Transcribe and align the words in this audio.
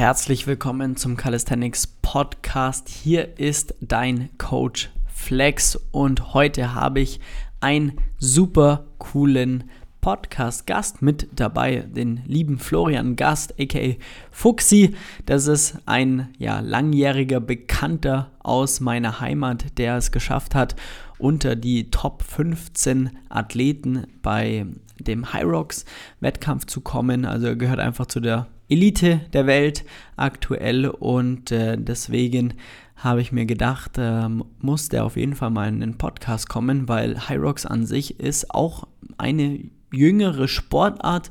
Herzlich 0.00 0.46
willkommen 0.46 0.96
zum 0.96 1.18
Calisthenics 1.18 1.86
Podcast. 1.86 2.88
Hier 2.88 3.38
ist 3.38 3.74
dein 3.82 4.30
Coach 4.38 4.88
Flex 5.12 5.76
und 5.92 6.32
heute 6.32 6.72
habe 6.74 7.00
ich 7.00 7.20
einen 7.60 7.98
super 8.16 8.86
coolen 8.96 9.64
Podcast-Gast 10.00 11.02
mit 11.02 11.28
dabei, 11.38 11.80
den 11.86 12.22
lieben 12.26 12.58
Florian 12.58 13.14
Gast, 13.14 13.60
aka 13.60 13.96
Fuxi. 14.30 14.96
Das 15.26 15.46
ist 15.46 15.76
ein 15.84 16.30
ja, 16.38 16.60
langjähriger 16.60 17.40
Bekannter 17.40 18.30
aus 18.38 18.80
meiner 18.80 19.20
Heimat, 19.20 19.76
der 19.76 19.98
es 19.98 20.12
geschafft 20.12 20.54
hat, 20.54 20.76
unter 21.18 21.56
die 21.56 21.90
Top 21.90 22.22
15 22.22 23.10
Athleten 23.28 24.06
bei 24.22 24.64
dem 24.98 25.34
Hyrox 25.34 25.84
Wettkampf 26.20 26.64
zu 26.64 26.80
kommen. 26.80 27.26
Also 27.26 27.48
er 27.48 27.56
gehört 27.56 27.80
einfach 27.80 28.06
zu 28.06 28.20
der 28.20 28.46
Elite 28.70 29.20
der 29.32 29.46
Welt 29.46 29.84
aktuell 30.16 30.88
und 30.88 31.50
äh, 31.50 31.76
deswegen 31.78 32.54
habe 32.96 33.20
ich 33.20 33.32
mir 33.32 33.46
gedacht, 33.46 33.98
äh, 33.98 34.28
muss 34.60 34.88
der 34.88 35.04
auf 35.04 35.16
jeden 35.16 35.34
Fall 35.34 35.50
mal 35.50 35.68
in 35.68 35.80
den 35.80 35.98
Podcast 35.98 36.48
kommen, 36.48 36.88
weil 36.88 37.28
Hyrox 37.28 37.66
an 37.66 37.86
sich 37.86 38.20
ist 38.20 38.54
auch 38.54 38.86
eine 39.18 39.60
jüngere 39.92 40.48
Sportart 40.48 41.30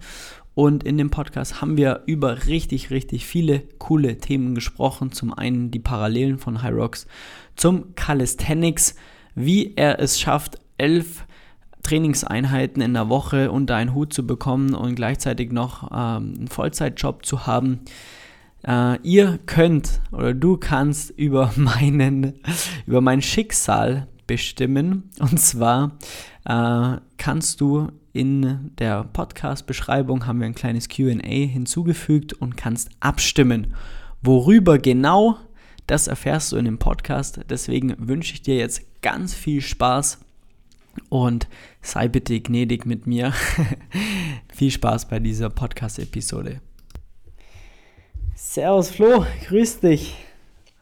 und 0.55 0.83
in 0.83 0.97
dem 0.97 1.09
Podcast 1.09 1.61
haben 1.61 1.77
wir 1.77 2.01
über 2.05 2.47
richtig, 2.47 2.89
richtig 2.89 3.25
viele 3.25 3.61
coole 3.77 4.17
Themen 4.17 4.55
gesprochen. 4.55 5.11
Zum 5.13 5.33
einen 5.33 5.71
die 5.71 5.79
Parallelen 5.79 6.37
von 6.37 6.63
Hyrox 6.63 7.07
zum 7.55 7.95
Calisthenics, 7.95 8.95
wie 9.35 9.73
er 9.75 9.99
es 9.99 10.19
schafft, 10.19 10.59
elf 10.77 11.25
Trainingseinheiten 11.89 12.83
in 12.83 12.93
der 12.93 13.09
Woche 13.09 13.51
unter 13.51 13.75
einen 13.75 13.95
Hut 13.95 14.13
zu 14.13 14.25
bekommen 14.25 14.75
und 14.75 14.93
gleichzeitig 14.93 15.51
noch 15.51 15.89
ähm, 15.91 16.35
einen 16.37 16.47
Vollzeitjob 16.47 17.25
zu 17.25 17.47
haben. 17.47 17.79
Äh, 18.63 18.99
ihr 19.01 19.39
könnt 19.47 19.99
oder 20.11 20.35
du 20.35 20.57
kannst 20.57 21.09
über 21.11 21.51
meinen 21.55 22.33
über 22.85 23.01
mein 23.01 23.23
Schicksal 23.23 24.07
bestimmen 24.27 25.09
und 25.19 25.39
zwar 25.39 25.97
äh, 26.45 26.97
kannst 27.17 27.59
du 27.59 27.87
in 28.13 28.71
der 28.77 29.05
Podcast-Beschreibung 29.05 30.27
haben 30.27 30.41
wir 30.41 30.45
ein 30.45 30.55
kleines 30.55 30.89
QA 30.89 31.19
hinzugefügt 31.23 32.33
und 32.33 32.55
kannst 32.55 32.89
abstimmen. 32.99 33.73
Worüber 34.21 34.77
genau, 34.77 35.37
das 35.87 36.07
erfährst 36.07 36.51
du 36.51 36.57
in 36.57 36.65
dem 36.65 36.77
Podcast. 36.77 37.39
Deswegen 37.49 37.95
wünsche 37.97 38.33
ich 38.33 38.43
dir 38.43 38.57
jetzt 38.57 38.83
ganz 39.01 39.33
viel 39.33 39.61
Spaß 39.61 40.19
und 41.09 41.47
sei 41.81 42.07
bitte 42.07 42.39
gnädig 42.39 42.85
mit 42.85 43.07
mir. 43.07 43.33
Viel 44.53 44.71
Spaß 44.71 45.07
bei 45.07 45.19
dieser 45.19 45.49
Podcast-Episode. 45.49 46.61
Servus 48.35 48.89
Flo, 48.89 49.25
grüß 49.47 49.79
dich. 49.79 50.15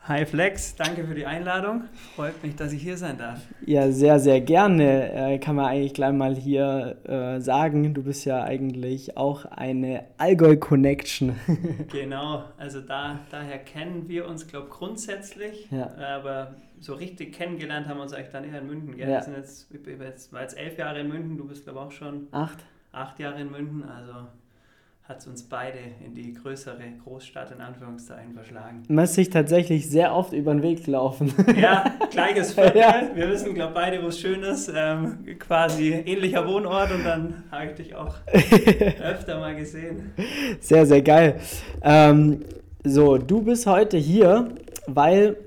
Hi 0.07 0.25
Flex, 0.25 0.73
danke 0.77 1.05
für 1.05 1.15
die 1.15 1.25
Einladung. 1.25 1.83
Freut 2.15 2.41
mich, 2.41 2.55
dass 2.55 2.71
ich 2.71 2.81
hier 2.81 2.95
sein 2.95 3.17
darf. 3.17 3.41
Ja, 3.65 3.91
sehr, 3.91 4.21
sehr 4.21 4.39
gerne. 4.39 5.11
Äh, 5.11 5.37
kann 5.37 5.57
man 5.57 5.65
eigentlich 5.65 5.93
gleich 5.93 6.13
mal 6.13 6.33
hier 6.33 6.95
äh, 7.03 7.41
sagen. 7.41 7.93
Du 7.93 8.03
bist 8.03 8.23
ja 8.23 8.41
eigentlich 8.41 9.17
auch 9.17 9.43
eine 9.43 10.05
Allgäu-Connection. 10.17 11.35
genau, 11.91 12.45
also 12.55 12.79
da, 12.79 13.19
daher 13.31 13.57
kennen 13.57 14.07
wir 14.07 14.29
uns, 14.29 14.47
glaube 14.47 14.67
ich, 14.69 14.73
grundsätzlich. 14.73 15.67
Ja. 15.71 15.93
Aber 15.97 16.55
so 16.79 16.93
richtig 16.93 17.33
kennengelernt 17.33 17.89
haben 17.89 17.97
wir 17.97 18.03
uns 18.03 18.13
eigentlich 18.13 18.31
dann 18.31 18.45
eher 18.45 18.61
in 18.61 18.67
München. 18.67 18.95
Gell? 18.95 19.09
Ja. 19.09 19.17
Wir 19.17 19.23
sind 19.23 19.35
jetzt, 19.35 19.67
ich 19.73 20.31
war 20.31 20.41
jetzt 20.41 20.57
elf 20.57 20.77
Jahre 20.77 21.01
in 21.01 21.09
München, 21.09 21.37
du 21.37 21.45
bist, 21.45 21.65
glaube 21.65 21.79
ich, 21.79 21.85
auch 21.85 21.91
schon 21.91 22.27
acht. 22.31 22.63
acht 22.93 23.19
Jahre 23.19 23.41
in 23.41 23.51
München. 23.51 23.83
Also 23.83 24.29
hat 25.07 25.19
es 25.19 25.27
uns 25.27 25.43
beide 25.43 25.77
in 26.05 26.13
die 26.13 26.33
größere 26.33 26.83
Großstadt 27.01 27.51
in 27.51 27.61
Anführungszeichen 27.61 28.33
verschlagen. 28.33 28.83
Man 28.89 29.05
ist 29.05 29.13
sich 29.13 29.29
tatsächlich 29.29 29.89
sehr 29.89 30.13
oft 30.13 30.33
über 30.33 30.53
den 30.53 30.61
Weg 30.61 30.83
gelaufen. 30.83 31.33
Ja, 31.57 31.95
gleiches 32.11 32.53
Viertel. 32.55 32.81
Ja. 32.81 33.09
Wir 33.15 33.29
wissen, 33.29 33.53
glaube 33.53 33.73
beide, 33.73 34.03
wo 34.03 34.07
es 34.07 34.19
schön 34.19 34.43
ist. 34.43 34.71
Ähm, 34.75 35.19
quasi 35.39 35.91
ähnlicher 35.91 36.45
Wohnort 36.45 36.91
und 36.91 37.03
dann 37.05 37.43
habe 37.49 37.67
ich 37.67 37.75
dich 37.75 37.95
auch 37.95 38.15
öfter 39.01 39.39
mal 39.39 39.55
gesehen. 39.55 40.11
Sehr, 40.59 40.85
sehr 40.85 41.01
geil. 41.01 41.39
Ähm, 41.81 42.41
so, 42.83 43.17
du 43.17 43.41
bist 43.41 43.65
heute 43.65 43.97
hier, 43.97 44.49
weil 44.87 45.37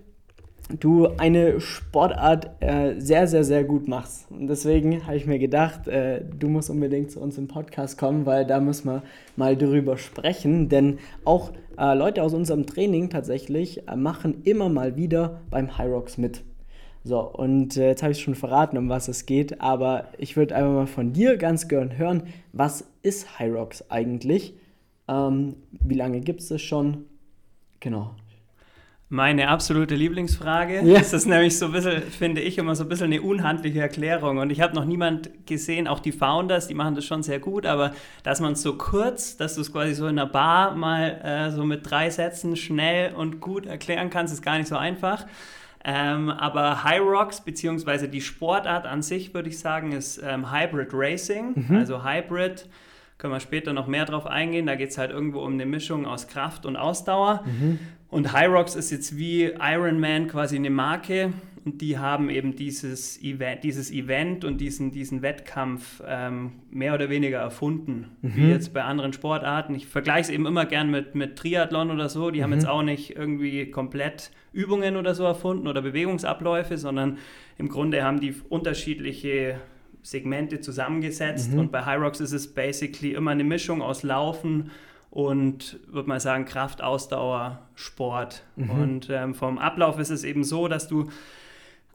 du 0.78 1.08
eine 1.18 1.60
Sportart 1.60 2.50
äh, 2.60 2.94
sehr, 2.98 3.26
sehr, 3.26 3.44
sehr 3.44 3.64
gut 3.64 3.88
machst. 3.88 4.30
Und 4.30 4.46
deswegen 4.46 5.06
habe 5.06 5.16
ich 5.16 5.26
mir 5.26 5.38
gedacht, 5.38 5.88
äh, 5.88 6.22
du 6.38 6.48
musst 6.48 6.70
unbedingt 6.70 7.10
zu 7.10 7.20
uns 7.20 7.38
im 7.38 7.48
Podcast 7.48 7.98
kommen, 7.98 8.26
weil 8.26 8.46
da 8.46 8.60
müssen 8.60 8.88
wir 8.88 9.02
mal 9.36 9.56
drüber 9.56 9.98
sprechen. 9.98 10.68
Denn 10.68 10.98
auch 11.24 11.52
äh, 11.78 11.94
Leute 11.94 12.22
aus 12.22 12.34
unserem 12.34 12.66
Training 12.66 13.10
tatsächlich 13.10 13.88
äh, 13.88 13.96
machen 13.96 14.42
immer 14.44 14.68
mal 14.68 14.96
wieder 14.96 15.40
beim 15.50 15.68
Rocks 15.68 16.18
mit. 16.18 16.42
So, 17.02 17.20
und 17.20 17.76
äh, 17.76 17.88
jetzt 17.88 18.02
habe 18.02 18.12
ich 18.12 18.20
schon 18.20 18.34
verraten, 18.34 18.76
um 18.76 18.88
was 18.90 19.08
es 19.08 19.24
geht, 19.24 19.60
aber 19.60 20.08
ich 20.18 20.36
würde 20.36 20.54
einfach 20.54 20.72
mal 20.72 20.86
von 20.86 21.12
dir 21.14 21.38
ganz 21.38 21.66
gern 21.66 21.96
hören, 21.96 22.24
was 22.52 22.84
ist 23.02 23.26
Rocks 23.40 23.90
eigentlich? 23.90 24.54
Ähm, 25.08 25.56
wie 25.70 25.94
lange 25.94 26.20
gibt 26.20 26.40
es 26.40 26.48
das 26.48 26.60
schon? 26.60 27.06
Genau, 27.80 28.14
meine 29.12 29.48
absolute 29.48 29.96
Lieblingsfrage. 29.96 30.82
Ja. 30.82 30.98
Das 31.00 31.12
ist 31.12 31.26
nämlich 31.26 31.58
so 31.58 31.66
ein 31.66 31.72
bisschen, 31.72 32.00
finde 32.02 32.40
ich, 32.40 32.58
immer 32.58 32.76
so 32.76 32.84
ein 32.84 32.88
bisschen 32.88 33.06
eine 33.06 33.20
unhandliche 33.20 33.80
Erklärung. 33.80 34.38
Und 34.38 34.50
ich 34.50 34.60
habe 34.60 34.74
noch 34.74 34.84
niemand 34.84 35.46
gesehen, 35.46 35.88
auch 35.88 35.98
die 35.98 36.12
Founders, 36.12 36.68
die 36.68 36.74
machen 36.74 36.94
das 36.94 37.04
schon 37.04 37.24
sehr 37.24 37.40
gut, 37.40 37.66
aber 37.66 37.92
dass 38.22 38.40
man 38.40 38.52
es 38.52 38.62
so 38.62 38.78
kurz, 38.78 39.36
dass 39.36 39.56
du 39.56 39.62
es 39.62 39.72
quasi 39.72 39.94
so 39.94 40.06
in 40.06 40.16
einer 40.16 40.30
Bar 40.30 40.76
mal 40.76 41.20
äh, 41.24 41.50
so 41.50 41.64
mit 41.64 41.90
drei 41.90 42.08
Sätzen 42.08 42.54
schnell 42.54 43.12
und 43.12 43.40
gut 43.40 43.66
erklären 43.66 44.10
kannst, 44.10 44.32
ist 44.32 44.42
gar 44.42 44.58
nicht 44.58 44.68
so 44.68 44.76
einfach. 44.76 45.26
Ähm, 45.82 46.30
aber 46.30 46.84
High 46.84 47.00
Rocks, 47.00 47.40
beziehungsweise 47.40 48.08
die 48.08 48.20
Sportart 48.20 48.86
an 48.86 49.02
sich, 49.02 49.34
würde 49.34 49.48
ich 49.48 49.58
sagen, 49.58 49.90
ist 49.90 50.22
ähm, 50.22 50.52
Hybrid 50.52 50.90
Racing. 50.92 51.66
Mhm. 51.68 51.76
Also 51.76 52.04
Hybrid 52.04 52.68
können 53.18 53.32
wir 53.32 53.40
später 53.40 53.72
noch 53.72 53.88
mehr 53.88 54.04
drauf 54.04 54.26
eingehen. 54.26 54.66
Da 54.66 54.76
geht 54.76 54.90
es 54.90 54.98
halt 54.98 55.10
irgendwo 55.10 55.40
um 55.40 55.54
eine 55.54 55.66
Mischung 55.66 56.06
aus 56.06 56.28
Kraft 56.28 56.64
und 56.64 56.76
Ausdauer. 56.76 57.42
Mhm. 57.44 57.80
Und 58.10 58.36
Hyrox 58.36 58.74
ist 58.74 58.90
jetzt 58.90 59.16
wie 59.16 59.44
Ironman 59.44 60.26
quasi 60.26 60.56
eine 60.56 60.70
Marke 60.70 61.32
und 61.64 61.80
die 61.80 61.98
haben 61.98 62.30
eben 62.30 62.56
dieses 62.56 63.22
Event, 63.22 63.62
dieses 63.64 63.90
Event 63.92 64.44
und 64.44 64.60
diesen, 64.60 64.90
diesen 64.90 65.22
Wettkampf 65.22 66.02
ähm, 66.06 66.52
mehr 66.70 66.94
oder 66.94 67.10
weniger 67.10 67.38
erfunden, 67.38 68.06
mhm. 68.22 68.36
wie 68.36 68.48
jetzt 68.48 68.72
bei 68.72 68.82
anderen 68.82 69.12
Sportarten. 69.12 69.74
Ich 69.74 69.86
vergleiche 69.86 70.22
es 70.22 70.30
eben 70.30 70.46
immer 70.46 70.64
gern 70.64 70.90
mit, 70.90 71.14
mit 71.14 71.36
Triathlon 71.36 71.90
oder 71.90 72.08
so. 72.08 72.30
Die 72.30 72.38
mhm. 72.38 72.44
haben 72.44 72.52
jetzt 72.54 72.66
auch 72.66 72.82
nicht 72.82 73.14
irgendwie 73.14 73.70
komplett 73.70 74.30
Übungen 74.52 74.96
oder 74.96 75.14
so 75.14 75.24
erfunden 75.24 75.68
oder 75.68 75.82
Bewegungsabläufe, 75.82 76.78
sondern 76.78 77.18
im 77.58 77.68
Grunde 77.68 78.02
haben 78.02 78.20
die 78.20 78.34
unterschiedliche 78.48 79.60
Segmente 80.02 80.60
zusammengesetzt. 80.60 81.52
Mhm. 81.52 81.58
Und 81.58 81.72
bei 81.72 81.84
Hyrox 81.84 82.20
ist 82.20 82.32
es 82.32 82.48
basically 82.52 83.12
immer 83.12 83.32
eine 83.32 83.44
Mischung 83.44 83.82
aus 83.82 84.02
Laufen, 84.02 84.70
und 85.10 85.80
würde 85.88 86.08
mal 86.08 86.20
sagen 86.20 86.44
Kraft, 86.44 86.82
Ausdauer, 86.82 87.58
Sport. 87.74 88.44
Mhm. 88.56 88.70
Und 88.70 89.10
ähm, 89.10 89.34
vom 89.34 89.58
Ablauf 89.58 89.98
ist 89.98 90.10
es 90.10 90.24
eben 90.24 90.44
so, 90.44 90.68
dass 90.68 90.88
du 90.88 91.08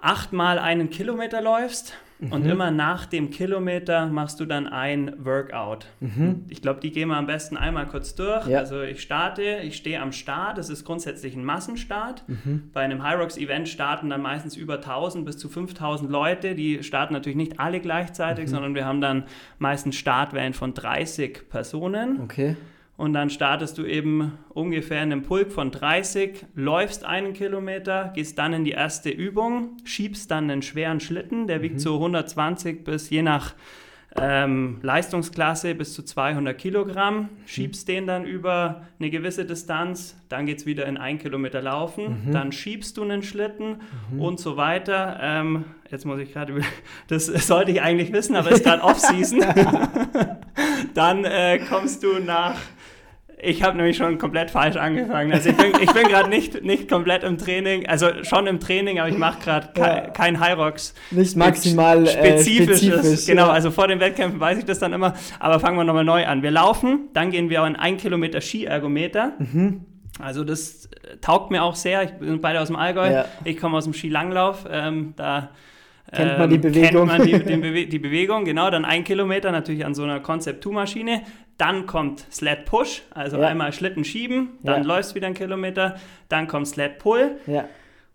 achtmal 0.02 0.60
einen 0.60 0.90
Kilometer 0.90 1.42
läufst 1.42 1.96
mhm. 2.20 2.34
und 2.34 2.46
immer 2.46 2.70
nach 2.70 3.06
dem 3.06 3.30
Kilometer 3.30 4.08
machst 4.08 4.42
du 4.42 4.46
dann 4.46 4.68
ein 4.68 5.14
Workout. 5.18 5.88
Mhm. 6.02 6.44
Ich 6.50 6.62
glaube, 6.62 6.82
die 6.82 6.92
gehen 6.92 7.08
wir 7.08 7.16
am 7.16 7.26
besten 7.26 7.56
einmal 7.56 7.88
kurz 7.88 8.14
durch. 8.16 8.46
Ja. 8.48 8.60
Also 8.60 8.82
ich 8.82 9.02
starte, 9.02 9.62
ich 9.64 9.78
stehe 9.78 10.02
am 10.02 10.12
Start, 10.12 10.58
das 10.58 10.70
ist 10.70 10.84
grundsätzlich 10.84 11.36
ein 11.36 11.46
Massenstart. 11.46 12.28
Mhm. 12.28 12.70
Bei 12.74 12.82
einem 12.82 13.02
Hyrox-Event 13.02 13.70
starten 13.70 14.10
dann 14.10 14.22
meistens 14.22 14.58
über 14.58 14.76
1000 14.76 15.26
bis 15.26 15.38
zu 15.38 15.48
5000 15.48 16.12
Leute. 16.12 16.54
Die 16.54 16.84
starten 16.84 17.14
natürlich 17.14 17.38
nicht 17.38 17.62
alle 17.62 17.80
gleichzeitig, 17.80 18.48
mhm. 18.48 18.50
sondern 18.50 18.76
wir 18.76 18.86
haben 18.86 19.00
dann 19.00 19.24
meistens 19.58 19.96
Startwellen 19.96 20.54
von 20.54 20.74
30 20.74 21.50
Personen. 21.50 22.20
Okay 22.22 22.58
und 22.98 23.14
dann 23.14 23.30
startest 23.30 23.78
du 23.78 23.86
eben 23.86 24.38
ungefähr 24.50 25.04
in 25.04 25.12
einem 25.12 25.24
Pulk 25.24 25.52
von 25.52 25.72
30, 25.72 26.46
läufst 26.56 27.04
einen 27.04 27.34
Kilometer, 27.34 28.12
gehst 28.16 28.38
dann 28.38 28.54
in 28.54 28.64
die 28.64 28.72
erste 28.72 29.10
Übung, 29.10 29.78
schiebst 29.84 30.32
dann 30.32 30.50
einen 30.50 30.62
schweren 30.62 31.00
Schlitten, 31.00 31.48
der 31.48 31.62
wiegt 31.62 31.76
mhm. 31.76 31.80
so 31.80 31.96
120 31.96 32.84
bis 32.84 33.10
je 33.10 33.22
nach 33.22 33.54
ähm, 34.18 34.80
Leistungsklasse 34.82 35.76
bis 35.76 35.94
zu 35.94 36.04
200 36.04 36.58
Kilogramm, 36.58 37.18
mhm. 37.18 37.30
schiebst 37.46 37.88
den 37.88 38.08
dann 38.08 38.26
über 38.26 38.86
eine 38.98 39.10
gewisse 39.10 39.46
Distanz, 39.46 40.16
dann 40.30 40.46
geht 40.46 40.60
es 40.60 40.66
wieder 40.66 40.86
in 40.86 40.98
ein 40.98 41.20
Kilometer 41.20 41.62
laufen, 41.62 42.24
mhm. 42.28 42.32
dann 42.32 42.52
schiebst 42.54 42.96
du 42.96 43.04
einen 43.04 43.24
Schlitten 43.24 43.82
mhm. 44.12 44.22
und 44.22 44.40
so 44.40 44.56
weiter. 44.56 45.20
Ähm, 45.22 45.66
jetzt 45.92 46.06
muss 46.06 46.20
ich 46.20 46.32
gerade, 46.32 46.62
das 47.10 47.26
sollte 47.26 47.72
ich 47.72 47.82
eigentlich 47.82 48.14
wissen, 48.14 48.38
aber 48.38 48.52
es 48.52 48.60
ist 48.60 48.64
gerade 48.64 48.84
Off-Season. 48.84 49.44
dann 50.94 51.26
äh, 51.26 51.60
kommst 51.68 52.04
du 52.04 52.20
nach 52.20 52.56
ich 53.46 53.64
habe 53.64 53.78
nämlich 53.78 53.98
schon 53.98 54.18
komplett 54.18 54.52
falsch 54.52 54.76
angefangen. 54.76 55.32
Also 55.32 55.50
ich 55.50 55.58
bin, 55.58 55.72
ich 55.82 55.92
bin 55.92 56.08
gerade 56.08 56.30
nicht, 56.30 56.64
nicht 56.64 56.90
komplett 56.90 57.24
im 57.24 57.38
Training, 57.38 57.88
also 57.88 58.08
schon 58.24 58.48
im 58.48 58.60
Training, 58.60 59.00
aber 59.00 59.10
ich 59.10 59.18
mache 59.18 59.42
gerade 59.44 59.68
ke 59.74 59.82
ja. 59.82 60.02
kein 60.10 60.36
Rocks. 60.36 60.94
Nicht 61.12 61.36
maximal 61.36 62.06
spezifisches. 62.06 62.84
Äh, 62.84 62.92
spezifisch, 62.92 63.26
genau, 63.26 63.48
ja. 63.48 63.54
also 63.54 63.72
vor 63.72 63.88
den 63.88 64.00
Wettkämpfen 64.00 64.40
weiß 64.40 64.58
ich 64.58 64.66
das 64.66 64.80
dann 64.80 64.94
immer. 64.94 65.14
Aber 65.40 65.60
fangen 65.60 65.78
wir 65.78 65.84
nochmal 65.84 66.04
neu 66.04 66.26
an. 66.26 66.44
Wir 66.44 66.52
laufen, 66.52 67.10
dann 67.14 67.32
gehen 67.32 67.50
wir 67.50 67.62
auf 67.62 67.68
ein 67.68 67.76
1 67.76 68.02
Kilometer 68.02 68.42
Skiergometer. 68.42 69.34
Mhm. 69.40 69.86
Also 70.20 70.44
das 70.44 70.86
äh, 70.86 71.18
taugt 71.22 71.52
mir 71.52 71.64
auch 71.64 71.76
sehr. 71.76 72.04
Ich 72.04 72.12
bin 72.12 72.40
beide 72.42 72.62
aus 72.62 72.68
dem 72.68 72.76
Allgäu. 72.76 73.12
Ja. 73.12 73.26
Ich 73.44 73.58
komme 73.58 73.78
aus 73.78 73.84
dem 73.84 73.94
Skilanglauf. 73.94 74.66
Ähm, 74.70 75.14
da 75.18 75.50
kennt 76.12 76.38
man 76.38 76.50
die 76.50 76.58
Bewegung. 76.58 77.10
Kennt 77.10 77.20
man 77.20 77.28
die, 77.28 77.56
Bewe 77.62 77.86
die, 77.88 78.00
Bewegung, 78.00 78.46
genau. 78.46 78.70
Dann 78.70 78.86
ein 78.86 79.04
Kilometer 79.04 79.52
natürlich 79.52 79.86
an 79.86 79.94
so 79.94 80.04
einer 80.04 80.20
Concept-2-Maschine. 80.20 81.22
Dann 81.58 81.86
kommt 81.86 82.26
Sled 82.32 82.66
Push, 82.66 83.04
also 83.12 83.38
ja. 83.38 83.48
einmal 83.48 83.72
Schlitten 83.72 84.04
schieben, 84.04 84.60
dann 84.64 84.82
ja. 84.82 84.88
läufst 84.88 85.16
wieder 85.16 85.28
einen 85.28 85.36
Kilometer. 85.36 85.96
Dann 86.28 86.48
kommt 86.48 86.68
Sled 86.68 86.98
Pull. 87.00 87.38
Ja. 87.48 87.66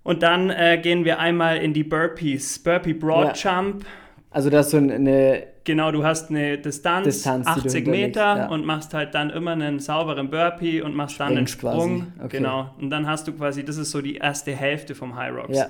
Und 0.03 0.23
dann 0.23 0.51
äh, 0.51 0.79
gehen 0.83 1.05
wir 1.05 1.19
einmal 1.19 1.59
in 1.59 1.73
die 1.73 1.85
Burpees. 1.85 2.59
Burpee 2.59 2.95
Broad 2.95 3.37
Jump. 3.37 3.85
Also 4.31 4.51
das 4.51 4.67
ist 4.67 4.73
so 4.73 4.79
eine 4.79 5.51
Genau, 5.65 5.93
du 5.93 6.05
hast 6.05 6.31
eine 6.31 6.59
Distanz, 6.59 7.05
Distanz 7.05 7.47
80 7.47 7.87
Meter 7.87 8.37
ja. 8.37 8.49
und 8.49 8.65
machst 8.65 8.95
halt 8.95 9.15
dann 9.15 9.31
immer 9.31 9.53
einen 9.53 9.79
sauberen 9.79 10.31
Burpee 10.31 10.81
und 10.81 10.95
machst 10.95 11.21
dann 11.21 11.37
einen 11.37 11.47
Sprung. 11.47 12.13
Okay. 12.19 12.39
Genau. 12.39 12.75
Und 12.81 12.91
dann 12.91 13.07
hast 13.07 13.29
du 13.29 13.33
quasi, 13.33 13.65
das 13.65 13.77
ist 13.77 13.91
so 13.91 14.01
die 14.01 14.17
erste 14.17 14.53
Hälfte 14.53 14.95
vom 14.95 15.17
High 15.17 15.33
Rocks. 15.35 15.57
Ja. 15.57 15.67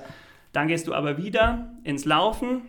Dann 0.53 0.67
gehst 0.67 0.87
du 0.87 0.93
aber 0.93 1.17
wieder 1.17 1.69
ins 1.83 2.05
Laufen 2.05 2.61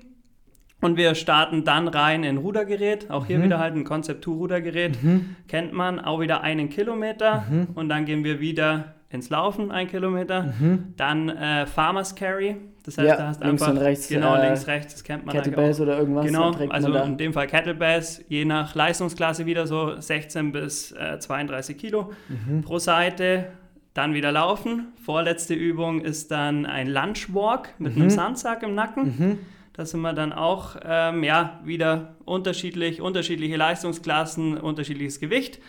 und 0.83 0.97
wir 0.97 1.15
starten 1.15 1.65
dann 1.65 1.89
rein 1.89 2.25
in 2.25 2.37
Rudergerät. 2.37 3.09
Auch 3.11 3.25
hier 3.25 3.39
mhm. 3.39 3.45
wieder 3.45 3.59
halt 3.59 3.75
ein 3.75 3.85
Concept 3.85 4.25
2 4.25 4.33
Rudergerät. 4.33 5.03
Mhm. 5.03 5.37
Kennt 5.49 5.73
man. 5.73 6.01
Auch 6.01 6.21
wieder 6.21 6.43
einen 6.43 6.69
Kilometer. 6.69 7.45
Mhm. 7.49 7.69
Und 7.75 7.89
dann 7.89 8.05
gehen 8.05 8.25
wir 8.25 8.41
wieder 8.41 8.95
ins 9.09 9.31
Laufen, 9.31 9.71
ein 9.71 9.87
Kilometer. 9.87 10.53
Mhm. 10.59 10.95
Dann 10.97 11.29
äh, 11.29 11.67
Farmers 11.67 12.17
Carry. 12.17 12.57
Das 12.85 12.99
heißt, 12.99 13.09
ja, 13.09 13.17
da 13.17 13.29
hast 13.29 13.45
links 13.45 13.63
einfach. 13.63 13.77
und 13.77 13.81
rechts. 13.81 14.09
Genau, 14.09 14.35
äh, 14.35 14.47
links, 14.47 14.67
rechts, 14.67 14.95
das 14.95 15.05
kennt 15.05 15.25
man 15.25 15.37
Kettlebells 15.37 15.81
oder 15.81 15.99
irgendwas. 15.99 16.27
Genau, 16.27 16.51
also 16.51 16.93
in 16.95 17.17
dem 17.17 17.33
Fall 17.33 17.47
Kettlebells, 17.47 18.25
je 18.29 18.45
nach 18.45 18.75
Leistungsklasse 18.75 19.47
wieder 19.47 19.69
so 19.69 20.01
16 20.01 20.51
bis 20.51 20.91
äh, 20.91 21.21
32 21.21 21.79
Kilo 21.79 22.11
mhm. 22.29 22.63
pro 22.63 22.79
Seite. 22.79 23.47
Dann 23.95 24.15
wieder 24.15 24.33
laufen. 24.33 24.89
Vorletzte 25.05 25.55
Übung 25.55 26.01
ist 26.01 26.33
dann 26.33 26.67
ein 26.67 26.89
Lunchwalk 26.89 27.75
mit 27.79 27.95
mhm. 27.95 28.03
einem 28.03 28.11
Sandsack 28.11 28.65
im 28.65 28.75
Nacken. 28.75 29.39
Da 29.75 29.87
sind 29.87 30.01
wir 30.03 30.13
dann 30.13 30.33
auch 30.33 30.77
ähm, 30.85 31.25
ja, 31.25 31.61
wieder 31.65 32.15
unterschiedlich, 32.25 33.01
unterschiedliche 33.01 33.57
Leistungsklassen, 33.57 34.59
unterschiedliches 34.59 35.19
Gewicht. 35.19 35.61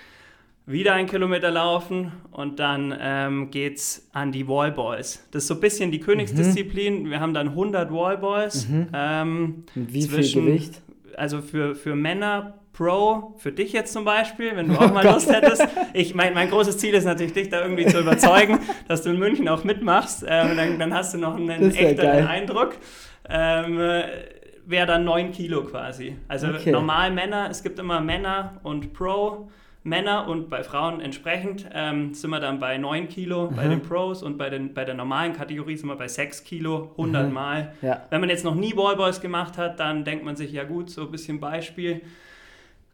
Wieder 0.65 0.93
ein 0.93 1.07
Kilometer 1.07 1.51
laufen 1.51 2.13
und 2.31 2.59
dann 2.59 2.95
ähm, 2.97 3.49
es 3.51 4.07
an 4.13 4.31
die 4.31 4.47
Wallballs. 4.47 5.27
Das 5.31 5.43
ist 5.43 5.47
so 5.47 5.55
ein 5.55 5.59
bisschen 5.59 5.91
die 5.91 5.99
Königsdisziplin. 5.99 7.03
Mhm. 7.03 7.09
Wir 7.09 7.19
haben 7.19 7.33
dann 7.33 7.49
100 7.49 7.91
Wallballs. 7.91 8.69
Mhm. 8.69 8.87
Ähm, 8.93 9.63
Wie 9.75 10.01
zwischen, 10.01 10.43
viel 10.43 10.51
Gewicht? 10.53 10.81
Also 11.17 11.41
für, 11.41 11.75
für 11.75 11.95
Männer 11.95 12.53
Pro, 12.73 13.35
für 13.37 13.51
dich 13.51 13.71
jetzt 13.71 13.93
zum 13.93 14.03
Beispiel, 14.03 14.55
wenn 14.55 14.67
du 14.67 14.75
auch 14.79 14.91
mal 14.91 15.05
Lust 15.05 15.31
hättest. 15.31 15.65
Ich, 15.93 16.15
mein, 16.15 16.33
mein 16.33 16.49
großes 16.49 16.77
Ziel 16.79 16.93
ist 16.95 17.05
natürlich, 17.05 17.33
dich 17.33 17.49
da 17.49 17.61
irgendwie 17.61 17.85
zu 17.85 17.99
überzeugen, 17.99 18.59
dass 18.87 19.03
du 19.03 19.11
in 19.11 19.19
München 19.19 19.47
auch 19.47 19.63
mitmachst. 19.63 20.25
Ähm, 20.27 20.57
dann, 20.57 20.79
dann, 20.79 20.93
hast 20.93 21.13
du 21.13 21.19
noch 21.19 21.35
einen 21.35 21.73
echteren 21.73 22.27
Eindruck. 22.27 22.75
Ähm, 23.29 23.77
Wäre 24.65 24.87
dann 24.87 25.03
9 25.03 25.31
Kilo 25.31 25.63
quasi. 25.63 26.15
Also 26.27 26.47
okay. 26.47 26.71
normal 26.71 27.11
Männer, 27.11 27.49
es 27.51 27.63
gibt 27.63 27.79
immer 27.79 28.01
Männer 28.01 28.59
und 28.63 28.93
Pro. 28.93 29.49
Männer 29.85 30.29
und 30.29 30.49
bei 30.49 30.63
Frauen 30.63 31.01
entsprechend 31.01 31.67
ähm, 31.73 32.13
sind 32.13 32.29
wir 32.29 32.39
dann 32.39 32.59
bei 32.59 32.77
9 32.77 33.09
Kilo 33.09 33.51
mhm. 33.51 33.55
bei 33.57 33.67
den 33.67 33.81
Pros 33.81 34.23
und 34.23 34.37
bei, 34.37 34.49
den, 34.49 34.73
bei 34.73 34.85
der 34.85 34.95
normalen 34.95 35.33
Kategorie 35.33 35.75
sind 35.75 35.89
wir 35.89 35.97
bei 35.97 36.07
6 36.07 36.45
Kilo, 36.45 36.91
100 36.91 37.27
mhm. 37.27 37.33
Mal. 37.33 37.73
Ja. 37.81 38.01
Wenn 38.09 38.21
man 38.21 38.29
jetzt 38.29 38.45
noch 38.45 38.55
nie 38.55 38.75
Wallboys 38.77 39.19
gemacht 39.19 39.57
hat, 39.57 39.81
dann 39.81 40.05
denkt 40.05 40.23
man 40.23 40.37
sich, 40.37 40.53
ja 40.53 40.63
gut, 40.63 40.89
so 40.89 41.01
ein 41.01 41.11
bisschen 41.11 41.41
Beispiel. 41.41 42.01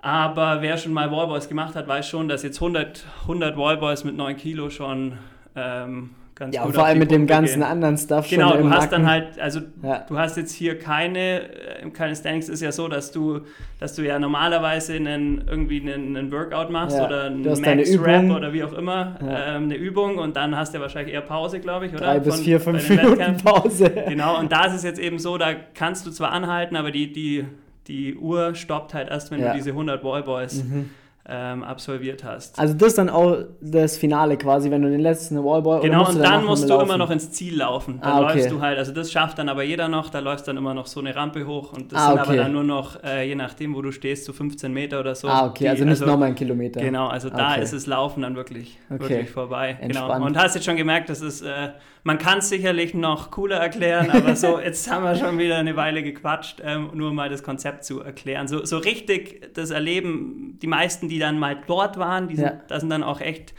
Aber 0.01 0.61
wer 0.61 0.77
schon 0.77 0.93
mal 0.93 1.11
Wallboys 1.11 1.49
gemacht 1.49 1.75
hat, 1.75 1.87
weiß 1.87 2.07
schon, 2.07 2.29
dass 2.29 2.43
jetzt 2.43 2.57
100, 2.57 3.05
100 3.23 3.57
Wallboys 3.57 4.05
mit 4.05 4.15
9 4.15 4.37
Kilo 4.37 4.69
schon 4.69 5.17
ähm, 5.57 6.11
ganz 6.39 6.55
ja, 6.55 6.63
gut 6.63 6.73
vor 6.73 6.85
allem 6.85 6.99
mit 6.99 7.11
dem 7.11 7.27
ganzen 7.27 7.59
gehen. 7.59 7.63
anderen 7.63 7.97
Stuff 7.97 8.29
genau, 8.29 8.51
schon. 8.51 8.57
Genau, 8.59 8.69
du 8.69 8.75
hast 8.75 8.91
Nacken. 8.91 9.03
dann 9.03 9.11
halt, 9.11 9.39
also 9.39 9.59
ja. 9.83 10.05
du 10.07 10.17
hast 10.17 10.37
jetzt 10.37 10.53
hier 10.53 10.79
keine, 10.79 11.41
äh, 11.81 11.89
keine 11.91 12.15
Standings 12.15 12.47
ist 12.47 12.61
ja 12.61 12.71
so, 12.71 12.87
dass 12.87 13.11
du, 13.11 13.41
dass 13.79 13.93
du 13.95 14.03
ja 14.03 14.17
normalerweise 14.17 14.93
einen, 14.93 15.43
irgendwie 15.47 15.81
einen, 15.81 16.15
einen 16.15 16.31
Workout 16.31 16.69
machst 16.69 16.97
ja. 16.97 17.05
oder 17.05 17.25
einen 17.25 17.43
Max-Rap 17.43 18.31
oder 18.31 18.53
wie 18.53 18.63
auch 18.63 18.73
immer, 18.73 19.17
ja. 19.21 19.57
ähm, 19.57 19.63
eine 19.63 19.75
Übung 19.75 20.17
und 20.17 20.37
dann 20.37 20.55
hast 20.55 20.73
du 20.73 20.77
ja 20.77 20.81
wahrscheinlich 20.81 21.13
eher 21.13 21.21
Pause, 21.21 21.59
glaube 21.59 21.87
ich, 21.87 21.91
oder? 21.91 22.05
Drei 22.05 22.19
bis 22.19 22.35
Von, 22.35 22.43
vier, 22.45 22.59
fünf 22.61 22.89
Minuten 22.89 23.37
Pause. 23.43 23.91
Genau, 24.07 24.39
und 24.39 24.51
da 24.51 24.65
ist 24.65 24.75
es 24.75 24.83
jetzt 24.83 24.99
eben 24.99 25.19
so, 25.19 25.37
da 25.37 25.53
kannst 25.73 26.07
du 26.07 26.11
zwar 26.11 26.31
anhalten, 26.31 26.77
aber 26.77 26.91
die, 26.91 27.11
die, 27.11 27.45
die 27.89 28.15
Uhr 28.15 28.55
stoppt 28.55 28.93
halt 28.93 29.09
erst, 29.09 29.31
wenn 29.31 29.41
du 29.41 29.51
diese 29.53 29.71
100 29.71 30.03
Wallboys 30.03 30.63
mhm 30.63 30.91
ähm, 31.29 31.63
absolviert 31.63 32.23
hast. 32.23 32.57
Also 32.57 32.73
das 32.73 32.89
ist 32.89 32.97
dann 32.97 33.09
auch 33.09 33.37
das 33.61 33.97
Finale 33.97 34.35
quasi, 34.35 34.71
wenn 34.71 34.81
du 34.81 34.89
den 34.89 34.99
letzten 34.99 35.43
Wallball 35.43 35.81
Genau, 35.81 36.07
und 36.09 36.19
dann, 36.19 36.43
musst 36.43 36.67
du 36.67 36.73
immer 36.79 36.97
noch 36.97 37.11
ins 37.11 37.31
Ziel 37.31 37.57
laufen. 37.57 37.99
Dann 38.01 38.11
ah, 38.11 38.21
okay. 38.23 38.33
läufst 38.33 38.51
du 38.51 38.61
halt, 38.61 38.79
also 38.79 38.91
das 38.91 39.11
schafft 39.11 39.37
dann 39.37 39.47
aber 39.47 39.61
jeder 39.63 39.87
noch, 39.87 40.09
da 40.09 40.19
läufst 40.19 40.47
dann 40.47 40.57
immer 40.57 40.73
noch 40.73 40.87
so 40.87 40.99
eine 40.99 41.15
Rampe 41.15 41.45
hoch 41.45 41.73
und 41.73 41.91
das 41.91 41.99
ah, 41.99 42.07
sind 42.07 42.19
okay. 42.21 42.29
aber 42.29 42.37
dann 42.37 42.51
nur 42.51 42.63
noch, 42.63 43.03
äh, 43.03 43.27
je 43.27 43.35
nachdem, 43.35 43.75
wo 43.75 43.81
du 43.83 43.91
stehst, 43.91 44.25
so 44.25 44.33
15 44.33 44.73
Meter 44.73 44.99
oder 44.99 45.13
so. 45.13 45.27
Ah, 45.27 45.45
okay, 45.45 45.65
die, 45.65 45.69
also 45.69 45.83
nicht 45.83 45.91
also, 45.91 46.07
nochmal 46.07 46.29
ein 46.29 46.35
Kilometer. 46.35 46.79
Genau, 46.79 47.07
also 47.07 47.29
da 47.29 47.51
okay. 47.51 47.61
ist 47.61 47.73
das 47.73 47.85
Laufen 47.85 48.23
dann 48.23 48.35
wirklich, 48.35 48.79
wirklich 48.89 49.29
vorbei. 49.29 49.73
Genau. 49.73 49.85
Entspannt. 49.85 50.13
Genau. 50.13 50.25
Und 50.25 50.37
hast 50.37 50.55
jetzt 50.55 50.65
schon 50.65 50.77
gemerkt, 50.77 51.09
das 51.09 51.21
ist, 51.21 51.43
äh, 51.43 51.69
man 52.03 52.17
kann 52.17 52.39
es 52.39 52.49
sicherlich 52.49 52.93
noch 52.93 53.31
cooler 53.31 53.57
erklären, 53.57 54.09
aber 54.11 54.35
so, 54.35 54.59
jetzt 54.59 54.89
haben 54.89 55.03
wir 55.03 55.15
schon 55.15 55.37
wieder 55.37 55.57
eine 55.57 55.75
Weile 55.75 56.03
gequatscht, 56.03 56.61
ähm, 56.63 56.91
nur 56.93 57.13
mal 57.13 57.29
das 57.29 57.43
Konzept 57.43 57.83
zu 57.83 58.01
erklären. 58.01 58.47
So, 58.47 58.65
so 58.65 58.77
richtig 58.77 59.53
das 59.53 59.69
Erleben, 59.69 60.57
die 60.61 60.67
meisten, 60.67 61.09
die 61.09 61.19
dann 61.19 61.39
mal 61.39 61.57
dort 61.67 61.97
waren, 61.97 62.27
die 62.27 62.35
sind, 62.35 62.45
ja. 62.45 62.61
da 62.67 62.79
sind 62.79 62.89
dann 62.89 63.03
auch 63.03 63.21
echt 63.21 63.53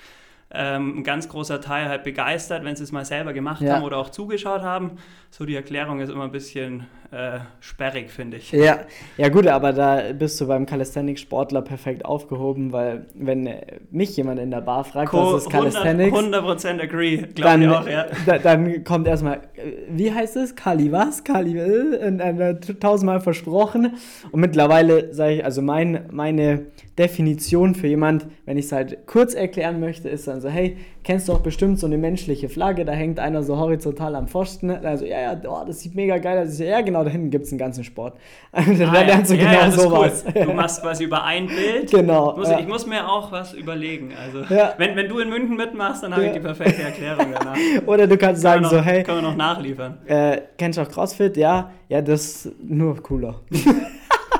ähm, 0.52 0.98
ein 0.98 1.04
ganz 1.04 1.28
großer 1.28 1.60
Teil 1.60 1.88
halt 1.88 2.02
begeistert, 2.02 2.64
wenn 2.64 2.76
sie 2.76 2.82
es 2.82 2.92
mal 2.92 3.04
selber 3.04 3.32
gemacht 3.32 3.62
ja. 3.62 3.76
haben 3.76 3.84
oder 3.84 3.98
auch 3.98 4.10
zugeschaut 4.10 4.62
haben. 4.62 4.92
So 5.30 5.44
die 5.44 5.54
Erklärung 5.54 6.00
ist 6.00 6.10
immer 6.10 6.24
ein 6.24 6.32
bisschen 6.32 6.86
äh, 7.12 7.40
sperrig, 7.58 8.08
finde 8.10 8.36
ich. 8.36 8.52
Ja. 8.52 8.80
ja, 9.16 9.28
gut, 9.30 9.48
aber 9.48 9.72
da 9.72 10.12
bist 10.12 10.40
du 10.40 10.46
beim 10.46 10.64
Calisthenics-Sportler 10.64 11.62
perfekt 11.62 12.04
aufgehoben, 12.04 12.72
weil 12.72 13.06
wenn 13.14 13.48
mich 13.90 14.16
jemand 14.16 14.38
in 14.38 14.52
der 14.52 14.60
Bar 14.60 14.84
fragt, 14.84 15.10
Co 15.10 15.34
was 15.34 15.42
ist 15.42 15.50
Calisthenics? 15.50 16.16
100%, 16.16 16.80
agree, 16.80 17.16
glaube 17.34 17.64
ich 17.64 17.68
auch, 17.68 17.88
ja. 17.88 18.06
Da, 18.26 18.38
dann 18.38 18.84
kommt 18.84 19.08
erstmal, 19.08 19.38
äh, 19.56 19.72
wie 19.88 20.12
heißt 20.12 20.36
es? 20.36 20.54
Kali 20.54 20.92
was? 20.92 21.24
Kali, 21.24 21.58
äh, 21.58 22.60
tausendmal 22.78 23.20
versprochen. 23.20 23.94
Und 24.30 24.40
mittlerweile 24.40 25.12
sage 25.12 25.34
ich, 25.34 25.44
also 25.44 25.62
mein, 25.62 26.06
meine 26.12 26.66
Definition 26.96 27.74
für 27.74 27.88
jemand, 27.88 28.26
wenn 28.44 28.56
ich 28.56 28.66
es 28.66 28.72
halt 28.72 29.06
kurz 29.06 29.34
erklären 29.34 29.80
möchte, 29.80 30.08
ist 30.08 30.28
dann 30.28 30.40
so, 30.40 30.48
hey, 30.48 30.76
kennst 31.02 31.28
du 31.28 31.32
auch 31.32 31.40
bestimmt 31.40 31.78
so 31.78 31.86
eine 31.86 31.98
menschliche 31.98 32.48
Flagge, 32.48 32.84
da 32.84 32.92
hängt 32.92 33.18
einer 33.18 33.42
so 33.42 33.56
horizontal 33.56 34.14
am 34.14 34.28
Pfosten, 34.28 34.70
also 34.70 35.04
ja, 35.04 35.20
ja, 35.20 35.40
oh, 35.48 35.64
das 35.66 35.80
sieht 35.80 35.94
mega 35.94 36.18
geil 36.18 36.46
aus. 36.46 36.58
Ja, 36.58 36.80
genau, 36.80 37.04
da 37.04 37.10
hinten 37.10 37.30
gibt 37.30 37.46
es 37.46 37.52
einen 37.52 37.58
ganzen 37.58 37.84
Sport. 37.84 38.14
dann 38.52 38.80
ah, 38.82 39.02
lernst 39.02 39.30
du 39.30 39.36
ja, 39.36 39.50
genau 39.50 39.60
ja, 39.60 39.70
sowas. 39.70 40.24
Cool. 40.26 40.44
Du 40.44 40.52
machst 40.52 40.82
quasi 40.82 41.04
über 41.04 41.24
ein 41.24 41.46
Bild. 41.46 41.90
Genau. 42.00 42.36
Muss, 42.36 42.48
ja. 42.48 42.58
Ich 42.58 42.66
muss 42.66 42.86
mir 42.86 43.08
auch 43.08 43.30
was 43.30 43.52
überlegen. 43.52 44.12
Also, 44.14 44.48
wenn, 44.78 44.96
wenn 44.96 45.08
du 45.08 45.18
in 45.18 45.28
München 45.28 45.56
mitmachst, 45.56 46.02
dann 46.02 46.14
habe 46.14 46.26
ich 46.26 46.32
die 46.32 46.40
perfekte 46.40 46.82
Erklärung 46.82 47.26
danach. 47.32 47.56
Oder 47.86 48.06
du 48.06 48.16
kannst 48.16 48.42
sagen 48.42 48.62
noch, 48.62 48.70
so, 48.70 48.80
hey. 48.80 49.02
Können 49.02 49.18
wir 49.18 49.28
noch 49.30 49.36
nachliefern. 49.36 49.98
Äh, 50.06 50.40
kennst 50.56 50.78
du 50.78 50.82
auch 50.82 50.88
CrossFit? 50.88 51.36
Ja, 51.36 51.70
ja, 51.88 52.00
das 52.00 52.46
ist 52.46 52.52
nur 52.62 53.02
cooler. 53.02 53.40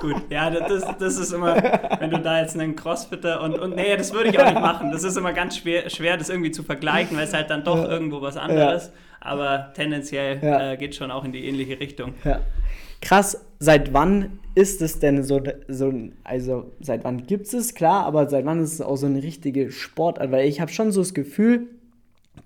Gut, 0.01 0.17
ja, 0.31 0.49
das, 0.49 0.85
das 0.99 1.19
ist 1.19 1.33
immer, 1.33 1.57
wenn 1.99 2.11
du 2.11 2.19
da 2.19 2.41
jetzt 2.41 2.59
einen 2.59 2.75
Crossfitter 2.75 3.43
und, 3.43 3.59
und 3.59 3.77
nee, 3.77 3.95
das 3.97 4.15
würde 4.15 4.31
ich 4.31 4.39
auch 4.39 4.47
nicht 4.47 4.61
machen. 4.61 4.91
Das 4.91 5.05
ist 5.05 5.17
immer 5.17 5.35
ganz 5.35 5.59
schwer, 5.59 5.91
schwer 5.91 6.17
das 6.17 6.31
irgendwie 6.31 6.51
zu 6.51 6.63
vergleichen, 6.63 7.17
weil 7.19 7.25
es 7.25 7.35
halt 7.35 7.51
dann 7.51 7.65
doch 7.65 7.77
ja. 7.77 7.89
irgendwo 7.89 8.23
was 8.23 8.39
anderes. 8.39 8.87
Ja. 8.87 8.93
Aber 9.21 9.73
tendenziell 9.75 10.39
ja. 10.43 10.73
äh, 10.73 10.77
geht 10.79 10.95
schon 10.95 11.11
auch 11.11 11.25
in 11.25 11.33
die 11.33 11.47
ähnliche 11.47 11.79
Richtung. 11.79 12.15
Ja. 12.25 12.41
Krass, 13.03 13.45
seit 13.59 13.93
wann 13.93 14.39
ist 14.55 14.81
es 14.81 14.99
denn 14.99 15.23
so, 15.23 15.43
so 15.69 15.93
also 16.25 16.73
seit 16.81 17.05
wann 17.05 17.27
gibt 17.27 17.47
es 17.47 17.53
es, 17.53 17.75
klar, 17.75 18.07
aber 18.07 18.29
seit 18.29 18.47
wann 18.47 18.63
ist 18.63 18.73
es 18.73 18.81
auch 18.81 18.97
so 18.97 19.07
eine 19.07 19.23
richtige 19.23 19.71
Sportart? 19.71 20.33
Weil 20.33 20.49
ich 20.49 20.63
habe 20.63 20.73
schon 20.73 20.93
so 20.93 21.03
das 21.03 21.13
Gefühl, 21.13 21.69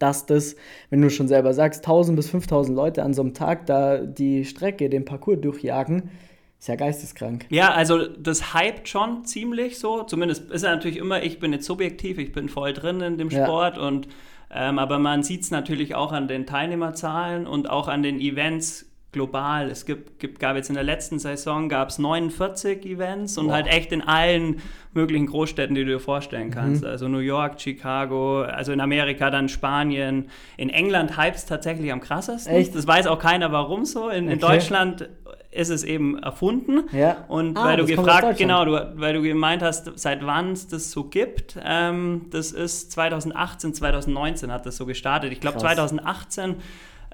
dass 0.01 0.27
das, 0.27 0.57
wenn 0.91 1.01
du 1.01 1.11
schon 1.11 1.29
selber 1.29 1.55
sagst, 1.55 1.85
1000 1.85 2.17
bis 2.17 2.31
5000 2.31 2.77
Leute 2.77 3.05
an 3.05 3.15
so 3.15 3.23
einem 3.23 3.35
Tag 3.35 3.67
da 3.67 3.99
die 3.99 4.45
Strecke, 4.45 4.91
den 4.91 5.05
Parcours 5.05 5.41
durchjagen, 5.41 6.11
ist 6.65 6.69
ja 6.69 6.77
geisteskrank. 6.77 7.45
Ja, 7.51 7.73
also 7.73 8.07
das 8.07 8.55
hypt 8.55 8.89
schon 8.89 9.27
ziemlich 9.27 9.79
so. 9.79 10.03
Zumindest 10.05 10.51
ist 10.51 10.63
er 10.63 10.75
natürlich 10.75 10.97
immer, 10.97 11.23
ich 11.23 11.39
bin 11.39 11.53
jetzt 11.53 11.67
subjektiv, 11.67 12.17
ich 12.17 12.33
bin 12.33 12.49
voll 12.49 12.73
drin 12.73 13.03
in 13.03 13.19
dem 13.19 13.31
Sport 13.31 13.77
ja. 13.77 13.83
und 13.83 14.09
ähm, 14.51 14.79
aber 14.79 14.99
man 14.99 15.23
sieht 15.23 15.43
es 15.43 15.51
natürlich 15.51 15.95
auch 15.95 16.13
an 16.13 16.27
den 16.27 16.47
Teilnehmerzahlen 16.47 17.47
und 17.47 17.69
auch 17.69 17.87
an 17.87 18.03
den 18.03 18.19
Events 18.19 18.87
global. 19.13 19.69
Es 19.69 19.85
gibt, 19.85 20.19
gibt, 20.19 20.41
gab 20.41 20.57
jetzt 20.57 20.71
in 20.71 20.75
der 20.75 20.85
letzten 20.85 21.19
Saison 21.19 21.69
gab 21.69 21.91
es 21.91 21.99
49 21.99 22.87
Events 22.87 23.37
und 23.37 23.49
wow. 23.49 23.53
halt 23.53 23.67
echt 23.67 23.93
in 23.93 24.01
allen 24.01 24.63
möglichen 24.95 25.27
Großstädten, 25.27 25.75
die 25.75 25.85
du 25.85 25.93
dir 25.93 26.01
vorstellen 26.01 26.51
kannst. 26.51 26.83
Mhm. 26.83 26.89
Also 26.89 27.09
New 27.09 27.19
York, 27.19 27.61
Chicago, 27.61 28.41
also 28.41 28.73
in 28.73 28.81
Amerika 28.81 29.31
dann 29.31 29.51
Spanien. 29.51 30.31
In 30.57 30.71
England 30.71 31.19
hype 31.19 31.35
es 31.35 31.45
tatsächlich 31.45 31.93
am 31.93 32.01
krassesten. 32.01 32.55
Echt? 32.55 32.75
Das 32.75 32.87
weiß 32.87 33.07
auch 33.07 33.19
keiner, 33.19 33.53
warum 33.53 33.85
so. 33.85 34.09
In, 34.09 34.25
okay. 34.25 34.33
in 34.33 34.39
Deutschland 34.39 35.09
ist 35.55 35.71
es 35.71 35.85
eben 35.85 36.19
erfunden. 36.19 36.85
Ja. 36.93 37.25
Und 37.29 37.57
Ah, 37.57 37.67
weil 37.67 37.77
du 37.79 37.87
gefragt, 37.87 38.39
genau, 38.39 38.65
du, 38.65 38.73
weil 38.97 39.15
du 39.15 39.23
gemeint 39.23 39.63
hast, 39.63 39.99
seit 39.99 40.25
wann 40.27 40.53
es 40.53 40.67
das 40.69 40.91
so 40.91 41.05
gibt, 41.05 41.59
ähm, 41.65 42.27
das 42.31 42.53
ist 42.53 42.93
2018, 42.93 43.75
2019 43.75 44.51
hat 44.53 44.67
das 44.67 44.77
so 44.77 44.87
gestartet. 44.87 45.33
Ich 45.33 45.41
glaube 45.41 45.55
Krass. 45.59 45.75
2018 45.75 46.57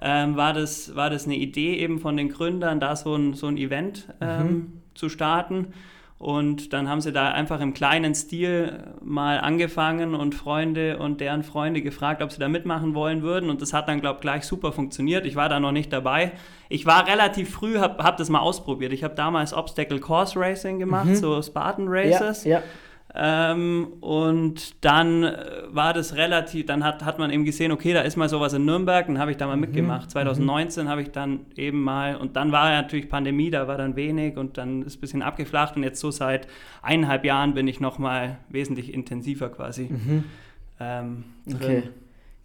ähm, 0.03 0.37
war, 0.37 0.55
das, 0.55 0.95
war 0.97 1.11
das 1.11 1.27
eine 1.27 1.37
Idee 1.37 1.77
eben 1.77 1.99
von 1.99 2.17
den 2.17 2.31
Gründern, 2.31 2.81
da 2.81 2.97
so 2.97 3.15
ein, 3.15 3.35
so 3.35 3.47
ein 3.47 3.57
Event 3.59 4.07
ähm, 4.21 4.47
Mhm. 4.47 4.73
zu 4.95 5.09
starten. 5.09 5.75
Und 6.21 6.75
dann 6.75 6.87
haben 6.87 7.01
sie 7.01 7.13
da 7.13 7.31
einfach 7.31 7.63
im 7.63 7.73
kleinen 7.73 8.15
Stil 8.15 8.85
mal 9.01 9.41
angefangen 9.41 10.15
und 10.15 10.35
Freunde 10.35 10.99
und 10.99 11.23
deren 11.23 11.43
Freunde 11.43 11.81
gefragt, 11.81 12.21
ob 12.23 12.31
sie 12.31 12.39
da 12.39 12.47
mitmachen 12.47 12.95
wollen 12.95 13.23
würden. 13.23 13.49
Und 13.49 13.63
das 13.63 13.73
hat 13.73 13.89
dann, 13.89 14.03
glaube 14.03 14.17
ich, 14.17 14.21
gleich 14.21 14.45
super 14.45 14.71
funktioniert. 14.71 15.25
Ich 15.25 15.35
war 15.35 15.49
da 15.49 15.59
noch 15.61 15.73
nicht 15.73 15.91
dabei. 15.91 16.33
Ich 16.69 16.85
war 16.85 17.07
relativ 17.07 17.49
früh, 17.49 17.79
habe 17.79 18.05
hab 18.05 18.19
das 18.19 18.29
mal 18.29 18.41
ausprobiert. 18.41 18.93
Ich 18.93 19.03
habe 19.03 19.15
damals 19.15 19.55
Obstacle 19.55 19.99
Course 19.99 20.39
Racing 20.39 20.79
gemacht, 20.79 21.17
so 21.17 21.41
Spartan 21.41 21.87
Races. 21.89 22.45
Ja, 22.45 22.59
ja. 22.59 22.63
Ähm, 23.13 23.95
und 24.01 24.85
dann 24.85 25.25
äh, 25.25 25.37
war 25.69 25.93
das 25.93 26.15
relativ, 26.15 26.67
dann 26.67 26.85
hat, 26.85 27.05
hat 27.05 27.19
man 27.19 27.31
eben 27.31 27.45
gesehen, 27.45 27.73
okay, 27.73 27.93
da 27.93 28.03
ist 28.03 28.17
mal 28.17 28.29
sowas 28.29 28.53
in 28.53 28.65
Nürnberg, 28.65 29.07
dann 29.07 29.19
habe 29.19 29.33
ich 29.33 29.37
da 29.37 29.47
mal 29.49 29.57
mitgemacht. 29.57 30.11
2019 30.13 30.89
habe 30.89 31.03
ich 31.03 31.11
dann 31.11 31.41
eben 31.57 31.83
mal, 31.83 32.15
und 32.17 32.37
dann 32.37 32.53
war 32.53 32.71
ja 32.71 32.83
natürlich 32.83 33.09
Pandemie, 33.09 33.51
da 33.51 33.67
war 33.67 33.79
dann 33.79 33.97
wenig 33.97 34.37
und 34.37 34.59
dann 34.59 34.83
ist 34.83 34.99
ein 34.99 35.01
bisschen 35.01 35.23
abgeflacht 35.23 35.77
und 35.77 35.83
jetzt 35.83 35.99
so 35.99 36.13
seit 36.13 36.47
eineinhalb 36.83 37.25
Jahren 37.25 37.55
bin 37.55 37.67
ich 37.67 37.81
nochmal 37.81 38.39
wesentlich 38.49 38.95
intensiver 38.95 39.49
quasi 39.49 39.91
ähm, 40.79 41.25
drin. 41.47 41.57
Okay. 41.57 41.83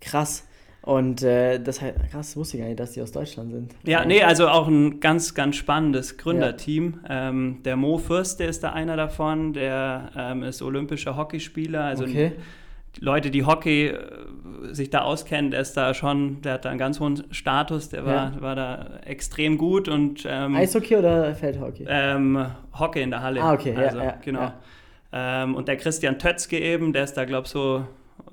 Krass. 0.01 0.48
Und 0.86 1.24
äh, 1.24 1.60
das 1.60 1.82
halt, 1.82 1.96
krass, 2.12 2.38
wusste 2.38 2.58
ich 2.58 2.62
gar 2.62 2.68
nicht, 2.68 2.80
dass 2.80 2.92
die 2.92 3.01
aus 3.01 3.12
Deutschland 3.12 3.51
sind. 3.51 3.74
Ja, 3.86 4.06
nee, 4.06 4.22
also 4.22 4.48
auch 4.48 4.68
ein 4.68 5.00
ganz, 5.00 5.34
ganz 5.34 5.56
spannendes 5.56 6.18
Gründerteam. 6.18 7.00
Ähm, 7.10 7.58
der 7.65 7.75
Mo 7.75 7.98
Fürste 7.98 8.44
ist 8.44 8.63
da 8.63 8.72
einer 8.74 8.96
davon, 8.96 9.54
der 9.54 10.12
ähm, 10.15 10.44
ist 10.44 10.62
olympischer 10.62 11.18
Hockeyspieler. 11.18 11.84
Also 11.84 12.04
Okay. 12.04 12.34
Leute, 13.00 13.30
die 13.32 13.44
Hockey 13.46 13.88
äh, 13.88 13.98
sich 14.72 14.89
da 14.92 15.01
auskennen, 15.01 15.50
der 15.51 15.62
ist 15.62 15.75
da 15.75 15.94
schon, 15.96 16.42
der 16.44 16.54
hat 16.54 16.65
da 16.65 16.70
einen 16.70 16.77
ganz 16.80 17.00
hohen 17.00 17.24
Status, 17.32 17.89
der 17.89 18.06
war, 18.06 18.34
Ja. 18.36 18.42
war 18.42 18.56
da 18.56 19.00
extrem 19.06 19.58
gut 19.58 19.89
und 19.89 20.24
ähm, 20.30 20.56
Eishockey 20.56 20.96
oder 20.98 21.34
Feldhockey? 21.36 21.86
ähm, 21.89 22.46
Hockey 22.77 23.01
in 23.01 23.10
der 23.10 23.22
Halle. 23.24 23.42
Ah, 23.42 23.54
okay, 23.54 23.74
ja, 23.74 23.80
also, 23.88 23.98
ja, 24.00 24.18
genau. 24.24 24.39
ja. 24.39 24.54
Ähm, 25.12 25.56
und 25.56 25.68
der 25.68 25.77
Christian 25.77 26.20
Tötzke 26.20 26.60
eben, 26.60 26.94
der 26.94 27.04
ist 27.06 27.15
da, 27.15 27.25
glaube 27.25 27.46
ich, 27.48 27.51
so, 27.51 27.86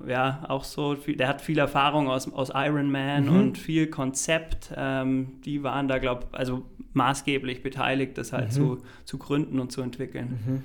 ja, 0.07 0.43
auch 0.47 0.63
so, 0.63 0.95
viel, 0.95 1.15
der 1.15 1.27
hat 1.27 1.41
viel 1.41 1.57
Erfahrung 1.59 2.07
aus, 2.09 2.31
aus 2.31 2.51
Iron 2.53 2.89
Man 2.91 3.25
Mhm. 3.25 3.35
und 3.39 3.57
viel 3.57 3.87
Konzept. 3.87 4.71
Ähm, 4.75 5.33
die 5.45 5.63
waren 5.63 5.87
da, 5.87 5.97
glaube 5.99 6.25
ich, 6.31 6.37
also 6.37 6.63
maßgeblich 6.93 7.63
beteiligt, 7.63 8.17
das 8.17 8.31
Mhm. 8.31 8.35
halt 8.37 8.53
zu, 8.53 8.77
zu 9.05 9.17
gründen 9.17 9.59
und 9.59 9.71
zu 9.71 9.81
entwickeln. 9.81 10.63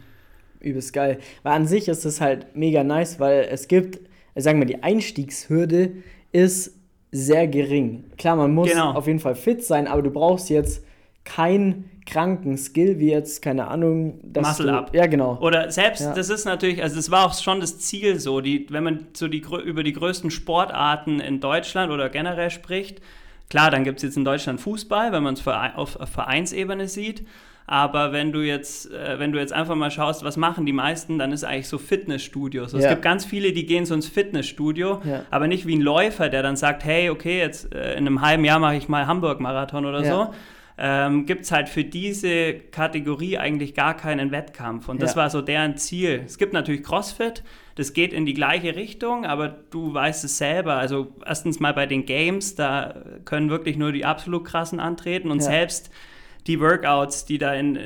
Übelst 0.61 0.93
geil. 0.93 1.19
Weil 1.43 1.53
an 1.55 1.67
sich 1.67 1.89
ist 1.89 2.05
es 2.05 2.21
halt 2.21 2.57
mega 2.57 2.83
nice, 2.85 3.21
weil 3.21 3.47
es 3.51 3.69
gibt, 3.69 4.01
äh, 4.35 4.41
sagen 4.41 4.59
wir, 4.59 4.67
die 4.67 4.83
Einstiegshürde 4.83 5.93
ist 6.33 6.77
sehr 7.11 7.47
gering. 7.49 8.05
Klar, 8.19 8.37
man 8.37 8.53
muss 8.55 8.69
Genau. 8.71 8.93
auf 8.93 9.07
jeden 9.07 9.21
Fall 9.21 9.35
fit 9.35 9.65
sein, 9.65 9.87
aber 9.87 10.03
du 10.03 10.11
brauchst 10.11 10.51
jetzt 10.51 10.85
keinen 11.25 11.91
kranken 12.09 12.57
Skill, 12.57 12.99
wie 12.99 13.11
jetzt, 13.11 13.43
keine 13.43 13.69
Ahnung, 13.69 14.19
dass 14.25 14.47
Muscle 14.49 14.73
up. 14.73 14.95
Ja, 14.95 15.07
genau. 15.07 15.39
Oder 15.41 15.71
selbst, 15.71 16.01
Ja. 16.03 16.15
das 16.15 16.31
ist 16.31 16.45
natürlich, 16.45 16.83
also 16.83 16.97
das 16.97 17.11
war 17.11 17.27
auch 17.27 17.35
schon 17.41 17.61
das 17.61 17.79
Ziel 17.79 18.19
so, 18.19 18.41
die, 18.41 18.67
wenn 18.71 18.83
man 18.83 19.07
so 19.13 19.29
die, 19.29 19.45
über 19.65 19.83
die 19.83 19.93
größten 19.93 20.31
Sportarten 20.31 21.21
in 21.21 21.41
Deutschland 21.41 21.93
oder 21.93 22.09
generell 22.09 22.51
spricht, 22.51 23.01
klar, 23.51 23.71
dann 23.71 23.85
gibt 23.85 23.99
es 23.99 24.03
jetzt 24.03 24.17
in 24.17 24.25
Deutschland 24.25 24.61
Fußball, 24.61 25.13
wenn 25.13 25.23
man 25.23 25.35
es 25.35 25.47
auf 25.47 25.99
Vereinsebene 26.11 26.89
sieht, 26.89 27.25
aber 27.67 28.13
wenn 28.13 28.33
du 28.33 28.41
jetzt, 28.41 28.91
äh, 28.91 29.19
wenn 29.19 29.31
du 29.33 29.39
jetzt 29.39 29.53
einfach 29.53 29.75
mal 29.75 29.91
schaust, 29.91 30.25
was 30.25 30.39
machen 30.39 30.65
die 30.65 30.73
meisten, 30.73 31.19
dann 31.19 31.33
ist 31.33 31.45
eigentlich 31.45 31.69
so 31.69 31.77
Fitnessstudios. 31.77 32.73
Es 32.73 32.85
Ja. 32.85 32.91
gibt 32.91 33.03
ganz 33.03 33.27
viele, 33.27 33.53
die 33.53 33.67
gehen 33.67 33.85
so 33.85 33.95
ins 33.95 34.09
Fitnessstudio, 34.09 35.03
Ja. 35.05 35.25
aber 35.31 35.47
nicht 35.49 35.67
wie 35.67 35.77
ein 35.77 35.83
Läufer, 35.83 36.31
der 36.31 36.43
dann 36.43 36.57
sagt, 36.57 36.85
hey, 36.85 37.11
okay, 37.11 37.39
jetzt 37.39 37.75
äh, 37.75 37.93
in 37.93 38.07
einem 38.07 38.23
halben 38.23 38.45
Jahr 38.47 38.59
mache 38.59 38.77
ich 38.77 38.89
mal 38.89 39.07
Hamburg-Marathon 39.07 39.85
oder 39.85 40.03
Ja. 40.03 40.11
so, 40.11 40.35
ähm, 40.81 41.27
gibt 41.27 41.43
es 41.43 41.51
halt 41.53 41.69
für 41.69 41.83
diese 41.85 42.55
Kategorie 42.55 43.37
eigentlich 43.37 43.75
gar 43.75 43.97
keinen 43.97 44.31
Wettkampf. 44.31 44.89
Und 44.89 45.03
das 45.03 45.13
Ja. 45.15 45.23
war 45.23 45.31
so 45.31 45.43
deren 45.43 45.77
Ziel. 45.77 46.23
Es 46.25 46.39
gibt 46.39 46.53
natürlich 46.53 46.85
CrossFit, 46.85 47.43
das 47.75 47.93
geht 47.93 48.13
in 48.13 48.27
die 48.27 48.35
gleiche 48.35 48.77
Richtung, 48.77 49.27
aber 49.27 49.49
du 49.71 49.93
weißt 49.93 50.25
es 50.25 50.39
selber. 50.39 50.75
Also 50.75 51.13
erstens 51.27 51.59
mal 51.61 51.75
bei 51.75 51.87
den 51.87 52.07
Games, 52.07 52.55
da 52.55 52.95
können 53.25 53.51
wirklich 53.51 53.77
nur 53.77 53.91
die 53.93 54.05
absolut 54.05 54.45
krassen 54.45 54.79
antreten 54.81 55.31
und 55.31 55.39
Ja. 55.39 55.45
selbst 55.47 55.91
die 56.47 56.61
Workouts, 56.61 57.27
die 57.27 57.37
da 57.37 57.53
in, 57.53 57.79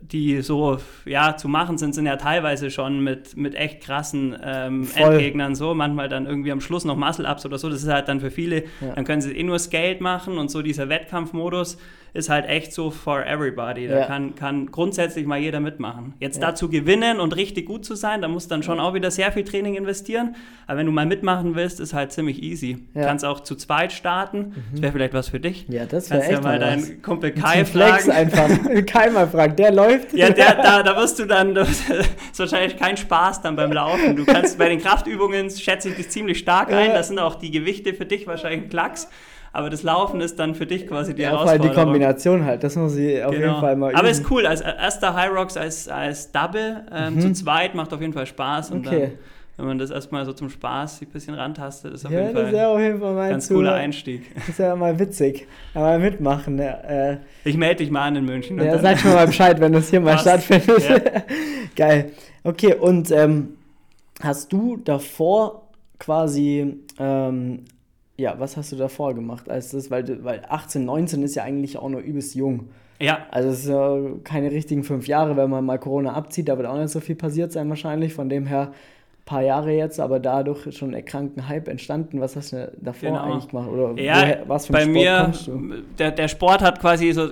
die 0.00 0.40
so 0.40 0.78
ja 1.06 1.36
zu 1.36 1.48
machen 1.48 1.76
sind, 1.76 1.92
sind 1.92 2.06
ja 2.06 2.14
teilweise 2.16 2.70
schon 2.70 3.00
mit, 3.02 3.36
mit 3.36 3.56
echt 3.56 3.80
krassen 3.82 4.36
ähm. 4.44 4.86
Endgegnern 4.94 5.56
so. 5.56 5.74
Manchmal 5.74 6.08
dann 6.08 6.24
irgendwie 6.26 6.52
am 6.52 6.60
Schluss 6.60 6.84
noch 6.84 6.96
Muscle-Ups 6.96 7.44
oder 7.46 7.58
so. 7.58 7.68
Das 7.68 7.82
ist 7.82 7.88
halt 7.88 8.06
dann 8.08 8.20
für 8.20 8.30
viele, 8.30 8.64
Ja. 8.80 8.92
dann 8.94 9.04
können 9.04 9.22
sie 9.22 9.32
eh 9.36 9.42
nur 9.42 9.58
Skate 9.58 10.00
machen 10.00 10.38
und 10.38 10.50
so 10.52 10.62
dieser 10.62 10.88
Wettkampfmodus 10.88 11.78
ist 12.16 12.28
halt 12.28 12.46
echt 12.48 12.72
so 12.72 12.90
for 12.90 13.24
everybody. 13.26 13.86
Da 13.86 14.00
Ja. 14.00 14.06
kann, 14.06 14.34
kann 14.34 14.66
grundsätzlich 14.72 15.26
mal 15.26 15.38
jeder 15.38 15.60
mitmachen. 15.60 16.14
Jetzt 16.18 16.40
Ja. 16.40 16.48
dazu 16.48 16.68
gewinnen 16.68 17.20
und 17.20 17.36
richtig 17.36 17.66
gut 17.66 17.84
zu 17.84 17.94
sein, 17.94 18.22
da 18.22 18.28
musst 18.28 18.50
du 18.50 18.54
dann 18.54 18.62
schon 18.62 18.80
auch 18.80 18.94
wieder 18.94 19.10
sehr 19.10 19.30
viel 19.30 19.44
Training 19.44 19.74
investieren. 19.76 20.34
Aber 20.66 20.78
wenn 20.78 20.86
du 20.86 20.92
mal 20.92 21.06
mitmachen 21.06 21.54
willst, 21.54 21.78
ist 21.78 21.94
halt 21.94 22.10
ziemlich 22.12 22.42
easy. 22.42 22.78
Ja. 22.94 23.04
Kannst 23.04 23.24
auch 23.24 23.40
zu 23.40 23.54
zweit 23.54 23.92
starten. 23.92 24.54
Das 24.72 24.82
wäre 24.82 24.92
vielleicht 24.92 25.14
was 25.14 25.28
für 25.28 25.38
dich. 25.38 25.66
Ja, 25.68 25.84
das 25.86 26.10
wäre 26.10 26.20
Kannst 26.20 26.30
ja 26.32 26.36
echt 26.38 26.42
mal 26.44 26.58
mal 26.58 26.76
was. 26.76 26.86
deinen 26.88 27.02
Kumpel 27.02 27.30
Kai 27.32 27.64
Flex 27.64 28.04
fragen. 28.06 28.10
einfach. 28.10 28.48
Kai 28.86 29.10
mal 29.10 29.28
fragen, 29.28 29.54
der 29.56 29.70
läuft. 29.72 30.12
Ja, 30.14 30.30
der, 30.30 30.54
da, 30.56 30.82
da 30.82 30.96
wirst 30.96 31.18
du 31.18 31.26
dann, 31.26 31.54
das 31.54 31.68
ist 32.32 32.38
wahrscheinlich 32.38 32.76
kein 32.76 32.96
Spaß 32.96 33.42
dann 33.42 33.54
beim 33.56 33.72
Laufen. 33.72 34.16
Du 34.16 34.24
kannst 34.24 34.58
bei 34.58 34.68
den 34.68 34.80
Kraftübungen, 34.80 35.50
schätze 35.50 35.90
ich 35.90 35.96
dich 35.96 36.08
ziemlich 36.08 36.38
stark 36.38 36.72
ein, 36.72 36.90
das 36.94 37.08
sind 37.08 37.18
auch 37.18 37.34
die 37.36 37.50
Gewichte 37.50 37.92
für 37.94 38.06
dich 38.06 38.26
wahrscheinlich 38.26 38.62
ein 38.62 38.68
Klacks, 38.70 39.08
aber 39.52 39.70
das 39.70 39.82
Laufen 39.82 40.20
ist 40.20 40.38
dann 40.38 40.54
für 40.54 40.66
dich 40.66 40.86
quasi 40.86 41.14
die 41.14 41.22
ja, 41.22 41.30
vor 41.30 41.38
allem 41.40 41.46
Herausforderung. 41.48 41.76
die 41.76 41.82
Kombination 41.84 42.44
halt, 42.44 42.62
das 42.64 42.76
muss 42.76 42.96
ich 42.96 43.22
auf 43.24 43.32
Genau. 43.32 43.46
jeden 43.46 43.60
Fall 43.60 43.76
mal 43.76 43.90
üben. 43.90 43.98
Aber 43.98 44.08
ist 44.10 44.30
cool, 44.30 44.46
als 44.46 44.60
erster 44.60 45.14
High 45.14 45.30
Rocks 45.32 45.56
als, 45.56 45.88
als 45.88 46.30
Double, 46.32 46.84
ähm, 46.92 47.20
zu 47.20 47.32
zweit 47.32 47.74
macht 47.74 47.92
auf 47.92 48.00
jeden 48.00 48.12
Fall 48.12 48.26
Spaß 48.26 48.70
und 48.70 48.82
Mhm. 48.82 48.86
Okay. 48.88 49.00
dann, 49.00 49.12
wenn 49.58 49.66
man 49.68 49.78
das 49.78 49.90
erstmal 49.90 50.26
so 50.26 50.34
zum 50.34 50.50
Spaß 50.50 51.00
ein 51.00 51.08
bisschen 51.08 51.34
rantastet, 51.34 51.94
ist 51.94 52.04
auf 52.04 52.12
ja, 52.12 52.20
jeden 52.24 52.34
das 52.34 52.42
Fall 52.42 52.52
ist 52.52 52.58
ja 52.58 52.68
auf 52.68 52.78
jeden 52.78 53.00
Fall 53.00 53.18
ein 53.18 53.30
ganz 53.30 53.48
cooler 53.48 53.72
Einstieg. 53.72 54.34
Das 54.34 54.48
ist 54.50 54.58
ja 54.58 54.76
mal 54.76 54.98
witzig. 54.98 55.46
Mal 55.72 55.98
mitmachen. 55.98 56.58
Äh, 56.58 57.18
Ich 57.42 57.56
melde 57.56 57.76
dich 57.76 57.90
mal 57.90 58.02
an 58.02 58.16
in 58.16 58.26
München. 58.26 58.62
ja, 58.62 58.78
sag 58.78 58.98
schon 58.98 59.14
mal 59.14 59.26
Bescheid, 59.26 59.58
wenn 59.58 59.72
das 59.72 59.88
hier 59.88 60.00
mal 60.00 60.18
stattfindet. 60.18 60.86
Ja. 60.86 60.98
Geil. 61.74 62.12
Okay, 62.44 62.74
und 62.74 63.10
ähm, 63.10 63.56
hast 64.22 64.52
du 64.52 64.76
davor 64.76 65.62
quasi, 65.98 66.76
ähm, 66.98 67.64
ja, 68.16 68.38
was 68.38 68.56
hast 68.56 68.72
du 68.72 68.76
davor 68.76 69.14
gemacht? 69.14 69.50
Als 69.50 69.70
das, 69.70 69.90
weil, 69.90 70.24
weil 70.24 70.42
18, 70.48 70.84
19 70.84 71.22
ist 71.22 71.34
ja 71.34 71.42
eigentlich 71.42 71.76
auch 71.76 71.88
noch 71.88 72.00
übelst 72.00 72.34
jung. 72.34 72.68
ja, 72.98 73.26
Also 73.30 73.50
es 73.50 73.60
ist 73.60 73.68
ja 73.68 73.98
keine 74.24 74.50
richtigen 74.50 74.84
fünf 74.84 75.06
Jahre, 75.06 75.36
wenn 75.36 75.50
man 75.50 75.64
mal 75.64 75.78
Corona 75.78 76.14
abzieht, 76.14 76.48
da 76.48 76.56
wird 76.56 76.66
auch 76.66 76.78
nicht 76.78 76.90
so 76.90 77.00
viel 77.00 77.16
passiert 77.16 77.52
sein 77.52 77.68
wahrscheinlich. 77.68 78.14
Von 78.14 78.28
dem 78.28 78.46
her 78.46 78.72
paar 79.26 79.42
Jahre 79.42 79.72
jetzt, 79.72 79.98
aber 80.00 80.20
dadurch 80.20 80.74
schon 80.74 80.94
ein 80.94 81.04
kranken 81.04 81.48
Hype 81.48 81.66
entstanden. 81.68 82.20
Was 82.20 82.36
hast 82.36 82.52
du 82.52 82.72
davor 82.80 83.10
Genau. 83.10 83.22
eigentlich 83.22 83.48
gemacht? 83.48 83.68
Oder 83.68 84.00
Ja, 84.00 84.14
woher, 84.22 84.42
was 84.46 84.66
für 84.68 84.72
bei 84.72 84.82
Sport 84.82 84.94
mir, 84.94 85.32
der, 85.98 86.12
der 86.12 86.28
Sport 86.28 86.62
hat 86.62 86.80
quasi 86.80 87.10
so 87.12 87.30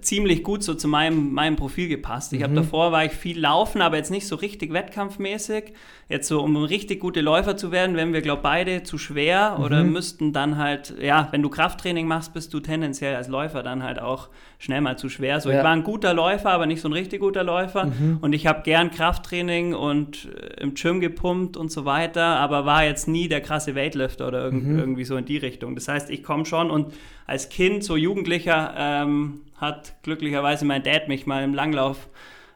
ziemlich 0.00 0.42
gut 0.42 0.64
so 0.64 0.74
zu 0.74 0.88
meinem, 0.88 1.32
meinem 1.32 1.54
Profil 1.54 1.86
gepasst. 1.88 2.32
Ich 2.32 2.42
habe 2.42 2.50
Mhm. 2.52 2.56
davor 2.56 2.90
war 2.90 3.04
ich 3.04 3.12
viel 3.12 3.38
laufen, 3.40 3.80
aber 3.80 3.96
jetzt 3.96 4.10
nicht 4.10 4.26
so 4.26 4.34
richtig 4.36 4.72
wettkampfmäßig. 4.72 5.72
Jetzt 6.08 6.28
so, 6.28 6.40
um 6.42 6.56
richtig 6.56 7.00
gute 7.00 7.20
Läufer 7.20 7.56
zu 7.56 7.70
werden, 7.72 7.96
wären 7.96 8.12
wir, 8.12 8.22
glaube 8.22 8.42
beide 8.42 8.82
zu 8.82 8.98
schwer 8.98 9.58
oder 9.64 9.82
Mhm. 9.84 9.92
müssten 9.92 10.32
dann 10.32 10.58
halt, 10.58 10.94
ja, 11.00 11.28
wenn 11.30 11.42
du 11.42 11.48
Krafttraining 11.48 12.06
machst, 12.08 12.32
bist 12.34 12.52
du 12.54 12.60
tendenziell 12.60 13.14
als 13.16 13.28
Läufer 13.28 13.62
dann 13.62 13.82
halt 13.84 14.00
auch 14.00 14.28
schnell 14.58 14.80
mal 14.80 14.96
zu 14.98 15.08
schwer. 15.08 15.40
So, 15.40 15.50
Ja. 15.50 15.58
ich 15.58 15.64
war 15.64 15.72
ein 15.72 15.82
guter 15.84 16.12
Läufer, 16.14 16.50
aber 16.50 16.66
nicht 16.66 16.80
so 16.80 16.88
ein 16.88 16.92
richtig 16.92 17.20
guter 17.20 17.44
Läufer. 17.44 17.86
Mhm. 17.86 18.18
Und 18.20 18.32
ich 18.32 18.46
habe 18.48 18.62
gern 18.62 18.90
Krafttraining 18.90 19.74
und 19.74 20.28
äh, 20.58 20.62
im 20.62 20.74
Gym 20.74 21.00
gepumpt 21.00 21.35
und 21.56 21.70
so 21.70 21.84
weiter, 21.84 22.24
aber 22.24 22.64
war 22.66 22.84
jetzt 22.84 23.08
nie 23.08 23.28
der 23.28 23.40
krasse 23.40 23.74
Weightlifter 23.74 24.26
oder 24.28 24.44
irg 24.44 24.54
Mhm. 24.54 24.78
irgendwie 24.78 25.04
so 25.04 25.16
in 25.16 25.24
die 25.24 25.36
Richtung. 25.38 25.74
Das 25.74 25.88
heißt, 25.88 26.10
ich 26.10 26.22
komme 26.22 26.44
schon 26.46 26.70
und 26.70 26.94
als 27.26 27.48
Kind, 27.48 27.84
so 27.84 27.96
Jugendlicher, 27.96 28.74
ähm, 28.76 29.40
hat 29.56 29.94
glücklicherweise 30.02 30.64
mein 30.64 30.82
Dad 30.82 31.08
mich 31.08 31.26
mal 31.26 31.42
im 31.44 31.54
Langlauf 31.54 31.96
äh, 31.96 32.08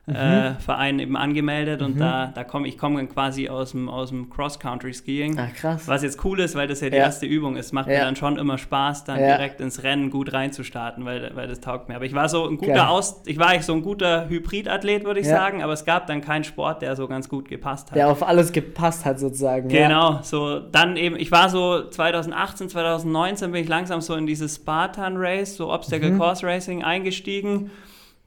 Verein 0.07 0.99
eben 0.99 1.17
angemeldet 1.17 1.83
und 1.83 1.95
Mhm. 1.95 2.01
da, 2.01 2.27
da 2.35 2.43
komme 2.43 2.67
ich 2.67 2.77
komme 2.79 2.97
dann 2.97 3.09
quasi 3.09 3.49
aus 3.49 3.71
dem, 3.73 3.89
aus 3.89 4.09
dem 4.09 4.29
Cross-Country-Skiing. 4.29 5.39
Ah, 5.39 5.49
krass. 5.55 5.87
Was 5.87 6.03
jetzt 6.03 6.25
cool 6.25 6.41
ist, 6.41 6.55
weil 6.57 6.67
das 6.67 6.81
ja 6.81 6.91
die 6.91 6.97
Ja. 6.97 7.05
erste 7.05 7.27
Übung 7.27 7.57
ist, 7.57 7.73
macht 7.73 7.89
Ja. 7.89 7.99
mir 7.99 8.05
dann 8.07 8.17
schon 8.17 8.37
immer 8.37 8.59
Spaß, 8.59 9.05
dann 9.05 9.21
Ja. 9.21 9.37
direkt 9.37 9.61
ins 9.61 9.83
Rennen 9.85 10.11
gut 10.11 10.33
reinzustarten, 10.33 11.05
weil, 11.05 11.31
weil 11.35 11.47
das 11.47 11.61
taugt 11.61 11.89
mir. 11.89 11.97
Aber 11.97 12.05
ich 12.07 12.15
war 12.15 12.29
so 12.29 12.49
ein 12.49 12.57
guter 12.57 12.73
Geil. 12.73 12.87
Aus, 12.89 13.23
ich 13.27 13.39
war 13.39 13.49
eigentlich 13.49 13.67
so 13.67 13.75
ein 13.75 13.83
guter 13.83 14.29
Hybridathlet, 14.29 15.05
würde 15.05 15.21
ich 15.21 15.29
sagen, 15.29 15.63
aber 15.63 15.75
es 15.75 15.85
gab 15.85 16.07
dann 16.09 16.21
keinen 16.23 16.45
Sport, 16.45 16.83
der 16.83 16.97
so 16.97 17.07
ganz 17.07 17.29
gut 17.29 17.49
gepasst 17.49 17.91
hat. 17.91 17.97
Der 17.97 18.09
auf 18.09 18.27
alles 18.27 18.51
gepasst 18.53 19.05
hat 19.05 19.21
sozusagen. 19.21 19.69
Genau, 19.69 20.19
so 20.23 20.59
dann 20.61 20.97
eben, 20.97 21.15
ich 21.17 21.31
war 21.31 21.49
so 21.49 21.89
2018, 21.89 22.69
2019 22.69 23.53
bin 23.53 23.63
ich 23.63 23.69
langsam 23.69 24.01
so 24.01 24.15
in 24.15 24.27
dieses 24.27 24.57
Spartan 24.57 25.15
Race, 25.17 25.57
so 25.57 25.71
Obstacle 25.73 26.11
Mhm. 26.11 26.19
Course 26.19 26.45
Racing 26.47 26.83
eingestiegen. 26.83 27.71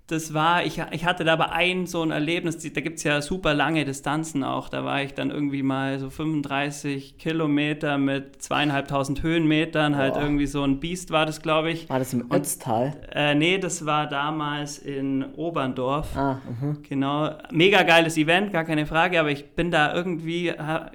Das 0.07 0.33
war, 0.33 0.65
ich, 0.65 0.81
ich 0.91 1.05
hatte 1.05 1.24
da 1.24 1.33
aber 1.33 1.53
ein 1.53 1.86
so 1.88 2.01
ein 2.01 2.12
Erlebnis, 2.12 2.57
da 2.57 2.81
gibt 2.81 2.98
es 2.98 3.05
ja 3.05 3.22
super 3.22 3.53
lange 3.53 3.86
Distanzen 3.86 4.43
auch. 4.43 4.67
Da 4.67 4.83
war 4.83 5.01
ich 5.01 5.13
dann 5.13 5.31
irgendwie 5.31 5.63
mal 5.63 5.98
so 5.98 6.10
35 6.10 7.17
Kilometer 7.17 7.98
mit 7.98 8.41
zweieinhalbtausend 8.41 9.24
Höhenmetern, 9.24 9.95
halt 9.95 10.17
irgendwie 10.17 10.45
so 10.45 10.62
ein 10.63 10.81
Biest 10.81 11.12
war 11.12 11.25
das, 11.25 11.41
glaube 11.41 11.72
ich. 11.72 11.89
War 11.89 12.00
das 12.00 12.13
im 12.13 12.29
Ötztal? 12.29 12.98
Äh, 13.13 13.36
nee, 13.36 13.57
das 13.57 13.86
war 13.86 14.07
damals 14.07 14.77
in 14.77 15.24
Oberndorf. 15.36 16.17
Ah, 16.17 16.41
mhm. 16.60 16.83
Genau. 16.83 17.31
Mega 17.51 17.83
geiles 17.83 18.17
Event, 18.17 18.51
gar 18.51 18.65
keine 18.65 18.86
Frage, 18.86 19.22
aber 19.22 19.31
ich 19.31 19.55
bin 19.55 19.72
da 19.72 19.95
irgendwie, 19.95 20.51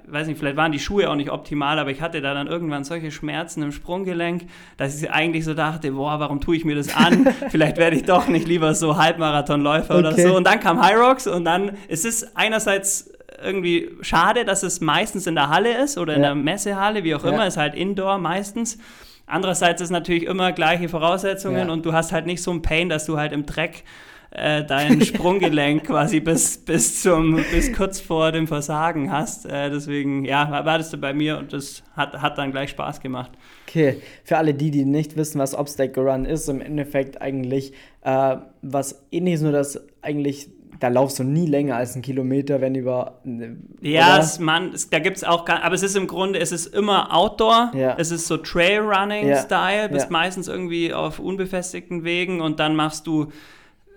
weiß 0.07 0.27
nicht, 0.27 0.37
vielleicht 0.37 0.55
waren 0.55 0.71
die 0.71 0.79
Schuhe 0.79 1.09
auch 1.09 1.15
nicht 1.15 1.31
optimal, 1.31 1.79
aber 1.79 1.89
ich 1.89 2.01
hatte 2.01 2.21
da 2.21 2.35
dann 2.35 2.45
irgendwann 2.45 2.83
solche 2.83 3.09
Schmerzen 3.09 3.63
im 3.63 3.71
Sprunggelenk, 3.71 4.43
dass 4.77 5.01
ich 5.01 5.09
eigentlich 5.09 5.45
so 5.45 5.55
dachte, 5.55 5.93
boah, 5.93 6.19
warum 6.19 6.41
tue 6.41 6.55
ich 6.55 6.63
mir 6.63 6.75
das 6.75 6.95
an? 6.95 7.25
vielleicht 7.49 7.77
werde 7.77 7.95
ich 7.95 8.03
doch 8.03 8.27
nicht 8.27 8.47
lieber 8.47 8.75
so 8.75 8.98
Halbmarathonläufer 8.99 9.97
oder 9.97 10.11
Okay. 10.11 10.27
so. 10.27 10.35
Und 10.35 10.45
dann 10.45 10.59
kam 10.59 10.79
High 10.81 10.97
Rocks 10.97 11.25
und 11.27 11.45
dann 11.45 11.71
ist 11.87 12.05
es 12.05 12.35
einerseits 12.35 13.11
irgendwie 13.43 13.89
schade, 14.01 14.45
dass 14.45 14.63
es 14.63 14.81
meistens 14.81 15.25
in 15.25 15.35
der 15.35 15.49
Halle 15.49 15.81
ist 15.81 15.97
oder 15.97 16.13
in 16.15 16.21
Ja. 16.21 16.27
der 16.27 16.35
Messehalle, 16.35 17.03
wie 17.03 17.15
auch 17.15 17.23
Ja. 17.23 17.31
immer, 17.31 17.47
ist 17.47 17.57
halt 17.57 17.73
Indoor 17.73 18.17
meistens. 18.17 18.77
Andererseits 19.25 19.81
ist 19.81 19.91
natürlich 19.91 20.23
immer 20.25 20.51
gleiche 20.51 20.89
Voraussetzungen 20.89 21.67
Ja. 21.67 21.73
und 21.73 21.85
du 21.85 21.93
hast 21.93 22.11
halt 22.11 22.25
nicht 22.25 22.41
so 22.43 22.51
ein 22.51 22.61
Pain, 22.61 22.89
dass 22.89 23.05
du 23.05 23.17
halt 23.17 23.31
im 23.31 23.45
Dreck 23.45 23.83
äh, 24.31 24.63
dein 24.63 25.01
Sprunggelenk 25.01 25.85
quasi 25.85 26.19
bis, 26.19 26.57
bis 26.59 27.01
zum 27.01 27.37
bis 27.51 27.73
kurz 27.73 27.99
vor 27.99 28.31
dem 28.31 28.47
Versagen 28.47 29.11
hast. 29.11 29.45
Äh, 29.47 29.71
deswegen, 29.71 30.23
ja, 30.23 30.51
war 30.51 30.65
war 30.65 30.77
das 30.77 30.95
bei 30.99 31.13
mir 31.13 31.39
und 31.39 31.51
das 31.51 31.81
hat, 31.95 32.21
hat 32.21 32.37
dann 32.37 32.51
gleich 32.51 32.69
Spaß 32.71 33.01
gemacht. 33.01 33.31
Okay, 33.67 34.01
für 34.23 34.37
alle 34.37 34.53
die, 34.53 34.69
die 34.69 34.85
nicht 34.85 35.15
wissen, 35.17 35.39
was 35.39 35.55
Obstacle 35.55 36.03
Run 36.07 36.25
ist, 36.25 36.47
im 36.47 36.61
Endeffekt 36.61 37.21
eigentlich 37.21 37.73
äh, 38.01 38.37
was 38.61 39.05
ähnliches, 39.11 39.41
nur 39.41 39.51
dass 39.51 39.79
eigentlich, 40.01 40.49
da 40.79 40.87
laufst 40.87 41.19
du 41.19 41.23
nie 41.23 41.45
länger 41.45 41.75
als 41.75 41.93
einen 41.93 42.01
Kilometer, 42.01 42.61
wenn 42.61 42.73
über. 42.75 43.19
äh, 43.25 43.49
Ja, 43.81 44.17
es, 44.19 44.39
man, 44.39 44.73
es, 44.73 44.89
da 44.89 44.99
gibt 44.99 45.17
es 45.17 45.23
auch, 45.25 45.43
gar, 45.45 45.61
aber 45.63 45.75
es 45.75 45.83
ist 45.83 45.97
im 45.97 46.07
Grunde, 46.07 46.39
es 46.39 46.51
ist 46.53 46.67
immer 46.67 47.13
Outdoor, 47.15 47.71
Ja. 47.75 47.95
es 47.97 48.11
ist 48.11 48.27
so 48.27 48.37
Trailrunning-Style, 48.37 49.81
Ja. 49.81 49.87
bist 49.89 50.05
Ja. 50.05 50.11
meistens 50.11 50.47
irgendwie 50.47 50.93
auf 50.93 51.19
unbefestigten 51.19 52.03
Wegen 52.05 52.39
und 52.41 52.59
dann 52.59 52.75
machst 52.75 53.05
du 53.07 53.27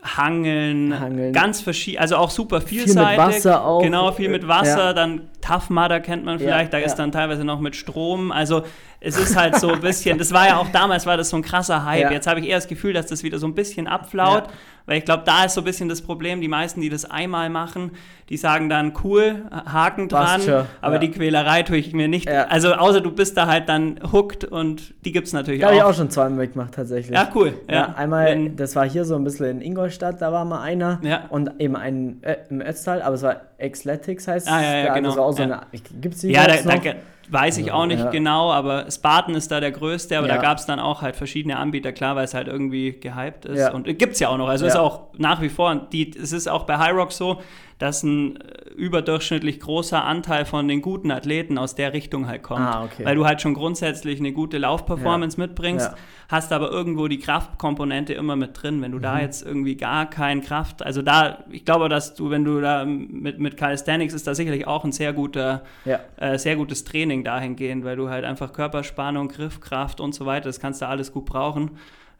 Hangeln, 0.04 0.98
Hangeln. 0.98 1.32
ganz 1.32 1.60
verschieden, 1.60 1.98
also 2.00 2.16
auch 2.16 2.30
super 2.30 2.58
mit 2.58 2.68
vielseitig. 2.68 3.18
Wasser 3.18 3.64
auch. 3.64 3.82
Genau, 3.82 4.10
viel 4.10 4.28
mit 4.30 4.48
Wasser, 4.48 4.94
dann 4.94 5.28
Tough 5.42 5.68
Mudder 5.70 6.00
kennt 6.00 6.24
man 6.24 6.38
vielleicht, 6.38 6.72
da 6.72 6.78
ja. 6.78 6.86
ist 6.86 6.94
dann 6.94 7.12
teilweise 7.12 7.44
noch 7.44 7.60
mit 7.60 7.76
Strom, 7.76 8.32
also 8.32 8.62
es 9.00 9.18
ist 9.18 9.36
halt 9.36 9.56
so 9.56 9.68
ein 9.72 9.80
bisschen, 9.80 10.16
das 10.16 10.32
war 10.32 10.46
ja 10.46 10.56
auch 10.58 10.68
damals, 10.68 11.04
war 11.06 11.16
das 11.16 11.28
so 11.30 11.36
ein 11.36 11.42
krasser 11.42 11.84
Hype, 11.84 12.02
Ja. 12.04 12.10
jetzt 12.12 12.26
habe 12.28 12.38
ich 12.40 12.46
eher 12.48 12.56
das 12.56 12.68
Gefühl, 12.68 12.92
dass 12.92 13.06
das 13.06 13.24
wieder 13.24 13.38
so 13.38 13.46
ein 13.48 13.54
bisschen 13.54 13.88
abflaut, 13.88 14.44
Ja. 14.46 14.52
weil 14.86 14.98
ich 14.98 15.04
glaube, 15.04 15.24
da 15.26 15.44
ist 15.44 15.54
so 15.54 15.60
ein 15.62 15.64
bisschen 15.64 15.88
das 15.88 16.00
Problem, 16.02 16.40
die 16.40 16.46
meisten, 16.48 16.80
die 16.80 16.88
das 16.88 17.04
einmal 17.04 17.50
machen, 17.50 17.90
die 18.28 18.36
sagen 18.36 18.68
dann, 18.68 18.92
cool, 19.02 19.42
Haken 19.50 20.08
dran, 20.08 20.40
aber 20.80 20.94
ja. 20.94 20.98
die 21.00 21.10
Quälerei 21.10 21.64
tue 21.64 21.76
ich 21.78 21.92
mir 21.92 22.06
nicht, 22.06 22.28
Ja. 22.28 22.44
also 22.44 22.74
außer 22.74 23.00
du 23.00 23.10
bist 23.10 23.36
da 23.36 23.48
halt 23.48 23.68
dann 23.68 23.98
hooked 24.12 24.44
und 24.44 24.94
die 25.04 25.10
gibt 25.10 25.26
es 25.26 25.32
natürlich 25.32 25.60
Da 25.60 25.66
habe 25.66 25.76
ich 25.76 25.82
auch. 25.82 25.90
auch 25.90 25.94
schon 25.94 26.08
zweimal 26.10 26.46
gemacht, 26.46 26.72
tatsächlich. 26.74 27.12
Ja, 27.16 27.28
cool. 27.34 27.54
Ja, 27.68 27.94
einmal, 27.96 28.50
das 28.50 28.76
war 28.76 28.88
hier 28.88 29.04
so 29.04 29.16
ein 29.16 29.24
bisschen 29.24 29.46
in 29.46 29.60
Ingolstadt, 29.62 30.22
da 30.22 30.30
war 30.32 30.44
mal 30.44 30.62
einer. 30.62 31.00
Ja. 31.02 31.24
Und 31.28 31.50
eben 31.60 31.74
ein 31.74 32.22
äh, 32.22 32.36
im 32.50 32.60
Ötztal, 32.60 33.02
aber 33.02 33.16
es 33.16 33.22
war 33.22 33.40
Xletics 33.70 34.28
heißt 34.28 34.48
Ah, 34.48 34.62
ja, 34.62 34.76
ja, 34.84 34.94
genau, 34.94 35.16
war 35.16 35.24
auch 35.26 35.32
so 35.32 35.42
eine. 35.42 35.60
Die 35.72 36.28
Ja, 36.32 36.46
da, 36.46 36.56
da 36.56 36.94
weiß 37.30 37.58
ich 37.58 37.72
auch 37.72 37.86
nicht 37.86 38.00
Ja. 38.00 38.10
genau, 38.10 38.52
aber 38.52 38.90
Spartan 38.90 39.34
ist 39.34 39.50
da 39.50 39.60
der 39.60 39.70
größte, 39.70 40.18
aber 40.18 40.28
Ja. 40.28 40.36
da 40.36 40.42
gab 40.42 40.58
es 40.58 40.66
dann 40.66 40.80
auch 40.80 41.02
halt 41.02 41.16
verschiedene 41.16 41.56
Anbieter, 41.56 41.92
klar, 41.92 42.16
weil 42.16 42.24
es 42.24 42.34
halt 42.34 42.48
irgendwie 42.48 42.92
gehypt 42.98 43.44
ist. 43.46 43.58
Ja. 43.60 43.72
Und 43.72 43.84
gibt 43.98 44.14
es 44.14 44.20
ja 44.20 44.28
auch 44.28 44.36
noch. 44.36 44.48
Also 44.48 44.66
ist 44.66 44.76
auch 44.76 45.08
nach 45.16 45.40
wie 45.40 45.48
vor, 45.48 45.74
die, 45.92 46.10
es 46.16 46.32
ist 46.32 46.48
auch 46.48 46.64
bei 46.64 46.76
High 46.78 46.92
Rock 46.94 47.12
so, 47.12 47.40
dass 47.82 48.02
ein 48.04 48.36
äh, 48.40 48.70
überdurchschnittlich 48.76 49.60
großer 49.60 50.04
Anteil 50.04 50.44
von 50.44 50.68
den 50.68 50.80
guten 50.82 51.10
Athleten 51.10 51.58
aus 51.58 51.74
der 51.74 51.92
Richtung 51.92 52.28
halt 52.28 52.42
kommt. 52.42 52.60
Ah, 52.60 52.84
okay. 52.84 53.04
Weil 53.04 53.16
du 53.16 53.26
halt 53.26 53.40
schon 53.42 53.54
grundsätzlich 53.54 54.20
eine 54.20 54.32
gute 54.32 54.58
Laufperformance 54.58 55.38
mitbringst, 55.38 55.90
Ja. 55.90 55.96
hast 56.28 56.52
aber 56.52 56.70
irgendwo 56.70 57.08
die 57.08 57.18
Kraftkomponente 57.18 58.14
immer 58.14 58.36
mit 58.36 58.62
drin. 58.62 58.80
Wenn 58.82 58.92
du 58.92 58.98
Mhm. 58.98 59.02
da 59.02 59.20
jetzt 59.20 59.44
irgendwie 59.44 59.76
gar 59.76 60.08
kein 60.08 60.42
Kraft, 60.42 60.82
also 60.84 61.02
da, 61.02 61.44
ich 61.50 61.64
glaube, 61.64 61.88
dass 61.88 62.14
du, 62.14 62.30
wenn 62.30 62.44
du 62.44 62.60
da 62.60 62.84
mit, 62.84 63.38
mit 63.40 63.56
Calisthenics 63.56 64.14
ist 64.14 64.26
da 64.26 64.34
sicherlich 64.34 64.66
auch 64.66 64.84
ein 64.84 64.92
sehr 64.92 65.12
guter 65.12 65.62
Ja. 65.84 66.00
äh, 66.16 66.38
sehr 66.38 66.56
gutes 66.56 66.84
Training 66.84 67.24
dahingehend, 67.24 67.84
weil 67.84 67.96
du 67.96 68.08
halt 68.08 68.24
einfach 68.24 68.52
Körperspannung, 68.52 69.28
Griffkraft 69.28 70.00
und 70.00 70.14
so 70.14 70.24
weiter, 70.24 70.44
das 70.48 70.60
kannst 70.60 70.80
du 70.82 70.86
alles 70.88 71.12
gut 71.12 71.24
brauchen. 71.26 71.72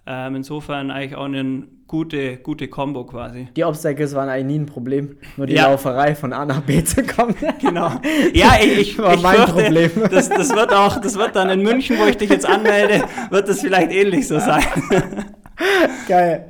Ähm, 0.04 0.36
insofern 0.36 0.90
eigentlich 0.90 1.14
auch 1.14 1.26
eine 1.26 1.62
gute, 1.86 2.38
gute 2.38 2.68
Kombo 2.68 3.04
quasi. 3.04 3.48
Die 3.56 3.64
Obstacles 3.64 4.14
waren 4.14 4.28
eigentlich 4.28 4.46
nie 4.46 4.58
ein 4.60 4.66
Problem. 4.66 5.16
Nur 5.36 5.46
die 5.46 5.54
Ja. 5.54 5.68
Lauferei 5.68 6.14
von 6.14 6.32
A 6.32 6.44
nach 6.44 6.62
B 6.62 6.82
zu 6.82 7.02
kommen. 7.04 7.36
Genau. 7.60 7.92
Ja, 8.32 8.54
ich, 8.60 8.78
ich, 8.78 8.98
War 8.98 9.14
ich 9.14 9.22
mein 9.22 9.36
fürchte, 9.36 9.52
Problem. 9.52 9.90
Das, 10.10 10.28
das 10.28 10.54
wird 10.54 10.72
auch, 10.72 11.00
das 11.00 11.16
wird 11.16 11.36
dann 11.36 11.50
in 11.50 11.62
München, 11.62 11.98
wo 11.98 12.06
ich 12.06 12.16
dich 12.16 12.30
jetzt 12.30 12.46
anmelde, 12.46 13.04
wird 13.30 13.48
das 13.48 13.60
vielleicht 13.60 13.92
ähnlich 13.92 14.26
so 14.26 14.40
sein. 14.40 14.64
Geil. 16.08 16.46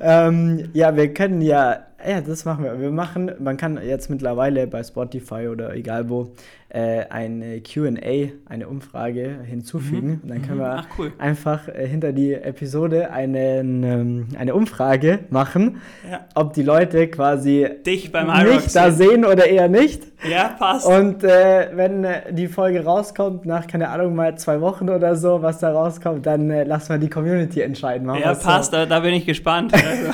Ähm, 0.00 0.70
ja, 0.72 0.96
wir 0.96 1.12
können 1.12 1.42
ja, 1.42 1.78
ja, 2.06 2.20
das 2.20 2.44
machen 2.44 2.64
wir. 2.64 2.80
Wir 2.80 2.90
machen, 2.90 3.30
man 3.38 3.56
kann 3.56 3.78
jetzt 3.82 4.10
mittlerweile 4.10 4.66
bei 4.66 4.82
Spotify 4.82 5.48
oder 5.48 5.74
egal 5.74 6.08
wo 6.08 6.32
äh, 6.68 7.04
eine 7.08 7.60
QA, 7.60 8.32
eine 8.46 8.68
Umfrage 8.68 9.36
hinzufügen. 9.44 10.20
Und 10.22 10.28
dann 10.28 10.42
können 10.42 10.58
wir 10.58 10.76
Ach, 10.80 10.86
cool. 10.98 11.12
einfach 11.18 11.68
äh, 11.68 11.86
hinter 11.86 12.12
die 12.12 12.34
Episode 12.34 13.10
einen, 13.12 13.82
ähm, 13.84 14.26
eine 14.36 14.54
Umfrage 14.54 15.20
machen, 15.30 15.80
Ja. 16.10 16.26
ob 16.34 16.52
die 16.54 16.62
Leute 16.64 17.06
quasi 17.08 17.68
Dich 17.86 18.10
beim 18.10 18.26
nicht 18.44 18.74
da 18.74 18.90
sehen. 18.90 19.24
oder 19.24 19.46
eher 19.46 19.68
nicht. 19.68 20.02
Ja, 20.28 20.48
passt. 20.58 20.86
Und 20.86 21.22
äh, 21.22 21.68
wenn 21.74 22.02
äh, 22.04 22.32
die 22.32 22.48
Folge 22.48 22.82
rauskommt, 22.84 23.46
nach, 23.46 23.66
keine 23.68 23.90
Ahnung, 23.90 24.14
mal 24.16 24.36
zwei 24.36 24.60
Wochen 24.60 24.88
oder 24.90 25.14
so, 25.16 25.42
was 25.42 25.58
da 25.60 25.70
rauskommt, 25.70 26.26
dann 26.26 26.50
äh, 26.50 26.64
lassen 26.64 26.88
wir 26.90 26.98
die 26.98 27.10
Community 27.10 27.60
entscheiden. 27.60 28.06
Machen 28.06 28.20
ja, 28.22 28.30
wir's 28.30 28.40
so. 28.42 28.48
passt, 28.48 28.72
da, 28.72 28.84
da 28.86 29.00
bin 29.00 29.14
ich 29.14 29.26
gespannt. 29.26 29.72
Also, 29.84 30.10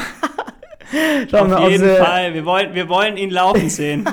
Schauen 1.31 1.51
wir, 1.51 1.59
auf 1.59 1.65
ob 1.65 1.71
jeden 1.71 1.85
sie, 1.85 1.97
Fall. 1.97 2.35
Wir 2.35 2.45
wollen, 2.45 2.75
wir 2.75 2.89
wollen 2.89 3.17
ihn 3.17 3.31
laufen 3.31 3.69
sehen. 3.71 4.05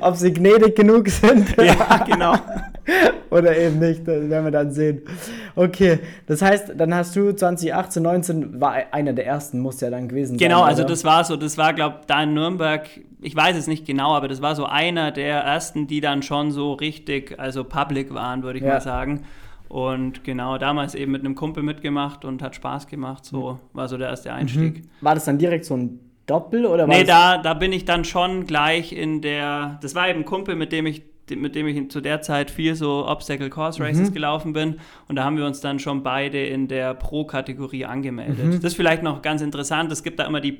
ob 0.00 0.16
sie 0.16 0.32
gnädig 0.32 0.76
genug 0.76 1.08
sind 1.08 1.54
ja, 1.62 2.04
genau. 2.06 2.34
oder 3.30 3.56
eben 3.56 3.78
nicht. 3.78 4.06
Das 4.06 4.28
werden 4.28 4.44
wir 4.44 4.50
dann 4.50 4.70
sehen. 4.72 5.02
Okay, 5.54 6.00
das 6.26 6.42
heißt, 6.42 6.72
dann 6.76 6.94
hast 6.94 7.14
du 7.16 7.32
2018, 7.32 8.02
19, 8.02 8.60
war 8.60 8.74
einer 8.92 9.12
der 9.12 9.26
ersten, 9.26 9.60
muss 9.60 9.80
ja 9.80 9.90
dann 9.90 10.08
gewesen 10.08 10.38
sein. 10.38 10.48
Genau, 10.48 10.62
also 10.62 10.84
das 10.84 11.04
war 11.04 11.24
so, 11.24 11.36
das 11.36 11.56
war, 11.58 11.72
glaube 11.74 12.00
da 12.06 12.22
in 12.22 12.34
Nürnberg, 12.34 12.86
ich 13.20 13.36
weiß 13.36 13.56
es 13.56 13.66
nicht 13.66 13.86
genau, 13.86 14.14
aber 14.14 14.28
das 14.28 14.42
war 14.42 14.54
so 14.56 14.64
einer 14.66 15.12
der 15.12 15.36
ersten, 15.40 15.86
die 15.86 16.00
dann 16.00 16.22
schon 16.22 16.50
so 16.50 16.72
richtig, 16.72 17.38
also 17.38 17.64
public 17.64 18.12
waren, 18.14 18.42
würde 18.42 18.58
ich 18.58 18.64
Ja. 18.64 18.74
mal 18.74 18.80
sagen. 18.80 19.22
Und 19.68 20.24
genau, 20.24 20.58
damals 20.58 20.96
eben 20.96 21.12
mit 21.12 21.20
einem 21.24 21.36
Kumpel 21.36 21.62
mitgemacht 21.62 22.24
und 22.24 22.42
hat 22.42 22.56
Spaß 22.56 22.88
gemacht. 22.88 23.24
So 23.24 23.60
war 23.72 23.86
so 23.86 23.96
der 23.96 24.08
erste 24.08 24.32
Einstieg. 24.32 24.82
War 25.00 25.14
das 25.14 25.26
dann 25.26 25.38
direkt 25.38 25.64
so 25.64 25.76
ein 25.76 26.00
Doppel 26.30 26.64
oder 26.66 26.86
war 26.88 26.94
Nee, 26.96 27.04
da, 27.04 27.38
da 27.38 27.54
bin 27.54 27.72
ich 27.72 27.84
dann 27.84 28.04
schon 28.04 28.46
gleich 28.46 28.92
in 28.92 29.20
der. 29.20 29.78
Das 29.82 29.94
war 29.94 30.08
eben 30.08 30.20
ein 30.20 30.24
Kumpel, 30.24 30.54
mit 30.56 30.70
dem 30.72 30.86
ich, 30.86 31.02
mit 31.30 31.54
dem 31.54 31.68
ich 31.68 31.90
zu 31.90 32.00
der 32.00 32.22
Zeit 32.22 32.50
viel 32.50 32.74
so 32.74 33.06
Obstacle 33.06 33.50
Course 33.50 33.80
Races 33.80 34.12
gelaufen 34.12 34.52
bin. 34.52 34.76
Und 35.06 35.14
da 35.16 35.22
haben 35.24 35.36
wir 35.36 35.46
uns 35.46 35.60
dann 35.60 35.78
schon 35.78 36.02
beide 36.02 36.44
in 36.44 36.66
der 36.66 36.92
Pro-Kategorie 36.94 37.84
angemeldet. 37.84 38.54
Das 38.64 38.72
ist 38.72 38.74
vielleicht 38.76 39.02
noch 39.04 39.22
ganz 39.22 39.40
interessant. 39.40 39.92
Es 39.92 40.02
gibt 40.02 40.18
da 40.18 40.24
immer 40.24 40.40
die 40.40 40.50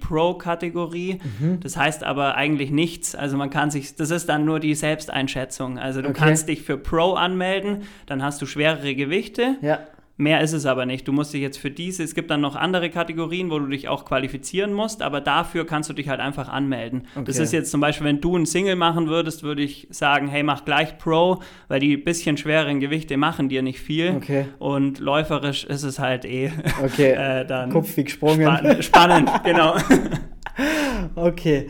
Pro-Kategorie. 0.44 1.18
Das 1.61 1.76
heißt 1.76 2.04
aber 2.04 2.37
eigentlich 2.37 2.70
nichts. 2.70 3.14
Also 3.16 3.37
man 3.37 3.50
kann 3.50 3.70
sich, 3.70 3.96
das 3.96 4.11
ist 4.11 4.28
dann 4.28 4.44
nur 4.44 4.61
die 4.61 4.74
Selbsteinschätzung. 4.76 5.78
Also 5.78 6.02
du 6.02 6.11
Okay. 6.11 6.20
kannst 6.24 6.48
dich 6.48 6.62
für 6.62 6.76
Pro 6.78 7.14
anmelden, 7.14 7.83
dann 8.06 8.22
hast 8.22 8.40
du 8.42 8.46
schwerere 8.46 8.94
Gewichte. 8.94 9.56
Ja. 9.62 9.80
Mehr 10.20 10.42
ist 10.42 10.52
es 10.52 10.66
aber 10.66 10.85
nicht. 10.85 11.09
Du 11.09 11.12
musst 11.12 11.33
dich 11.33 11.40
jetzt 11.40 11.56
für 11.59 11.70
diese, 11.70 12.02
es 12.02 12.14
gibt 12.14 12.30
dann 12.30 12.42
noch 12.42 12.54
andere 12.54 12.90
Kategorien, 12.90 13.50
wo 13.50 13.59
du 13.59 13.66
dich 13.66 13.88
auch 13.88 14.04
qualifizieren 14.04 14.72
musst, 14.74 15.00
aber 15.00 15.22
dafür 15.22 15.64
kannst 15.66 15.88
du 15.88 15.94
dich 15.94 16.09
halt 16.11 16.20
einfach 16.20 16.48
anmelden. 16.50 17.06
Das 17.24 17.37
Okay. 17.37 17.42
ist 17.44 17.52
jetzt 17.52 17.70
zum 17.70 17.80
Beispiel, 17.80 18.06
wenn 18.06 18.20
du 18.20 18.37
ein 18.37 18.44
Single 18.44 18.76
machen 18.76 19.09
würdest, 19.09 19.42
würde 19.42 19.62
ich 19.62 19.88
sagen, 19.90 20.28
hey, 20.28 20.42
mach 20.42 20.66
gleich 20.66 20.98
Pro, 20.98 21.40
weil 21.68 21.80
die 21.80 21.96
bisschen 21.96 22.37
schwereren 22.37 22.80
Gewichte 22.80 23.16
machen 23.16 23.48
dir 23.48 23.62
nicht 23.62 23.80
viel. 23.80 24.12
Okay. 24.16 24.44
Und 24.59 24.98
läuferisch 24.98 25.64
ist 25.64 25.85
es 25.85 25.98
halt 25.98 26.26
eh 26.26 26.52
Okay. 26.85 27.12
äh, 27.40 27.46
dann 27.46 27.70
Kopf 27.70 27.96
wie 27.96 28.04
gesprungen. 28.04 28.42
spann 28.42 28.83
spannend, 28.83 29.30
genau. 29.44 29.74
Okay, 31.14 31.68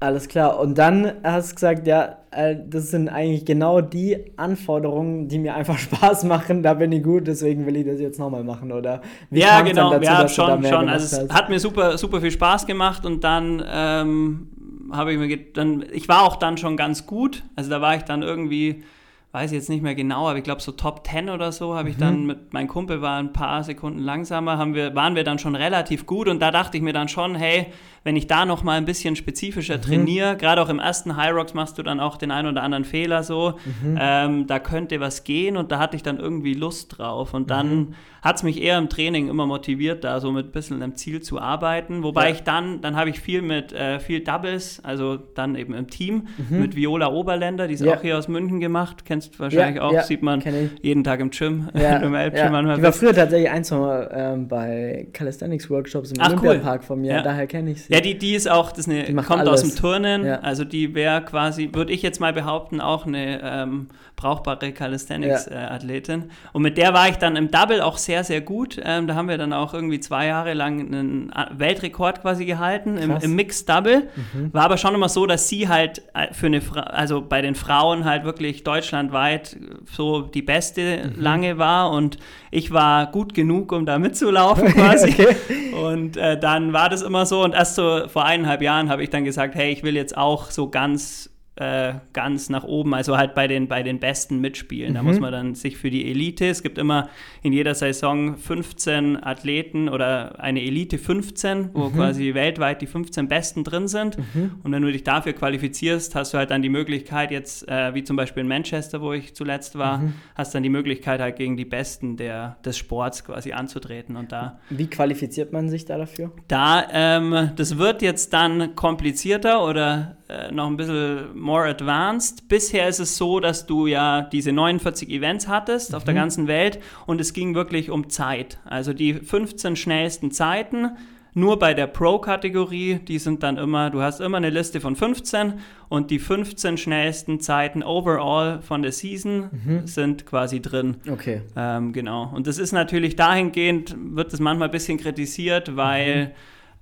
alles 0.00 0.28
klar. 0.28 0.60
Und 0.60 0.78
dann 0.78 1.12
hast 1.24 1.50
du 1.50 1.54
gesagt, 1.56 1.86
ja, 1.86 2.18
äh, 2.30 2.56
das 2.68 2.90
sind 2.90 3.08
eigentlich 3.08 3.44
genau 3.44 3.80
die 3.80 4.32
Anforderungen, 4.36 5.28
die 5.28 5.38
mir 5.38 5.54
einfach 5.54 5.78
Spaß 5.78 6.24
machen. 6.24 6.62
Da 6.62 6.74
bin 6.74 6.92
ich 6.92 7.02
gut, 7.02 7.26
deswegen 7.26 7.66
will 7.66 7.76
ich 7.76 7.86
das 7.86 8.00
jetzt 8.00 8.18
nochmal 8.18 8.44
machen, 8.44 8.70
oder? 8.70 9.02
Wie 9.30 9.40
ja, 9.40 9.60
genau, 9.62 9.92
ja, 9.92 9.98
dass 9.98 10.34
du 10.36 10.42
da 10.42 10.50
schon, 10.50 10.64
schon. 10.64 10.88
Also 10.88 11.04
es 11.16 11.22
hast? 11.22 11.34
hat 11.34 11.48
mir 11.48 11.58
super, 11.58 11.98
super 11.98 12.20
viel 12.20 12.30
Spaß 12.30 12.66
gemacht 12.66 13.04
und 13.04 13.24
dann 13.24 13.62
ähm, 13.68 14.48
habe 14.92 15.12
ich 15.12 15.18
mir 15.18 15.36
dann, 15.52 15.84
ich 15.92 16.08
war 16.08 16.22
auch 16.22 16.36
dann 16.36 16.56
schon 16.58 16.76
ganz 16.76 17.06
gut. 17.06 17.42
Also 17.56 17.70
da 17.70 17.80
war 17.80 17.96
ich 17.96 18.02
dann 18.02 18.22
irgendwie, 18.22 18.84
weiß 19.32 19.52
jetzt 19.52 19.68
nicht 19.68 19.82
mehr 19.82 19.94
genau, 19.94 20.26
aber 20.28 20.38
ich 20.38 20.44
glaube 20.44 20.62
so 20.62 20.72
Top 20.72 21.06
10 21.06 21.28
oder 21.28 21.52
so 21.52 21.74
habe 21.74 21.90
ich 21.90 21.96
mhm. 21.96 22.00
dann 22.00 22.26
mit, 22.26 22.52
mein 22.54 22.66
Kumpel 22.66 23.02
war 23.02 23.18
ein 23.18 23.34
paar 23.34 23.62
Sekunden 23.62 23.98
langsamer, 23.98 24.56
haben 24.56 24.74
wir, 24.74 24.94
waren 24.94 25.16
wir 25.16 25.24
dann 25.24 25.38
schon 25.38 25.54
relativ 25.54 26.06
gut 26.06 26.28
und 26.28 26.40
da 26.40 26.50
dachte 26.50 26.78
ich 26.78 26.82
mir 26.82 26.94
dann 26.94 27.08
schon, 27.08 27.34
hey, 27.34 27.66
wenn 28.04 28.16
ich 28.16 28.26
da 28.26 28.46
noch 28.46 28.62
mal 28.62 28.78
ein 28.78 28.86
bisschen 28.86 29.16
spezifischer 29.16 29.76
mhm. 29.76 29.82
trainiere, 29.82 30.36
gerade 30.38 30.62
auch 30.62 30.70
im 30.70 30.78
ersten 30.78 31.16
High 31.16 31.34
Rocks 31.34 31.52
machst 31.52 31.76
du 31.76 31.82
dann 31.82 32.00
auch 32.00 32.16
den 32.16 32.30
einen 32.30 32.48
oder 32.48 32.62
anderen 32.62 32.84
Fehler 32.84 33.22
so, 33.22 33.58
mhm. 33.82 33.98
ähm, 34.00 34.46
da 34.46 34.58
könnte 34.58 34.98
was 34.98 35.24
gehen 35.24 35.58
und 35.58 35.72
da 35.72 35.78
hatte 35.78 35.96
ich 35.96 36.02
dann 36.02 36.18
irgendwie 36.18 36.54
Lust 36.54 36.96
drauf 36.96 37.34
und 37.34 37.50
dann 37.50 37.76
mhm. 37.76 37.94
Hat 38.22 38.36
es 38.36 38.42
mich 38.42 38.62
eher 38.62 38.78
im 38.78 38.88
Training 38.88 39.28
immer 39.28 39.46
motiviert, 39.46 40.04
da 40.04 40.20
so 40.20 40.32
mit 40.32 40.46
ein 40.46 40.52
bisschen 40.52 40.82
einem 40.82 40.96
Ziel 40.96 41.20
zu 41.20 41.40
arbeiten, 41.40 42.02
wobei 42.02 42.28
ja. 42.28 42.34
ich 42.34 42.42
dann, 42.42 42.80
dann 42.80 42.96
habe 42.96 43.10
ich 43.10 43.20
viel 43.20 43.42
mit, 43.42 43.72
äh, 43.72 44.00
viel 44.00 44.20
Doubles, 44.20 44.80
also 44.82 45.16
dann 45.16 45.54
eben 45.54 45.74
im 45.74 45.88
Team 45.88 46.28
mhm. 46.36 46.60
mit 46.60 46.76
Viola 46.76 47.08
Oberländer, 47.08 47.68
die 47.68 47.74
ist 47.74 47.84
ja. 47.84 47.94
auch 47.94 48.02
hier 48.02 48.18
aus 48.18 48.28
München 48.28 48.60
gemacht, 48.60 49.04
kennst 49.04 49.34
du 49.34 49.38
wahrscheinlich 49.40 49.76
ja, 49.76 49.82
auch, 49.82 50.02
sieht 50.02 50.22
man 50.22 50.42
jeden 50.82 51.04
Tag 51.04 51.20
im 51.20 51.30
Gym, 51.30 51.68
im 51.74 52.14
Elbgym 52.14 52.52
ja. 52.52 52.76
Die 52.76 52.82
war 52.82 52.92
früher 52.92 53.14
tatsächlich 53.14 53.50
ein, 53.50 53.64
zwei 53.64 54.08
ähm, 54.12 54.48
bei 54.48 55.08
Calisthenics 55.12 55.70
Workshops 55.70 56.12
im 56.12 56.20
Olympiapark 56.20 56.80
cool. 56.80 56.86
von 56.86 57.00
mir, 57.00 57.22
daher 57.22 57.46
kenne 57.46 57.72
ich 57.72 57.84
sie. 57.84 57.92
Ja, 57.92 58.00
die, 58.00 58.18
die 58.18 58.34
ist 58.34 58.50
auch, 58.50 58.72
das 58.72 58.88
eine, 58.88 59.04
kommt 59.22 59.40
alles. 59.40 59.52
aus 59.52 59.62
dem 59.62 59.76
Turnen. 59.76 60.24
Ja. 60.24 60.40
Also 60.40 60.64
die 60.64 60.94
wäre 60.94 61.22
quasi, 61.22 61.70
würde 61.72 61.92
ich 61.92 62.02
jetzt 62.02 62.20
mal 62.20 62.32
behaupten, 62.32 62.80
auch 62.80 63.06
eine 63.06 63.40
ähm, 63.42 63.88
brauchbare 64.16 64.72
Calisthenics-Athletin. 64.72 66.20
Ja. 66.20 66.26
Äh, 66.26 66.48
und 66.52 66.62
mit 66.62 66.78
der 66.78 66.94
war 66.94 67.08
ich 67.08 67.16
dann 67.16 67.36
im 67.36 67.50
Double 67.50 67.80
auch 67.80 67.98
sehr, 67.98 68.07
sehr 68.24 68.40
gut. 68.40 68.80
Ähm, 68.82 69.06
da 69.06 69.14
haben 69.14 69.28
wir 69.28 69.38
dann 69.38 69.52
auch 69.52 69.74
irgendwie 69.74 70.00
zwei 70.00 70.26
Jahre 70.26 70.54
lang 70.54 70.80
einen 70.80 71.32
Weltrekord 71.52 72.22
quasi 72.22 72.44
gehalten 72.44 72.96
im, 72.96 73.16
im 73.16 73.34
Mixed-Double. 73.34 74.08
Mhm. 74.32 74.52
War 74.52 74.64
aber 74.64 74.76
schon 74.76 74.94
immer 74.94 75.08
so, 75.08 75.26
dass 75.26 75.48
sie 75.48 75.68
halt 75.68 76.02
äh, 76.14 76.32
für 76.32 76.46
eine, 76.46 76.60
Fra 76.60 76.80
also 76.80 77.22
bei 77.22 77.42
den 77.42 77.54
Frauen 77.54 78.04
halt 78.04 78.24
wirklich 78.24 78.64
deutschlandweit 78.64 79.56
so 79.84 80.22
die 80.22 80.42
beste 80.42 81.10
mhm. 81.14 81.22
lange 81.22 81.58
war 81.58 81.90
und 81.90 82.18
ich 82.50 82.72
war 82.72 83.10
gut 83.10 83.34
genug, 83.34 83.72
um 83.72 83.86
da 83.86 83.98
mitzulaufen 83.98 84.68
quasi. 84.74 85.10
okay. 85.10 85.36
Und 85.74 86.16
äh, 86.16 86.38
dann 86.38 86.72
war 86.72 86.88
das 86.88 87.02
immer 87.02 87.26
so 87.26 87.44
und 87.44 87.54
erst 87.54 87.74
so 87.74 88.08
vor 88.08 88.24
eineinhalb 88.24 88.62
Jahren 88.62 88.88
habe 88.88 89.02
ich 89.02 89.10
dann 89.10 89.24
gesagt, 89.24 89.54
hey, 89.54 89.70
ich 89.70 89.82
will 89.82 89.94
jetzt 89.94 90.16
auch 90.16 90.50
so 90.50 90.70
ganz 90.70 91.30
äh, 91.58 91.94
ganz 92.12 92.50
nach 92.50 92.62
oben, 92.62 92.94
also 92.94 93.16
halt 93.16 93.34
bei 93.34 93.48
den, 93.48 93.66
bei 93.66 93.82
den 93.82 93.98
Besten 93.98 94.40
mitspielen. 94.40 94.90
Mhm. 94.90 94.94
Da 94.94 95.02
muss 95.02 95.18
man 95.18 95.32
dann 95.32 95.54
sich 95.56 95.76
für 95.76 95.90
die 95.90 96.08
Elite, 96.08 96.46
es 96.46 96.62
gibt 96.62 96.78
immer 96.78 97.08
in 97.42 97.52
jeder 97.52 97.74
Saison 97.74 98.36
15 98.36 99.20
Athleten 99.20 99.88
oder 99.88 100.38
eine 100.38 100.62
Elite 100.62 100.98
15, 100.98 101.70
wo 101.72 101.88
mhm. 101.88 101.94
quasi 101.94 102.34
weltweit 102.34 102.80
die 102.80 102.86
15 102.86 103.26
Besten 103.26 103.64
drin 103.64 103.88
sind. 103.88 104.18
Mhm. 104.18 104.52
Und 104.62 104.70
wenn 104.70 104.82
du 104.82 104.92
dich 104.92 105.02
dafür 105.02 105.32
qualifizierst, 105.32 106.14
hast 106.14 106.32
du 106.32 106.38
halt 106.38 106.52
dann 106.52 106.62
die 106.62 106.68
Möglichkeit, 106.68 107.32
jetzt 107.32 107.68
äh, 107.68 107.92
wie 107.92 108.04
zum 108.04 108.16
Beispiel 108.16 108.42
in 108.42 108.48
Manchester, 108.48 109.00
wo 109.00 109.12
ich 109.12 109.34
zuletzt 109.34 109.76
war, 109.76 109.98
mhm. 109.98 110.14
hast 110.36 110.54
dann 110.54 110.62
die 110.62 110.68
Möglichkeit 110.68 111.20
halt 111.20 111.34
gegen 111.34 111.56
die 111.56 111.64
Besten 111.64 112.16
der, 112.16 112.58
des 112.64 112.78
Sports 112.78 113.24
quasi 113.24 113.50
anzutreten. 113.50 114.14
Und 114.14 114.30
da, 114.30 114.60
wie 114.70 114.86
qualifiziert 114.86 115.52
man 115.52 115.68
sich 115.68 115.84
da 115.84 115.98
dafür? 115.98 116.30
Da, 116.46 116.86
ähm, 116.92 117.50
das 117.56 117.78
wird 117.78 118.00
jetzt 118.00 118.32
dann 118.32 118.76
komplizierter 118.76 119.64
oder 119.64 120.18
äh, 120.28 120.52
noch 120.52 120.66
ein 120.66 120.76
bisschen 120.76 121.38
more 121.48 121.66
advanced. 121.66 122.46
Bisher 122.46 122.88
ist 122.88 122.98
es 122.98 123.16
so, 123.16 123.40
dass 123.40 123.64
du 123.64 123.86
ja 123.86 124.20
diese 124.20 124.52
49 124.52 125.08
Events 125.08 125.48
hattest 125.48 125.90
mhm. 125.90 125.96
auf 125.96 126.04
der 126.04 126.12
mhm. 126.12 126.18
ganzen 126.18 126.46
Welt 126.46 126.78
und 127.06 127.22
es 127.22 127.32
ging 127.32 127.54
wirklich 127.54 127.90
um 127.90 128.10
Zeit. 128.10 128.58
Also 128.66 128.92
die 128.92 129.14
15 129.14 129.74
schnellsten 129.74 130.30
Zeiten. 130.30 130.90
Nur 131.34 131.58
bei 131.58 131.72
der 131.72 131.86
Pro-Kategorie, 131.86 132.98
die 133.06 133.18
sind 133.18 133.42
dann 133.42 133.58
immer, 133.58 133.90
du 133.90 134.02
hast 134.02 134.20
immer 134.20 134.38
eine 134.38 134.50
Liste 134.50 134.80
von 134.80 134.96
15 134.96 135.54
und 135.88 136.10
die 136.10 136.18
15 136.18 136.76
schnellsten 136.76 137.40
Zeiten 137.40 137.82
overall 137.82 138.60
von 138.60 138.82
der 138.82 138.92
Season 138.92 139.48
mhm. 139.52 139.86
sind 139.86 140.26
quasi 140.26 140.60
drin. 140.60 140.96
Okay. 141.08 141.42
Ähm, 141.54 141.92
genau. 141.92 142.32
Und 142.34 142.46
das 142.46 142.58
ist 142.58 142.72
natürlich 142.72 143.14
dahingehend, 143.14 143.94
wird 144.16 144.32
das 144.32 144.40
manchmal 144.40 144.68
ein 144.68 144.72
bisschen 144.72 144.98
kritisiert, 144.98 145.76
weil 145.76 146.26
mhm. 146.26 146.30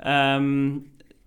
ähm, 0.05 0.85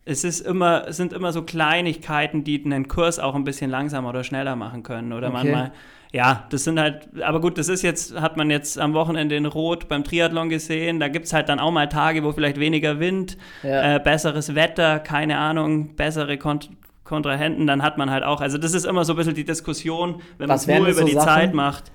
es 0.10 0.24
ist 0.24 0.41
immer, 0.41 0.88
es 0.88 0.98
sind 0.98 1.13
immer 1.13 1.32
so 1.32 1.43
Kleinigkeiten, 1.43 2.43
die 2.43 2.62
einen 2.65 2.88
Kurs 2.88 3.19
auch 3.19 3.36
ein 3.36 3.43
bisschen 3.43 3.69
langsamer 3.69 4.10
oder 4.10 4.24
schneller 4.24 4.56
machen 4.56 4.82
können. 4.82 5.13
Oder 5.13 5.28
okay. 5.28 5.38
manchmal, 5.38 5.72
ja, 6.12 6.48
das 6.50 6.63
sind 6.63 6.80
halt, 6.80 7.08
aber 7.22 7.39
gut, 7.39 7.60
das 7.60 7.69
ist 7.69 7.84
jetzt, 7.84 8.19
hat 8.19 8.36
man 8.36 8.50
jetzt 8.50 8.80
am 8.80 8.93
Wochenende 8.93 9.36
in 9.36 9.45
Rot 9.45 9.88
beim 9.88 10.04
Triathlon 10.04 10.50
gesehen. 10.50 11.00
Da 11.00 11.10
gibt 11.10 11.28
es 11.28 11.34
halt 11.34 11.48
dann 11.48 11.60
auch 11.60 11.69
mal 11.69 11.88
Tage, 11.89 12.24
wo 12.24 12.32
vielleicht 12.32 12.60
weniger 12.60 13.00
Wind, 13.00 13.38
ja. 13.62 13.98
äh, 13.98 14.00
besseres 14.00 14.56
Wetter, 14.56 15.00
keine 15.00 15.38
Ahnung, 15.38 15.95
bessere 15.95 16.38
Kont 16.38 16.69
Kontrahenten, 17.04 17.65
dann 17.65 17.82
hat 17.82 17.98
man 17.98 18.12
halt 18.12 18.24
auch, 18.24 18.39
also 18.39 18.60
das 18.60 18.76
ist 18.76 18.86
immer 18.86 19.04
so 19.04 19.13
ein 19.13 19.15
bisschen 19.15 19.34
die 19.34 19.43
Diskussion, 19.43 20.22
wenn 20.38 20.48
man 20.48 20.58
es 20.58 20.67
nur 20.67 20.78
über 20.78 20.93
so 20.93 21.06
die 21.06 21.13
Sachen? 21.13 21.28
Zeit 21.28 21.54
macht. 21.56 21.91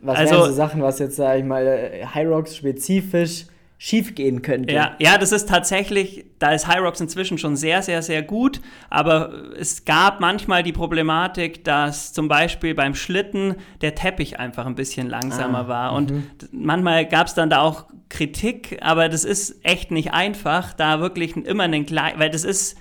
Was 0.00 0.18
also, 0.18 0.34
wären 0.34 0.44
so 0.46 0.52
Sachen, 0.52 0.82
was 0.82 0.98
jetzt, 0.98 1.16
sag 1.16 1.38
ich 1.38 1.44
mal, 1.44 1.66
äh, 1.66 2.06
High 2.06 2.26
Rocks 2.26 2.56
spezifisch 2.56 3.44
schiefgehen 3.78 4.40
könnte. 4.40 4.72
Ja, 4.72 4.96
ja, 4.98 5.18
das 5.18 5.32
ist 5.32 5.48
tatsächlich, 5.48 6.24
da 6.38 6.52
ist 6.52 6.66
Hyrox 6.66 7.00
inzwischen 7.00 7.36
schon 7.36 7.56
sehr, 7.56 7.82
sehr, 7.82 8.00
sehr 8.02 8.22
gut, 8.22 8.60
aber 8.88 9.32
es 9.58 9.84
gab 9.84 10.20
manchmal 10.20 10.62
die 10.62 10.72
Problematik, 10.72 11.62
dass 11.64 12.14
zum 12.14 12.28
Beispiel 12.28 12.74
beim 12.74 12.94
Schlitten 12.94 13.56
der 13.82 13.94
Teppich 13.94 14.38
einfach 14.38 14.64
ein 14.64 14.76
bisschen 14.76 15.08
langsamer 15.08 15.64
ah, 15.64 15.68
war 15.68 15.92
und 15.92 16.10
-hmm. 16.10 16.22
manchmal 16.52 17.04
gab 17.06 17.26
es 17.26 17.34
dann 17.34 17.50
da 17.50 17.60
auch 17.60 17.84
Kritik, 18.08 18.78
aber 18.80 19.08
das 19.08 19.24
ist 19.24 19.60
echt 19.62 19.90
nicht 19.90 20.12
einfach, 20.12 20.72
da 20.72 21.00
wirklich 21.00 21.36
immer 21.36 21.64
einen 21.64 21.84
gleich, 21.84 22.18
weil 22.18 22.30
das 22.30 22.44
ist 22.44 22.78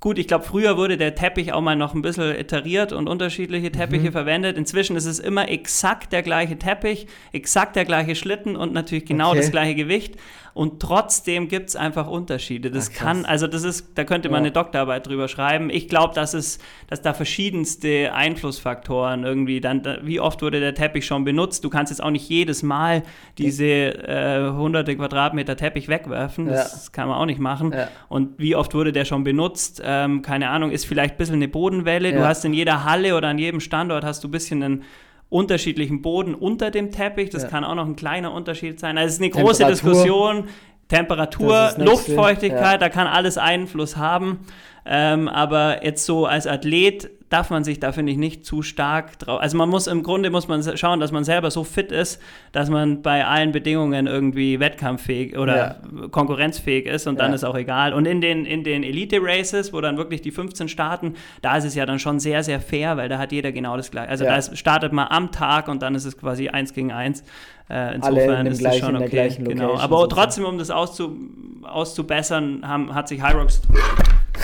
Gut, 0.00 0.16
ich 0.18 0.28
glaube, 0.28 0.44
früher 0.44 0.76
wurde 0.76 0.96
der 0.96 1.16
Teppich 1.16 1.52
auch 1.52 1.60
mal 1.60 1.74
noch 1.74 1.92
ein 1.92 2.02
bisschen 2.02 2.38
iteriert 2.38 2.92
und 2.92 3.08
unterschiedliche 3.08 3.72
Teppiche 3.72 4.08
mhm. 4.08 4.12
verwendet. 4.12 4.56
Inzwischen 4.56 4.94
ist 4.94 5.06
es 5.06 5.18
immer 5.18 5.48
exakt 5.48 6.12
der 6.12 6.22
gleiche 6.22 6.56
Teppich, 6.56 7.08
exakt 7.32 7.74
der 7.74 7.84
gleiche 7.84 8.14
Schlitten 8.14 8.54
und 8.54 8.72
natürlich 8.72 9.06
genau 9.06 9.30
okay. 9.30 9.38
das 9.38 9.50
gleiche 9.50 9.74
Gewicht. 9.74 10.14
Und 10.58 10.80
trotzdem 10.80 11.46
gibt 11.46 11.68
es 11.68 11.76
einfach 11.76 12.08
Unterschiede. 12.08 12.72
Das 12.72 12.90
Ach, 12.92 12.98
kann, 12.98 13.24
also 13.24 13.46
das 13.46 13.62
ist, 13.62 13.92
da 13.94 14.02
könnte 14.02 14.28
man 14.28 14.38
ja. 14.38 14.46
eine 14.46 14.50
Doktorarbeit 14.50 15.06
drüber 15.06 15.28
schreiben. 15.28 15.70
Ich 15.70 15.86
glaube, 15.86 16.16
dass 16.16 16.34
es, 16.34 16.58
dass 16.88 17.00
da 17.00 17.14
verschiedenste 17.14 18.12
Einflussfaktoren 18.12 19.22
irgendwie 19.22 19.60
dann, 19.60 19.84
da, 19.84 19.98
wie 20.02 20.18
oft 20.18 20.42
wurde 20.42 20.58
der 20.58 20.74
Teppich 20.74 21.06
schon 21.06 21.22
benutzt? 21.22 21.62
Du 21.62 21.70
kannst 21.70 21.92
jetzt 21.92 22.02
auch 22.02 22.10
nicht 22.10 22.28
jedes 22.28 22.64
Mal 22.64 23.04
diese 23.38 23.64
äh, 23.64 24.50
hunderte 24.50 24.96
Quadratmeter 24.96 25.56
Teppich 25.56 25.86
wegwerfen. 25.86 26.48
Das 26.48 26.86
ja. 26.86 26.90
kann 26.90 27.06
man 27.06 27.18
auch 27.18 27.26
nicht 27.26 27.38
machen. 27.38 27.72
Ja. 27.72 27.86
Und 28.08 28.40
wie 28.40 28.56
oft 28.56 28.74
wurde 28.74 28.90
der 28.90 29.04
schon 29.04 29.22
benutzt? 29.22 29.80
Ähm, 29.84 30.22
keine 30.22 30.48
Ahnung, 30.48 30.72
ist 30.72 30.86
vielleicht 30.86 31.14
ein 31.14 31.18
bisschen 31.18 31.36
eine 31.36 31.46
Bodenwelle. 31.46 32.12
Du 32.12 32.26
hast 32.26 32.44
in 32.44 32.52
jeder 32.52 32.82
Halle 32.82 33.16
oder 33.16 33.28
an 33.28 33.38
jedem 33.38 33.60
Standort 33.60 34.02
hast 34.02 34.24
du 34.24 34.28
ein 34.28 34.32
bisschen 34.32 34.64
einen 34.64 34.84
unterschiedlichen 35.30 36.02
Boden 36.02 36.34
unter 36.34 36.70
dem 36.70 36.90
Teppich. 36.90 37.30
Das 37.30 37.42
ja. 37.42 37.48
kann 37.48 37.64
auch 37.64 37.74
noch 37.74 37.86
ein 37.86 37.96
kleiner 37.96 38.32
Unterschied 38.32 38.80
sein. 38.80 38.96
Also 38.96 39.08
es 39.08 39.14
ist 39.14 39.20
eine 39.20 39.30
große 39.30 39.64
Diskussion. 39.66 40.44
Temperatur, 40.88 41.74
Luftfeuchtigkeit, 41.76 42.62
ja. 42.62 42.78
da 42.78 42.88
kann 42.88 43.06
alles 43.06 43.36
Einfluss 43.36 43.98
haben. 43.98 44.46
Ähm, 44.86 45.28
aber 45.28 45.84
jetzt 45.84 46.06
so 46.06 46.24
als 46.24 46.46
Athlet 46.46 47.10
darf 47.28 47.50
man 47.50 47.64
sich 47.64 47.78
da, 47.80 47.92
finde 47.92 48.12
ich, 48.12 48.18
nicht 48.18 48.44
zu 48.44 48.62
stark 48.62 49.18
drauf. 49.18 49.40
Also 49.40 49.56
man 49.56 49.68
muss 49.68 49.86
im 49.86 50.02
Grunde 50.02 50.30
muss 50.30 50.48
man 50.48 50.62
schauen, 50.76 51.00
dass 51.00 51.12
man 51.12 51.24
selber 51.24 51.50
so 51.50 51.64
fit 51.64 51.92
ist, 51.92 52.20
dass 52.52 52.70
man 52.70 53.02
bei 53.02 53.26
allen 53.26 53.52
Bedingungen 53.52 54.06
irgendwie 54.06 54.60
wettkampffähig 54.60 55.36
oder 55.36 55.56
ja. 55.56 56.08
konkurrenzfähig 56.10 56.86
ist 56.86 57.06
und 57.06 57.18
dann 57.18 57.32
ist 57.32 57.44
auch 57.44 57.56
egal. 57.56 57.92
Und 57.92 58.06
in 58.06 58.20
den, 58.20 58.46
in 58.46 58.64
den 58.64 58.82
Elite-Races, 58.82 59.72
wo 59.72 59.80
dann 59.80 59.96
wirklich 59.96 60.22
die 60.22 60.30
15 60.30 60.68
starten, 60.68 61.14
da 61.42 61.56
ist 61.56 61.64
es 61.64 61.74
ja 61.74 61.84
dann 61.84 61.98
schon 61.98 62.18
sehr, 62.18 62.42
sehr 62.42 62.60
fair, 62.60 62.96
weil 62.96 63.08
da 63.08 63.18
hat 63.18 63.32
jeder 63.32 63.52
genau 63.52 63.76
das 63.76 63.90
gleiche. 63.90 64.08
Also 64.08 64.24
ja. 64.24 64.36
da 64.36 64.42
startet 64.56 64.92
man 64.92 65.08
am 65.08 65.30
Tag 65.30 65.68
und 65.68 65.82
dann 65.82 65.94
ist 65.94 66.04
es 66.04 66.16
quasi 66.16 66.48
eins 66.48 66.72
gegen 66.72 66.92
eins. 66.92 67.22
Äh, 67.68 67.96
insofern 67.96 68.46
ist 68.46 68.64
es 68.64 68.78
schon 68.78 68.96
okay. 68.96 69.36
Genau. 69.38 69.78
Aber 69.78 70.08
trotzdem, 70.08 70.44
um 70.44 70.56
das 70.56 70.70
auszu, 70.70 71.16
auszubessern, 71.62 72.66
haben, 72.66 72.94
hat 72.94 73.08
sich 73.08 73.22
Hyrox 73.22 73.60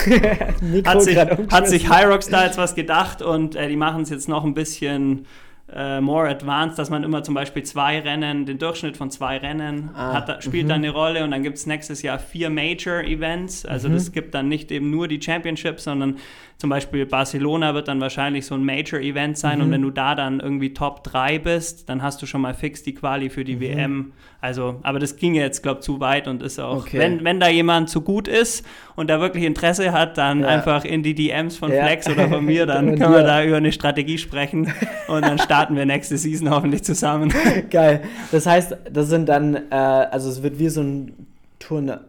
hat, 0.85 1.01
sich, 1.01 1.17
hat 1.17 1.67
sich 1.67 1.89
Hyrox 1.89 2.29
da 2.29 2.45
jetzt 2.45 2.57
was 2.57 2.75
gedacht 2.75 3.21
und 3.21 3.55
äh, 3.55 3.67
die 3.67 3.75
machen 3.75 4.03
es 4.03 4.09
jetzt 4.09 4.29
noch 4.29 4.43
ein 4.43 4.53
bisschen 4.53 5.25
äh, 5.73 5.99
more 5.99 6.29
advanced, 6.29 6.77
dass 6.77 6.89
man 6.89 7.03
immer 7.03 7.23
zum 7.23 7.33
Beispiel 7.33 7.63
zwei 7.63 7.99
Rennen, 7.99 8.45
den 8.45 8.59
Durchschnitt 8.59 8.97
von 8.97 9.09
zwei 9.09 9.37
Rennen 9.37 9.89
ah, 9.95 10.13
hat, 10.13 10.43
spielt 10.43 10.69
dann 10.69 10.77
eine 10.77 10.91
Rolle 10.91 11.23
und 11.23 11.31
dann 11.31 11.41
gibt 11.41 11.57
es 11.57 11.65
nächstes 11.65 12.03
Jahr 12.03 12.19
vier 12.19 12.49
Major 12.49 13.01
Events. 13.01 13.65
Also 13.65 13.87
-hmm. 13.87 13.93
das 13.93 14.11
gibt 14.11 14.35
dann 14.35 14.47
nicht 14.47 14.71
eben 14.71 14.91
nur 14.91 15.07
die 15.07 15.19
Championship, 15.21 15.79
sondern 15.79 16.17
zum 16.57 16.69
Beispiel 16.69 17.05
Barcelona 17.05 17.73
wird 17.73 17.89
dann 17.89 17.99
wahrscheinlich 17.99 18.45
so 18.45 18.55
ein 18.55 18.63
Major-Event 18.63 19.37
sein 19.37 19.59
mhm. 19.59 19.65
und 19.65 19.71
wenn 19.71 19.81
du 19.81 19.91
da 19.91 20.15
dann 20.15 20.39
irgendwie 20.39 20.73
Top 20.73 21.03
3 21.03 21.39
bist, 21.39 21.89
dann 21.89 22.01
hast 22.01 22.21
du 22.21 22.25
schon 22.25 22.41
mal 22.41 22.53
fix 22.53 22.81
die 22.81 22.93
Quali 22.93 23.29
für 23.29 23.43
die 23.43 23.57
mhm. 23.57 23.61
WM. 23.61 24.13
Also, 24.39 24.79
aber 24.83 24.99
das 24.99 25.17
ging 25.17 25.35
jetzt, 25.35 25.63
glaube 25.63 25.79
ich, 25.79 25.85
zu 25.85 25.99
weit 25.99 26.27
und 26.27 26.43
ist 26.43 26.59
auch, 26.59 26.85
okay. 26.85 26.99
wenn, 26.99 27.23
wenn 27.25 27.39
da 27.39 27.49
jemand 27.49 27.89
zu 27.89 28.01
gut 28.01 28.27
ist 28.27 28.65
und 28.95 29.09
da 29.09 29.19
wirklich 29.19 29.43
Interesse 29.43 29.91
hat, 29.91 30.17
dann 30.17 30.41
ja. 30.41 30.47
einfach 30.47 30.85
in 30.85 31.03
die 31.03 31.13
DMs 31.13 31.57
von 31.57 31.71
ja. 31.71 31.83
Flex 31.83 32.07
oder 32.07 32.29
von 32.29 32.45
mir, 32.45 32.65
dann 32.65 32.95
können 32.99 33.13
wir 33.13 33.23
da 33.23 33.43
über 33.43 33.57
eine 33.57 33.71
Strategie 33.71 34.17
sprechen 34.17 34.71
und 35.07 35.25
dann 35.25 35.39
starten 35.39 35.75
wir 35.75 35.85
nächste 35.85 36.17
Season 36.17 36.49
hoffentlich 36.49 36.83
zusammen. 36.83 37.33
Geil. 37.69 38.03
Das 38.31 38.45
heißt, 38.45 38.77
das 38.91 39.09
sind 39.09 39.27
dann, 39.27 39.55
äh, 39.55 39.75
also 39.75 40.29
es 40.29 40.41
wird 40.41 40.57
wie 40.57 40.69
so 40.69 40.81
ein 40.81 41.27
Turnier 41.59 42.01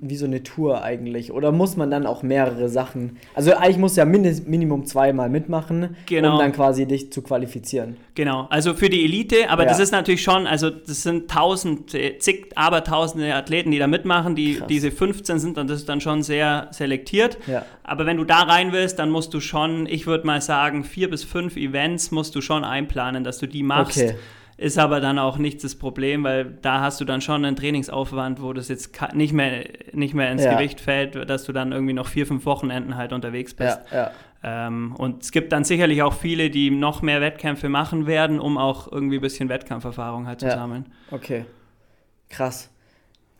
wie 0.00 0.16
so 0.16 0.24
eine 0.26 0.42
Tour 0.42 0.82
eigentlich? 0.82 1.32
Oder 1.32 1.52
muss 1.52 1.76
man 1.76 1.90
dann 1.90 2.06
auch 2.06 2.22
mehrere 2.22 2.68
Sachen? 2.68 3.16
Also 3.34 3.54
eigentlich 3.54 3.78
muss 3.78 3.96
ja 3.96 4.04
mindest, 4.04 4.48
Minimum 4.48 4.86
zweimal 4.86 5.28
mitmachen, 5.28 5.96
Genau. 6.06 6.34
um 6.34 6.38
dann 6.38 6.52
quasi 6.52 6.86
dich 6.86 7.12
zu 7.12 7.22
qualifizieren. 7.22 7.96
Genau, 8.14 8.46
also 8.50 8.74
für 8.74 8.88
die 8.90 9.04
Elite, 9.04 9.48
aber 9.50 9.62
Ja. 9.64 9.68
das 9.70 9.78
ist 9.78 9.90
natürlich 9.92 10.22
schon, 10.22 10.46
also 10.46 10.70
das 10.70 11.02
sind 11.02 11.30
tausend, 11.30 11.94
äh, 11.94 12.18
zig, 12.18 12.50
aber 12.54 12.84
tausende 12.84 13.34
Athleten, 13.34 13.70
die 13.70 13.78
da 13.78 13.86
mitmachen, 13.86 14.34
die 14.34 14.56
Krass. 14.56 14.66
diese 14.68 14.90
15 14.90 15.38
sind 15.38 15.58
und 15.58 15.68
das 15.68 15.78
ist 15.80 15.88
dann 15.88 16.00
schon 16.00 16.22
sehr 16.22 16.68
selektiert. 16.72 17.38
Ja. 17.46 17.64
Aber 17.84 18.06
wenn 18.06 18.16
du 18.18 18.24
da 18.24 18.40
rein 18.42 18.72
willst, 18.72 18.98
dann 18.98 19.10
musst 19.10 19.32
du 19.34 19.40
schon, 19.40 19.86
ich 19.86 20.06
würde 20.06 20.26
mal 20.26 20.40
sagen, 20.40 20.84
vier 20.84 21.10
bis 21.10 21.24
fünf 21.24 21.56
Events 21.56 22.10
musst 22.10 22.34
du 22.34 22.40
schon 22.40 22.64
einplanen, 22.64 23.24
dass 23.24 23.38
du 23.38 23.46
die 23.46 23.62
machst. 23.62 23.98
Okay. 24.02 24.14
Ist 24.62 24.78
aber 24.78 25.00
dann 25.00 25.18
auch 25.18 25.38
nicht 25.38 25.64
das 25.64 25.74
Problem, 25.74 26.22
weil 26.22 26.56
da 26.62 26.80
hast 26.80 27.00
du 27.00 27.04
dann 27.04 27.20
schon 27.20 27.44
einen 27.44 27.56
Trainingsaufwand, 27.56 28.40
wo 28.40 28.52
das 28.52 28.68
jetzt 28.68 28.96
nicht 29.12 29.32
mehr, 29.32 29.64
nicht 29.92 30.14
mehr 30.14 30.30
ins 30.30 30.44
Ja. 30.44 30.54
Gewicht 30.54 30.80
fällt, 30.80 31.28
dass 31.28 31.42
du 31.42 31.52
dann 31.52 31.72
irgendwie 31.72 31.94
noch 31.94 32.06
vier, 32.06 32.28
fünf 32.28 32.46
Wochenenden 32.46 32.96
halt 32.96 33.12
unterwegs 33.12 33.54
bist. 33.54 33.80
Ja, 33.90 34.12
ja. 34.44 34.68
Ähm, 34.68 34.94
und 34.96 35.24
es 35.24 35.32
gibt 35.32 35.50
dann 35.50 35.64
sicherlich 35.64 36.02
auch 36.02 36.12
viele, 36.12 36.48
die 36.48 36.70
noch 36.70 37.02
mehr 37.02 37.20
Wettkämpfe 37.20 37.68
machen 37.68 38.06
werden, 38.06 38.38
um 38.38 38.56
auch 38.56 38.90
irgendwie 38.90 39.16
ein 39.16 39.20
bisschen 39.20 39.48
Wettkampferfahrung 39.48 40.28
halt 40.28 40.38
zu 40.38 40.48
sammeln. 40.48 40.86
Okay. 41.10 41.44
Krass. 42.28 42.70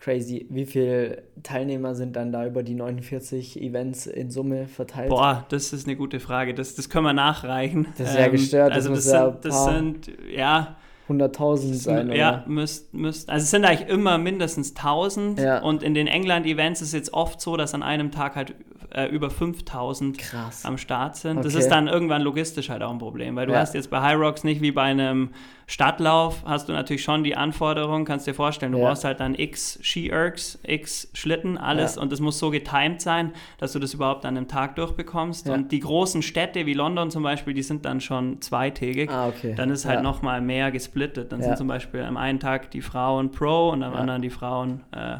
Crazy. 0.00 0.46
Wie 0.50 0.66
viele 0.66 1.22
Teilnehmer 1.44 1.94
sind 1.94 2.16
dann 2.16 2.32
da 2.32 2.44
über 2.44 2.64
die 2.64 2.74
49 2.74 3.62
Events 3.62 4.06
in 4.08 4.32
Summe 4.32 4.66
verteilt? 4.66 5.10
Boah, 5.10 5.46
das 5.50 5.72
ist 5.72 5.86
eine 5.86 5.94
gute 5.94 6.18
Frage. 6.18 6.52
Das, 6.52 6.74
das 6.74 6.90
können 6.90 7.04
wir 7.04 7.12
nachreichen. 7.12 7.86
Das 7.96 8.10
ist 8.10 8.18
ja 8.18 8.26
gestört, 8.26 8.70
das 8.70 8.88
Also 8.88 8.94
das, 8.96 9.06
ja 9.06 9.30
sind, 9.30 9.44
das 9.44 9.64
sind, 9.64 10.10
ja, 10.34 10.76
100.000 11.20 11.74
sein, 11.74 12.06
oder? 12.08 12.16
ja, 12.16 12.44
müsst, 12.46 12.92
müsst, 12.94 13.28
also 13.28 13.42
es 13.44 13.50
sind 13.50 13.64
eigentlich 13.64 13.88
immer 13.88 14.18
mindestens 14.18 14.74
1000 14.76 15.38
Ja. 15.40 15.62
und 15.62 15.82
in 15.82 15.94
den 15.94 16.06
England-Events 16.06 16.80
ist 16.82 16.88
es 16.88 16.94
jetzt 16.94 17.12
oft 17.14 17.40
so, 17.40 17.56
dass 17.56 17.74
an 17.74 17.82
einem 17.82 18.10
Tag 18.10 18.36
halt 18.36 18.54
äh, 18.94 19.06
über 19.06 19.30
5000 19.30 20.18
Krass. 20.18 20.64
am 20.64 20.76
Start 20.78 21.16
sind. 21.16 21.38
Das 21.38 21.54
Okay. 21.54 21.58
ist 21.64 21.68
dann 21.70 21.88
irgendwann 21.88 22.22
logistisch 22.22 22.68
halt 22.70 22.82
auch 22.82 22.90
ein 22.90 22.98
Problem, 22.98 23.36
weil 23.36 23.46
du 23.46 23.52
Ja. 23.52 23.60
hast 23.60 23.74
jetzt 23.74 23.90
bei 23.90 24.00
High 24.00 24.18
Rocks 24.18 24.44
nicht 24.44 24.60
wie 24.60 24.70
bei 24.72 24.82
einem 24.82 25.30
Stadtlauf, 25.66 26.42
hast 26.44 26.68
du 26.68 26.72
natürlich 26.72 27.02
schon 27.02 27.24
die 27.24 27.34
Anforderung, 27.34 28.04
kannst 28.04 28.26
dir 28.26 28.34
vorstellen, 28.34 28.72
du 28.72 28.78
Ja. 28.78 28.88
brauchst 28.88 29.04
halt 29.04 29.20
dann 29.20 29.34
x 29.34 29.78
Ski-Ergs, 29.82 30.58
x 30.64 31.08
Schlitten, 31.14 31.56
alles 31.56 31.96
Ja. 31.96 32.02
und 32.02 32.12
das 32.12 32.20
muss 32.20 32.38
so 32.38 32.50
getimed 32.50 33.00
sein, 33.00 33.32
dass 33.58 33.72
du 33.72 33.78
das 33.78 33.94
überhaupt 33.94 34.26
an 34.26 34.36
einem 34.36 34.48
Tag 34.48 34.76
durchbekommst. 34.76 35.48
Und 35.48 35.72
die 35.72 35.80
großen 35.80 36.20
Städte 36.20 36.66
wie 36.66 36.74
London 36.74 37.10
zum 37.10 37.22
Beispiel, 37.22 37.54
die 37.54 37.62
sind 37.62 37.86
dann 37.86 38.00
schon 38.02 38.42
zweitägig. 38.42 39.10
Ah, 39.10 39.28
okay. 39.28 39.54
Dann 39.56 39.70
ist 39.70 39.86
halt 39.86 39.98
ja. 39.98 40.02
noch 40.02 40.20
mal 40.20 40.40
mehr 40.42 40.70
gesplittet. 40.70 41.32
Dann 41.32 41.42
sind 41.42 41.56
zum 41.56 41.68
Beispiel 41.68 42.02
am 42.02 42.16
einen 42.18 42.40
Tag 42.40 42.70
die 42.72 42.82
Frauen 42.82 43.30
Pro 43.30 43.70
und 43.70 43.82
am 43.82 43.94
anderen 43.94 44.20
die 44.20 44.30
Frauen 44.30 44.82
äh, 44.92 45.18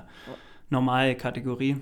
normale 0.68 1.14
Kategorie. 1.14 1.76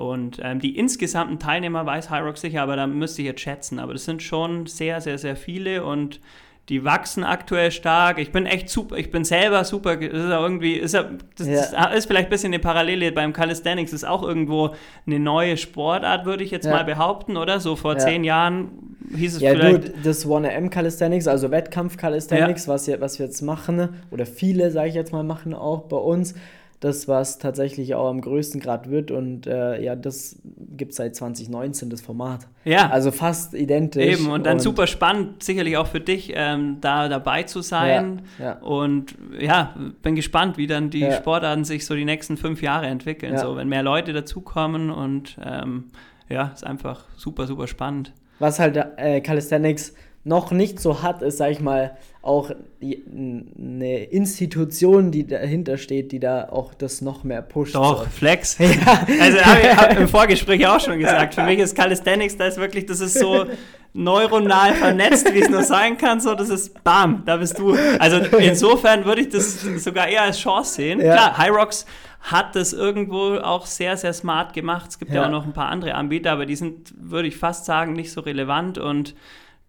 Und 0.00 0.40
ähm, 0.42 0.60
die 0.60 0.76
insgesamten 0.78 1.38
Teilnehmer 1.38 1.84
weiß 1.84 2.08
High 2.10 2.24
Rock 2.24 2.38
sicher, 2.38 2.62
aber 2.62 2.76
da 2.76 2.86
müsste 2.86 3.22
ich 3.22 3.26
jetzt 3.26 3.40
schätzen. 3.42 3.78
Aber 3.78 3.92
das 3.92 4.04
sind 4.04 4.22
schon 4.22 4.66
sehr, 4.66 5.00
sehr, 5.00 5.18
sehr 5.18 5.36
viele 5.36 5.84
und 5.84 6.20
die 6.68 6.84
wachsen 6.84 7.24
aktuell 7.24 7.72
stark. 7.72 8.18
Ich 8.20 8.30
bin 8.30 8.46
echt 8.46 8.68
super, 8.68 8.96
ich 8.96 9.10
bin 9.10 9.24
selber 9.24 9.64
super. 9.64 9.96
Das 9.96 10.06
ist 10.12 10.30
ja 10.30 10.40
irgendwie, 10.40 10.74
ist 10.74 10.94
ja, 10.94 11.04
das, 11.36 11.48
Ja. 11.72 11.86
ist 11.86 12.06
vielleicht 12.06 12.28
ein 12.28 12.30
bisschen 12.30 12.52
eine 12.52 12.60
Parallele 12.60 13.10
beim 13.10 13.32
Calisthenics. 13.32 13.90
Das 13.90 14.02
ist 14.04 14.08
auch 14.08 14.22
irgendwo 14.22 14.70
eine 15.04 15.18
neue 15.18 15.56
Sportart, 15.56 16.26
würde 16.26 16.44
ich 16.44 16.52
jetzt 16.52 16.66
Ja. 16.66 16.70
mal 16.72 16.84
behaupten, 16.84 17.36
oder? 17.36 17.58
So 17.58 17.74
vor 17.74 17.94
Ja. 17.94 17.98
zehn 17.98 18.22
Jahren 18.22 18.96
hieß 19.16 19.36
es 19.36 19.42
Ja, 19.42 19.50
vielleicht. 19.50 19.94
nur 19.94 20.02
das 20.04 20.24
1am 20.26 20.70
Calisthenics, 20.70 21.26
also 21.26 21.50
Wettkampf 21.50 21.96
Calisthenics, 21.96 22.68
was, 22.68 22.86
wir, 22.86 23.00
was 23.00 23.18
wir 23.18 23.26
jetzt 23.26 23.42
machen, 23.42 23.88
oder 24.12 24.24
viele, 24.24 24.70
sage 24.70 24.90
ich 24.90 24.94
jetzt 24.94 25.12
mal, 25.12 25.24
machen 25.24 25.54
auch 25.54 25.82
bei 25.88 25.96
uns, 25.96 26.34
das, 26.80 27.08
was 27.08 27.38
tatsächlich 27.38 27.94
auch 27.94 28.08
am 28.08 28.22
größten 28.22 28.58
Grad 28.58 28.88
wird 28.90 29.10
und 29.10 29.46
äh, 29.46 29.82
ja, 29.82 29.94
das 29.94 30.40
gibt 30.76 30.92
es 30.92 30.96
seit 30.96 31.14
2019, 31.14 31.90
das 31.90 32.00
Format. 32.00 32.48
ja. 32.64 32.88
Also 32.88 33.10
fast 33.10 33.52
identisch. 33.52 34.02
Eben, 34.02 34.30
und 34.30 34.46
dann 34.46 34.60
super 34.60 34.86
spannend, 34.86 35.42
sicherlich 35.42 35.76
auch 35.76 35.86
für 35.86 36.00
dich, 36.00 36.32
ähm, 36.34 36.78
da 36.80 37.08
dabei 37.08 37.42
zu 37.42 37.60
sein. 37.60 38.22
Ja, 38.38 38.44
ja. 38.44 38.52
Und 38.60 39.14
ja, 39.38 39.74
bin 40.00 40.14
gespannt, 40.14 40.56
wie 40.56 40.66
dann 40.66 40.88
die 40.88 41.00
Ja. 41.00 41.12
Sportarten 41.12 41.64
sich 41.64 41.84
so 41.84 41.94
die 41.94 42.06
nächsten 42.06 42.38
fünf 42.38 42.62
Jahre 42.62 42.86
entwickeln. 42.86 43.36
So, 43.36 43.56
wenn 43.56 43.68
mehr 43.68 43.82
Leute 43.82 44.14
dazukommen 44.14 44.90
und 44.90 45.36
ähm, 45.44 45.84
ja, 46.30 46.46
ist 46.54 46.64
einfach 46.64 47.04
super, 47.16 47.46
super 47.46 47.66
spannend. 47.66 48.14
Was 48.38 48.58
halt 48.58 48.78
äh, 48.96 49.20
Calisthenics 49.20 49.94
noch 50.24 50.50
nicht 50.50 50.78
so 50.80 51.02
hat, 51.02 51.22
ist, 51.22 51.38
sag 51.38 51.50
ich 51.50 51.60
mal, 51.60 51.96
auch 52.22 52.50
eine 52.82 54.04
Institution, 54.04 55.10
die 55.10 55.26
dahinter 55.26 55.78
steht, 55.78 56.12
die 56.12 56.20
da 56.20 56.48
auch 56.50 56.74
das 56.74 57.00
noch 57.00 57.24
mehr 57.24 57.40
pusht. 57.42 57.74
Doch, 57.74 58.04
So. 58.04 58.10
Flex. 58.10 58.58
Also 59.20 59.38
habe 59.40 59.60
ich 59.62 59.76
hab 59.76 59.98
im 59.98 60.08
Vorgespräch 60.08 60.66
auch 60.66 60.80
schon 60.80 60.98
gesagt, 60.98 61.34
für 61.34 61.44
mich 61.44 61.58
ist 61.58 61.74
Calisthenics, 61.74 62.36
da 62.36 62.46
ist 62.46 62.58
wirklich, 62.58 62.86
das 62.86 63.00
ist 63.00 63.18
so 63.18 63.46
neuronal 63.92 64.74
vernetzt, 64.74 65.32
wie 65.34 65.40
es 65.40 65.48
nur 65.48 65.62
sein 65.62 65.96
kann, 65.98 66.20
so, 66.20 66.34
das 66.34 66.48
ist 66.48 66.84
bam, 66.84 67.22
da 67.24 67.38
bist 67.38 67.58
du. 67.58 67.74
Also 67.98 68.18
insofern 68.38 69.04
würde 69.04 69.22
ich 69.22 69.30
das 69.30 69.62
sogar 69.82 70.06
eher 70.08 70.22
als 70.22 70.38
Chance 70.38 70.74
sehen. 70.74 71.00
Ja. 71.00 71.14
Klar, 71.14 71.38
High 71.38 71.50
Rocks 71.50 71.86
hat 72.20 72.54
das 72.54 72.72
irgendwo 72.74 73.36
auch 73.38 73.64
sehr, 73.66 73.96
sehr 73.96 74.12
smart 74.12 74.52
gemacht. 74.52 74.90
Es 74.90 74.98
gibt 74.98 75.10
ja, 75.12 75.22
Ja. 75.22 75.26
auch 75.26 75.30
noch 75.30 75.46
ein 75.46 75.54
paar 75.54 75.70
andere 75.70 75.94
Anbieter, 75.94 76.30
aber 76.32 76.44
die 76.46 76.54
sind, 76.56 76.92
würde 76.98 77.26
ich 77.28 77.36
fast 77.38 77.64
sagen, 77.64 77.94
nicht 77.94 78.12
so 78.12 78.20
relevant 78.20 78.76
und 78.78 79.14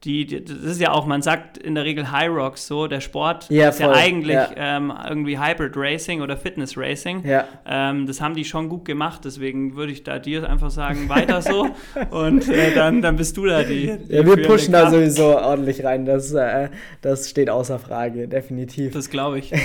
die, 0.03 0.25
die, 0.25 0.43
das 0.43 0.57
ist 0.57 0.81
ja 0.81 0.91
auch, 0.91 1.05
man 1.05 1.21
sagt 1.21 1.59
in 1.59 1.75
der 1.75 1.83
Regel 1.83 2.11
High 2.11 2.29
Rocks 2.29 2.65
so, 2.65 2.87
der 2.87 3.01
Sport 3.01 3.47
Ja, 3.49 3.69
ist 3.69 3.79
ja 3.79 3.87
voll, 3.87 3.95
eigentlich 3.95 4.33
ja. 4.33 4.49
Ähm, 4.55 4.91
irgendwie 5.07 5.37
Hybrid 5.37 5.73
Racing 5.75 6.21
oder 6.21 6.37
Fitness 6.37 6.75
Racing. 6.75 7.23
Ja. 7.23 7.47
Ähm, 7.67 8.07
das 8.07 8.19
haben 8.19 8.33
die 8.33 8.43
schon 8.43 8.67
gut 8.67 8.85
gemacht, 8.85 9.21
deswegen 9.25 9.75
würde 9.75 9.91
ich 9.91 10.03
da 10.03 10.17
dir 10.17 10.49
einfach 10.49 10.71
sagen, 10.71 11.07
weiter 11.07 11.41
so. 11.43 11.69
und 12.09 12.49
äh, 12.49 12.73
dann, 12.73 13.03
dann 13.03 13.15
bist 13.15 13.37
du 13.37 13.45
da 13.45 13.61
die. 13.61 13.97
die 13.97 14.15
Ja, 14.15 14.25
wir 14.25 14.47
pushen 14.47 14.73
da 14.73 14.89
sowieso 14.89 15.37
ordentlich 15.37 15.83
rein. 15.83 16.05
Das, 16.05 16.33
äh, 16.33 16.69
das 17.01 17.29
steht 17.29 17.51
außer 17.51 17.77
Frage, 17.77 18.27
definitiv. 18.27 18.93
Das 18.93 19.09
glaube 19.09 19.39
ich. 19.39 19.51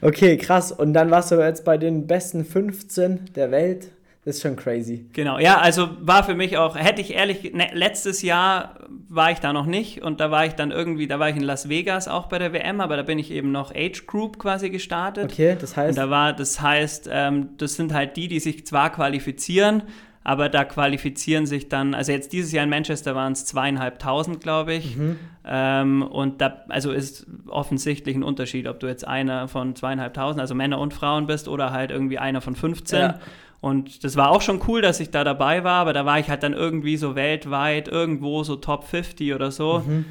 Okay, 0.00 0.36
krass. 0.36 0.70
Und 0.70 0.94
dann 0.94 1.10
warst 1.10 1.32
du 1.32 1.36
jetzt 1.36 1.64
bei 1.64 1.76
den 1.76 2.06
besten 2.06 2.44
15 2.44 3.30
der 3.34 3.50
Welt. 3.50 3.88
Das 4.28 4.36
ist 4.36 4.42
schon 4.42 4.56
crazy. 4.56 5.06
Genau, 5.14 5.38
ja, 5.38 5.56
also 5.56 5.88
war 6.00 6.22
für 6.22 6.34
mich 6.34 6.58
auch, 6.58 6.76
hätte 6.76 7.00
ich 7.00 7.14
ehrlich, 7.14 7.54
ne, 7.54 7.70
letztes 7.72 8.20
Jahr 8.20 8.74
war 9.08 9.30
ich 9.30 9.38
da 9.38 9.54
noch 9.54 9.64
nicht 9.64 10.02
und 10.02 10.20
da 10.20 10.30
war 10.30 10.44
ich 10.44 10.52
dann 10.52 10.70
irgendwie, 10.70 11.06
da 11.06 11.18
war 11.18 11.30
ich 11.30 11.36
in 11.36 11.42
Las 11.42 11.70
Vegas 11.70 12.08
auch 12.08 12.26
bei 12.26 12.38
der 12.38 12.52
WM, 12.52 12.82
aber 12.82 12.98
da 12.98 13.04
bin 13.04 13.18
ich 13.18 13.30
eben 13.30 13.52
noch 13.52 13.74
Age 13.74 14.04
Group 14.06 14.38
quasi 14.38 14.68
gestartet. 14.68 15.32
Okay, 15.32 15.56
das 15.58 15.70
Und 15.70 15.76
heißt. 15.78 15.96
da 15.96 16.10
war, 16.10 16.34
das 16.34 16.60
heißt, 16.60 17.08
ähm, 17.10 17.56
das 17.56 17.76
sind 17.76 17.94
halt 17.94 18.18
die, 18.18 18.28
die 18.28 18.38
sich 18.38 18.66
zwar 18.66 18.92
qualifizieren, 18.92 19.84
aber 20.24 20.50
da 20.50 20.66
qualifizieren 20.66 21.46
sich 21.46 21.70
dann, 21.70 21.94
also 21.94 22.12
jetzt 22.12 22.34
dieses 22.34 22.52
Jahr 22.52 22.64
in 22.64 22.68
Manchester 22.68 23.14
waren 23.14 23.32
es 23.32 23.46
zweieinhalbtausend, 23.46 24.42
glaube 24.42 24.74
ich. 24.74 24.94
Mhm. 24.94 25.16
Ähm, 25.46 26.02
und 26.02 26.42
da, 26.42 26.64
also 26.68 26.92
ist 26.92 27.26
offensichtlich 27.46 28.14
ein 28.14 28.22
Unterschied, 28.22 28.68
ob 28.68 28.78
du 28.78 28.88
jetzt 28.88 29.08
einer 29.08 29.48
von 29.48 29.74
zweieinhalbtausend, 29.74 30.38
also 30.38 30.54
Männer 30.54 30.80
und 30.80 30.92
Frauen 30.92 31.26
bist, 31.26 31.48
oder 31.48 31.72
halt 31.72 31.90
irgendwie 31.90 32.18
einer 32.18 32.42
von 32.42 32.54
15. 32.54 32.98
Ja. 32.98 33.18
Und 33.60 34.04
das 34.04 34.16
war 34.16 34.30
auch 34.30 34.40
schon 34.40 34.60
cool, 34.68 34.82
dass 34.82 35.00
ich 35.00 35.10
da 35.10 35.24
dabei 35.24 35.64
war, 35.64 35.80
aber 35.80 35.92
da 35.92 36.06
war 36.06 36.18
ich 36.18 36.30
halt 36.30 36.42
dann 36.42 36.52
irgendwie 36.52 36.96
so 36.96 37.16
weltweit 37.16 37.88
irgendwo 37.88 38.44
so 38.44 38.56
Top 38.56 38.84
50 38.84 39.34
oder 39.34 39.50
so. 39.50 39.82
Mhm. 39.84 40.04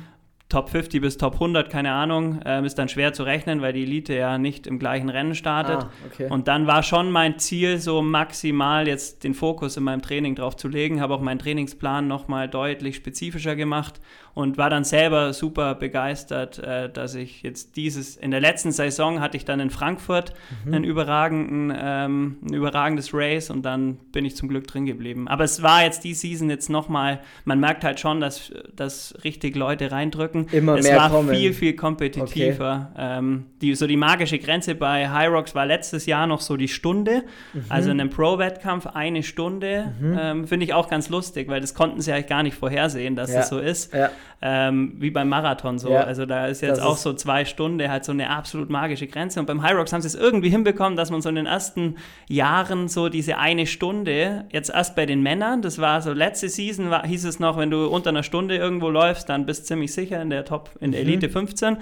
Top 0.49 0.69
50 0.69 1.01
bis 1.01 1.17
Top 1.17 1.33
100, 1.33 1.69
keine 1.69 1.91
Ahnung, 1.91 2.39
ähm, 2.45 2.63
ist 2.63 2.75
dann 2.79 2.87
schwer 2.87 3.11
zu 3.11 3.23
rechnen, 3.23 3.61
weil 3.61 3.73
die 3.73 3.83
Elite 3.83 4.13
ja 4.13 4.37
nicht 4.37 4.65
im 4.65 4.79
gleichen 4.79 5.09
Rennen 5.09 5.35
startet. 5.35 5.79
Ah, 5.83 5.89
okay. 6.05 6.27
Und 6.29 6.47
dann 6.47 6.67
war 6.67 6.83
schon 6.83 7.11
mein 7.11 7.37
Ziel, 7.37 7.79
so 7.79 8.01
maximal 8.01 8.87
jetzt 8.87 9.25
den 9.25 9.33
Fokus 9.33 9.75
in 9.75 9.83
meinem 9.83 10.01
Training 10.01 10.35
drauf 10.35 10.55
zu 10.55 10.69
legen, 10.69 11.01
habe 11.01 11.13
auch 11.15 11.21
meinen 11.21 11.39
Trainingsplan 11.39 12.07
nochmal 12.07 12.47
deutlich 12.47 12.95
spezifischer 12.95 13.57
gemacht 13.57 13.99
und 14.33 14.57
war 14.57 14.69
dann 14.69 14.83
selber 14.85 15.33
super 15.33 15.75
begeistert, 15.75 16.59
äh, 16.59 16.89
dass 16.89 17.15
ich 17.15 17.41
jetzt 17.41 17.75
dieses, 17.75 18.15
in 18.15 18.31
der 18.31 18.39
letzten 18.39 18.71
Saison 18.71 19.19
hatte 19.19 19.35
ich 19.35 19.43
dann 19.45 19.59
in 19.59 19.69
Frankfurt 19.69 20.33
Mhm. 20.65 20.73
einen 20.73 20.83
überragenden, 20.85 21.77
ähm, 21.77 22.37
ein 22.43 22.53
überragendes 22.53 23.13
Race 23.13 23.49
und 23.49 23.63
dann 23.63 23.97
bin 24.11 24.23
ich 24.25 24.35
zum 24.35 24.47
Glück 24.47 24.67
drin 24.67 24.85
geblieben. 24.85 25.27
Aber 25.27 25.43
es 25.43 25.61
war 25.61 25.83
jetzt 25.83 26.03
die 26.03 26.13
Season 26.13 26.49
jetzt 26.49 26.69
nochmal, 26.69 27.19
man 27.45 27.59
merkt 27.59 27.83
halt 27.83 27.99
schon, 27.99 28.21
dass, 28.21 28.53
dass 28.75 29.13
richtig 29.23 29.55
Leute 29.55 29.91
reindrücken. 29.91 30.36
Immer 30.51 30.77
es 30.77 30.85
mehr 30.87 30.97
war 30.97 31.09
kommen. 31.09 31.35
viel, 31.35 31.53
viel 31.53 31.73
kompetitiver. 31.75 32.91
Ähm, 32.97 33.45
die, 33.61 33.73
so 33.75 33.87
die 33.87 33.97
magische 33.97 34.37
Grenze 34.39 34.75
bei 34.75 35.09
High 35.09 35.29
Rocks 35.29 35.55
war 35.55 35.65
letztes 35.65 36.05
Jahr 36.05 36.27
noch 36.27 36.41
so 36.41 36.57
die 36.57 36.67
Stunde. 36.67 37.23
Mhm. 37.53 37.65
Also 37.69 37.91
in 37.91 37.99
einem 37.99 38.09
Pro-Wettkampf 38.09 38.87
eine 38.87 39.23
Stunde. 39.23 39.93
Ähm, 40.01 40.47
Finde 40.47 40.65
ich 40.65 40.73
auch 40.73 40.89
ganz 40.89 41.09
lustig, 41.09 41.47
weil 41.47 41.61
das 41.61 41.73
konnten 41.73 42.01
sie 42.01 42.11
eigentlich 42.11 42.27
gar 42.27 42.43
nicht 42.43 42.55
vorhersehen, 42.55 43.15
dass 43.15 43.31
Ja. 43.31 43.37
das 43.39 43.49
so 43.49 43.59
ist. 43.59 43.93
ja. 43.93 44.09
Ähm, 44.39 44.93
wie 44.99 45.09
beim 45.09 45.29
Marathon 45.29 45.79
so. 45.79 45.89
Ja, 45.91 46.01
also 46.03 46.27
da 46.27 46.45
ist 46.45 46.61
jetzt 46.61 46.79
auch 46.79 46.93
ist- 46.93 47.01
so 47.01 47.13
zwei 47.13 47.43
Stunden 47.43 47.89
halt 47.89 48.05
so 48.05 48.11
eine 48.11 48.29
absolut 48.29 48.69
magische 48.69 49.07
Grenze. 49.07 49.39
Und 49.39 49.47
beim 49.47 49.63
High 49.63 49.75
Rocks 49.75 49.93
haben 49.93 50.01
sie 50.01 50.07
es 50.07 50.15
irgendwie 50.15 50.49
hinbekommen, 50.49 50.95
dass 50.95 51.09
man 51.09 51.21
so 51.23 51.29
in 51.29 51.35
den 51.35 51.47
ersten 51.47 51.95
Jahren 52.29 52.87
so 52.87 53.09
diese 53.09 53.39
eine 53.39 53.65
Stunde, 53.65 54.45
jetzt 54.51 54.69
erst 54.69 54.95
bei 54.95 55.07
den 55.07 55.23
Männern, 55.23 55.63
das 55.63 55.79
war 55.79 56.01
so 56.03 56.13
letzte 56.13 56.49
Season, 56.49 56.91
war, 56.91 57.05
hieß 57.07 57.25
es 57.25 57.39
noch, 57.39 57.57
wenn 57.57 57.71
du 57.71 57.87
unter 57.87 58.09
einer 58.11 58.21
Stunde 58.21 58.55
irgendwo 58.57 58.89
läufst, 58.89 59.27
dann 59.29 59.45
bist 59.47 59.63
du 59.63 59.65
ziemlich 59.69 59.91
sicher 59.93 60.21
in 60.21 60.29
der 60.29 60.45
Top, 60.45 60.69
in 60.81 60.91
der 60.91 61.01
Elite 61.01 61.29
15. 61.29 61.77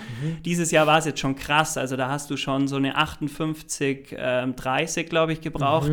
Dieses 0.45 0.71
Jahr 0.71 0.87
war 0.87 0.99
es 0.99 1.05
jetzt 1.05 1.19
schon 1.19 1.35
krass, 1.35 1.77
also 1.77 1.97
da 1.97 2.09
hast 2.09 2.29
du 2.31 2.37
schon 2.37 2.69
so 2.69 2.77
eine 2.77 2.95
58, 2.95 4.15
ähm, 4.17 4.55
30, 4.55 5.09
glaube 5.09 5.33
ich, 5.33 5.41
gebraucht. 5.41 5.91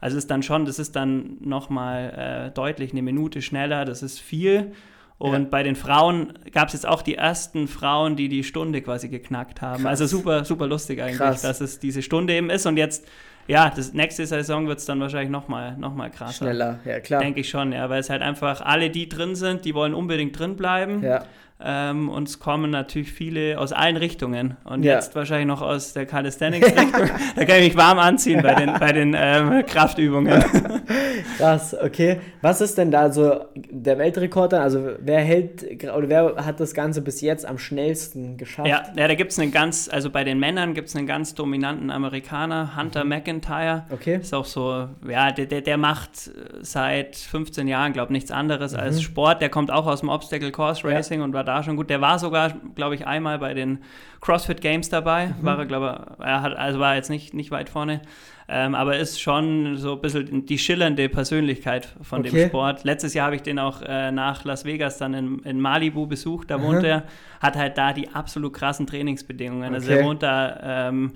Also 0.00 0.18
ist 0.18 0.30
dann 0.30 0.42
schon, 0.42 0.64
das 0.66 0.78
ist 0.78 0.94
dann 0.96 1.38
nochmal 1.40 2.48
äh, 2.50 2.54
deutlich 2.54 2.92
eine 2.92 3.02
Minute 3.02 3.40
schneller, 3.42 3.84
das 3.84 4.02
ist 4.02 4.20
viel. 4.20 4.72
Und 5.18 5.32
Ja. 5.44 5.48
bei 5.48 5.62
den 5.62 5.76
Frauen 5.76 6.32
gab 6.52 6.68
es 6.68 6.74
jetzt 6.74 6.86
auch 6.86 7.00
die 7.02 7.14
ersten 7.14 7.68
Frauen, 7.68 8.16
die 8.16 8.28
die 8.28 8.42
Stunde 8.44 8.82
quasi 8.82 9.08
geknackt 9.08 9.62
haben. 9.62 9.82
Krass. 9.84 10.00
Also 10.00 10.06
super, 10.18 10.44
super 10.44 10.66
lustig 10.66 11.00
eigentlich, 11.00 11.18
Krass. 11.18 11.42
dass 11.42 11.60
es 11.60 11.78
diese 11.78 12.02
Stunde 12.02 12.34
eben 12.34 12.50
ist. 12.50 12.66
Und 12.66 12.76
jetzt, 12.76 13.06
ja, 13.46 13.70
das 13.74 13.92
nächste 13.94 14.26
Saison 14.26 14.66
wird 14.66 14.80
es 14.80 14.86
dann 14.86 14.98
wahrscheinlich 15.00 15.30
nochmal 15.30 15.76
noch 15.78 15.94
mal 15.94 16.10
krasser. 16.10 16.46
Schneller, 16.46 16.80
ja 16.84 16.98
klar. 17.00 17.20
Denke 17.20 17.40
ich 17.40 17.48
schon, 17.48 17.72
ja, 17.72 17.88
weil 17.88 18.00
es 18.00 18.10
halt 18.10 18.22
einfach 18.22 18.60
alle, 18.60 18.90
die 18.90 19.08
drin 19.08 19.34
sind, 19.36 19.64
die 19.64 19.74
wollen 19.74 19.94
unbedingt 19.94 20.36
drin 20.38 20.56
bleiben. 20.56 21.02
Ja, 21.02 21.24
Ähm, 21.60 22.08
und 22.08 22.28
es 22.28 22.40
kommen 22.40 22.70
natürlich 22.70 23.12
viele 23.12 23.58
aus 23.58 23.72
allen 23.72 23.96
Richtungen. 23.96 24.56
Und 24.64 24.82
Ja. 24.82 24.94
jetzt 24.94 25.14
wahrscheinlich 25.14 25.46
noch 25.46 25.62
aus 25.62 25.92
der 25.92 26.04
Calisthenics-Richtung. 26.04 27.08
da 27.36 27.44
kann 27.44 27.58
ich 27.58 27.68
mich 27.68 27.76
warm 27.76 27.98
anziehen 27.98 28.42
bei 28.42 28.54
den, 28.54 28.72
bei 28.78 28.92
den 28.92 29.14
ähm, 29.16 29.64
Kraftübungen. 29.64 30.42
krass, 31.38 31.74
okay. 31.80 32.20
Was 32.42 32.60
ist 32.60 32.76
denn 32.76 32.90
da 32.90 33.10
so 33.12 33.44
der 33.54 33.98
Weltrekord 33.98 34.52
dann? 34.52 34.62
Also 34.62 34.90
wer 34.98 35.20
hält 35.20 35.64
oder 35.84 36.08
wer 36.08 36.44
hat 36.44 36.58
das 36.60 36.74
Ganze 36.74 37.00
bis 37.02 37.20
jetzt 37.20 37.46
am 37.46 37.58
schnellsten 37.58 38.36
geschafft? 38.36 38.68
Ja, 38.68 38.82
ja 38.96 39.08
da 39.08 39.14
gibt 39.14 39.30
es 39.32 39.38
einen 39.38 39.52
ganz, 39.52 39.88
also 39.90 40.10
bei 40.10 40.24
den 40.24 40.38
Männern 40.40 40.74
gibt 40.74 40.88
es 40.88 40.96
einen 40.96 41.06
ganz 41.06 41.34
dominanten 41.34 41.90
Amerikaner, 41.90 42.76
Hunter 42.76 43.04
McIntyre. 43.04 43.84
Okay. 43.90 44.16
Ist 44.16 44.34
auch 44.34 44.44
so, 44.44 44.88
ja, 45.08 45.30
der, 45.30 45.46
der, 45.46 45.60
der 45.60 45.76
macht 45.76 46.30
seit 46.62 47.16
15 47.16 47.68
Jahren, 47.68 47.92
glaube 47.92 48.08
ich, 48.08 48.14
nichts 48.14 48.30
anderes 48.30 48.72
Mhm. 48.72 48.80
als 48.80 49.02
Sport. 49.02 49.40
Der 49.40 49.48
kommt 49.50 49.70
auch 49.70 49.86
aus 49.86 50.00
dem 50.00 50.08
Obstacle 50.08 50.50
Course 50.50 50.82
Racing 50.86 51.22
und 51.22 51.32
war 51.32 51.43
da 51.44 51.62
schon 51.62 51.76
gut. 51.76 51.90
Der 51.90 52.00
war 52.00 52.18
sogar, 52.18 52.52
glaube 52.74 52.94
ich, 52.94 53.06
einmal 53.06 53.38
bei 53.38 53.54
den 53.54 53.78
CrossFit 54.20 54.60
Games 54.60 54.88
dabei. 54.88 55.28
Mhm. 55.28 55.44
War 55.44 55.58
er, 55.58 55.66
glaube 55.66 56.16
er 56.18 56.42
hat, 56.42 56.56
also 56.56 56.78
war 56.80 56.94
jetzt 56.96 57.10
nicht, 57.10 57.34
nicht 57.34 57.50
weit 57.50 57.68
vorne. 57.68 58.00
Ähm, 58.46 58.74
aber 58.74 58.98
ist 58.98 59.22
schon 59.22 59.78
so 59.78 59.94
ein 59.94 60.00
bisschen 60.02 60.44
die 60.44 60.58
schillernde 60.58 61.08
Persönlichkeit 61.08 61.88
von 62.02 62.20
Okay. 62.20 62.30
dem 62.30 62.48
Sport. 62.48 62.84
Letztes 62.84 63.14
Jahr 63.14 63.26
habe 63.26 63.36
ich 63.36 63.42
den 63.42 63.58
auch 63.58 63.80
äh, 63.80 64.10
nach 64.10 64.44
Las 64.44 64.66
Vegas 64.66 64.98
dann 64.98 65.14
in, 65.14 65.38
in 65.44 65.60
Malibu 65.60 66.06
besucht. 66.06 66.50
Da 66.50 66.60
wohnt 66.60 66.80
Aha. 66.80 66.86
er, 66.86 67.02
hat 67.40 67.56
halt 67.56 67.78
da 67.78 67.94
die 67.94 68.10
absolut 68.10 68.52
krassen 68.52 68.86
Trainingsbedingungen. 68.86 69.72
Also 69.72 69.90
Okay. 69.90 70.00
er 70.00 70.04
wohnt 70.06 70.22
da 70.22 70.88
ähm, 70.88 71.12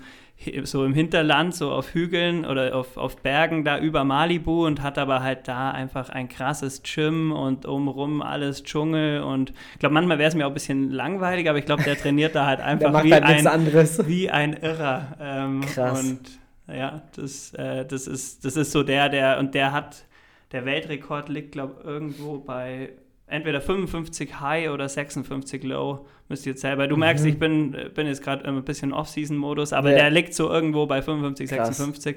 so 0.64 0.84
im 0.84 0.94
Hinterland, 0.94 1.54
so 1.54 1.70
auf 1.72 1.94
Hügeln 1.94 2.44
oder 2.44 2.74
auf, 2.76 2.96
auf 2.96 3.16
Bergen 3.16 3.64
da 3.64 3.78
über 3.78 4.04
Malibu 4.04 4.66
und 4.66 4.82
hat 4.82 4.96
aber 4.96 5.22
halt 5.22 5.48
da 5.48 5.70
einfach 5.70 6.10
ein 6.10 6.28
krasses 6.28 6.82
Gym 6.82 7.32
und 7.32 7.66
umrum 7.66 8.22
alles 8.22 8.62
Dschungel 8.62 9.22
und 9.22 9.52
ich 9.72 9.78
glaube, 9.80 9.94
manchmal 9.94 10.18
wäre 10.18 10.28
es 10.28 10.34
mir 10.34 10.46
auch 10.46 10.50
ein 10.50 10.54
bisschen 10.54 10.90
langweilig, 10.90 11.48
aber 11.48 11.58
ich 11.58 11.66
glaube, 11.66 11.82
der 11.82 11.96
trainiert 12.00 12.34
da 12.34 12.46
halt 12.46 12.60
einfach 12.60 13.02
wie, 13.02 13.12
halt 13.12 13.24
ein, 13.24 13.66
wie 14.06 14.30
ein 14.30 14.52
Irrer. 14.54 15.16
Ähm, 15.20 15.60
Krass. 15.62 16.02
Und 16.02 16.20
ja, 16.68 17.02
das, 17.16 17.54
äh, 17.54 17.84
das, 17.84 18.06
ist, 18.06 18.44
das 18.44 18.56
ist 18.56 18.72
so 18.72 18.82
der, 18.82 19.08
der, 19.08 19.38
und 19.38 19.54
der 19.54 19.72
hat, 19.72 20.04
der 20.52 20.64
Weltrekord 20.64 21.28
liegt, 21.28 21.52
glaube 21.52 21.76
ich, 21.80 21.86
irgendwo 21.86 22.38
bei 22.38 22.90
entweder 23.28 23.60
55 23.60 24.40
High 24.40 24.70
oder 24.70 24.88
56 24.88 25.62
Low, 25.64 26.06
müsst 26.28 26.46
ihr 26.46 26.52
jetzt 26.52 26.62
selber. 26.62 26.86
Du 26.88 26.96
merkst, 26.96 27.24
ich 27.26 27.38
bin, 27.38 27.76
bin 27.94 28.06
jetzt 28.06 28.22
gerade 28.22 28.44
ein 28.44 28.62
bisschen 28.64 28.92
Off-Season-Modus, 28.92 29.72
aber 29.72 29.90
Mhm. 29.90 29.96
Ja. 29.96 30.02
der 30.02 30.10
liegt 30.10 30.34
so 30.34 30.50
irgendwo 30.50 30.86
bei 30.86 31.02
55, 31.02 31.48
Krass. 31.50 31.68
56. 31.76 32.16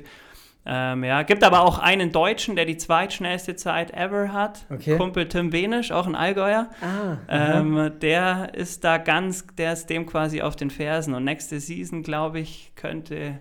Ähm, 0.64 1.04
ja, 1.04 1.24
gibt 1.24 1.44
aber 1.44 1.62
auch 1.62 1.80
einen 1.80 2.12
Deutschen, 2.12 2.56
der 2.56 2.66
die 2.66 2.78
zweitschnellste 2.78 3.56
Zeit 3.56 3.92
ever 3.96 4.32
hat. 4.32 4.66
Okay. 4.70 4.96
Kumpel 4.96 5.28
Tim 5.28 5.50
Benisch, 5.50 5.92
auch 5.92 6.06
ein 6.06 6.14
Allgäuer. 6.14 6.70
Ah. 6.82 7.18
Ähm, 7.28 7.92
der 8.00 8.54
ist 8.54 8.84
da 8.84 9.00
ganz, 9.00 9.48
der 9.58 9.74
ist 9.74 9.90
dem 9.90 10.06
quasi 10.06 10.42
auf 10.44 10.56
den 10.56 10.70
Fersen. 10.70 11.16
Und 11.16 11.24
nächste 11.24 11.60
Season, 11.60 12.04
glaube 12.04 12.40
ich, 12.42 12.74
könnte, 12.76 13.40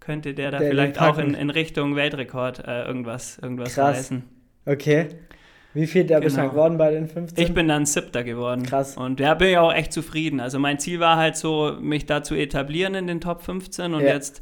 könnte 0.00 0.32
der 0.32 0.52
da 0.52 0.58
Der 0.58 0.70
vielleicht 0.70 0.98
auch 1.02 1.18
in, 1.18 1.34
in 1.34 1.50
Richtung 1.50 1.96
Weltrekord 1.96 2.66
äh, 2.66 2.84
irgendwas, 2.86 3.36
irgendwas 3.38 3.74
Krass. 3.74 3.96
reißen. 3.98 4.24
okay. 4.64 5.08
Wie 5.74 5.86
viel 5.86 6.04
der 6.04 6.20
bist 6.20 6.36
du 6.36 6.40
Genau. 6.40 6.52
geworden 6.52 6.78
bei 6.78 6.90
den 6.92 7.08
15? 7.08 7.44
Ich 7.44 7.52
bin 7.52 7.66
dann 7.68 7.84
Siebter 7.84 8.22
geworden. 8.24 8.62
Krass. 8.62 8.96
Und 8.96 9.18
da 9.20 9.34
bin 9.34 9.48
ich 9.48 9.58
auch 9.58 9.72
echt 9.72 9.92
zufrieden. 9.92 10.40
Also 10.40 10.58
mein 10.58 10.78
Ziel 10.78 11.00
war 11.00 11.16
halt 11.16 11.36
so, 11.36 11.76
mich 11.80 12.06
da 12.06 12.22
zu 12.22 12.34
etablieren 12.36 12.94
in 12.94 13.06
den 13.08 13.20
Top 13.20 13.42
15 13.42 13.92
und 13.92 14.02
Ja. 14.02 14.14
jetzt 14.14 14.40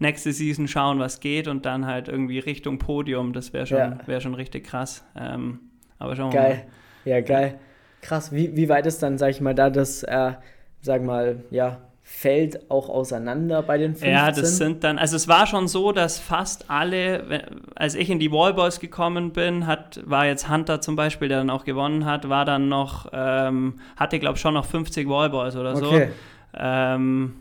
nächste 0.00 0.32
Season 0.32 0.66
schauen, 0.66 0.98
was 0.98 1.20
geht 1.20 1.46
und 1.46 1.64
dann 1.64 1.86
halt 1.86 2.08
irgendwie 2.08 2.40
Richtung 2.40 2.78
Podium. 2.78 3.32
Das 3.32 3.52
wäre 3.52 3.66
schon, 3.66 3.78
Ja. 3.78 3.98
wär 4.06 4.20
schon 4.20 4.34
richtig 4.34 4.64
krass. 4.66 5.04
Ähm, 5.16 5.60
aber 6.00 6.16
schauen 6.16 6.30
Geil. 6.32 6.64
Ja, 7.04 7.20
geil. 7.20 7.58
Krass. 8.00 8.32
Wie, 8.32 8.56
wie 8.56 8.68
weit 8.68 8.84
ist 8.86 9.02
dann, 9.02 9.16
sag 9.18 9.30
ich 9.30 9.40
mal, 9.40 9.54
da 9.54 9.70
das, 9.70 10.02
äh, 10.02 10.32
sag 10.80 11.02
mal, 11.04 11.44
ja, 11.50 11.78
Feld 12.14 12.70
auch 12.70 12.88
auseinander 12.88 13.62
bei 13.62 13.78
den 13.78 13.92
15? 13.96 14.10
Ja, 14.12 14.30
das 14.30 14.56
sind 14.58 14.84
dann, 14.84 14.98
also 14.98 15.16
es 15.16 15.26
war 15.26 15.46
schon 15.46 15.66
so, 15.66 15.90
dass 15.92 16.18
fast 16.20 16.70
alle, 16.70 17.46
als 17.74 17.94
ich 17.96 18.10
in 18.10 18.20
die 18.20 18.30
Wallboys 18.30 18.78
gekommen 18.78 19.32
bin, 19.32 19.66
hat, 19.66 20.00
war 20.04 20.26
jetzt 20.26 20.48
Hunter 20.48 20.80
zum 20.80 20.94
Beispiel, 20.94 21.28
der 21.28 21.38
dann 21.38 21.50
auch 21.50 21.64
gewonnen 21.64 22.04
hat, 22.04 22.28
war 22.28 22.44
dann 22.44 22.68
noch, 22.68 23.06
ähm, 23.12 23.74
hatte 23.96 24.18
glaube 24.20 24.36
ich 24.36 24.40
schon 24.40 24.54
noch 24.54 24.66
50 24.66 25.08
Wallboys 25.08 25.56
oder 25.56 25.74
so. 25.74 25.86
Okay. 25.86 26.10
Ähm, 26.54 27.32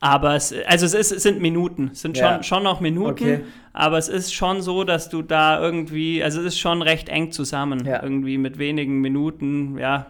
aber 0.00 0.34
es, 0.34 0.52
also 0.66 0.86
es, 0.86 0.94
ist, 0.94 1.12
es 1.12 1.22
sind 1.22 1.40
Minuten, 1.40 1.90
es 1.92 2.00
sind 2.02 2.16
schon, 2.18 2.26
Ja. 2.26 2.42
schon 2.42 2.62
noch 2.62 2.80
Minuten, 2.80 3.10
Okay. 3.10 3.40
aber 3.72 3.98
es 3.98 4.08
ist 4.08 4.34
schon 4.34 4.60
so, 4.60 4.82
dass 4.84 5.08
du 5.08 5.22
da 5.22 5.60
irgendwie, 5.60 6.22
also 6.24 6.40
es 6.40 6.46
ist 6.46 6.58
schon 6.58 6.82
recht 6.82 7.08
eng 7.08 7.30
zusammen, 7.32 7.84
Ja. 7.84 8.02
irgendwie 8.02 8.38
mit 8.38 8.58
wenigen 8.58 9.00
Minuten, 9.00 9.78
ja, 9.78 10.06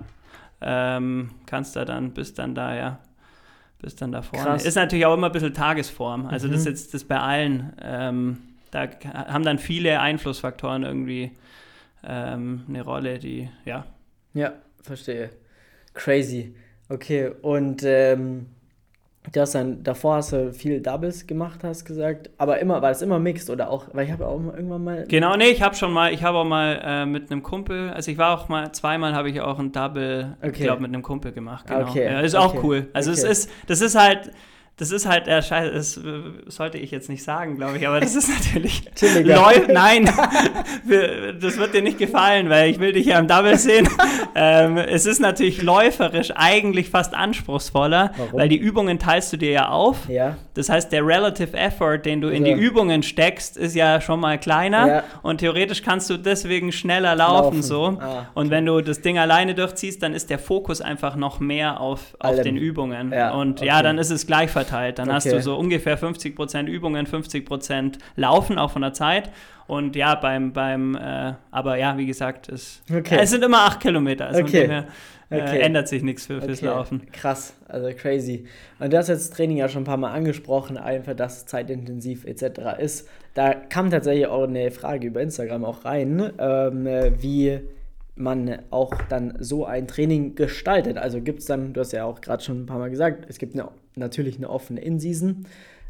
ähm, 0.61 1.31
kannst 1.47 1.77
da 1.77 1.85
dann, 1.85 2.13
bist 2.13 2.39
dann 2.39 2.55
da, 2.55 2.75
ja, 2.75 2.99
bist 3.87 4.03
dann 4.03 4.11
da 4.11 4.21
vorne. 4.21 4.45
Krass. 4.51 4.65
Ist 4.65 4.75
natürlich 4.75 5.07
auch 5.07 5.15
immer 5.15 5.29
ein 5.29 5.33
bisschen 5.33 5.55
Tagesform, 5.55 6.27
also 6.27 6.49
das 6.49 6.59
ist 6.59 6.65
Mhm. 6.65 6.71
jetzt 6.73 6.93
das 6.95 7.05
bei 7.05 7.21
allen, 7.21 7.73
ähm, 7.81 8.39
da 8.73 8.89
haben 9.15 9.45
dann 9.45 9.61
viele 9.61 10.01
Einflussfaktoren 10.01 10.83
irgendwie 10.83 11.31
ähm, 12.05 12.65
eine 12.69 12.83
Rolle, 12.83 13.21
die, 13.21 13.49
ja, 13.65 13.87
Ja, 14.35 14.55
verstehe. 14.83 15.31
Crazy. 15.95 16.57
Okay, 16.89 17.31
und 17.43 17.83
ähm, 17.85 18.47
du 19.33 19.41
hast 19.41 19.55
dann, 19.55 19.83
davor 19.83 20.17
hast 20.17 20.33
du 20.33 20.53
viel 20.53 20.81
Doubles 20.81 21.27
gemacht, 21.27 21.65
hast 21.65 21.85
gesagt, 21.85 22.31
aber 22.39 22.59
immer, 22.61 22.81
war 22.83 22.91
das 22.91 23.03
immer 23.03 23.19
mixed 23.19 23.51
oder 23.51 23.71
auch, 23.71 23.87
weil 23.93 24.07
ich 24.07 24.13
habe 24.13 24.27
auch 24.27 24.39
mal 24.39 24.55
irgendwann 24.55 24.85
mal, 24.85 25.05
Genau, 25.09 25.37
nee, 25.37 25.49
ich 25.49 25.63
habe 25.63 25.75
schon 25.75 25.93
mal, 25.93 26.13
ich 26.13 26.23
habe 26.23 26.39
auch 26.39 26.45
mal 26.45 26.81
äh, 26.85 27.07
mit 27.07 27.31
einem 27.31 27.43
Kumpel, 27.43 27.91
also 27.91 28.11
ich 28.11 28.19
war 28.19 28.39
auch 28.39 28.49
mal, 28.49 28.73
zweimal 28.73 29.15
habe 29.15 29.31
ich 29.31 29.41
auch 29.41 29.59
ein 29.59 29.73
Double, 29.73 30.37
ich 30.43 30.49
Okay. 30.51 30.63
glaube, 30.65 30.83
mit 30.83 30.93
einem 30.93 31.03
Kumpel 31.03 31.33
gemacht, 31.33 31.67
genau. 31.67 31.89
okay, 31.91 32.05
Ja, 32.05 32.21
ist 32.21 32.35
okay, 32.35 32.45
auch 32.59 32.63
cool. 32.65 32.89
Also 32.93 33.11
okay. 33.11 33.21
es 33.23 33.25
ist, 33.47 33.51
das 33.67 33.81
ist 33.81 33.99
halt, 33.99 34.31
das 34.79 34.91
ist 34.91 35.07
halt, 35.07 35.27
äh, 35.27 35.43
scheiße, 35.43 35.73
das 35.73 35.97
äh, 35.97 36.03
sollte 36.49 36.77
ich 36.77 36.91
jetzt 36.91 37.09
nicht 37.09 37.25
sagen, 37.25 37.57
glaube 37.57 37.79
ich, 37.79 37.89
aber 37.89 37.99
das 38.01 38.15
ist 38.15 38.29
natürlich, 38.29 38.83
läuft, 39.25 39.69
nein, 39.73 40.09
Wir- 40.85 41.33
das 41.33 41.57
wird 41.57 41.75
dir 41.75 41.83
nicht 41.83 41.99
gefallen, 41.99 42.51
weil 42.51 42.71
ich 42.71 42.79
will 42.79 42.93
dich 42.93 43.07
ja 43.07 43.19
im 43.19 43.27
Double 43.27 43.57
sehen. 43.57 43.89
ähm, 44.35 44.77
es 44.77 45.07
ist 45.07 45.19
natürlich 45.21 45.63
läuferisch 45.63 46.31
eigentlich 46.35 46.91
fast 46.91 47.15
anspruchsvoller, 47.15 48.13
Warum? 48.17 48.33
weil 48.39 48.49
die 48.51 48.59
Übungen 48.59 48.99
teilst 48.99 49.33
du 49.33 49.37
dir 49.39 49.51
ja 49.51 49.69
auf. 49.69 50.09
ja, 50.09 50.37
Das 50.55 50.69
heißt, 50.69 50.93
der 50.93 51.07
Relative 51.07 51.57
Effort, 51.57 51.99
den 52.05 52.21
du 52.21 52.29
in 52.29 52.45
Ja. 52.45 52.55
die 52.55 52.61
Übungen 52.61 53.03
steckst, 53.03 53.57
ist 53.57 53.75
ja 53.75 54.01
schon 54.03 54.21
mal 54.21 54.39
kleiner 54.39 54.87
Ja. 54.87 55.05
und 55.23 55.39
theoretisch 55.39 55.83
kannst 55.83 56.11
du 56.11 56.19
deswegen 56.19 56.71
schneller 56.73 57.15
laufen, 57.15 57.37
Laufen. 57.57 57.63
so. 57.63 57.99
Ah, 58.01 58.27
Und 58.35 58.51
wenn 58.51 58.67
du 58.67 58.81
das 58.83 59.01
Ding 59.01 59.19
alleine 59.19 59.55
durchziehst, 59.55 60.03
dann 60.03 60.13
ist 60.13 60.29
der 60.31 60.39
Fokus 60.39 60.81
einfach 60.83 61.17
noch 61.17 61.41
mehr 61.41 61.81
auf, 61.81 62.15
auf 62.19 62.31
Allem. 62.33 62.45
den 62.45 62.57
Übungen. 62.59 63.13
Ja, 63.13 63.33
und 63.33 63.59
okay. 63.59 63.67
ja, 63.69 63.83
dann 63.83 63.97
ist 63.99 64.11
es 64.11 64.27
gleich 64.27 64.51
verteilt. 64.51 64.66
Dann 64.99 65.13
hast 65.13 65.27
Okay. 65.27 65.37
du 65.37 65.43
so 65.43 65.57
ungefähr 65.57 65.99
50% 65.99 66.67
Übungen, 66.67 67.07
50% 67.07 67.99
Laufen, 68.17 68.59
auch 68.59 68.71
von 68.71 68.83
der 68.83 68.93
Zeit. 68.93 69.31
Und 69.67 69.97
ja, 69.97 70.15
beim, 70.15 70.53
beim 70.53 70.95
äh, 70.95 71.33
aber 71.51 71.77
ja, 71.77 71.97
wie 71.99 72.07
gesagt, 72.07 72.49
es, 72.49 72.83
Okay. 72.95 73.19
es 73.21 73.31
sind 73.31 73.43
immer 73.45 73.65
acht 73.67 73.81
Kilometer. 73.81 74.27
Also 74.29 74.43
Okay. 74.43 74.61
dem 74.63 74.71
her, 74.71 74.87
äh, 75.31 75.41
Okay. 75.43 75.59
ändert 75.61 75.89
sich 75.89 76.03
nichts 76.05 76.27
für, 76.27 76.41
fürs. 76.41 76.61
Laufen. 76.61 77.03
Krass, 77.11 77.55
also 77.67 77.89
crazy. 77.97 78.47
Und 78.79 78.93
du 78.93 78.97
hast 78.97 79.09
jetzt 79.09 79.29
das 79.31 79.37
Training 79.37 79.57
ja 79.57 79.69
schon 79.69 79.83
ein 79.83 79.87
paar 79.87 79.97
Mal 79.97 80.13
angesprochen, 80.13 80.77
einfach, 80.79 81.15
dass 81.15 81.39
es 81.39 81.47
zeitintensiv 81.47 82.25
etc. 82.27 82.79
ist. 82.79 83.09
Da 83.35 83.55
kam 83.55 83.91
tatsächlich 83.91 84.29
auch 84.29 84.45
eine 84.45 84.71
Frage 84.71 85.09
über 85.09 85.21
Instagram 85.21 85.65
auch 85.65 85.85
rein, 85.85 86.31
ähm, 86.39 86.87
äh, 86.87 87.11
wie 87.21 87.59
man 88.17 88.59
auch 88.71 88.95
dann 89.09 89.37
so 89.41 89.65
ein 89.67 89.87
Training 89.87 90.35
gestaltet. 90.35 90.99
Also 90.99 91.21
gibt 91.21 91.41
es 91.41 91.47
dann, 91.47 91.73
du 91.73 91.81
hast 91.81 91.93
ja 91.93 92.05
auch 92.05 92.21
gerade 92.21 92.43
schon 92.43 92.63
ein 92.63 92.67
paar 92.67 92.79
Mal 92.79 92.91
gesagt, 92.91 93.27
es 93.29 93.39
gibt 93.39 93.55
eine, 93.55 93.69
natürlich 93.95 94.37
eine 94.37 94.51
offene 94.51 94.81
In-Season. 94.81 95.47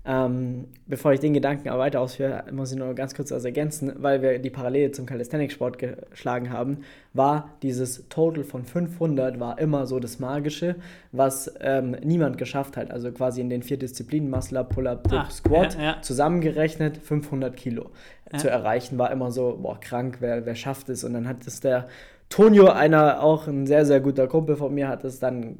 Ähm, 0.08 0.66
bevor 0.86 1.12
ich 1.14 1.20
den 1.20 1.34
Gedanken 1.34 1.68
aber 1.68 1.80
weiter 1.80 2.00
ausführe, 2.00 2.44
muss 2.52 2.70
ich 2.70 2.78
noch 2.78 2.94
ganz 2.94 3.12
kurz 3.14 3.32
was 3.32 3.44
ergänzen, 3.44 3.92
weil 3.96 4.22
wir 4.22 4.38
die 4.38 4.50
Parallele 4.50 4.92
zum 4.92 5.04
Calisthenics-Sport 5.04 5.78
geschlagen 5.78 6.50
haben, 6.50 6.78
war 7.12 7.56
dieses 7.62 8.08
Total 8.08 8.44
von 8.44 8.64
500 8.64 9.40
war 9.40 9.58
immer 9.58 9.88
so 9.88 9.98
das 9.98 10.20
Magische, 10.20 10.76
was 11.10 11.52
ähm, 11.60 11.96
niemand 12.04 12.38
geschafft 12.38 12.76
hat. 12.76 12.92
Also 12.92 13.10
quasi 13.10 13.40
in 13.40 13.50
den 13.50 13.64
vier 13.64 13.78
Disziplinen, 13.78 14.30
Muscle 14.30 14.60
Up, 14.60 14.72
Pull-Up, 14.72 15.08
Dip, 15.08 15.32
Squat, 15.32 15.74
ja, 15.74 15.82
ja. 15.82 16.02
zusammengerechnet 16.02 16.98
500 16.98 17.56
Kilo 17.56 17.90
ja. 18.32 18.38
zu 18.38 18.48
erreichen, 18.48 18.98
war 18.98 19.10
immer 19.10 19.32
so, 19.32 19.58
boah, 19.60 19.80
krank, 19.80 20.18
wer, 20.20 20.46
wer 20.46 20.54
schafft 20.54 20.88
es? 20.88 21.02
Und 21.02 21.14
dann 21.14 21.26
hat 21.26 21.44
es 21.48 21.58
der 21.58 21.88
Tonio, 22.28 22.68
einer 22.68 23.22
auch 23.22 23.46
ein 23.46 23.66
sehr, 23.66 23.86
sehr 23.86 24.00
guter 24.00 24.26
Kumpel 24.26 24.56
von 24.56 24.74
mir, 24.74 24.88
hat 24.88 25.04
es 25.04 25.18
dann 25.18 25.58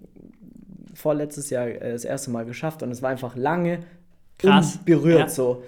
vorletztes 0.94 1.50
Jahr 1.50 1.68
äh, 1.68 1.92
das 1.92 2.04
erste 2.04 2.30
Mal 2.30 2.44
geschafft 2.44 2.82
und 2.82 2.90
es 2.90 3.02
war 3.02 3.10
einfach 3.10 3.36
lange 3.36 3.80
Krass. 4.38 4.78
berührt 4.84 5.18
ja. 5.18 5.28
so. 5.28 5.62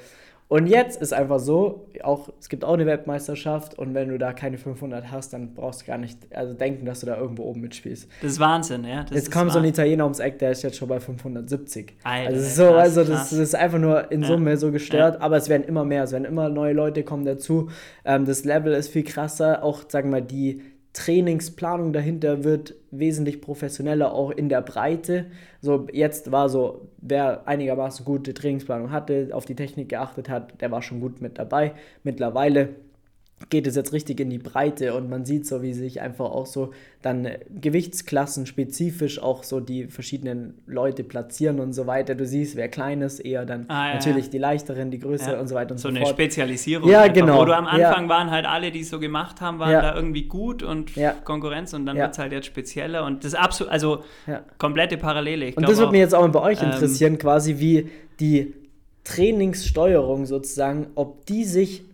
Und 0.48 0.66
jetzt 0.66 1.02
ist 1.02 1.12
einfach 1.12 1.40
so, 1.40 1.86
auch, 2.02 2.30
es 2.40 2.48
gibt 2.48 2.64
auch 2.64 2.72
eine 2.72 2.86
Weltmeisterschaft 2.86 3.78
und 3.78 3.92
wenn 3.92 4.08
du 4.08 4.16
da 4.16 4.32
keine 4.32 4.56
500 4.56 5.10
hast, 5.10 5.34
dann 5.34 5.52
brauchst 5.52 5.82
du 5.82 5.86
gar 5.86 5.98
nicht 5.98 6.34
also 6.34 6.54
denken, 6.54 6.86
dass 6.86 7.00
du 7.00 7.06
da 7.06 7.18
irgendwo 7.18 7.42
oben 7.42 7.60
mitspielst. 7.60 8.08
Das 8.22 8.32
ist 8.32 8.40
Wahnsinn, 8.40 8.84
ja. 8.84 9.02
Das 9.02 9.10
jetzt 9.10 9.30
kommt 9.30 9.52
so 9.52 9.58
ein 9.58 9.66
Italiener 9.66 10.04
ums 10.04 10.20
Eck, 10.20 10.38
der 10.38 10.52
ist 10.52 10.62
jetzt 10.62 10.78
schon 10.78 10.88
bei 10.88 11.00
570. 11.00 11.96
Alter, 12.02 12.28
also, 12.30 12.64
so, 12.64 12.72
krass, 12.72 12.96
also 12.96 13.04
das, 13.04 13.28
das, 13.28 13.38
ist 13.38 13.54
einfach 13.54 13.78
nur 13.78 14.10
in 14.10 14.24
Summe 14.24 14.50
ja. 14.52 14.56
so 14.56 14.72
gestört, 14.72 15.16
ja. 15.16 15.20
aber 15.20 15.36
es 15.36 15.50
werden 15.50 15.64
immer 15.64 15.84
mehr, 15.84 16.04
es 16.04 16.12
werden 16.12 16.24
immer 16.24 16.48
neue 16.48 16.72
Leute 16.72 17.02
kommen 17.02 17.26
dazu. 17.26 17.68
Ähm, 18.06 18.24
das 18.24 18.44
Level 18.44 18.72
ist 18.72 18.88
viel 18.88 19.04
krasser, 19.04 19.62
auch, 19.62 19.82
sagen 19.88 20.08
wir 20.08 20.20
mal, 20.20 20.26
die 20.26 20.62
Trainingsplanung 20.92 21.92
dahinter 21.92 22.44
wird 22.44 22.74
wesentlich 22.90 23.40
professioneller, 23.40 24.12
auch 24.12 24.30
in 24.30 24.48
der 24.48 24.62
Breite. 24.62 25.26
So, 25.60 25.86
jetzt 25.92 26.32
war 26.32 26.48
so, 26.48 26.88
wer 26.98 27.46
einigermaßen 27.46 28.04
gute 28.04 28.34
Trainingsplanung 28.34 28.90
hatte, 28.90 29.28
auf 29.32 29.44
die 29.44 29.54
Technik 29.54 29.90
geachtet 29.90 30.28
hat, 30.28 30.60
der 30.60 30.70
war 30.70 30.82
schon 30.82 31.00
gut 31.00 31.20
mit 31.20 31.38
dabei. 31.38 31.74
Mittlerweile 32.02 32.70
geht 33.50 33.66
es 33.66 33.76
jetzt 33.76 33.92
richtig 33.92 34.20
in 34.20 34.30
die 34.30 34.38
Breite 34.38 34.94
und 34.94 35.08
man 35.08 35.24
sieht 35.24 35.46
so, 35.46 35.62
wie 35.62 35.72
sich 35.72 36.00
einfach 36.00 36.26
auch 36.26 36.46
so 36.46 36.72
dann 37.02 37.28
Gewichtsklassen 37.48 38.46
spezifisch 38.46 39.22
auch 39.22 39.44
so 39.44 39.60
die 39.60 39.86
verschiedenen 39.86 40.54
Leute 40.66 41.04
platzieren 41.04 41.60
und 41.60 41.72
so 41.72 41.86
weiter. 41.86 42.14
Du 42.14 42.26
siehst, 42.26 42.56
wer 42.56 42.68
klein 42.68 43.00
ist, 43.00 43.20
eher 43.20 43.46
dann 43.46 43.66
ah, 43.68 43.88
ja, 43.88 43.94
natürlich 43.94 44.26
ja. 44.26 44.30
die 44.32 44.38
leichteren, 44.38 44.90
die 44.90 44.98
größeren 44.98 45.34
ja. 45.34 45.40
und 45.40 45.46
so 45.46 45.54
weiter 45.54 45.72
und 45.72 45.78
so, 45.78 45.88
so 45.88 45.94
eine 45.94 46.04
Spezialisierung. 46.06 46.90
Ja, 46.90 47.02
einfach, 47.02 47.14
genau. 47.14 47.40
Wo 47.40 47.44
du 47.44 47.56
am 47.56 47.66
Anfang 47.66 48.08
waren 48.08 48.30
halt 48.30 48.44
alle, 48.44 48.70
die 48.72 48.80
es 48.80 48.90
so 48.90 48.98
gemacht 48.98 49.40
haben, 49.40 49.58
waren 49.58 49.72
da 49.72 49.94
irgendwie 49.94 50.24
gut 50.24 50.62
und 50.62 50.92
Konkurrenz 51.24 51.72
und 51.72 51.86
dann 51.86 51.96
wird 51.96 52.12
es 52.12 52.18
halt 52.18 52.32
jetzt 52.32 52.46
spezieller 52.46 53.04
und 53.04 53.24
das 53.24 53.34
absolut, 53.34 53.72
also 53.72 54.02
komplette 54.58 54.96
Parallele. 54.96 55.46
Ich 55.46 55.56
und 55.56 55.68
das 55.68 55.78
würde 55.78 55.92
mich 55.92 56.00
jetzt 56.00 56.14
auch 56.14 56.26
bei 56.28 56.40
euch 56.40 56.60
ähm, 56.60 56.70
interessieren, 56.70 57.14
ähm, 57.14 57.18
quasi 57.18 57.58
wie 57.58 57.88
die 58.20 58.54
Trainingssteuerung 59.04 60.26
sozusagen, 60.26 60.88
ob 60.94 61.24
die 61.26 61.44
sich 61.44 61.87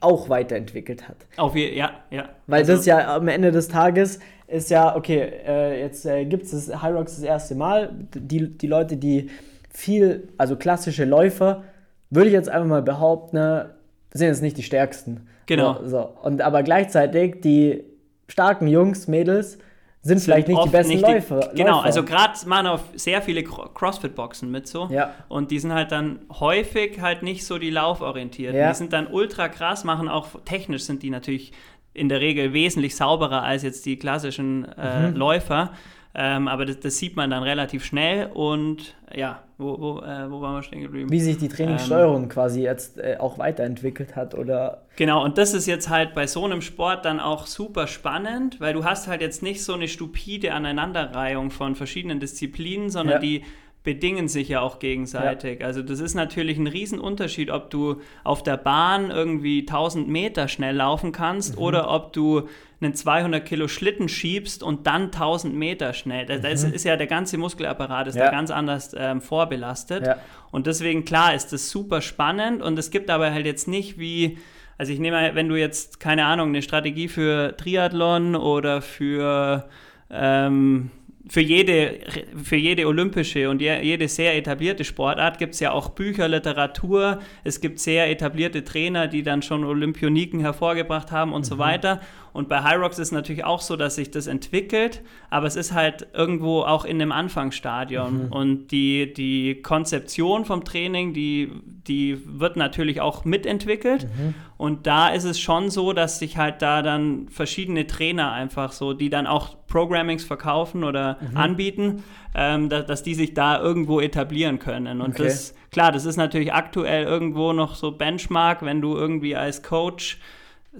auch 0.00 0.28
weiterentwickelt 0.28 1.08
hat. 1.08 1.16
Auf 1.36 1.54
je, 1.56 1.74
ja, 1.76 1.92
ja. 2.10 2.28
Weil 2.46 2.60
also, 2.60 2.74
das 2.74 2.86
ja 2.86 3.16
am 3.16 3.28
Ende 3.28 3.52
des 3.52 3.68
Tages 3.68 4.20
ist 4.46 4.70
ja, 4.70 4.96
okay, 4.96 5.32
äh, 5.46 5.80
jetzt 5.80 6.04
äh, 6.06 6.24
gibt 6.24 6.44
es 6.44 6.70
Rocks 6.70 7.16
das 7.16 7.22
erste 7.22 7.54
Mal. 7.54 7.90
Die, 8.14 8.48
die 8.48 8.66
Leute, 8.66 8.96
die 8.96 9.30
viel, 9.70 10.28
also 10.38 10.56
klassische 10.56 11.04
Läufer, 11.04 11.62
würde 12.10 12.28
ich 12.28 12.34
jetzt 12.34 12.48
einfach 12.48 12.68
mal 12.68 12.82
behaupten, 12.82 13.36
ne, 13.36 13.70
sind 14.12 14.26
jetzt 14.26 14.42
nicht 14.42 14.56
die 14.56 14.62
stärksten. 14.62 15.28
Genau. 15.46 15.80
So, 15.84 16.10
und 16.22 16.42
aber 16.42 16.62
gleichzeitig 16.62 17.40
die 17.42 17.84
starken 18.28 18.66
Jungs, 18.66 19.08
Mädels, 19.08 19.58
sind, 20.02 20.18
sind 20.18 20.24
vielleicht 20.24 20.48
nicht 20.48 20.64
die 20.64 20.68
besten 20.70 20.92
nicht 20.94 21.06
die, 21.06 21.12
Läufer. 21.12 21.50
Genau, 21.54 21.76
Läufer. 21.76 21.84
also 21.84 22.04
gerade 22.04 22.32
machen 22.46 22.66
auch 22.66 22.80
sehr 22.94 23.20
viele 23.20 23.44
Crossfit-Boxen 23.44 24.50
mit 24.50 24.66
so. 24.66 24.88
Ja. 24.90 25.14
Und 25.28 25.50
die 25.50 25.58
sind 25.58 25.74
halt 25.74 25.92
dann 25.92 26.20
häufig 26.40 27.00
halt 27.00 27.22
nicht 27.22 27.44
so 27.44 27.58
die 27.58 27.70
lauforientiert. 27.70 28.54
Ja. 28.54 28.70
Die 28.70 28.74
sind 28.74 28.92
dann 28.92 29.06
ultra 29.08 29.48
krass, 29.48 29.84
machen 29.84 30.08
auch 30.08 30.28
technisch 30.44 30.84
sind 30.84 31.02
die 31.02 31.10
natürlich 31.10 31.52
in 31.92 32.08
der 32.08 32.20
Regel 32.20 32.52
wesentlich 32.52 32.96
sauberer 32.96 33.42
als 33.42 33.62
jetzt 33.62 33.84
die 33.84 33.98
klassischen 33.98 34.66
äh, 34.78 35.08
mhm. 35.08 35.16
Läufer. 35.16 35.72
Ähm, 36.12 36.48
aber 36.48 36.66
das, 36.66 36.80
das, 36.80 36.98
sieht 36.98 37.14
man 37.14 37.30
dann 37.30 37.44
relativ 37.44 37.84
schnell 37.84 38.30
und 38.34 38.96
ja, 39.14 39.44
wo, 39.58 39.78
wo, 39.80 39.98
äh, 40.00 40.28
wo 40.28 40.40
waren 40.40 40.56
wir 40.56 40.62
stehen 40.64 40.80
geblieben? 40.80 41.08
Wie 41.08 41.20
sich 41.20 41.38
die 41.38 41.48
Trainingssteuerung 41.48 42.24
ähm, 42.24 42.28
quasi 42.28 42.62
jetzt 42.62 42.98
äh, 42.98 43.16
auch 43.20 43.38
weiterentwickelt 43.38 44.16
hat 44.16 44.34
oder. 44.34 44.82
Genau, 44.96 45.22
und 45.22 45.38
das 45.38 45.54
ist 45.54 45.66
jetzt 45.66 45.88
halt 45.88 46.14
bei 46.14 46.26
so 46.26 46.44
einem 46.44 46.62
Sport 46.62 47.04
dann 47.04 47.20
auch 47.20 47.46
super 47.46 47.86
spannend, 47.86 48.60
weil 48.60 48.72
du 48.72 48.84
hast 48.84 49.06
halt 49.06 49.20
jetzt 49.20 49.44
nicht 49.44 49.62
so 49.62 49.74
eine 49.74 49.86
stupide 49.86 50.52
Aneinanderreihung 50.52 51.52
von 51.52 51.76
verschiedenen 51.76 52.18
Disziplinen, 52.18 52.90
sondern 52.90 53.16
ja. 53.16 53.20
die 53.20 53.44
bedingen 53.82 54.28
sich 54.28 54.48
ja 54.48 54.60
auch 54.60 54.78
gegenseitig. 54.78 55.60
Ja. 55.60 55.66
Also 55.66 55.82
das 55.82 56.00
ist 56.00 56.14
natürlich 56.14 56.58
ein 56.58 56.66
Riesenunterschied, 56.66 57.50
ob 57.50 57.70
du 57.70 58.00
auf 58.24 58.42
der 58.42 58.58
Bahn 58.58 59.10
irgendwie 59.10 59.60
1000 59.60 60.06
Meter 60.06 60.48
schnell 60.48 60.76
laufen 60.76 61.12
kannst 61.12 61.56
mhm. 61.56 61.62
oder 61.62 61.90
ob 61.90 62.12
du 62.12 62.48
einen 62.82 62.94
200 62.94 63.44
Kilo 63.44 63.68
Schlitten 63.68 64.08
schiebst 64.08 64.62
und 64.62 64.86
dann 64.86 65.04
1000 65.04 65.54
Meter 65.54 65.92
schnell. 65.94 66.26
Da, 66.26 66.36
mhm. 66.36 66.44
ist, 66.44 66.84
ja 66.84 66.96
der 66.96 67.06
ganze 67.06 67.38
Muskelapparat 67.38 68.08
ist 68.08 68.16
ja. 68.16 68.26
da 68.26 68.30
ganz 68.30 68.50
anders 68.50 68.94
ähm, 68.96 69.22
vorbelastet. 69.22 70.06
Ja. 70.06 70.16
Und 70.50 70.66
deswegen, 70.66 71.04
klar, 71.04 71.34
ist 71.34 71.52
das 71.52 71.70
super 71.70 72.02
spannend 72.02 72.62
und 72.62 72.78
es 72.78 72.90
gibt 72.90 73.08
aber 73.08 73.32
halt 73.32 73.46
jetzt 73.46 73.66
nicht 73.66 73.98
wie, 73.98 74.38
also 74.76 74.92
ich 74.92 74.98
nehme 74.98 75.16
mal, 75.16 75.34
wenn 75.34 75.48
du 75.48 75.56
jetzt, 75.56 76.00
keine 76.00 76.26
Ahnung, 76.26 76.48
eine 76.48 76.62
Strategie 76.62 77.08
für 77.08 77.56
Triathlon 77.56 78.36
oder 78.36 78.82
für 78.82 79.68
ähm, 80.10 80.90
für 81.28 81.40
jede, 81.40 81.98
für 82.42 82.56
jede 82.56 82.86
olympische 82.86 83.50
und 83.50 83.60
jede 83.60 84.08
sehr 84.08 84.36
etablierte 84.36 84.84
Sportart 84.84 85.38
gibt 85.38 85.54
es 85.54 85.60
ja 85.60 85.70
auch 85.70 85.90
Bücher, 85.90 86.28
Literatur. 86.28 87.20
Es 87.44 87.60
gibt 87.60 87.78
sehr 87.78 88.10
etablierte 88.10 88.64
Trainer, 88.64 89.06
die 89.06 89.22
dann 89.22 89.42
schon 89.42 89.64
Olympioniken 89.64 90.40
hervorgebracht 90.40 91.12
haben 91.12 91.32
und 91.32 91.42
mhm. 91.42 91.44
so 91.44 91.58
weiter. 91.58 92.00
Und 92.32 92.48
bei 92.48 92.62
High 92.62 92.78
Rocks 92.78 92.98
ist 92.98 93.08
es 93.08 93.12
natürlich 93.12 93.44
auch 93.44 93.60
so, 93.60 93.76
dass 93.76 93.96
sich 93.96 94.10
das 94.10 94.26
entwickelt, 94.26 95.02
aber 95.30 95.46
es 95.46 95.56
ist 95.56 95.72
halt 95.72 96.08
irgendwo 96.12 96.62
auch 96.62 96.84
in 96.84 96.98
dem 96.98 97.12
Anfangsstadion. 97.12 98.26
Mhm. 98.26 98.32
Und 98.32 98.68
die, 98.68 99.12
die 99.12 99.62
Konzeption 99.62 100.44
vom 100.44 100.64
Training, 100.64 101.12
die, 101.12 101.50
die 101.86 102.20
wird 102.26 102.56
natürlich 102.56 103.00
auch 103.00 103.24
mitentwickelt. 103.24 104.04
Mhm. 104.04 104.34
Und 104.56 104.86
da 104.86 105.08
ist 105.08 105.24
es 105.24 105.40
schon 105.40 105.70
so, 105.70 105.92
dass 105.92 106.18
sich 106.18 106.36
halt 106.36 106.62
da 106.62 106.82
dann 106.82 107.28
verschiedene 107.28 107.86
Trainer 107.86 108.32
einfach 108.32 108.72
so, 108.72 108.92
die 108.92 109.10
dann 109.10 109.26
auch 109.26 109.56
Programmings 109.66 110.24
verkaufen 110.24 110.84
oder 110.84 111.18
mhm. 111.20 111.36
anbieten, 111.36 112.04
ähm, 112.34 112.68
da, 112.68 112.82
dass 112.82 113.02
die 113.02 113.14
sich 113.14 113.34
da 113.34 113.60
irgendwo 113.60 114.00
etablieren 114.00 114.58
können. 114.58 115.00
Und 115.00 115.14
okay. 115.14 115.24
das, 115.24 115.54
klar, 115.72 115.92
das 115.92 116.04
ist 116.04 116.16
natürlich 116.16 116.52
aktuell 116.52 117.04
irgendwo 117.04 117.52
noch 117.52 117.74
so 117.74 117.92
Benchmark, 117.92 118.62
wenn 118.62 118.80
du 118.80 118.96
irgendwie 118.96 119.34
als 119.34 119.62
Coach 119.62 120.18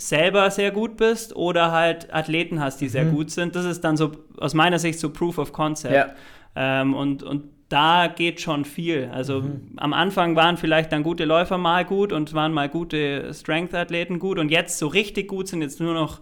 selber 0.01 0.51
sehr 0.51 0.71
gut 0.71 0.97
bist 0.97 1.37
oder 1.37 1.73
halt 1.73 2.13
Athleten 2.13 2.61
hast, 2.61 2.81
die 2.81 2.87
mhm. 2.87 2.91
sehr 2.91 3.05
gut 3.05 3.31
sind. 3.31 3.55
Das 3.55 3.65
ist 3.65 3.83
dann 3.83 3.97
so 3.97 4.13
aus 4.39 4.55
meiner 4.55 4.79
Sicht 4.79 4.99
so 4.99 5.11
Proof 5.11 5.39
of 5.39 5.53
Concept. 5.53 5.95
Ja. 5.95 6.15
Ähm, 6.57 6.95
und, 6.95 7.23
und 7.23 7.45
da 7.69 8.09
geht 8.09 8.41
schon 8.41 8.65
viel. 8.65 9.11
Also 9.13 9.43
mhm. 9.43 9.73
am 9.77 9.93
Anfang 9.93 10.37
waren 10.37 10.57
vielleicht 10.57 10.91
dann 10.93 11.03
gute 11.03 11.25
Läufer 11.25 11.59
mal 11.59 11.85
gut 11.85 12.13
und 12.13 12.35
waren 12.35 12.53
mal 12.53 12.69
gute 12.69 13.33
Strength-Athleten 13.33 14.19
gut 14.19 14.39
und 14.39 14.51
jetzt 14.51 14.79
so 14.79 14.87
richtig 14.89 15.29
gut 15.29 15.49
sind 15.49 15.63
jetzt 15.63 15.81
nur 15.81 15.95
noch 15.95 16.21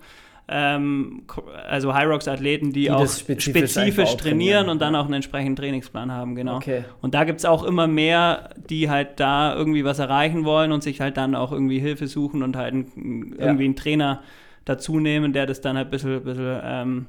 ähm, 0.49 1.23
also 1.69 1.95
High 1.95 2.09
Rocks 2.09 2.27
Athleten, 2.27 2.73
die, 2.73 2.83
die 2.83 2.91
auch 2.91 3.07
spezifisch, 3.07 3.73
spezifisch 3.73 4.17
trainieren, 4.17 4.69
und 4.69 4.81
dann 4.81 4.97
auch 4.97 5.05
einen 5.05 5.15
entsprechenden 5.15 5.57
Trainingsplan 5.57 6.11
haben, 6.11 6.35
genau. 6.35 6.57
Okay. 6.57 6.85
Und 7.03 7.15
da 7.15 7.25
gibt 7.25 7.41
es 7.41 7.45
auch 7.45 7.65
immer 7.65 7.87
mehr, 7.87 8.51
die 8.69 8.89
halt 8.89 9.21
da 9.21 9.55
irgendwie 9.55 9.85
was 9.85 9.99
erreichen 9.99 10.45
wollen 10.45 10.73
und 10.73 10.83
sich 10.83 11.01
halt 11.01 11.17
dann 11.19 11.35
auch 11.35 11.53
irgendwie 11.53 11.79
Hilfe 11.79 12.07
suchen 12.07 12.43
und 12.43 12.57
halt 12.57 12.75
ein, 12.75 13.35
ja. 13.39 13.47
irgendwie 13.47 13.67
einen 13.67 13.77
Trainer 13.77 14.23
dazu 14.65 14.99
nehmen, 15.01 15.33
der 15.33 15.47
das 15.47 15.61
dann 15.61 15.77
halt 15.77 15.89
ein 15.89 15.91
bisschen, 15.91 16.25
bisschen 16.25 16.61
ähm, 16.63 17.07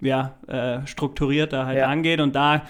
ja, 0.00 0.34
äh, 0.46 0.86
strukturierter 0.86 1.66
halt 1.66 1.78
ja. 1.78 1.86
angeht. 1.88 2.20
Und 2.20 2.34
da 2.34 2.62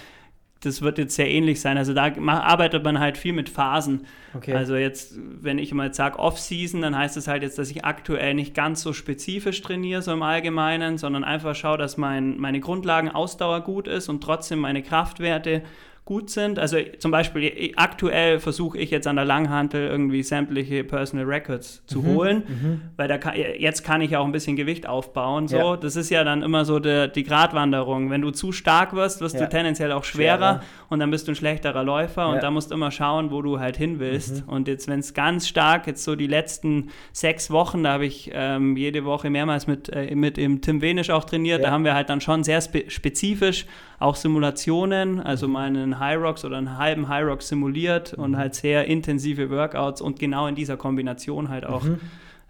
das 0.60 0.82
wird 0.82 0.98
jetzt 0.98 1.14
sehr 1.14 1.30
ähnlich 1.30 1.60
sein. 1.60 1.78
Also 1.78 1.94
da 1.94 2.12
arbeitet 2.26 2.82
man 2.82 2.98
halt 2.98 3.16
viel 3.16 3.32
mit 3.32 3.48
Phasen. 3.48 4.06
Okay. 4.34 4.54
Also 4.54 4.76
jetzt, 4.76 5.14
wenn 5.16 5.58
ich 5.58 5.72
mal 5.72 5.94
sage 5.94 6.18
Off-Season, 6.18 6.82
dann 6.82 6.96
heißt 6.96 7.16
es 7.16 7.24
das 7.24 7.32
halt 7.32 7.42
jetzt, 7.42 7.58
dass 7.58 7.70
ich 7.70 7.84
aktuell 7.84 8.34
nicht 8.34 8.54
ganz 8.54 8.82
so 8.82 8.92
spezifisch 8.92 9.62
trainiere, 9.62 10.02
so 10.02 10.12
im 10.12 10.22
Allgemeinen, 10.22 10.98
sondern 10.98 11.22
einfach 11.22 11.54
schaue, 11.54 11.78
dass 11.78 11.96
mein, 11.96 12.38
meine 12.38 12.60
Grundlagenausdauer 12.60 13.60
gut 13.60 13.86
ist 13.86 14.08
und 14.08 14.22
trotzdem 14.22 14.58
meine 14.58 14.82
Kraftwerte 14.82 15.62
gut 16.08 16.30
sind. 16.30 16.58
Also 16.58 16.78
zum 16.98 17.10
Beispiel 17.10 17.74
aktuell 17.76 18.38
versuche 18.38 18.78
ich 18.78 18.90
jetzt 18.90 19.06
an 19.06 19.16
der 19.16 19.26
Langhantel 19.26 19.88
irgendwie 19.88 20.22
sämtliche 20.22 20.82
Personal 20.82 21.26
Records 21.26 21.84
zu 21.84 22.00
mhm, 22.00 22.06
holen, 22.06 22.42
mhm. 22.48 22.80
weil 22.96 23.08
da 23.08 23.18
kann, 23.18 23.34
jetzt 23.36 23.84
kann 23.84 24.00
ich 24.00 24.16
auch 24.16 24.24
ein 24.24 24.32
bisschen 24.32 24.56
Gewicht 24.56 24.88
aufbauen. 24.88 25.48
So, 25.48 25.56
ja. 25.58 25.76
das 25.76 25.96
ist 25.96 26.08
ja 26.08 26.24
dann 26.24 26.42
immer 26.42 26.64
so 26.64 26.78
de, 26.78 27.12
die 27.12 27.24
Gratwanderung. 27.24 28.08
Wenn 28.08 28.22
du 28.22 28.30
zu 28.30 28.52
stark 28.52 28.94
wirst, 28.94 29.20
wirst 29.20 29.34
ja. 29.34 29.42
du 29.42 29.50
tendenziell 29.50 29.92
auch 29.92 30.04
schwerer, 30.04 30.38
schwerer, 30.38 30.62
und 30.90 31.00
dann 31.00 31.10
bist 31.10 31.28
du 31.28 31.32
ein 31.32 31.34
schlechterer 31.34 31.84
Läufer 31.84 32.22
ja. 32.22 32.28
und 32.28 32.42
da 32.42 32.50
musst 32.50 32.70
du 32.70 32.74
immer 32.74 32.90
schauen, 32.90 33.30
wo 33.30 33.42
du 33.42 33.60
halt 33.60 33.76
hin 33.76 33.98
willst. 33.98 34.46
Mhm. 34.46 34.52
Und 34.52 34.68
jetzt, 34.68 34.88
wenn 34.88 35.00
es 35.00 35.12
ganz 35.12 35.46
stark, 35.46 35.86
jetzt 35.86 36.02
so 36.02 36.16
die 36.16 36.26
letzten 36.26 36.88
sechs 37.12 37.50
Wochen, 37.50 37.82
da 37.84 37.92
habe 37.92 38.06
ich 38.06 38.30
ähm, 38.32 38.76
jede 38.76 39.04
Woche 39.04 39.28
mehrmals 39.28 39.66
mit, 39.66 39.90
äh, 39.90 40.14
mit 40.14 40.36
dem 40.36 40.62
Tim 40.62 40.80
Wenisch 40.80 41.10
auch 41.10 41.24
trainiert, 41.24 41.62
da 41.62 41.70
haben 41.70 41.84
wir 41.84 41.94
halt 41.94 42.08
dann 42.08 42.20
schon 42.20 42.42
sehr 42.42 42.60
spe 42.60 42.84
spezifisch 42.88 43.66
auch 43.98 44.14
Simulationen, 44.14 45.20
also 45.20 45.48
meinen 45.48 45.76
einen 45.76 45.98
High 45.98 46.18
Rocks 46.18 46.44
oder 46.44 46.56
einen 46.56 46.78
halben 46.78 47.08
High 47.08 47.26
Rock 47.26 47.42
simuliert 47.42 48.16
mhm. 48.16 48.24
und 48.24 48.36
halt 48.36 48.54
sehr 48.54 48.86
intensive 48.86 49.50
Workouts 49.50 50.00
und 50.00 50.18
genau 50.18 50.46
in 50.46 50.54
dieser 50.54 50.76
Kombination 50.76 51.48
halt 51.48 51.66
auch 51.66 51.82
mhm. 51.82 52.00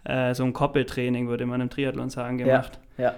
äh, 0.05 0.33
so 0.33 0.43
ein 0.43 0.53
Koppeltraining, 0.53 1.27
würde 1.27 1.45
man 1.45 1.59
im 1.59 1.69
Triathlon 1.69 2.09
sagen, 2.09 2.37
gemacht. 2.37 2.79
Ja, 2.97 3.03
ja. 3.03 3.15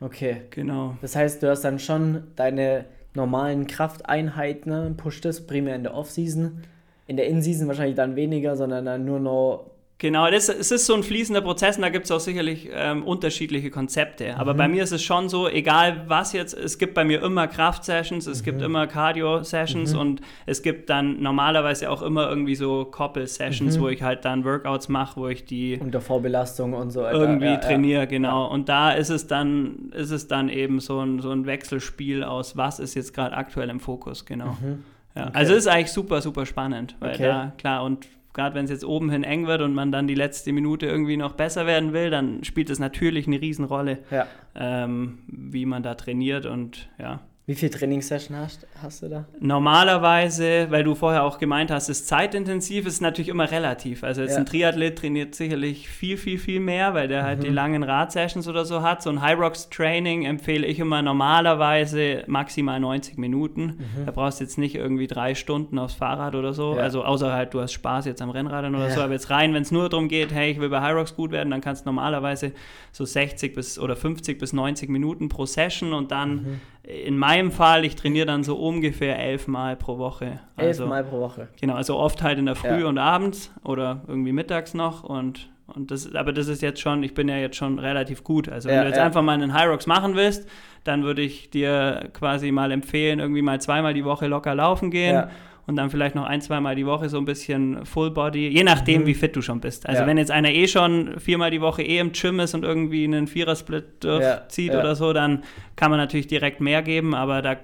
Okay. 0.00 0.42
Genau. 0.50 0.96
Das 1.00 1.16
heißt, 1.16 1.42
du 1.42 1.50
hast 1.50 1.62
dann 1.62 1.78
schon 1.78 2.24
deine 2.36 2.84
normalen 3.16 3.66
Krafteinheiten, 3.66 4.70
ne? 4.70 4.94
pusht 4.96 5.24
das 5.24 5.46
primär 5.46 5.74
in 5.74 5.82
der 5.82 5.94
Off-Season. 5.94 6.62
In 7.08 7.16
der 7.16 7.26
In-Season 7.26 7.68
wahrscheinlich 7.68 7.96
dann 7.96 8.16
weniger, 8.16 8.56
sondern 8.56 8.84
dann 8.84 9.04
nur 9.04 9.20
noch 9.20 9.70
Genau, 9.98 10.30
das, 10.30 10.50
es 10.50 10.70
ist 10.70 10.84
so 10.84 10.94
ein 10.94 11.02
fließender 11.02 11.40
Prozess 11.40 11.76
und 11.76 11.82
da 11.82 11.88
gibt 11.88 12.04
es 12.04 12.10
auch 12.10 12.20
sicherlich 12.20 12.68
ähm, 12.70 13.02
unterschiedliche 13.02 13.70
Konzepte. 13.70 14.36
Aber 14.36 14.52
mhm. 14.52 14.58
bei 14.58 14.68
mir 14.68 14.82
ist 14.82 14.92
es 14.92 15.02
schon 15.02 15.30
so, 15.30 15.48
egal 15.48 16.04
was 16.06 16.34
jetzt, 16.34 16.52
es 16.52 16.76
gibt 16.76 16.92
bei 16.92 17.02
mir 17.02 17.22
immer 17.22 17.46
Kraft-Sessions, 17.46 18.26
es 18.26 18.40
mhm. 18.40 18.44
gibt 18.44 18.62
immer 18.62 18.86
Cardio-Sessions 18.86 19.94
mhm. 19.94 19.98
und 19.98 20.20
es 20.44 20.60
gibt 20.60 20.90
dann 20.90 21.22
normalerweise 21.22 21.90
auch 21.90 22.02
immer 22.02 22.28
irgendwie 22.28 22.56
so 22.56 22.84
Koppel-Sessions, 22.84 23.78
mhm. 23.78 23.80
wo 23.80 23.88
ich 23.88 24.02
halt 24.02 24.26
dann 24.26 24.44
Workouts 24.44 24.90
mache, 24.90 25.18
wo 25.18 25.28
ich 25.28 25.46
die 25.46 25.78
unter 25.80 26.02
Vorbelastung 26.02 26.74
und 26.74 26.90
so 26.90 27.00
weiter. 27.00 27.18
irgendwie 27.18 27.46
ja, 27.46 27.56
trainiere, 27.56 28.00
ja. 28.00 28.04
genau. 28.04 28.44
Ja. 28.44 28.50
Und 28.50 28.68
da 28.68 28.92
ist 28.92 29.08
es 29.08 29.26
dann, 29.26 29.92
ist 29.94 30.10
es 30.10 30.28
dann 30.28 30.50
eben 30.50 30.78
so 30.78 31.00
ein, 31.00 31.20
so 31.20 31.30
ein 31.30 31.46
Wechselspiel 31.46 32.22
aus, 32.22 32.54
was 32.54 32.80
ist 32.80 32.94
jetzt 32.94 33.14
gerade 33.14 33.34
aktuell 33.34 33.70
im 33.70 33.80
Fokus, 33.80 34.26
genau. 34.26 34.58
Mhm. 34.60 34.84
Ja, 35.14 35.28
okay. 35.28 35.32
Also 35.32 35.54
ist 35.54 35.66
eigentlich 35.66 35.92
super, 35.92 36.20
super 36.20 36.44
spannend, 36.44 36.96
weil 37.00 37.14
okay. 37.14 37.22
da, 37.22 37.52
klar, 37.56 37.82
und 37.82 38.06
gerade 38.36 38.54
wenn 38.54 38.66
es 38.66 38.70
jetzt 38.70 38.84
oben 38.84 39.10
hin 39.10 39.24
eng 39.24 39.46
wird 39.46 39.62
und 39.62 39.74
man 39.74 39.90
dann 39.90 40.06
die 40.06 40.14
letzte 40.14 40.52
Minute 40.52 40.86
irgendwie 40.86 41.16
noch 41.16 41.32
besser 41.32 41.66
werden 41.66 41.94
will, 41.94 42.10
dann 42.10 42.44
spielt 42.44 42.68
es 42.68 42.78
natürlich 42.78 43.26
eine 43.26 43.40
Riesenrolle, 43.40 43.98
ja. 44.10 44.26
ähm, 44.54 45.18
wie 45.26 45.64
man 45.64 45.82
da 45.82 45.94
trainiert 45.94 46.44
und 46.46 46.90
ja. 46.98 47.20
Wie 47.48 47.54
viel 47.54 47.70
Trainingssession 47.70 48.36
hast, 48.36 48.66
hast 48.82 49.04
du 49.04 49.08
da? 49.08 49.24
Normalerweise, 49.38 50.66
weil 50.70 50.82
du 50.82 50.96
vorher 50.96 51.22
auch 51.22 51.38
gemeint 51.38 51.70
hast, 51.70 51.88
ist 51.88 52.08
zeitintensiv, 52.08 52.86
ist 52.86 53.00
natürlich 53.00 53.28
immer 53.28 53.48
relativ. 53.48 54.02
Also 54.02 54.22
jetzt 54.22 54.32
ja. 54.32 54.38
ein 54.38 54.46
Triathlet 54.46 54.98
trainiert 54.98 55.36
sicherlich 55.36 55.88
viel, 55.88 56.16
viel, 56.16 56.38
viel 56.38 56.58
mehr, 56.58 56.94
weil 56.94 57.06
der 57.06 57.22
halt 57.22 57.38
mhm. 57.38 57.44
die 57.44 57.50
langen 57.50 57.84
Radsessions 57.84 58.48
oder 58.48 58.64
so 58.64 58.82
hat. 58.82 59.00
So 59.00 59.10
ein 59.10 59.22
High 59.22 59.38
Rocks 59.38 59.70
Training 59.70 60.24
empfehle 60.24 60.66
ich 60.66 60.80
immer 60.80 61.02
normalerweise 61.02 62.24
maximal 62.26 62.80
90 62.80 63.16
Minuten. 63.16 63.62
Mhm. 63.62 64.06
Da 64.06 64.10
brauchst 64.10 64.40
du 64.40 64.44
jetzt 64.44 64.58
nicht 64.58 64.74
irgendwie 64.74 65.06
drei 65.06 65.36
Stunden 65.36 65.78
aufs 65.78 65.94
Fahrrad 65.94 66.34
oder 66.34 66.52
so. 66.52 66.74
Ja. 66.74 66.82
Also 66.82 67.04
außer 67.04 67.32
halt, 67.32 67.54
du 67.54 67.60
hast 67.60 67.70
Spaß 67.74 68.06
jetzt 68.06 68.22
am 68.22 68.30
Rennrad 68.30 68.64
oder 68.64 68.88
ja. 68.88 68.90
so. 68.90 69.02
Aber 69.02 69.12
jetzt 69.12 69.30
rein, 69.30 69.54
wenn 69.54 69.62
es 69.62 69.70
nur 69.70 69.88
darum 69.88 70.08
geht, 70.08 70.34
hey, 70.34 70.50
ich 70.50 70.58
will 70.58 70.68
bei 70.68 70.80
High 70.80 70.96
Rocks 70.96 71.14
gut 71.14 71.30
werden, 71.30 71.52
dann 71.52 71.60
kannst 71.60 71.84
du 71.84 71.88
normalerweise 71.90 72.50
so 72.90 73.04
60 73.04 73.54
bis 73.54 73.78
oder 73.78 73.94
50 73.94 74.36
bis 74.36 74.52
90 74.52 74.88
Minuten 74.88 75.28
pro 75.28 75.46
Session 75.46 75.92
und 75.92 76.10
dann 76.10 76.34
mhm 76.34 76.60
in 76.86 77.18
meinem 77.18 77.50
Fall, 77.50 77.84
ich 77.84 77.96
trainiere 77.96 78.26
dann 78.26 78.44
so 78.44 78.56
ungefähr 78.56 79.18
elfmal 79.18 79.76
pro 79.76 79.98
Woche. 79.98 80.40
Also, 80.56 80.84
elfmal 80.84 81.04
pro 81.04 81.20
Woche. 81.20 81.48
Genau, 81.60 81.74
also 81.74 81.96
oft 81.96 82.22
halt 82.22 82.38
in 82.38 82.46
der 82.46 82.54
Früh 82.54 82.80
ja. 82.80 82.86
und 82.86 82.98
abends 82.98 83.52
oder 83.64 84.02
irgendwie 84.06 84.32
mittags 84.32 84.74
noch 84.74 85.04
und 85.04 85.50
und 85.74 85.90
das, 85.90 86.14
aber 86.14 86.32
das 86.32 86.46
ist 86.46 86.62
jetzt 86.62 86.80
schon, 86.80 87.02
ich 87.02 87.12
bin 87.12 87.28
ja 87.28 87.38
jetzt 87.38 87.56
schon 87.56 87.80
relativ 87.80 88.22
gut. 88.22 88.48
Also 88.48 88.68
wenn 88.68 88.76
ja, 88.76 88.82
du 88.82 88.88
jetzt 88.88 88.98
ja. 88.98 89.04
einfach 89.04 89.22
mal 89.22 89.32
einen 89.32 89.52
High 89.52 89.68
Rocks 89.68 89.88
machen 89.88 90.14
willst, 90.14 90.48
dann 90.84 91.02
würde 91.02 91.22
ich 91.22 91.50
dir 91.50 92.08
quasi 92.12 92.52
mal 92.52 92.70
empfehlen, 92.70 93.18
irgendwie 93.18 93.42
mal 93.42 93.60
zweimal 93.60 93.92
die 93.92 94.04
Woche 94.04 94.28
locker 94.28 94.54
laufen 94.54 94.92
gehen. 94.92 95.14
Ja 95.14 95.30
und 95.66 95.76
dann 95.76 95.90
vielleicht 95.90 96.14
noch 96.14 96.24
ein, 96.24 96.40
zweimal 96.40 96.76
die 96.76 96.86
Woche 96.86 97.08
so 97.08 97.18
ein 97.18 97.24
bisschen 97.24 97.84
Full 97.84 98.12
Body, 98.12 98.48
je 98.48 98.62
nachdem, 98.62 99.02
mhm. 99.02 99.06
wie 99.06 99.14
fit 99.14 99.34
du 99.34 99.42
schon 99.42 99.60
bist. 99.60 99.88
Also 99.88 100.02
ja. 100.02 100.06
wenn 100.06 100.16
jetzt 100.16 100.30
einer 100.30 100.50
eh 100.50 100.68
schon 100.68 101.18
viermal 101.18 101.50
die 101.50 101.60
Woche 101.60 101.82
eh 101.82 101.98
im 101.98 102.12
Gym 102.12 102.40
ist 102.40 102.54
und 102.54 102.64
irgendwie 102.64 103.04
einen 103.04 103.26
Vierersplit 103.26 104.04
durchzieht 104.04 104.72
ja. 104.72 104.78
oder 104.78 104.94
so, 104.94 105.12
dann 105.12 105.42
kann 105.74 105.90
man 105.90 105.98
natürlich 105.98 106.28
direkt 106.28 106.60
mehr 106.60 106.82
geben, 106.82 107.14
aber 107.14 107.42
da, 107.42 107.56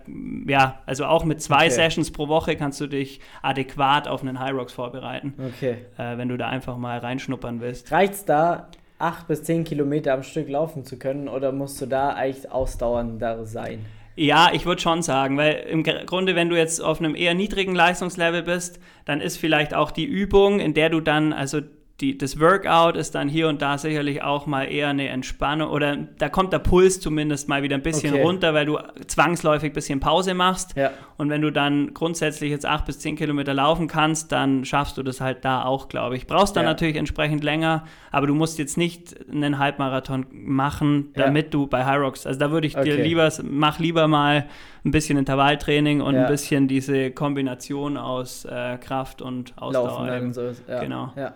ja, 0.47 0.81
also 0.87 1.05
auch 1.05 1.25
mit 1.25 1.41
zwei 1.41 1.67
okay. 1.67 1.71
Sessions 1.71 2.11
pro 2.11 2.29
Woche 2.29 2.57
kannst 2.57 2.81
du 2.81 2.89
dich 2.89 3.21
adäquat 3.41 4.09
auf 4.09 4.23
einen 4.23 4.41
High 4.41 4.53
Rocks 4.53 4.73
vorbereiten. 4.73 5.35
Okay. 5.39 5.77
Äh, 5.97 6.19
wenn 6.19 6.29
du 6.29 6.37
da 6.37 6.49
einfach 6.49 6.77
mal 6.77 6.99
reinschnuppern 6.99 7.61
willst. 7.61 7.93
Reicht's 7.93 8.25
da, 8.25 8.69
acht 8.99 9.29
bis 9.29 9.45
zehn 9.45 9.65
Kilometer 9.65 10.15
am 10.15 10.23
Stück 10.25 10.49
laufen 10.49 10.85
zu 10.85 10.99
können 10.99 11.29
oder 11.29 11.53
musst 11.53 11.81
du 11.81 11.87
da 11.87 12.11
eigentlich 12.11 12.51
ausdauernder 12.51 13.45
sein? 13.47 13.85
Ja, 14.15 14.51
ich 14.53 14.67
würde 14.67 14.83
schon 14.83 15.03
sagen, 15.03 15.39
weil 15.39 15.55
im 15.71 15.83
Grunde, 15.83 16.35
wenn 16.35 16.51
du 16.51 16.57
jetzt 16.57 16.81
auf 16.81 17.01
einem 17.01 17.15
eher 17.15 17.35
niedrigen 17.35 17.75
Leistungslevel 17.75 18.43
bist, 18.43 18.79
dann 19.05 19.21
ist 19.21 19.39
vielleicht 19.39 19.75
auch 19.75 19.91
die 19.91 20.05
Übung, 20.05 20.61
in 20.61 20.75
der 20.75 20.91
du 20.91 21.01
dann, 21.01 21.33
also 21.33 21.61
die, 22.03 22.19
das 22.19 22.41
Workout 22.41 22.97
ist 22.97 23.15
dann 23.15 23.29
hier 23.29 23.49
und 23.49 23.63
da 23.63 23.79
sicherlich 23.79 24.23
auch 24.23 24.47
mal 24.47 24.65
eher 24.65 24.89
eine 24.89 25.09
Entspannung 25.09 25.71
oder 25.71 25.97
da 26.19 26.29
kommt 26.29 26.53
der 26.53 26.59
Puls 26.59 27.01
zumindest 27.01 27.49
mal 27.49 27.63
wieder 27.63 27.77
ein 27.77 27.83
bisschen 27.83 28.15
okay. 28.15 28.23
runter, 28.23 28.55
weil 28.55 28.67
du 28.67 28.79
zwangsläufig 29.07 29.71
ein 29.71 29.73
bisschen 29.73 30.01
Pause 30.01 30.35
machst. 30.35 30.77
Ja. 30.77 30.91
Und 31.17 31.31
wenn 31.31 31.41
du 31.41 31.53
dann 31.53 31.95
grundsätzlich 31.95 32.51
jetzt 32.51 32.67
acht 32.67 32.87
bis 32.87 32.99
zehn 32.99 33.15
Kilometer 33.15 33.55
laufen 33.55 33.87
kannst, 33.87 34.33
dann 34.33 34.65
schaffst 34.65 34.99
du 34.99 35.05
das 35.05 35.21
halt 35.21 35.45
da 35.45 35.65
auch, 35.65 35.89
glaube 35.89 36.17
ich. 36.17 36.27
Brauchst 36.27 36.57
dann 36.57 36.65
ja. 36.65 36.71
natürlich 36.71 36.97
entsprechend 36.97 37.45
länger, 37.45 37.85
aber 38.11 38.27
du 38.27 38.35
musst 38.35 38.59
jetzt 38.59 38.77
nicht 38.77 39.15
einen 39.31 39.59
Halbmarathon 39.59 40.27
machen, 40.33 41.13
damit 41.15 41.47
ja. 41.47 41.51
du 41.53 41.67
bei 41.69 41.85
High 41.85 42.01
Rocks, 42.01 42.27
also 42.27 42.39
da 42.39 42.51
würde 42.51 42.67
ich 42.67 42.77
okay. 42.77 42.97
dir 42.97 43.03
lieber, 43.03 43.31
mach 43.45 43.79
lieber 43.79 44.09
mal 44.09 44.49
ein 44.85 44.91
bisschen 44.91 45.17
Intervalltraining 45.17 46.01
und 46.01 46.17
ein 46.17 46.27
bisschen 46.27 46.67
diese 46.67 47.13
Kombination 47.13 47.97
aus 47.97 48.45
äh, 48.45 48.77
Kraft 48.79 49.23
und 49.23 49.55
Ausdauer. 49.57 50.09
Laufen, 50.09 50.33
so, 50.33 50.51
Genau. 50.67 51.13
Ja. 51.15 51.35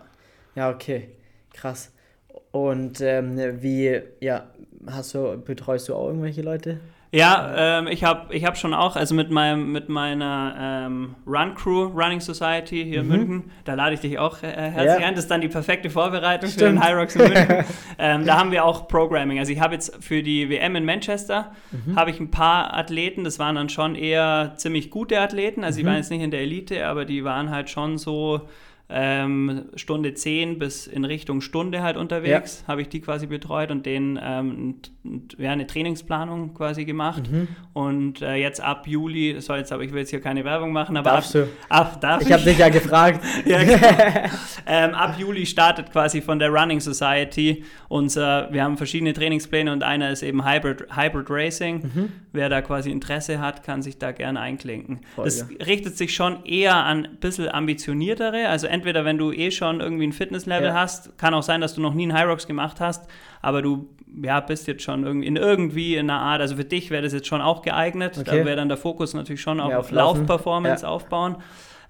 Ja, 0.57 0.71
okay. 0.71 1.11
Krass. 1.53 1.93
Und 2.51 3.01
ähm, 3.01 3.39
wie, 3.63 4.01
ja, 4.21 4.47
hast 4.87 5.15
du, 5.15 5.37
betreust 5.39 5.89
du 5.89 5.95
auch 5.95 6.09
irgendwelche 6.09 6.43
Leute? 6.43 6.81
Ja, 7.13 7.79
ähm, 7.79 7.87
ich 7.87 8.05
habe 8.05 8.35
ich 8.35 8.45
hab 8.45 8.59
schon 8.59 8.75
auch, 8.75 8.97
also 8.97 9.15
mit, 9.15 9.31
meinem, 9.31 9.73
mit 9.73 9.89
meiner 9.89 10.87
ähm, 10.87 11.15
Run 11.27 11.55
Crew, 11.55 11.85
Running 11.85 12.21
Society 12.21 12.85
hier 12.85 13.03
mhm. 13.03 13.13
in 13.13 13.19
München, 13.19 13.51
da 13.65 13.75
lade 13.75 13.95
ich 13.95 14.01
dich 14.01 14.19
auch 14.19 14.43
äh, 14.43 14.49
herzlich 14.49 15.01
ja. 15.01 15.07
ein. 15.07 15.15
Das 15.15 15.25
ist 15.25 15.31
dann 15.31 15.41
die 15.41 15.49
perfekte 15.49 15.89
Vorbereitung 15.89 16.51
Stimmt. 16.51 16.61
für 16.61 16.75
den 16.75 16.83
High 16.83 16.97
Rocks 16.97 17.17
in 17.17 17.23
München. 17.23 17.65
ähm, 17.99 18.27
da 18.27 18.39
haben 18.39 18.51
wir 18.51 18.65
auch 18.65 18.89
Programming. 18.89 19.39
Also 19.39 19.53
ich 19.53 19.61
habe 19.61 19.75
jetzt 19.75 20.05
für 20.05 20.23
die 20.23 20.51
WM 20.51 20.77
in 20.77 20.85
Manchester, 20.85 21.53
mhm. 21.71 21.97
habe 21.97 22.11
ich 22.11 22.21
ein 22.21 22.31
paar 22.31 22.75
Athleten, 22.75 23.25
das 23.25 23.39
waren 23.39 23.55
dann 23.55 23.69
schon 23.69 23.95
eher 23.95 24.55
ziemlich 24.57 24.91
gute 24.91 25.21
Athleten, 25.21 25.65
also 25.65 25.79
mhm. 25.79 25.81
die 25.81 25.87
waren 25.87 25.97
jetzt 25.97 26.11
nicht 26.11 26.23
in 26.23 26.31
der 26.31 26.41
Elite, 26.41 26.87
aber 26.87 27.05
die 27.05 27.25
waren 27.25 27.51
halt 27.51 27.71
schon 27.71 27.99
so 27.99 28.43
ähm, 28.89 29.65
Stunde 29.75 30.15
10 30.15 30.59
bis 30.59 30.87
in 30.87 31.05
Richtung 31.05 31.41
Stunde 31.41 31.83
halt 31.83 31.97
unterwegs, 31.97 32.63
ja. 32.63 32.69
habe 32.69 32.83
ich 32.83 32.89
die 32.89 33.01
quasi 33.01 33.27
betreut 33.27 33.73
und 33.73 33.85
denen 33.85 34.19
ähm, 34.23 34.77
ja, 35.39 35.51
eine 35.51 35.67
Trainingsplanung 35.67 36.55
quasi 36.55 36.85
gemacht. 36.85 37.31
Mhm. 37.31 37.49
Und 37.73 38.23
äh, 38.23 38.35
jetzt 38.35 38.61
ab 38.61 38.87
Juli, 38.87 39.41
soll 39.41 39.59
jetzt, 39.59 39.73
aber 39.73 39.83
ich 39.83 39.91
will 39.91 40.01
jetzt 40.01 40.11
hier 40.11 40.21
keine 40.21 40.45
Werbung 40.45 40.73
machen, 40.73 40.97
aber 40.97 41.11
Darfst 41.11 41.35
ab, 41.35 41.45
du? 41.45 41.75
Ab, 41.75 42.01
darf 42.01 42.23
ich 42.23 42.33
habe 42.33 42.45
dich 42.45 42.59
ja 42.59 42.69
gefragt. 42.69 43.25
ja, 43.45 43.65
genau. 43.65 43.87
ähm, 44.67 44.95
ab 44.95 45.17
Juli 45.19 45.47
startet 45.47 45.91
quasi 45.91 46.23
von 46.23 46.39
der 46.39 46.51
Running 46.51 46.79
Society 46.79 47.65
unser, 47.89 48.53
wir 48.53 48.63
haben 48.63 48.77
verschiedene 48.77 49.13
Trainingspläne 49.13 49.73
und 49.73 49.83
einer 49.83 50.11
ist 50.11 50.23
eben 50.23 50.49
Hybrid, 50.49 50.87
Hybrid 50.95 51.27
Racing. 51.29 51.83
Mhm. 51.83 52.13
Wer 52.37 52.49
da 52.49 52.63
quasi 52.63 52.91
Interesse 52.91 53.41
hat, 53.41 53.63
kann 53.63 53.83
sich 53.83 53.99
da 53.99 54.13
gerne 54.13 54.41
einklinken. 54.41 55.01
Voll, 55.15 55.25
das 55.25 55.41
ja. 55.41 55.47
richtet 55.65 55.97
sich 55.97 56.15
schon 56.15 56.45
eher 56.45 56.77
an 56.77 57.07
ein 57.07 57.17
bisschen 57.17 57.49
ambitioniertere, 57.49 58.49
also 58.49 58.67
entweder 58.67 59.05
wenn 59.05 59.19
du 59.19 59.33
eh 59.33 59.51
schon 59.51 59.81
irgendwie 59.81 60.07
ein 60.07 60.13
Fitnesslevel 60.13 60.69
ja. 60.69 60.75
hast, 60.75 61.17
kann 61.19 61.35
auch 61.35 61.43
sein, 61.43 61.61
dass 61.61 61.75
du 61.75 61.81
noch 61.81 61.95
nie 61.95 62.05
einen 62.05 62.13
High 62.13 62.29
Rocks 62.29 62.47
gemacht 62.47 62.81
hast, 62.81 63.09
aber 63.43 63.63
du 63.63 63.89
ja, 64.23 64.41
bist 64.41 64.67
jetzt 64.67 64.83
schon 64.83 65.05
irgendwie 65.05 65.27
in 65.27 65.37
irgendwie 65.37 65.97
in 65.97 66.11
einer 66.11 66.21
Art, 66.21 66.41
also 66.41 66.57
für 66.57 66.65
dich 66.65 66.91
wäre 66.91 67.03
das 67.03 67.13
jetzt 67.13 67.27
schon 67.27 67.41
auch 67.41 67.63
geeignet, 67.63 68.19
okay. 68.19 68.39
da 68.39 68.45
wäre 68.45 68.57
dann 68.57 68.69
der 68.69 68.79
Fokus 68.79 69.15
natürlich 69.15 69.41
schon 69.41 69.61
auch 69.61 69.71
ja, 69.71 69.79
auf, 69.79 69.87
auf 69.87 69.93
Laufperformance 69.93 70.87
aufbauen. 70.87 71.37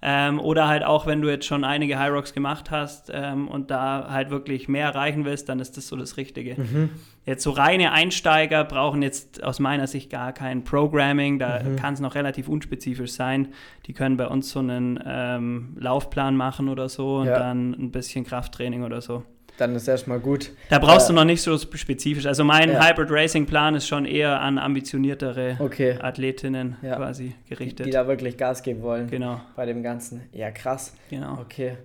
Ähm, 0.09 0.39
oder 0.39 0.69
halt 0.69 0.85
auch, 0.85 1.05
wenn 1.07 1.21
du 1.21 1.29
jetzt 1.29 1.47
schon 1.47 1.65
einige 1.65 1.99
High 1.99 2.13
Rocks 2.13 2.33
gemacht 2.33 2.71
hast 2.71 3.11
ähm, 3.13 3.49
und 3.49 3.73
da 3.73 4.07
halt 4.09 4.31
wirklich 4.31 4.69
mehr 4.69 4.87
erreichen 4.87 5.25
willst, 5.25 5.49
dann 5.49 5.59
ist 5.59 5.77
das 5.77 5.89
so 5.89 5.97
das 5.97 6.17
Richtige. 6.17 6.55
Mhm. 6.55 6.91
Jetzt 7.25 7.43
so 7.43 7.51
reine 7.51 7.91
Einsteiger 7.91 8.63
brauchen 8.63 9.03
jetzt 9.03 9.43
aus 9.43 9.59
meiner 9.59 9.89
Sicht 9.89 10.09
gar 10.09 10.33
kein 10.33 10.63
Programming, 10.63 11.41
da 11.41 11.61
mhm. 11.61 11.75
kann 11.75 11.95
es 11.95 11.99
noch 11.99 12.15
relativ 12.15 12.47
unspezifisch 12.47 13.15
sein. 13.15 13.49
Die 13.87 13.95
können 13.95 14.17
bei 14.17 14.29
uns 14.29 14.49
so 14.51 14.61
einen 14.61 15.03
ähm, 15.05 15.77
Laufplan 15.77 16.37
machen 16.37 16.69
oder 16.69 16.89
so 16.89 17.17
und 17.17 17.27
ja. 17.27 17.41
dann 17.41 17.73
ein 17.73 17.91
bisschen 17.91 18.25
Krafttraining 18.25 18.85
oder 18.85 19.01
so 19.01 19.25
dann 19.59 19.75
ist 19.75 19.89
erstmal 19.89 20.21
gut. 20.21 20.51
Da 20.69 20.79
brauchst 20.79 21.09
äh, 21.09 21.13
du 21.13 21.15
noch 21.15 21.25
nicht 21.25 21.43
so 21.43 21.57
spezifisch. 21.59 22.27
Also 22.27 22.45
mein 22.45 22.71
ja. 22.71 22.87
Hybrid 22.87 23.11
Racing 23.11 23.47
Plan 23.47 23.75
ist 23.75 23.87
schon 23.87 24.05
eher 24.05 24.41
an 24.41 24.59
ambitioniertere 24.59 25.57
okay. 25.59 25.99
Athletinnen 26.01 26.77
ja. 26.83 26.97
quasi 26.97 27.35
gerichtet. 27.49 27.81
Die, 27.81 27.85
die, 27.85 27.91
da 27.91 28.07
wirklich 28.07 28.37
Gas 28.37 28.63
geben 28.63 28.83
wollen. 28.83 29.09
Genau. 29.09 29.41
Bei 29.55 29.67
dem 29.67 29.83
Ganzen. 29.83 30.23
Ja, 30.33 30.51
krass. 30.51 30.95
Genau. 31.11 31.39
Okay. 31.41 31.77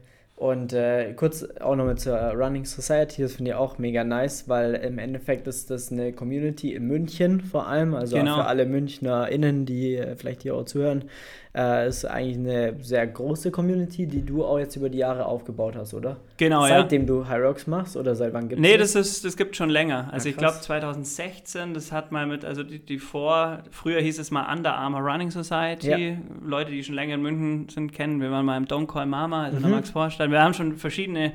Und 0.41 0.73
äh, 0.73 1.13
kurz 1.13 1.43
auch 1.59 1.75
nochmal 1.75 1.99
zur 1.99 2.17
Running 2.17 2.65
Society, 2.65 3.21
das 3.21 3.33
finde 3.33 3.51
ich 3.51 3.55
auch 3.55 3.77
mega 3.77 4.03
nice, 4.03 4.49
weil 4.49 4.73
im 4.73 4.97
Endeffekt 4.97 5.45
ist 5.45 5.69
das 5.69 5.91
eine 5.91 6.13
Community 6.13 6.73
in 6.73 6.87
München 6.87 7.41
vor 7.41 7.67
allem, 7.67 7.93
also 7.93 8.17
genau. 8.17 8.37
für 8.37 8.45
alle 8.45 8.65
MünchnerInnen, 8.65 9.67
die 9.67 9.97
äh, 9.97 10.15
vielleicht 10.15 10.41
hier 10.41 10.55
auch 10.55 10.65
zuhören. 10.65 11.03
Äh, 11.53 11.87
ist 11.87 12.05
eigentlich 12.05 12.37
eine 12.37 12.81
sehr 12.81 13.05
große 13.05 13.51
Community, 13.51 14.07
die 14.07 14.23
du 14.25 14.45
auch 14.45 14.57
jetzt 14.57 14.75
über 14.77 14.89
die 14.89 14.99
Jahre 14.99 15.25
aufgebaut 15.25 15.75
hast, 15.75 15.93
oder? 15.93 16.17
Genau, 16.37 16.65
Seitdem 16.65 17.01
ja. 17.01 17.07
du 17.07 17.27
High 17.27 17.43
Rocks 17.43 17.67
machst 17.67 17.97
oder 17.97 18.15
seit 18.15 18.33
wann 18.33 18.47
gibt 18.47 18.61
es 18.61 18.67
Nee, 18.67 18.77
das, 18.77 18.95
ist, 18.95 19.25
das 19.25 19.35
gibt 19.35 19.55
schon 19.57 19.69
länger. 19.69 20.09
Also 20.11 20.29
ja, 20.29 20.31
ich 20.31 20.37
glaube 20.37 20.59
2016, 20.61 21.73
das 21.73 21.91
hat 21.91 22.11
mal 22.11 22.25
mit, 22.25 22.45
also 22.45 22.63
die, 22.63 22.79
die 22.79 22.99
vor, 22.99 23.63
früher 23.71 23.99
hieß 23.99 24.19
es 24.19 24.31
mal 24.31 24.51
Under 24.51 24.75
Armour 24.75 25.01
Running 25.01 25.29
Society. 25.29 25.89
Ja. 25.89 26.17
Leute, 26.45 26.71
die 26.71 26.83
schon 26.83 26.95
länger 26.95 27.15
in 27.15 27.21
München 27.21 27.69
sind, 27.69 27.91
kennen. 27.91 28.21
Wir 28.21 28.31
waren 28.31 28.45
mal 28.45 28.55
im 28.55 28.65
Don't 28.65 28.87
Call 28.87 29.05
Mama, 29.05 29.43
also 29.43 29.57
mhm. 29.57 29.63
in 29.63 29.69
der 29.69 29.77
Max 29.77 29.89
Vorstadt. 29.89 30.31
Wir 30.31 30.41
haben 30.41 30.53
schon 30.53 30.77
verschiedene 30.77 31.33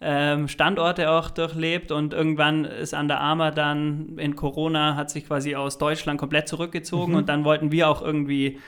ähm, 0.00 0.48
Standorte 0.48 1.10
auch 1.10 1.28
durchlebt 1.28 1.92
und 1.92 2.14
irgendwann 2.14 2.64
ist 2.64 2.94
Under 2.94 3.20
Armour 3.20 3.50
dann 3.50 4.16
in 4.16 4.34
Corona, 4.34 4.94
hat 4.96 5.10
sich 5.10 5.26
quasi 5.26 5.56
aus 5.56 5.76
Deutschland 5.76 6.18
komplett 6.18 6.48
zurückgezogen 6.48 7.12
mhm. 7.12 7.18
und 7.18 7.28
dann 7.28 7.44
wollten 7.44 7.70
wir 7.72 7.88
auch 7.88 8.00
irgendwie 8.00 8.58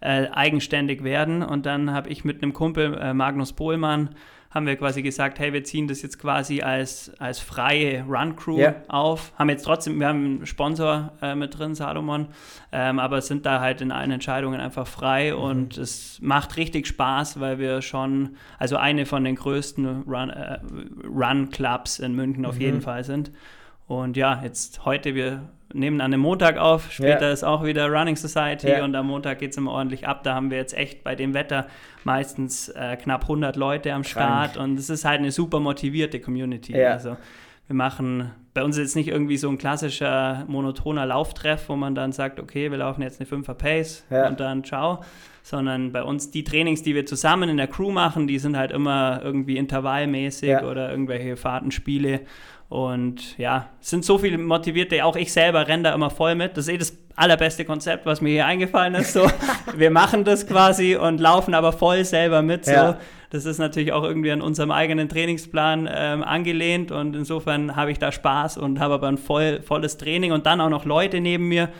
äh, 0.00 0.28
eigenständig 0.32 1.04
werden. 1.04 1.42
Und 1.42 1.66
dann 1.66 1.92
habe 1.92 2.08
ich 2.08 2.24
mit 2.24 2.42
einem 2.42 2.52
Kumpel, 2.52 2.94
äh, 2.94 3.14
Magnus 3.14 3.52
Pohlmann, 3.52 4.10
haben 4.50 4.66
wir 4.66 4.76
quasi 4.76 5.02
gesagt, 5.02 5.38
hey, 5.38 5.52
wir 5.52 5.62
ziehen 5.62 5.86
das 5.86 6.02
jetzt 6.02 6.18
quasi 6.18 6.60
als, 6.60 7.12
als 7.20 7.38
freie 7.38 8.02
Run-Crew 8.02 8.58
yeah. 8.58 8.74
auf. 8.88 9.32
Haben 9.38 9.48
jetzt 9.48 9.62
trotzdem, 9.62 10.00
wir 10.00 10.08
haben 10.08 10.24
einen 10.24 10.46
Sponsor 10.46 11.12
äh, 11.22 11.36
mit 11.36 11.56
drin, 11.56 11.76
Salomon, 11.76 12.26
ähm, 12.72 12.98
aber 12.98 13.22
sind 13.22 13.46
da 13.46 13.60
halt 13.60 13.80
in 13.80 13.92
allen 13.92 14.10
Entscheidungen 14.10 14.60
einfach 14.60 14.88
frei 14.88 15.32
mhm. 15.32 15.38
und 15.38 15.78
es 15.78 16.18
macht 16.20 16.56
richtig 16.56 16.88
Spaß, 16.88 17.38
weil 17.38 17.60
wir 17.60 17.80
schon, 17.80 18.36
also 18.58 18.76
eine 18.76 19.06
von 19.06 19.22
den 19.22 19.36
größten 19.36 20.02
Run-Clubs 20.02 22.00
äh, 22.00 22.02
Run 22.02 22.10
in 22.10 22.16
München 22.16 22.44
auf 22.44 22.56
mhm. 22.56 22.60
jeden 22.60 22.80
Fall 22.80 23.04
sind. 23.04 23.30
Und 23.86 24.16
ja, 24.16 24.40
jetzt 24.42 24.84
heute, 24.84 25.14
wir 25.14 25.48
nehmen 25.72 26.00
an 26.00 26.10
dem 26.10 26.20
Montag 26.20 26.58
auf, 26.58 26.90
später 26.90 27.26
ja. 27.26 27.32
ist 27.32 27.44
auch 27.44 27.64
wieder 27.64 27.88
Running 27.88 28.16
Society 28.16 28.68
ja. 28.68 28.84
und 28.84 28.94
am 28.94 29.06
Montag 29.06 29.38
geht 29.38 29.52
es 29.52 29.56
immer 29.56 29.72
ordentlich 29.72 30.06
ab. 30.06 30.22
Da 30.24 30.34
haben 30.34 30.50
wir 30.50 30.58
jetzt 30.58 30.76
echt 30.76 31.04
bei 31.04 31.14
dem 31.14 31.34
Wetter 31.34 31.66
meistens 32.04 32.68
äh, 32.70 32.96
knapp 32.96 33.22
100 33.22 33.56
Leute 33.56 33.92
am 33.92 34.04
Start 34.04 34.54
Krank. 34.54 34.68
und 34.68 34.78
es 34.78 34.90
ist 34.90 35.04
halt 35.04 35.20
eine 35.20 35.30
super 35.30 35.60
motivierte 35.60 36.20
Community. 36.20 36.76
Ja. 36.76 36.92
Also 36.92 37.16
wir 37.66 37.76
machen, 37.76 38.32
bei 38.52 38.64
uns 38.64 38.76
ist 38.76 38.82
jetzt 38.82 38.96
nicht 38.96 39.08
irgendwie 39.08 39.36
so 39.36 39.48
ein 39.48 39.56
klassischer 39.56 40.44
monotoner 40.48 41.06
Lauftreff, 41.06 41.68
wo 41.68 41.76
man 41.76 41.94
dann 41.94 42.10
sagt, 42.10 42.40
okay, 42.40 42.70
wir 42.70 42.78
laufen 42.78 43.02
jetzt 43.02 43.20
eine 43.20 43.30
5er 43.30 43.54
Pace 43.54 44.04
und 44.10 44.40
dann 44.40 44.64
ciao, 44.64 45.04
sondern 45.44 45.92
bei 45.92 46.02
uns 46.02 46.32
die 46.32 46.42
Trainings, 46.42 46.82
die 46.82 46.96
wir 46.96 47.06
zusammen 47.06 47.48
in 47.48 47.56
der 47.58 47.68
Crew 47.68 47.92
machen, 47.92 48.26
die 48.26 48.40
sind 48.40 48.56
halt 48.56 48.72
immer 48.72 49.20
irgendwie 49.22 49.56
intervallmäßig 49.56 50.62
oder 50.62 50.90
irgendwelche 50.90 51.36
Fahrtenspiele 51.36 52.22
und 52.70 53.36
ja, 53.36 53.68
es 53.80 53.90
sind 53.90 54.04
so 54.04 54.16
viele 54.16 54.38
Motivierte, 54.38 55.04
auch 55.04 55.16
ich 55.16 55.32
selber 55.32 55.66
renne 55.66 55.82
da 55.82 55.94
immer 55.94 56.08
voll 56.08 56.36
mit. 56.36 56.56
Das 56.56 56.68
ist 56.68 56.72
eh 56.72 56.78
das 56.78 56.96
allerbeste 57.16 57.64
Konzept, 57.64 58.06
was 58.06 58.20
mir 58.20 58.28
hier 58.28 58.46
eingefallen 58.46 58.94
ist. 58.94 59.12
So, 59.12 59.28
wir 59.76 59.90
machen 59.90 60.22
das 60.22 60.46
quasi 60.46 60.94
und 60.94 61.18
laufen 61.18 61.54
aber 61.54 61.72
voll 61.72 62.04
selber 62.04 62.42
mit. 62.42 62.66
So. 62.66 62.72
Ja. 62.72 63.00
Das 63.30 63.44
ist 63.44 63.58
natürlich 63.58 63.92
auch 63.92 64.04
irgendwie 64.04 64.30
an 64.30 64.40
unserem 64.40 64.70
eigenen 64.70 65.08
Trainingsplan 65.08 65.88
ähm, 65.92 66.22
angelehnt 66.22 66.92
und 66.92 67.16
insofern 67.16 67.74
habe 67.74 67.90
ich 67.90 67.98
da 67.98 68.12
Spaß 68.12 68.56
und 68.56 68.78
habe 68.78 68.94
aber 68.94 69.08
ein 69.08 69.18
voll, 69.18 69.62
volles 69.62 69.96
Training 69.96 70.30
und 70.30 70.46
dann 70.46 70.60
auch 70.60 70.70
noch 70.70 70.84
Leute 70.84 71.18
neben 71.18 71.48
mir, 71.48 71.70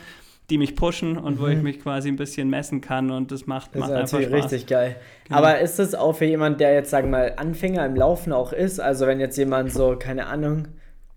die 0.50 0.58
mich 0.58 0.74
pushen 0.74 1.16
und 1.16 1.36
mhm. 1.36 1.40
wo 1.40 1.46
ich 1.46 1.58
mhm. 1.58 1.62
mich 1.62 1.80
quasi 1.80 2.08
ein 2.08 2.16
bisschen 2.16 2.50
messen 2.50 2.80
kann 2.80 3.12
und 3.12 3.30
das 3.30 3.46
macht, 3.46 3.76
das 3.76 3.82
macht 3.82 3.90
ist 3.90 3.96
einfach 3.96 4.22
Spaß. 4.22 4.32
richtig 4.32 4.66
geil. 4.66 4.96
Genau. 5.28 5.38
Aber 5.38 5.60
ist 5.60 5.78
das 5.78 5.94
auch 5.94 6.16
für 6.16 6.24
jemanden, 6.24 6.58
der 6.58 6.74
jetzt, 6.74 6.90
sagen 6.90 7.12
wir 7.12 7.18
mal, 7.18 7.34
Anfänger 7.36 7.86
im 7.86 7.94
Laufen 7.94 8.32
auch 8.32 8.52
ist? 8.52 8.80
Also 8.80 9.06
wenn 9.06 9.20
jetzt 9.20 9.36
jemand 9.36 9.72
so, 9.72 9.94
keine 9.96 10.26
Ahnung, 10.26 10.66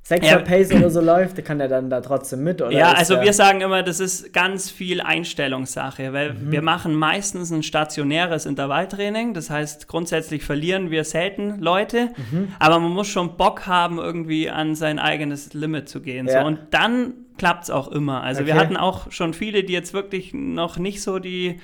Sechser 0.06 0.32
ja. 0.32 0.40
Pace 0.40 0.74
oder 0.74 0.90
so 0.90 1.00
läuft, 1.00 1.44
kann 1.46 1.62
er 1.62 1.70
dann 1.70 1.90
da 1.90 2.02
trotzdem 2.02 2.44
mit, 2.44 2.62
oder? 2.62 2.74
Ja, 2.74 2.92
also 2.92 3.22
wir 3.22 3.32
sagen 3.32 3.62
immer, 3.62 3.84
das 3.84 4.02
ist 4.02 4.34
ganz 4.34 4.70
viel 4.70 5.00
Einstellungssache, 5.00 6.12
weil 6.12 6.34
mhm. 6.34 6.52
wir 6.52 6.62
machen 6.62 6.94
meistens 6.94 7.52
ein 7.52 7.64
stationäres 7.64 8.46
Intervalltraining. 8.46 9.34
Das 9.34 9.50
heißt, 9.50 9.88
grundsätzlich 9.88 10.44
verlieren 10.44 10.92
wir 10.92 11.06
selten 11.06 11.62
Leute, 11.62 12.10
mhm. 12.32 12.50
aber 12.60 12.80
man 12.80 12.92
muss 12.92 13.08
schon 13.08 13.38
Bock 13.38 13.66
haben, 13.66 13.98
irgendwie 13.98 14.50
an 14.50 14.76
sein 14.76 15.00
eigenes 15.00 15.54
Limit 15.54 15.88
zu 15.88 16.02
gehen. 16.02 16.28
Ja. 16.28 16.42
So. 16.42 16.48
Und 16.48 16.60
dann 16.72 17.14
klappt 17.38 17.64
es 17.64 17.70
auch 17.70 17.88
immer. 17.88 18.24
Also 18.24 18.42
okay. 18.42 18.48
wir 18.48 18.56
hatten 18.56 18.76
auch 18.76 19.10
schon 19.10 19.34
viele, 19.34 19.64
die 19.64 19.72
jetzt 19.72 19.94
wirklich 19.94 20.34
noch 20.34 20.78
nicht 20.78 21.02
so 21.02 21.18
die 21.20 21.62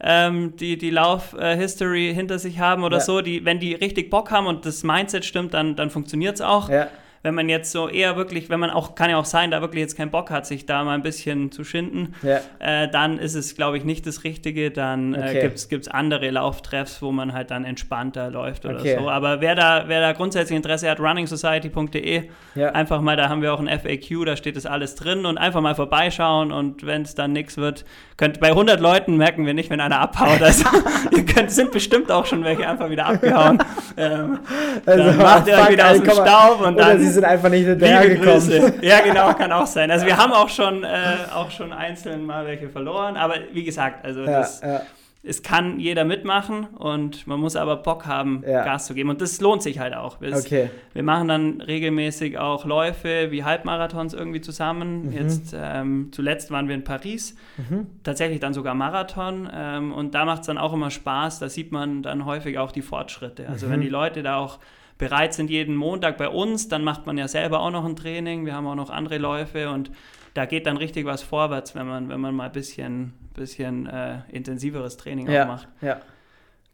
ähm, 0.00 0.56
die, 0.56 0.76
die 0.76 0.90
Lauf-History 0.90 2.10
äh, 2.10 2.14
hinter 2.14 2.38
sich 2.38 2.58
haben 2.58 2.82
oder 2.82 2.98
ja. 2.98 3.02
so, 3.02 3.20
die, 3.20 3.44
wenn 3.44 3.60
die 3.60 3.74
richtig 3.74 4.10
Bock 4.10 4.30
haben 4.32 4.46
und 4.46 4.66
das 4.66 4.82
Mindset 4.82 5.24
stimmt, 5.24 5.54
dann, 5.54 5.76
dann 5.76 5.88
funktioniert 5.88 6.34
es 6.34 6.40
auch. 6.40 6.68
Ja 6.68 6.88
wenn 7.24 7.34
man 7.34 7.48
jetzt 7.48 7.72
so 7.72 7.88
eher 7.88 8.16
wirklich, 8.16 8.50
wenn 8.50 8.60
man 8.60 8.68
auch, 8.68 8.94
kann 8.94 9.08
ja 9.08 9.16
auch 9.16 9.24
sein, 9.24 9.50
da 9.50 9.62
wirklich 9.62 9.80
jetzt 9.80 9.96
keinen 9.96 10.10
Bock 10.10 10.30
hat, 10.30 10.46
sich 10.46 10.66
da 10.66 10.84
mal 10.84 10.92
ein 10.92 11.02
bisschen 11.02 11.50
zu 11.50 11.64
schinden, 11.64 12.14
ja. 12.22 12.40
äh, 12.58 12.86
dann 12.88 13.18
ist 13.18 13.34
es, 13.34 13.56
glaube 13.56 13.78
ich, 13.78 13.84
nicht 13.84 14.06
das 14.06 14.24
Richtige. 14.24 14.70
Dann 14.70 15.14
äh, 15.14 15.18
okay. 15.18 15.52
gibt 15.70 15.86
es 15.86 15.88
andere 15.88 16.28
Lauftreffs, 16.30 17.00
wo 17.00 17.12
man 17.12 17.32
halt 17.32 17.50
dann 17.50 17.64
entspannter 17.64 18.30
läuft 18.30 18.66
oder 18.66 18.78
okay. 18.78 18.98
so. 19.00 19.08
Aber 19.08 19.40
wer 19.40 19.54
da, 19.54 19.84
wer 19.86 20.02
da 20.02 20.12
grundsätzlich 20.12 20.54
Interesse 20.54 20.90
hat, 20.90 21.00
runningsociety.de, 21.00 22.24
ja. 22.56 22.68
einfach 22.72 23.00
mal, 23.00 23.16
da 23.16 23.30
haben 23.30 23.40
wir 23.40 23.54
auch 23.54 23.60
ein 23.60 23.68
FAQ, 23.68 24.26
da 24.26 24.36
steht 24.36 24.56
das 24.56 24.66
alles 24.66 24.94
drin 24.94 25.24
und 25.24 25.38
einfach 25.38 25.62
mal 25.62 25.74
vorbeischauen 25.74 26.52
und 26.52 26.84
wenn 26.84 27.02
es 27.02 27.14
dann 27.14 27.32
nichts 27.32 27.56
wird, 27.56 27.86
könnt 28.18 28.38
bei 28.38 28.48
100 28.48 28.80
Leuten 28.80 29.16
merken 29.16 29.46
wir 29.46 29.54
nicht, 29.54 29.70
wenn 29.70 29.80
einer 29.80 30.00
abhaut. 30.00 30.42
Also, 30.42 30.64
ihr 31.16 31.24
könnt, 31.24 31.50
sind 31.50 31.72
bestimmt 31.72 32.12
auch 32.12 32.26
schon 32.26 32.44
welche 32.44 32.68
einfach 32.68 32.90
wieder 32.90 33.06
abgehauen. 33.06 33.62
Ähm, 33.96 34.40
also, 34.86 35.04
dann 35.04 35.16
macht 35.18 35.46
ihr 35.46 35.54
euch 35.54 35.70
wieder 35.70 35.90
aus 35.92 36.00
dem 36.00 36.10
Staub 36.10 36.60
und 36.66 36.76
dann 36.76 37.00
sind 37.14 37.24
einfach 37.24 37.48
nicht 37.48 37.66
hinterhergekommen. 37.66 38.74
Ja, 38.82 39.00
genau, 39.00 39.32
kann 39.34 39.52
auch 39.52 39.66
sein. 39.66 39.90
Also 39.90 40.06
wir 40.06 40.16
haben 40.16 40.32
auch 40.32 40.48
schon, 40.48 40.84
äh, 40.84 41.16
auch 41.34 41.50
schon 41.50 41.72
einzeln 41.72 42.26
mal 42.26 42.46
welche 42.46 42.68
verloren, 42.68 43.16
aber 43.16 43.36
wie 43.52 43.64
gesagt, 43.64 44.04
also 44.04 44.20
ja, 44.20 44.40
das, 44.40 44.60
ja. 44.60 44.82
es 45.22 45.42
kann 45.42 45.80
jeder 45.80 46.04
mitmachen 46.04 46.66
und 46.66 47.26
man 47.26 47.40
muss 47.40 47.56
aber 47.56 47.76
Bock 47.76 48.06
haben, 48.06 48.44
ja. 48.46 48.64
Gas 48.64 48.86
zu 48.86 48.94
geben 48.94 49.10
und 49.10 49.20
das 49.20 49.40
lohnt 49.40 49.62
sich 49.62 49.78
halt 49.78 49.94
auch. 49.94 50.20
Wir, 50.20 50.36
okay. 50.36 50.70
wir 50.92 51.02
machen 51.02 51.28
dann 51.28 51.60
regelmäßig 51.60 52.38
auch 52.38 52.64
Läufe 52.64 53.30
wie 53.30 53.44
Halbmarathons 53.44 54.12
irgendwie 54.12 54.40
zusammen. 54.40 55.06
Mhm. 55.06 55.12
Jetzt 55.12 55.54
ähm, 55.56 56.08
zuletzt 56.12 56.50
waren 56.50 56.68
wir 56.68 56.74
in 56.74 56.84
Paris, 56.84 57.36
mhm. 57.56 57.86
tatsächlich 58.02 58.40
dann 58.40 58.52
sogar 58.52 58.74
Marathon 58.74 59.48
ähm, 59.54 59.92
und 59.92 60.14
da 60.14 60.24
macht 60.24 60.42
es 60.42 60.46
dann 60.46 60.58
auch 60.58 60.72
immer 60.72 60.90
Spaß, 60.90 61.38
da 61.38 61.48
sieht 61.48 61.72
man 61.72 62.02
dann 62.02 62.24
häufig 62.26 62.58
auch 62.58 62.72
die 62.72 62.82
Fortschritte. 62.82 63.48
Also 63.48 63.66
mhm. 63.66 63.72
wenn 63.72 63.80
die 63.80 63.88
Leute 63.88 64.22
da 64.22 64.36
auch 64.36 64.58
bereit 64.98 65.34
sind 65.34 65.50
jeden 65.50 65.74
Montag 65.74 66.16
bei 66.16 66.28
uns, 66.28 66.68
dann 66.68 66.84
macht 66.84 67.06
man 67.06 67.18
ja 67.18 67.28
selber 67.28 67.60
auch 67.60 67.70
noch 67.70 67.84
ein 67.84 67.96
Training. 67.96 68.46
Wir 68.46 68.54
haben 68.54 68.66
auch 68.66 68.74
noch 68.74 68.90
andere 68.90 69.18
Läufe 69.18 69.70
und 69.70 69.90
da 70.34 70.46
geht 70.46 70.66
dann 70.66 70.76
richtig 70.76 71.06
was 71.06 71.22
vorwärts, 71.22 71.74
wenn 71.74 71.86
man, 71.86 72.08
wenn 72.08 72.20
man 72.20 72.34
mal 72.34 72.46
ein 72.46 72.52
bisschen, 72.52 73.14
bisschen 73.34 73.86
äh, 73.86 74.18
intensiveres 74.30 74.96
Training 74.96 75.30
ja, 75.30 75.44
auch 75.44 75.48
macht. 75.48 75.68
Ja. 75.80 76.00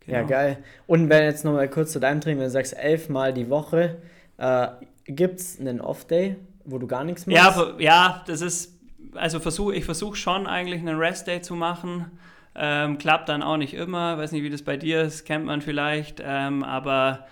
Genau. 0.06 0.18
Ja, 0.18 0.24
geil. 0.24 0.58
Und 0.86 1.10
wenn 1.10 1.24
jetzt 1.24 1.44
nochmal 1.44 1.68
kurz 1.68 1.92
zu 1.92 2.00
deinem 2.00 2.20
Training, 2.20 2.38
wenn 2.38 2.46
du 2.46 2.50
sagst 2.50 2.76
elfmal 2.76 3.34
die 3.34 3.50
Woche, 3.50 3.98
äh, 4.38 4.68
gibt 5.04 5.40
es 5.40 5.60
einen 5.60 5.80
Off-Day, 5.80 6.36
wo 6.64 6.78
du 6.78 6.86
gar 6.86 7.04
nichts 7.04 7.26
machst? 7.26 7.56
Ja, 7.56 7.74
ja 7.78 8.24
das 8.26 8.40
ist, 8.40 8.78
also 9.14 9.40
versuch, 9.40 9.72
ich 9.72 9.84
versuche 9.84 10.16
schon 10.16 10.46
eigentlich 10.46 10.80
einen 10.80 10.98
Rest-Day 10.98 11.42
zu 11.42 11.54
machen. 11.54 12.06
Ähm, 12.54 12.98
klappt 12.98 13.28
dann 13.28 13.42
auch 13.42 13.58
nicht 13.58 13.74
immer, 13.74 14.18
weiß 14.18 14.32
nicht, 14.32 14.42
wie 14.42 14.50
das 14.50 14.62
bei 14.62 14.76
dir 14.76 15.02
ist, 15.02 15.24
kennt 15.24 15.44
man 15.44 15.60
vielleicht, 15.60 16.20
ähm, 16.24 16.64
aber 16.64 17.26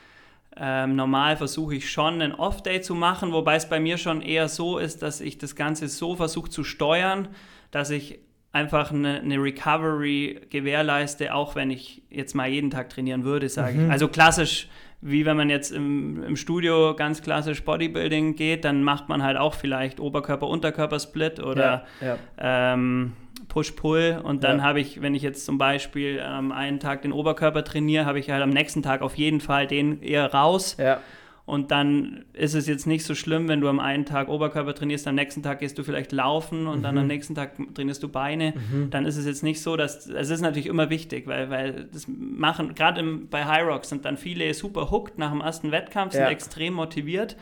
ähm, 0.60 0.96
normal 0.96 1.36
versuche 1.36 1.76
ich 1.76 1.90
schon 1.90 2.20
einen 2.20 2.34
Off-Day 2.34 2.80
zu 2.80 2.94
machen, 2.94 3.32
wobei 3.32 3.56
es 3.56 3.68
bei 3.68 3.78
mir 3.78 3.96
schon 3.96 4.20
eher 4.22 4.48
so 4.48 4.78
ist, 4.78 5.02
dass 5.02 5.20
ich 5.20 5.38
das 5.38 5.54
Ganze 5.54 5.88
so 5.88 6.16
versuche 6.16 6.50
zu 6.50 6.64
steuern, 6.64 7.28
dass 7.70 7.90
ich 7.90 8.18
einfach 8.50 8.90
eine, 8.90 9.20
eine, 9.20 9.36
Recovery 9.36 10.40
gewährleiste, 10.50 11.34
auch 11.34 11.54
wenn 11.54 11.70
ich 11.70 12.02
jetzt 12.10 12.34
mal 12.34 12.48
jeden 12.48 12.70
Tag 12.70 12.88
trainieren 12.88 13.24
würde, 13.24 13.48
sage 13.48 13.78
mhm. 13.78 13.86
ich. 13.86 13.90
Also 13.92 14.08
klassisch, 14.08 14.68
wie 15.00 15.26
wenn 15.26 15.36
man 15.36 15.50
jetzt 15.50 15.70
im, 15.70 16.22
im, 16.24 16.34
Studio 16.34 16.94
ganz 16.96 17.22
klassisch 17.22 17.62
Bodybuilding 17.64 18.34
geht, 18.34 18.64
dann 18.64 18.82
macht 18.82 19.08
man 19.08 19.22
halt 19.22 19.36
auch 19.36 19.54
vielleicht 19.54 20.00
Oberkörper-Unterkörper-Split 20.00 21.40
oder 21.40 21.84
ja, 22.00 22.16
ja. 22.38 22.72
Ähm, 22.72 23.12
Push-Pull 23.48 24.20
und 24.22 24.44
dann 24.44 24.58
ja. 24.58 24.64
habe 24.64 24.80
ich, 24.80 25.00
wenn 25.00 25.14
ich 25.14 25.22
jetzt 25.22 25.44
zum 25.44 25.58
Beispiel 25.58 26.20
am 26.20 26.52
einen 26.52 26.80
Tag 26.80 27.02
den 27.02 27.12
Oberkörper 27.12 27.64
trainiere, 27.64 28.04
habe 28.04 28.18
ich 28.18 28.30
halt 28.30 28.42
am 28.42 28.50
nächsten 28.50 28.82
Tag 28.82 29.02
auf 29.02 29.16
jeden 29.16 29.40
Fall 29.40 29.66
den 29.66 30.02
eher 30.02 30.32
raus. 30.32 30.76
Ja. 30.78 31.00
Und 31.48 31.70
dann 31.70 32.26
ist 32.34 32.52
es 32.52 32.66
jetzt 32.66 32.86
nicht 32.86 33.06
so 33.06 33.14
schlimm, 33.14 33.48
wenn 33.48 33.62
du 33.62 33.68
am 33.68 33.80
einen 33.80 34.04
Tag 34.04 34.28
Oberkörper 34.28 34.74
trainierst, 34.74 35.08
am 35.08 35.14
nächsten 35.14 35.42
Tag 35.42 35.60
gehst 35.60 35.78
du 35.78 35.82
vielleicht 35.82 36.12
laufen 36.12 36.66
und 36.66 36.80
mhm. 36.80 36.82
dann 36.82 36.98
am 36.98 37.04
mhm. 37.04 37.08
nächsten 37.08 37.34
Tag 37.34 37.52
trainierst 37.74 38.02
du 38.02 38.08
Beine. 38.10 38.52
Mhm. 38.52 38.90
Dann 38.90 39.06
ist 39.06 39.16
es 39.16 39.24
jetzt 39.24 39.42
nicht 39.42 39.62
so, 39.62 39.74
dass 39.74 40.06
es 40.06 40.28
ist 40.28 40.42
natürlich 40.42 40.66
immer 40.66 40.90
wichtig, 40.90 41.26
weil, 41.26 41.48
weil 41.48 41.88
das 41.90 42.06
machen, 42.06 42.74
gerade 42.74 43.02
bei 43.02 43.46
High 43.46 43.66
Rocks 43.66 43.88
sind 43.88 44.04
dann 44.04 44.18
viele 44.18 44.52
super 44.52 44.90
hooked 44.90 45.16
nach 45.16 45.30
dem 45.30 45.40
ersten 45.40 45.72
Wettkampf, 45.72 46.12
sind 46.12 46.20
ja. 46.20 46.28
extrem 46.28 46.74
motiviert 46.74 47.34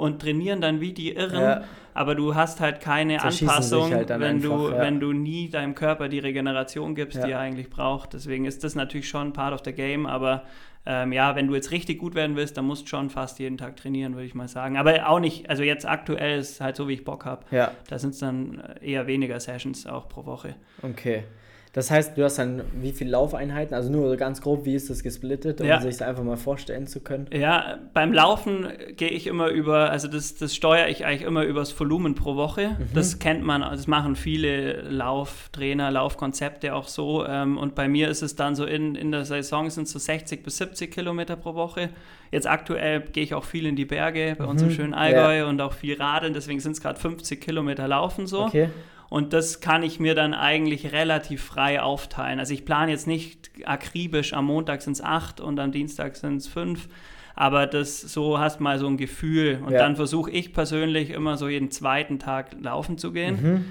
und 0.00 0.20
trainieren 0.20 0.60
dann 0.60 0.80
wie 0.80 0.92
die 0.92 1.12
Irren, 1.12 1.40
ja. 1.40 1.64
aber 1.94 2.14
du 2.14 2.34
hast 2.34 2.60
halt 2.60 2.80
keine 2.80 3.22
Anpassung, 3.22 3.92
halt 3.92 4.08
wenn, 4.08 4.22
einfach, 4.22 4.48
du, 4.48 4.70
ja. 4.70 4.80
wenn 4.80 5.00
du 5.00 5.12
nie 5.12 5.48
deinem 5.48 5.74
Körper 5.74 6.08
die 6.08 6.18
Regeneration 6.18 6.94
gibst, 6.94 7.18
ja. 7.18 7.26
die 7.26 7.32
er 7.32 7.40
eigentlich 7.40 7.70
braucht. 7.70 8.14
Deswegen 8.14 8.44
ist 8.44 8.64
das 8.64 8.74
natürlich 8.74 9.08
schon 9.08 9.32
part 9.32 9.52
of 9.52 9.60
the 9.64 9.72
game, 9.72 10.06
aber 10.06 10.44
ähm, 10.86 11.12
ja, 11.12 11.36
wenn 11.36 11.46
du 11.46 11.54
jetzt 11.54 11.70
richtig 11.72 11.98
gut 11.98 12.14
werden 12.14 12.36
willst, 12.36 12.56
dann 12.56 12.64
musst 12.64 12.84
du 12.84 12.88
schon 12.88 13.10
fast 13.10 13.38
jeden 13.38 13.58
Tag 13.58 13.76
trainieren, 13.76 14.14
würde 14.14 14.26
ich 14.26 14.34
mal 14.34 14.48
sagen. 14.48 14.78
Aber 14.78 15.08
auch 15.08 15.20
nicht, 15.20 15.50
also 15.50 15.62
jetzt 15.62 15.86
aktuell 15.86 16.40
ist 16.40 16.60
halt 16.60 16.76
so, 16.76 16.88
wie 16.88 16.94
ich 16.94 17.04
Bock 17.04 17.26
habe. 17.26 17.44
Ja. 17.50 17.72
Da 17.88 17.98
sind 17.98 18.14
es 18.14 18.20
dann 18.20 18.62
eher 18.80 19.06
weniger 19.06 19.38
Sessions 19.38 19.86
auch 19.86 20.08
pro 20.08 20.24
Woche. 20.24 20.56
Okay. 20.82 21.24
Das 21.72 21.88
heißt, 21.90 22.18
du 22.18 22.24
hast 22.24 22.36
dann 22.38 22.62
wie 22.80 22.90
viele 22.90 23.10
Laufeinheiten? 23.12 23.74
Also 23.74 23.90
nur 23.92 24.16
ganz 24.16 24.40
grob, 24.40 24.64
wie 24.64 24.74
ist 24.74 24.90
das 24.90 25.04
gesplittet, 25.04 25.60
um 25.60 25.68
Ja. 25.68 25.80
sich 25.80 25.96
das 25.98 26.08
einfach 26.08 26.24
mal 26.24 26.36
vorstellen 26.36 26.88
zu 26.88 26.98
können? 26.98 27.28
Ja, 27.32 27.78
beim 27.94 28.12
Laufen 28.12 28.66
gehe 28.96 29.10
ich 29.10 29.28
immer 29.28 29.48
über, 29.48 29.88
also 29.90 30.08
das, 30.08 30.34
das 30.34 30.54
steuere 30.56 30.88
ich 30.88 31.06
eigentlich 31.06 31.22
immer 31.22 31.44
übers 31.44 31.78
Volumen 31.78 32.16
pro 32.16 32.34
Woche. 32.34 32.76
Das 32.92 33.20
kennt 33.20 33.44
man, 33.44 33.60
das 33.60 33.86
machen 33.86 34.16
viele 34.16 34.82
Lauftrainer, 34.82 35.90
Laufkonzepte 35.92 36.74
auch 36.74 36.88
so. 36.88 37.24
Ähm, 37.24 37.56
und 37.56 37.76
bei 37.76 37.86
mir 37.88 38.08
ist 38.08 38.22
es 38.22 38.34
dann 38.34 38.56
so, 38.56 38.64
in, 38.64 38.96
in 38.96 39.12
der 39.12 39.24
Saison 39.24 39.70
sind 39.70 39.84
es 39.84 39.92
so 39.92 39.98
60 40.00 40.42
bis 40.42 40.56
70 40.58 40.90
Kilometer 40.90 41.36
pro 41.36 41.54
Woche. 41.54 41.90
Jetzt 42.32 42.48
aktuell 42.48 43.00
gehe 43.12 43.22
ich 43.24 43.34
auch 43.34 43.44
viel 43.44 43.66
in 43.66 43.76
die 43.76 43.84
Berge, 43.84 44.34
bei 44.38 44.44
uns 44.44 44.62
im 44.62 44.70
schönen 44.70 44.94
Allgäu 44.94 45.48
und 45.48 45.60
auch 45.60 45.72
viel 45.72 45.96
Radeln, 46.00 46.32
deswegen 46.34 46.60
sind 46.60 46.72
es 46.72 46.80
gerade 46.80 46.98
50 46.98 47.40
Kilometer 47.40 47.86
Laufen 47.88 48.26
so. 48.26 48.44
Okay. 48.44 48.70
Und 49.10 49.32
das 49.32 49.60
kann 49.60 49.82
ich 49.82 49.98
mir 50.00 50.14
dann 50.14 50.32
eigentlich 50.34 50.92
relativ 50.92 51.42
frei 51.42 51.82
aufteilen. 51.82 52.38
Also 52.38 52.54
ich 52.54 52.64
plane 52.64 52.92
jetzt 52.92 53.06
nicht 53.08 53.50
akribisch, 53.66 54.32
am 54.32 54.46
Montag 54.46 54.80
sind 54.82 54.92
es 54.94 55.02
acht 55.02 55.40
und 55.40 55.58
am 55.60 55.72
Dienstag 55.72 56.16
sind 56.16 56.36
es 56.36 56.46
fünf. 56.46 56.88
Aber 57.34 57.66
das 57.66 58.00
so 58.00 58.38
hast 58.38 58.60
mal 58.60 58.78
so 58.78 58.86
ein 58.86 58.96
Gefühl. 58.96 59.60
Und 59.66 59.72
Ja. 59.72 59.80
dann 59.80 59.96
versuche 59.96 60.30
ich 60.30 60.52
persönlich 60.52 61.10
immer 61.10 61.36
so 61.36 61.48
jeden 61.48 61.70
zweiten 61.72 62.18
Tag 62.20 62.56
laufen 62.62 62.98
zu 62.98 63.12
gehen. 63.12 63.38
Mhm. 63.42 63.64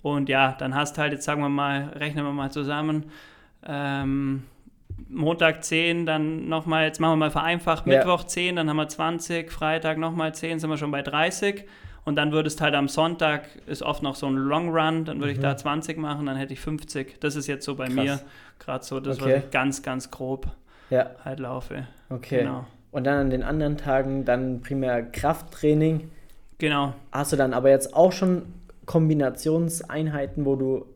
Und 0.00 0.28
ja, 0.30 0.52
dann 0.58 0.74
hast 0.74 0.96
halt, 0.98 1.12
jetzt 1.12 1.24
sagen 1.24 1.42
wir 1.42 1.48
mal, 1.50 1.90
rechnen 1.96 2.24
wir 2.24 2.32
mal 2.32 2.50
zusammen. 2.50 3.06
Ähm, 3.66 4.44
Montag 5.10 5.62
10, 5.64 6.06
dann 6.06 6.48
nochmal, 6.48 6.84
jetzt 6.84 7.00
machen 7.00 7.12
wir 7.12 7.16
mal 7.16 7.30
vereinfacht, 7.30 7.86
Ja. 7.86 7.98
Mittwoch 7.98 8.24
10, 8.24 8.56
dann 8.56 8.68
haben 8.70 8.76
wir 8.76 8.88
20, 8.88 9.52
Freitag 9.52 9.98
nochmal 9.98 10.34
10, 10.34 10.58
sind 10.58 10.70
wir 10.70 10.78
schon 10.78 10.90
bei 10.90 11.02
30. 11.02 11.64
Und 12.06 12.16
dann 12.16 12.32
würdest 12.32 12.60
halt 12.62 12.74
am 12.74 12.88
Sonntag, 12.88 13.42
ist 13.66 13.82
oft 13.82 14.02
noch 14.02 14.14
so 14.14 14.26
ein 14.26 14.36
Long 14.36 14.70
Run, 14.70 15.04
dann 15.04 15.18
würde 15.20 15.32
ich 15.32 15.40
da 15.40 15.56
20 15.56 15.98
machen, 15.98 16.24
dann 16.26 16.36
hätte 16.36 16.54
ich 16.54 16.60
50. 16.60 17.20
Das 17.20 17.36
ist 17.36 17.46
jetzt 17.48 17.64
so 17.66 17.74
bei 17.74 17.88
Mhm. 17.90 17.96
Krass. 17.96 18.04
mir 18.04 18.20
gerade 18.60 18.84
so 18.84 19.00
das, 19.00 19.20
Okay. 19.20 19.42
ich 19.44 19.50
ganz, 19.50 19.82
ganz 19.82 20.10
grob 20.10 20.46
Ja, 20.88 21.10
halt 21.24 21.40
laufe. 21.40 21.86
okay. 22.08 22.38
Genau. 22.38 22.64
Und 22.92 23.04
dann 23.04 23.18
an 23.18 23.30
den 23.30 23.42
anderen 23.42 23.76
Tagen 23.76 24.24
dann 24.24 24.62
primär 24.62 25.02
Krafttraining. 25.02 26.10
Genau. 26.58 26.94
Hast 27.12 27.32
du 27.32 27.36
dann 27.36 27.52
aber 27.52 27.68
jetzt 27.70 27.92
auch 27.94 28.12
schon 28.12 28.42
Kombinationseinheiten, 28.86 30.44
wo 30.44 30.56
du 30.56 30.86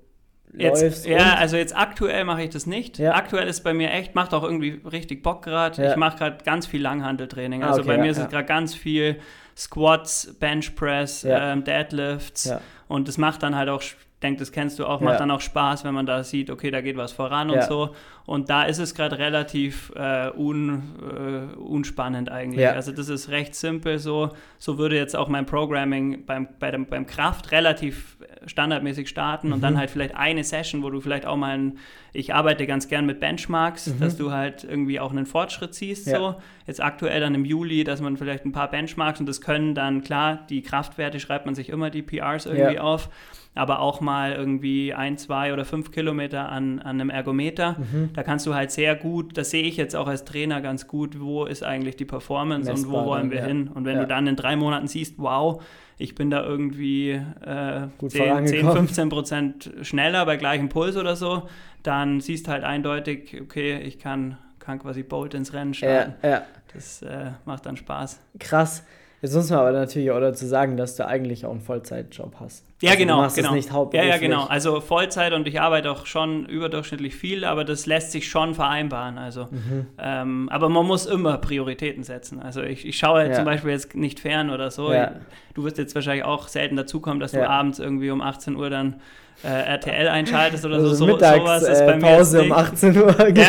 Jetzt, 0.52 0.82
läufst? 0.82 1.06
ja, 1.06 1.34
also 1.34 1.56
jetzt 1.56 1.76
aktuell 1.76 2.24
mache 2.24 2.42
ich 2.42 2.50
das 2.50 2.66
nicht. 2.66 2.98
Ja. 2.98 3.14
Aktuell 3.14 3.46
ist 3.46 3.60
bei 3.62 3.72
mir 3.72 3.90
echt, 3.92 4.14
macht 4.16 4.34
auch 4.34 4.42
irgendwie 4.42 4.80
richtig 4.90 5.22
Bock 5.22 5.42
gerade. 5.42 5.80
Ja. 5.82 5.90
Ich 5.90 5.96
mache 5.96 6.18
gerade 6.18 6.38
ganz 6.44 6.66
viel 6.66 6.82
Langhanteltraining. 6.82 7.62
Ah, 7.62 7.68
Also 7.68 7.80
okay, 7.82 7.88
bei 7.90 7.98
mir 7.98 8.06
ja, 8.06 8.10
ist 8.12 8.18
es 8.18 8.28
gerade 8.28 8.46
ganz 8.46 8.74
viel 8.74 9.20
Squats, 9.56 10.34
Bench 10.38 10.74
Press, 10.76 11.22
Ja. 11.22 11.52
ähm, 11.52 11.64
Deadlifts. 11.64 12.44
Ja. 12.44 12.60
Und 12.88 13.08
das 13.08 13.18
macht 13.18 13.42
dann 13.42 13.54
halt 13.56 13.68
auch, 13.68 13.82
ich 13.82 13.96
denke, 14.22 14.40
das 14.40 14.52
kennst 14.52 14.78
du 14.78 14.86
auch, 14.86 15.00
macht 15.00 15.14
Ja. 15.14 15.18
dann 15.18 15.30
auch 15.30 15.40
Spaß, 15.40 15.84
wenn 15.84 15.94
man 15.94 16.06
da 16.06 16.22
sieht, 16.24 16.50
okay, 16.50 16.70
da 16.70 16.80
geht 16.80 16.96
was 16.96 17.12
voran 17.12 17.50
und 17.50 17.62
so. 17.64 17.94
Und 18.26 18.48
da 18.48 18.62
ist 18.64 18.78
es 18.78 18.94
gerade 18.94 19.18
relativ 19.18 19.92
äh, 19.96 20.30
un, 20.36 20.82
äh, 21.02 21.56
unspannend 21.56 22.30
eigentlich. 22.30 22.60
Ja. 22.60 22.72
Also 22.72 22.92
das 22.92 23.08
ist 23.08 23.28
recht 23.30 23.54
simpel 23.54 23.98
so. 23.98 24.30
So 24.58 24.78
würde 24.78 24.96
jetzt 24.96 25.16
auch 25.16 25.28
mein 25.28 25.46
Programming 25.46 26.24
beim, 26.26 26.46
bei 26.60 26.70
dem, 26.70 26.86
beim 26.86 27.06
Kraft 27.06 27.50
relativ 27.50 28.16
standardmäßig 28.46 29.08
starten 29.08 29.48
Mhm. 29.48 29.52
und 29.54 29.60
dann 29.62 29.76
halt 29.78 29.90
vielleicht 29.90 30.14
eine 30.14 30.44
Session, 30.44 30.82
wo 30.82 30.90
du 30.90 31.00
vielleicht 31.00 31.26
auch 31.26 31.36
mal 31.36 31.56
ein, 31.58 31.78
ich 32.12 32.32
arbeite 32.34 32.66
ganz 32.66 32.88
gern 32.88 33.04
mit 33.06 33.20
Benchmarks, 33.20 33.92
dass 33.98 34.16
du 34.16 34.30
halt 34.32 34.64
irgendwie 34.64 35.00
auch 35.00 35.10
einen 35.10 35.26
Fortschritt 35.26 35.74
siehst. 35.74 36.06
Mhm. 36.06 36.12
Ja. 36.12 36.18
So. 36.18 36.34
Jetzt 36.66 36.82
aktuell 36.82 37.20
dann 37.20 37.34
im 37.34 37.44
Juli, 37.44 37.84
dass 37.84 38.00
man 38.00 38.16
vielleicht 38.16 38.44
ein 38.44 38.52
paar 38.52 38.70
Benchmarks 38.70 39.18
und 39.20 39.26
das 39.26 39.40
können 39.40 39.74
dann, 39.74 40.02
klar, 40.02 40.46
die 40.48 40.62
Kraftwerte 40.62 41.18
schreibt 41.20 41.46
man 41.46 41.54
sich 41.54 41.68
immer 41.68 41.90
die 41.90 42.02
PRs 42.02 42.46
irgendwie 42.46 42.74
Ja. 42.74 42.80
auf, 42.82 43.08
aber 43.54 43.80
auch 43.80 44.00
mal 44.00 44.32
irgendwie 44.32 44.94
ein, 44.94 45.18
zwei 45.18 45.52
oder 45.52 45.64
fünf 45.64 45.90
Kilometer 45.90 46.48
an, 46.48 46.78
an 46.78 47.00
einem 47.00 47.10
Ergometer. 47.10 47.76
Mhm. 47.78 48.09
Da 48.14 48.22
kannst 48.22 48.46
du 48.46 48.54
halt 48.54 48.70
sehr 48.70 48.94
gut, 48.96 49.36
das 49.38 49.50
sehe 49.50 49.62
ich 49.62 49.76
jetzt 49.76 49.94
auch 49.96 50.06
als 50.08 50.24
Trainer 50.24 50.60
ganz 50.60 50.86
gut, 50.86 51.20
wo 51.20 51.44
ist 51.44 51.62
eigentlich 51.62 51.96
die 51.96 52.04
Performance 52.04 52.70
und 52.70 52.80
Messbar 52.80 53.04
wo 53.04 53.08
wollen 53.10 53.30
wir 53.30 53.38
ja. 53.38 53.44
hin. 53.46 53.68
Und 53.68 53.84
wenn 53.84 53.96
Ja. 53.96 54.02
du 54.02 54.06
dann 54.08 54.26
in 54.26 54.36
drei 54.36 54.56
Monaten 54.56 54.86
siehst, 54.88 55.14
wow, 55.18 55.62
ich 55.98 56.14
bin 56.14 56.30
da 56.30 56.42
irgendwie 56.44 57.10
äh, 57.10 57.88
Gut 57.98 58.10
10, 58.12 58.20
10, 58.20 58.28
vorangekommen. 58.28 58.72
15 58.76 59.08
Prozent 59.10 59.70
schneller 59.82 60.24
bei 60.26 60.36
gleichem 60.36 60.68
Puls 60.68 60.96
oder 60.96 61.14
so, 61.16 61.48
dann 61.82 62.20
siehst 62.20 62.48
halt 62.48 62.64
eindeutig, 62.64 63.40
okay, 63.42 63.78
ich 63.80 63.98
kann, 63.98 64.38
kann 64.58 64.78
quasi 64.78 65.02
Bolt 65.02 65.34
ins 65.34 65.52
Rennen 65.52 65.74
starten. 65.74 66.14
ja, 66.22 66.42
Das 66.74 67.02
äh, 67.02 67.32
macht 67.44 67.66
dann 67.66 67.76
Spaß. 67.76 68.20
krass. 68.38 68.84
Jetzt 69.22 69.34
muss 69.34 69.50
man 69.50 69.58
aber 69.58 69.72
natürlich 69.72 70.10
auch 70.12 70.20
dazu 70.20 70.46
sagen, 70.46 70.78
dass 70.78 70.96
du 70.96 71.06
eigentlich 71.06 71.44
auch 71.44 71.50
einen 71.50 71.60
Vollzeitjob 71.60 72.36
hast. 72.40 72.64
Ja, 72.82 72.90
Also 72.92 72.98
genau. 73.02 73.16
Du 73.16 73.22
machst 73.22 73.36
genau. 73.36 73.48
es 73.50 73.54
nicht 73.56 73.68
ja, 73.68 73.74
hauptberuflich. 73.74 74.12
ja, 74.14 74.18
genau. 74.18 74.44
Also 74.46 74.80
Vollzeit 74.80 75.32
und 75.34 75.46
ich 75.46 75.60
arbeite 75.60 75.90
auch 75.90 76.06
schon 76.06 76.46
überdurchschnittlich 76.46 77.14
viel, 77.14 77.44
aber 77.44 77.64
das 77.64 77.84
lässt 77.86 78.12
sich 78.12 78.28
schon 78.28 78.54
vereinbaren. 78.54 79.18
Also, 79.18 79.48
Mhm. 79.50 79.86
ähm, 79.98 80.48
aber 80.50 80.68
man 80.70 80.86
muss 80.86 81.04
immer 81.06 81.36
Prioritäten 81.38 82.04
setzen. 82.04 82.40
Also 82.40 82.62
ich, 82.62 82.86
ich 82.86 82.96
schaue 82.98 83.26
Ja. 83.28 83.32
zum 83.34 83.44
Beispiel 83.44 83.70
jetzt 83.72 83.94
nicht 83.94 84.18
fern 84.20 84.48
oder 84.50 84.70
so. 84.70 84.92
Ja. 84.92 85.12
Du 85.54 85.64
wirst 85.64 85.76
jetzt 85.78 85.94
wahrscheinlich 85.94 86.24
auch 86.24 86.48
selten 86.48 86.76
dazukommen, 86.76 87.20
dass 87.20 87.32
du 87.32 87.38
Ja. 87.40 87.50
abends 87.50 87.78
irgendwie 87.80 88.10
um 88.10 88.22
18 88.22 88.56
Uhr 88.56 88.70
dann 88.70 88.96
äh, 89.42 89.48
RTL 89.48 90.08
einschaltest 90.08 90.66
oder 90.66 90.74
Also 90.76 90.88
so. 90.90 91.06
so 91.06 91.18
sowas 91.18 91.62
ist 91.62 91.86
bei 91.86 91.96
mir 91.96 92.16
jetzt 92.18 92.32
Mittagspause 92.32 92.40
um 92.40 92.44
nicht. 92.48 92.56
18 92.56 92.96
Uhr. 92.98 93.28
Ja, 93.36 93.46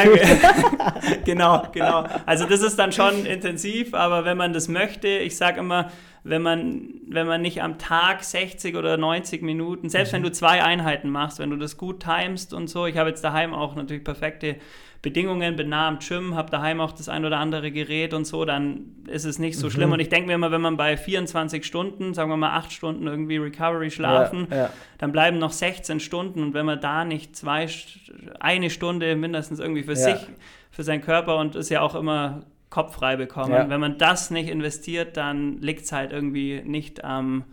genau, 1.26 1.64
genau. 1.74 2.06
Also 2.26 2.46
das 2.46 2.62
ist 2.62 2.78
dann 2.80 2.92
schon 2.92 3.26
intensiv, 3.26 3.94
aber 3.94 4.24
wenn 4.26 4.38
man 4.38 4.54
das 4.54 4.68
möchte, 4.68 5.08
ich 5.08 5.36
sage 5.36 5.60
immer, 5.60 5.92
wenn 6.24 6.42
man, 6.42 6.90
wenn 7.08 7.26
man 7.28 7.42
nicht 7.42 7.62
am 7.64 7.78
Tag 7.80 8.24
60 8.24 8.76
oder 8.76 8.96
90 8.98 9.42
Minuten, 9.42 9.90
selbst 9.90 10.12
Mhm. 10.12 10.18
wenn 10.18 10.24
du 10.24 10.32
zwei 10.32 10.64
Einheiten 10.64 11.10
machst, 11.10 11.40
wenn 11.40 11.50
du 11.50 11.58
das 11.58 11.78
gut 11.78 12.02
timest 12.04 12.54
und 12.54 12.68
so, 12.70 12.86
ich 12.86 12.98
habe 12.98 13.10
jetzt 13.10 13.24
daheim 13.24 13.54
auch 13.54 13.76
natürlich 13.76 14.04
perfekte 14.04 14.58
Bedingungen, 15.02 15.56
bin 15.56 15.70
nah 15.70 15.88
am 15.88 15.98
Gym, 15.98 16.36
habe 16.36 16.52
daheim 16.52 16.80
auch 16.80 16.92
das 16.92 17.10
ein 17.10 17.26
oder 17.26 17.40
andere 17.40 17.72
Gerät 17.72 18.14
und 18.14 18.26
so, 18.26 18.46
dann 18.46 18.86
ist 19.08 19.26
es 19.26 19.40
nicht 19.40 19.58
so 19.58 19.66
Mhm. 19.66 19.72
schlimm. 19.72 19.92
Und 19.94 20.00
ich 20.00 20.10
denke 20.10 20.28
mir 20.28 20.36
immer, 20.36 20.52
wenn 20.52 20.62
man 20.62 20.78
bei 20.78 20.96
24 20.96 21.66
Stunden, 21.66 22.14
sagen 22.14 22.30
wir 22.30 22.38
mal 22.38 22.56
8 22.56 22.72
Stunden 22.72 23.08
irgendwie 23.08 23.38
Recovery 23.38 23.90
schlafen, 23.90 24.46
Ja, 24.52 24.58
ja. 24.58 24.70
dann 25.00 25.12
bleiben 25.12 25.40
noch 25.40 25.52
16 25.54 26.00
Stunden 26.00 26.44
und 26.44 26.54
wenn 26.54 26.68
man 26.68 26.80
da 26.80 27.04
nicht 27.04 27.36
zwei, 27.36 27.68
eine 28.40 28.70
Stunde 28.70 29.16
mindestens 29.16 29.60
irgendwie 29.60 29.82
für 29.82 29.94
Ja. 29.94 29.96
sich, 29.96 30.28
für 30.70 30.84
seinen 30.84 31.02
Körper 31.02 31.38
und 31.38 31.56
ist 31.56 31.70
ja 31.70 31.82
auch 31.82 31.96
immer 31.96 32.44
kopffrei 32.72 33.16
bekommen, 33.18 33.52
Ja. 33.54 33.70
wenn 33.70 33.80
man 33.80 34.00
das 34.00 34.32
nicht 34.32 34.50
investiert, 34.50 35.16
dann 35.18 35.60
liegt 35.60 35.84
es 35.84 35.92
halt 35.92 36.12
irgendwie 36.12 36.62
nicht 36.66 37.04
am, 37.04 37.44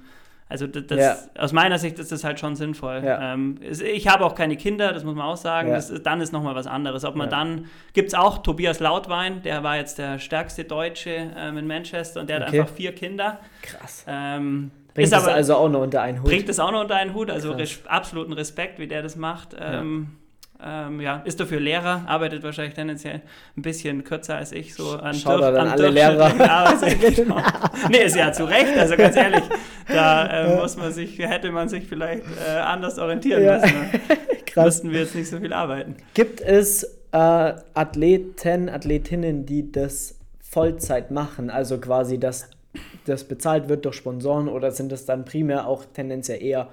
also 0.48 0.66
das, 0.66 0.86
das 0.86 0.98
Ja. 0.98 1.42
aus 1.42 1.52
meiner 1.52 1.78
Sicht 1.78 1.98
ist 1.98 2.10
das 2.10 2.24
halt 2.24 2.40
schon 2.40 2.56
sinnvoll. 2.56 3.02
Ja. 3.04 3.34
Ähm, 3.34 3.58
ich 3.60 4.08
habe 4.08 4.24
auch 4.24 4.34
keine 4.34 4.56
Kinder, 4.56 4.92
das 4.94 5.04
muss 5.04 5.14
man 5.14 5.26
auch 5.26 5.36
sagen, 5.36 5.68
Ja. 5.68 5.74
das 5.74 5.90
ist, 5.90 6.06
dann 6.06 6.22
ist 6.22 6.32
nochmal 6.32 6.54
was 6.54 6.66
anderes. 6.66 7.04
Ob 7.04 7.16
man 7.16 7.28
dann, 7.28 7.66
gibt 7.92 8.08
es 8.08 8.14
auch 8.14 8.38
Tobias 8.38 8.80
Lautwein, 8.80 9.42
der 9.42 9.62
war 9.62 9.76
jetzt 9.76 9.98
der 9.98 10.18
stärkste 10.18 10.64
Deutsche 10.64 11.32
ähm, 11.36 11.58
in 11.58 11.66
Manchester 11.66 12.20
und 12.20 12.30
der 12.30 12.36
hat 12.40 12.48
Okay. 12.48 12.60
einfach 12.60 12.72
vier 12.74 12.94
Kinder. 12.94 13.40
Krass. 13.60 14.04
Ähm, 14.08 14.70
Bringt 14.94 15.04
ist 15.04 15.12
das 15.12 15.24
aber, 15.24 15.34
also 15.34 15.56
auch 15.56 15.68
noch 15.68 15.82
unter 15.82 16.00
einen 16.00 16.22
Hut. 16.22 16.28
bringt 16.30 16.48
das 16.48 16.58
auch 16.58 16.72
noch 16.72 16.80
unter 16.80 16.94
einen 16.96 17.12
Hut, 17.14 17.30
also 17.30 17.52
res 17.52 17.84
absoluten 17.86 18.32
Respekt, 18.32 18.78
wie 18.78 18.86
der 18.86 19.02
das 19.02 19.16
macht. 19.16 19.54
Ähm, 19.60 20.12
ähm, 20.64 21.00
ja, 21.00 21.18
ist 21.24 21.38
dafür 21.40 21.60
Lehrer, 21.60 22.02
arbeitet 22.06 22.42
wahrscheinlich 22.42 22.74
tendenziell 22.74 23.22
ein 23.56 23.62
bisschen 23.62 24.02
kürzer 24.04 24.36
als 24.36 24.52
ich, 24.52 24.74
so 24.74 24.90
an, 24.98 25.12
Durch- 25.12 25.26
an 25.44 25.56
am 25.56 25.68
alle 25.68 25.88
Lehrer. 25.90 26.30
Genau. 27.14 27.40
Nee, 27.90 28.04
ist 28.04 28.16
ja 28.16 28.32
zu 28.32 28.44
Recht, 28.44 28.76
also 28.76 28.96
ganz 28.96 29.14
ehrlich, 29.16 29.42
da 29.86 30.26
äh, 30.26 30.56
muss 30.56 30.76
man 30.76 30.92
sich, 30.92 31.18
hätte 31.18 31.50
man 31.52 31.68
sich 31.68 31.86
vielleicht 31.86 32.22
äh, 32.46 32.58
anders 32.58 32.98
orientieren 32.98 33.42
Ja. 33.44 33.58
müssen. 33.60 33.74
Ne? 34.56 34.64
Müssten 34.64 34.90
wir 34.90 35.00
jetzt 35.02 35.14
nicht 35.14 35.28
so 35.28 35.38
viel 35.38 35.52
arbeiten. 35.52 35.94
Gibt 36.14 36.40
es 36.40 36.82
äh, 37.12 37.52
Athleten, 37.74 38.68
Athletinnen, 38.68 39.46
die 39.46 39.70
das 39.70 40.16
Vollzeit 40.40 41.12
machen? 41.12 41.48
Also 41.50 41.78
quasi, 41.78 42.18
dass 42.18 42.50
das 43.06 43.22
bezahlt 43.24 43.68
wird 43.68 43.84
durch 43.84 43.94
Sponsoren 43.94 44.48
oder 44.48 44.72
sind 44.72 44.90
es 44.90 45.04
dann 45.06 45.24
primär 45.24 45.68
auch 45.68 45.84
tendenziell 45.84 46.42
eher 46.42 46.68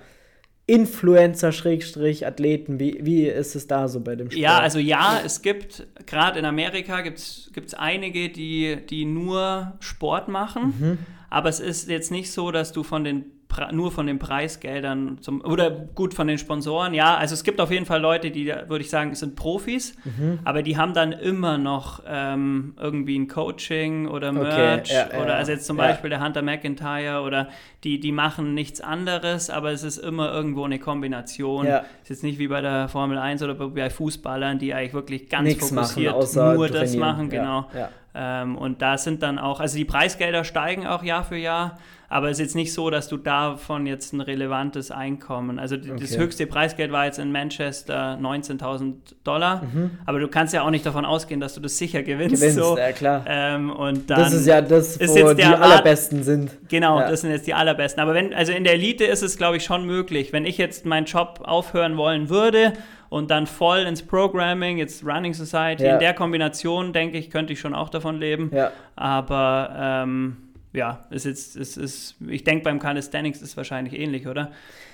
Influencer, 0.68 1.52
Schrägstrich, 1.52 2.26
Athleten? 2.26 2.80
Wie, 2.80 3.00
wie 3.02 3.26
ist 3.28 3.56
es 3.56 3.68
da 3.68 3.88
so 3.88 4.00
bei 4.00 4.16
dem 4.16 4.32
Sport? 4.32 4.42
Ja, 4.42 4.60
also 4.60 4.80
ja, 4.80 5.22
es 5.24 5.42
gibt, 5.42 5.86
gerade 6.08 6.40
in 6.40 6.46
Amerika 6.46 7.02
gibt 7.02 7.20
es 7.20 7.74
einige, 7.76 8.30
die, 8.30 8.78
die 8.90 9.06
nur 9.06 9.74
Sport 9.80 10.28
machen, 10.28 10.74
Mhm. 10.80 10.98
aber 11.30 11.50
es 11.50 11.60
ist 11.60 11.88
jetzt 11.90 12.12
nicht 12.12 12.32
so, 12.32 12.52
dass 12.52 12.72
du 12.72 12.82
von 12.84 13.04
den 13.04 13.26
nur 13.72 13.92
von 13.92 14.08
den 14.08 14.20
Preisgeldern 14.20 15.18
zum, 15.22 15.42
oder 15.44 15.70
gut 15.72 16.14
von 16.14 16.28
den 16.28 16.38
Sponsoren, 16.38 16.94
ja, 16.94 17.16
also 17.16 17.34
es 17.34 17.44
gibt 17.44 17.60
auf 17.62 17.72
jeden 17.72 17.86
Fall 17.86 18.02
Leute, 18.02 18.32
die, 18.32 18.48
würde 18.48 18.80
ich 18.82 18.90
sagen, 18.90 19.14
sind 19.16 19.36
Profis, 19.36 19.96
Mhm. 20.06 20.40
aber 20.44 20.62
die 20.64 20.78
haben 20.78 20.94
dann 20.94 21.12
immer 21.12 21.58
noch 21.58 22.02
ähm, 22.08 22.74
irgendwie 22.80 23.18
ein 23.18 23.28
Coaching 23.28 24.08
oder 24.08 24.32
Merch 24.32 24.92
ja, 24.92 25.10
ja, 25.14 25.22
oder 25.22 25.36
also 25.36 25.52
jetzt 25.52 25.66
zum 25.66 25.78
ja. 25.78 25.88
Beispiel 25.88 26.10
der 26.10 26.24
Hunter 26.24 26.42
McIntyre 26.42 27.22
oder 27.22 27.50
die, 27.84 28.00
die 28.00 28.12
machen 28.12 28.54
nichts 28.54 28.82
anderes, 28.82 29.50
aber 29.50 29.72
es 29.72 29.84
ist 29.84 29.98
immer 29.98 30.32
irgendwo 30.32 30.64
eine 30.66 30.80
Kombination. 30.80 31.66
Ja. 31.68 31.86
Ist 32.04 32.10
jetzt 32.10 32.24
nicht 32.24 32.40
wie 32.40 32.48
bei 32.48 32.62
der 32.62 32.88
Formel 32.88 33.18
1 33.18 33.44
oder 33.44 33.54
bei 33.54 33.90
Fußballern, 33.90 34.60
die 34.60 34.74
eigentlich 34.74 34.94
wirklich 34.94 35.30
ganz 35.30 35.48
Nichts 35.48 35.72
machen, 35.72 35.86
fokussiert 35.88 36.14
außer 36.14 36.54
nur 36.56 36.68
das 36.68 36.92
trainieren. 36.92 37.00
machen, 37.00 37.32
Ja, 37.32 37.40
genau. 37.42 37.70
ja. 37.76 37.90
Ähm, 38.18 38.56
und 38.58 38.82
da 38.82 38.98
sind 38.98 39.22
dann 39.24 39.38
auch, 39.38 39.60
also 39.60 39.78
die 39.78 39.86
Preisgelder 39.86 40.44
steigen 40.46 40.88
auch 40.88 41.04
Jahr 41.04 41.24
für 41.26 41.36
Jahr, 41.36 41.78
aber 42.10 42.30
es 42.30 42.38
ist 42.38 42.46
jetzt 42.46 42.56
nicht 42.56 42.74
so, 42.74 42.90
dass 42.90 43.08
du 43.08 43.18
davon 43.18 43.86
jetzt 43.86 44.14
ein 44.14 44.22
relevantes 44.22 44.92
Einkommen, 44.92 45.60
also 45.60 45.76
okay. 45.76 45.96
das 46.00 46.18
höchste 46.18 46.48
Preisgeld 46.48 46.92
war 46.92 47.06
jetzt 47.06 47.20
in 47.20 47.32
Manchester 47.32 48.18
19.000 48.22 48.94
Dollar, 49.24 49.64
mhm. 49.64 49.92
aber 50.06 50.20
du 50.20 50.28
kannst 50.28 50.54
ja 50.54 50.64
auch 50.64 50.70
nicht 50.70 50.86
davon 50.86 51.06
ausgehen, 51.06 51.40
dass 51.40 51.56
du 51.56 51.62
das 51.62 51.78
sicher 51.78 52.04
gewinnst. 52.04 52.42
Gewinnst, 52.42 52.58
so. 52.58 52.78
ja 52.78 52.92
klar. 52.92 53.24
Ähm, 53.28 53.72
und 53.72 54.10
dann 54.10 54.20
das 54.20 54.34
ist 54.34 54.48
ja 54.48 54.62
das, 54.62 55.00
wo 55.00 55.34
die 55.34 55.44
allerbesten 55.44 56.24
sind. 56.24 56.52
Genau, 56.70 57.00
ja. 57.00 57.10
das 57.10 57.22
sind 57.22 57.32
jetzt 57.32 57.48
die 57.48 57.54
allerbesten. 57.54 58.02
Aber 58.02 58.14
wenn, 58.14 58.34
also 58.34 58.52
in 58.52 58.64
der 58.64 58.74
Elite 58.74 59.06
ist 59.06 59.24
es, 59.24 59.38
glaube 59.38 59.58
ich, 59.58 59.64
schon 59.64 59.86
möglich. 59.86 60.34
Wenn 60.34 60.46
ich 60.46 60.58
jetzt 60.58 60.86
meinen 60.86 61.06
Job 61.06 61.42
aufhören 61.44 61.98
wollen 61.98 62.30
würde 62.30 62.74
und 63.10 63.32
dann 63.32 63.48
voll 63.48 63.80
ins 63.80 64.02
Programming, 64.02 64.78
jetzt 64.78 65.06
Running 65.06 65.34
Society, 65.34 65.84
ja. 65.84 65.94
in 65.94 66.00
der 66.00 66.14
Kombination, 66.14 66.94
denke 66.94 67.18
ich, 67.18 67.30
könnte 67.30 67.54
ich 67.54 67.60
schon 67.60 67.74
auch 67.74 67.90
davon 67.90 68.20
leben. 68.20 68.52
Ja. 68.54 68.72
Aber 68.96 69.76
ähm, 69.78 70.38
ja, 70.76 71.06
ist 71.10 71.26
jetzt, 71.26 71.56
ist, 71.56 71.78
ist, 71.78 72.16
ich 72.28 72.44
denke 72.44 72.64
beim 72.64 72.80
Calisthenics 72.80 73.42
ist 73.42 73.50
es 73.50 73.58
wahrscheinlich 73.58 73.98
ähnlich, 74.00 74.28
oder? 74.28 74.52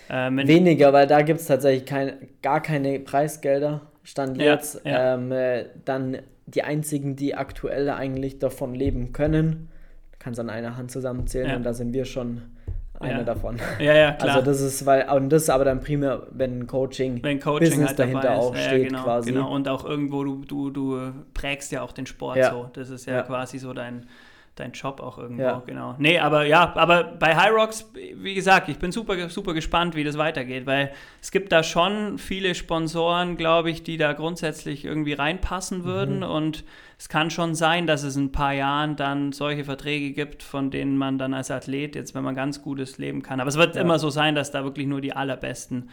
Ähm, 0.10 0.38
Weniger, 0.38 0.94
weil 0.94 1.08
da 1.08 1.22
gibt 1.22 1.40
es 1.40 1.48
tatsächlich 1.48 1.86
kein, 1.86 2.14
gar 2.42 2.62
keine 2.62 3.00
Preisgelder, 3.00 3.82
stand 4.04 4.38
ja, 4.38 4.54
jetzt. 4.54 4.82
Ja. 4.86 5.16
Ähm, 5.16 5.32
äh, 5.32 5.66
dann 5.86 6.20
die 6.46 6.64
einzigen, 6.64 7.16
die 7.16 7.36
aktuell 7.36 7.90
eigentlich 7.90 8.40
davon 8.40 8.76
leben 8.76 9.14
können, 9.14 9.70
kannst 10.20 10.40
an 10.40 10.50
einer 10.50 10.78
Hand 10.78 10.92
zusammenzählen 10.92 11.50
ja. 11.50 11.56
und 11.56 11.64
da 11.64 11.74
sind 11.74 11.94
wir 11.94 12.06
schon 12.06 12.42
einer 13.02 13.20
ja. 13.20 13.24
davon. 13.24 13.58
Ja, 13.80 13.94
ja, 13.94 14.12
klar. 14.20 14.36
Also 14.36 14.46
das 14.46 14.62
ist, 14.62 14.86
weil, 14.86 15.10
und 15.10 15.30
das 15.30 15.44
ist 15.44 15.50
aber 15.50 15.66
dann 15.66 15.82
primär, 15.82 16.28
wenn 16.32 16.68
Coaching, 16.68 17.24
wenn 17.24 17.40
Coaching 17.40 17.70
Business 17.70 17.90
halt 17.90 18.00
dahinter 18.00 18.36
auch 18.36 18.56
ja, 18.56 18.62
steht 18.62 18.90
genau, 18.90 19.04
quasi. 19.04 19.32
Genau, 19.32 19.54
und 19.54 19.68
auch 19.68 19.86
irgendwo, 19.86 20.24
du, 20.24 20.46
du, 20.46 20.70
du 20.70 21.12
prägst 21.34 21.72
ja 21.72 21.82
auch 21.82 21.92
den 21.92 22.06
Sport 22.06 22.44
so. 22.44 22.70
Das 22.74 22.90
ist 22.90 23.06
ja, 23.08 23.22
quasi 23.24 23.58
so 23.58 23.74
dein, 23.74 24.06
dein 24.62 24.72
Job 24.72 25.01
auch 25.01 25.18
irgendwo, 25.18 25.43
ja. 25.43 25.64
genau. 25.66 25.95
Nee, 25.97 26.20
aber 26.20 26.45
ja, 26.45 26.74
aber 26.76 27.03
bei 27.03 27.36
High 27.36 27.51
Rocks, 27.51 27.91
wie 27.93 28.34
gesagt, 28.34 28.70
ich 28.70 28.78
bin 28.78 28.91
super, 28.91 29.30
super 29.30 29.53
gespannt, 29.53 29.95
wie 29.95 30.03
das 30.03 30.18
weitergeht, 30.18 30.66
weil 30.66 30.91
es 31.22 31.32
gibt 31.32 31.51
da 31.51 31.64
schon 31.64 32.18
viele 32.18 32.55
Sponsoren, 32.55 33.38
glaube 33.38 33.70
ich, 33.70 33.84
die 33.84 33.97
da 33.97 34.14
grundsätzlich 34.14 34.86
irgendwie 34.86 35.14
reinpassen 35.14 35.84
würden 35.84 36.18
mhm. 36.18 36.24
und 36.24 36.64
es 36.97 37.09
kann 37.09 37.32
schon 37.32 37.55
sein, 37.55 37.88
dass 37.88 38.03
es 38.03 38.16
in 38.16 38.26
ein 38.26 38.32
paar 38.32 38.53
Jahren 38.53 38.95
dann 38.95 39.32
solche 39.32 39.64
Verträge 39.64 40.12
gibt, 40.12 40.43
von 40.43 40.70
denen 40.70 40.97
man 40.97 41.18
dann 41.18 41.34
als 41.34 41.49
Athlet 41.49 41.95
jetzt, 41.95 42.14
wenn 42.14 42.24
man 42.24 42.36
ganz 42.36 42.62
gutes 42.62 42.99
leben 42.99 43.24
kann. 43.24 43.39
Aber 43.39 43.49
es 43.49 43.57
wird 43.57 43.76
ja. 43.76 43.82
immer 43.82 43.97
so 43.97 44.12
sein, 44.12 44.36
dass 44.36 44.51
da 44.51 44.64
wirklich 44.64 44.86
nur 44.86 45.01
die 45.01 45.14
allerbesten 45.14 45.89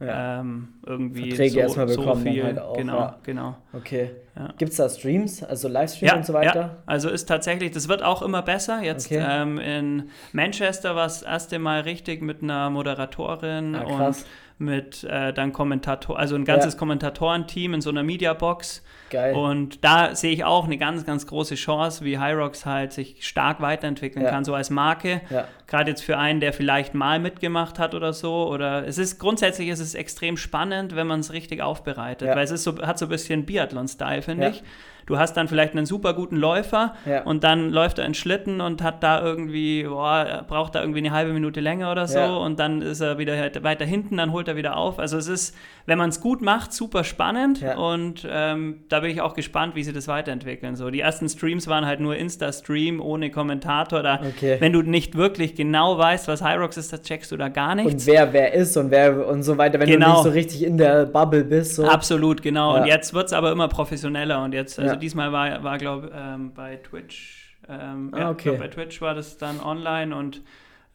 ja. 0.00 0.40
ähm, 0.40 0.68
irgendwie 0.86 1.28
Verträge 1.28 1.52
so, 1.52 1.58
erstmal 1.60 1.86
bekommen. 1.86 2.24
So 2.24 2.30
viel, 2.30 2.44
halt 2.44 2.58
auch, 2.58 2.76
genau, 2.76 2.98
ja. 2.98 3.18
genau. 3.22 3.56
Okay. 3.72 4.10
Ja. 4.36 4.48
Gibt 4.58 4.72
es 4.72 4.78
da 4.78 4.88
Streams, 4.88 5.42
also 5.42 5.68
Livestreams 5.68 6.12
und 6.14 6.26
so 6.26 6.32
weiter? 6.32 6.60
Ja, 6.60 6.76
also 6.86 7.10
ist 7.10 7.26
tatsächlich, 7.26 7.72
das 7.72 7.88
wird 7.88 8.02
auch 8.02 8.22
immer 8.22 8.42
besser. 8.42 8.82
Jetzt 8.82 9.06
okay. 9.06 9.24
ähm, 9.28 9.58
in 9.58 10.10
Manchester 10.32 10.96
war 10.96 11.06
es 11.06 11.20
das 11.20 11.22
erste 11.28 11.58
Mal 11.58 11.82
richtig 11.82 12.22
mit 12.22 12.42
einer 12.42 12.70
Moderatorin 12.70 13.74
ah, 13.74 13.82
und 13.82 14.24
mit 14.60 15.04
äh, 15.04 15.32
dann 15.32 15.52
Kommentator, 15.52 16.18
also 16.18 16.34
ein 16.34 16.44
ganzes 16.44 16.76
Kommentatorenteam 16.76 17.74
in 17.74 17.80
so 17.80 17.90
einer 17.90 18.02
Mediabox. 18.02 18.82
Geil. 19.08 19.34
Und 19.34 19.82
da 19.84 20.14
sehe 20.14 20.32
ich 20.32 20.44
auch 20.44 20.66
eine 20.66 20.76
ganz, 20.76 21.04
ganz 21.04 21.26
große 21.26 21.54
Chance, 21.54 22.04
wie 22.04 22.20
Hyrox 22.20 22.66
halt 22.66 22.92
sich 22.92 23.26
stark 23.26 23.60
weiterentwickeln 23.60 24.24
ja. 24.24 24.30
kann, 24.30 24.44
so 24.44 24.54
als 24.54 24.70
Marke. 24.70 25.22
Ja. 25.30 25.48
Gerade 25.66 25.90
jetzt 25.90 26.02
für 26.02 26.18
einen, 26.18 26.40
der 26.40 26.52
vielleicht 26.52 26.94
mal 26.94 27.18
mitgemacht 27.18 27.78
hat 27.78 27.94
oder 27.94 28.12
so. 28.12 28.48
Oder 28.48 28.86
es 28.86 28.98
ist 28.98 29.18
grundsätzlich 29.18 29.68
ist 29.68 29.80
es 29.80 29.94
extrem 29.94 30.36
spannend, 30.36 30.94
wenn 30.94 31.06
man 31.06 31.20
es 31.20 31.32
richtig 31.32 31.62
aufbereitet. 31.62 32.28
Ja. 32.28 32.36
Weil 32.36 32.44
es 32.44 32.50
ist 32.50 32.62
so, 32.62 32.78
hat 32.82 32.98
so 32.98 33.06
ein 33.06 33.08
bisschen 33.08 33.46
Biathlon-Style, 33.46 34.22
finde 34.22 34.50
ich. 34.50 34.62
Du 35.06 35.18
hast 35.18 35.34
dann 35.34 35.48
vielleicht 35.48 35.74
einen 35.74 35.86
super 35.86 36.14
guten 36.14 36.36
Läufer 36.36 36.94
ja. 37.06 37.22
und 37.22 37.44
dann 37.44 37.70
läuft 37.70 37.98
er 37.98 38.06
in 38.06 38.14
Schlitten 38.14 38.60
und 38.60 38.82
hat 38.82 39.02
da 39.02 39.22
irgendwie, 39.22 39.84
boah, 39.84 40.44
braucht 40.46 40.74
da 40.74 40.80
irgendwie 40.80 41.00
eine 41.00 41.12
halbe 41.12 41.32
Minute 41.32 41.60
länger 41.60 41.90
oder 41.90 42.06
so 42.06 42.18
ja. 42.18 42.36
und 42.36 42.58
dann 42.58 42.82
ist 42.82 43.00
er 43.00 43.18
wieder 43.18 43.36
halt 43.36 43.62
weiter 43.62 43.84
hinten, 43.84 44.16
dann 44.16 44.32
holt 44.32 44.48
er 44.48 44.56
wieder 44.56 44.76
auf. 44.76 44.98
Also 44.98 45.18
es 45.18 45.28
ist, 45.28 45.56
wenn 45.86 45.98
man 45.98 46.10
es 46.10 46.20
gut 46.20 46.42
macht, 46.42 46.72
super 46.72 47.04
spannend 47.04 47.60
ja. 47.60 47.76
und 47.76 48.26
ähm, 48.30 48.84
da 48.88 49.00
bin 49.00 49.10
ich 49.10 49.20
auch 49.20 49.34
gespannt, 49.34 49.74
wie 49.74 49.84
sie 49.84 49.92
das 49.92 50.08
weiterentwickeln. 50.08 50.76
So, 50.76 50.90
die 50.90 51.00
ersten 51.00 51.28
Streams 51.28 51.68
waren 51.68 51.86
halt 51.86 52.00
nur 52.00 52.16
Insta-Stream 52.16 53.00
ohne 53.00 53.30
Kommentator. 53.30 54.02
Da, 54.02 54.20
okay. 54.26 54.56
Wenn 54.60 54.72
du 54.72 54.82
nicht 54.82 55.16
wirklich 55.16 55.54
genau 55.54 55.98
weißt, 55.98 56.28
was 56.28 56.44
Hyrox 56.44 56.76
ist, 56.76 56.92
da 56.92 56.98
checkst 56.98 57.32
du 57.32 57.36
da 57.36 57.48
gar 57.48 57.74
nichts. 57.74 57.92
Und 57.92 58.06
wer 58.06 58.32
wer 58.32 58.54
ist 58.54 58.76
und 58.76 58.90
wer 58.90 59.26
und 59.26 59.42
so 59.42 59.56
weiter, 59.58 59.78
wenn 59.80 59.88
genau. 59.88 60.06
du 60.06 60.12
nicht 60.12 60.22
so 60.22 60.30
richtig 60.30 60.62
in 60.64 60.78
der 60.78 61.06
Bubble 61.06 61.44
bist. 61.44 61.76
So. 61.76 61.84
Absolut, 61.86 62.42
genau. 62.42 62.76
Und 62.76 62.86
jetzt 62.86 63.14
wird 63.14 63.26
es 63.26 63.32
aber 63.32 63.52
immer 63.52 63.68
professioneller 63.68 64.42
und 64.42 64.52
jetzt, 64.52 64.78
also 64.78 64.96
diesmal 65.00 65.32
war, 65.32 65.62
war 65.64 65.78
glaube 65.78 66.10
ähm, 66.14 66.52
bei 66.54 66.76
Twitch, 66.76 67.56
ähm, 67.68 68.10
ah, 68.12 68.18
ja, 68.18 68.30
okay. 68.30 68.56
bei 68.56 68.68
Twitch 68.68 69.00
war 69.00 69.14
das 69.14 69.36
dann 69.38 69.60
online 69.60 70.14
und 70.14 70.42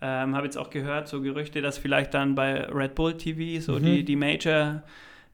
ähm, 0.02 0.36
habe 0.36 0.46
jetzt 0.46 0.58
auch 0.58 0.70
gehört, 0.70 1.08
so 1.08 1.22
Gerüchte, 1.22 1.62
dass 1.62 1.78
vielleicht 1.78 2.14
dann 2.14 2.36
bei 2.36 2.66
Red 2.66 2.96
Bull 2.96 3.18
TV 3.18 3.62
so 3.62 3.80
mhm. 3.80 3.84
die, 3.84 4.06
die 4.06 4.16
Major 4.16 4.84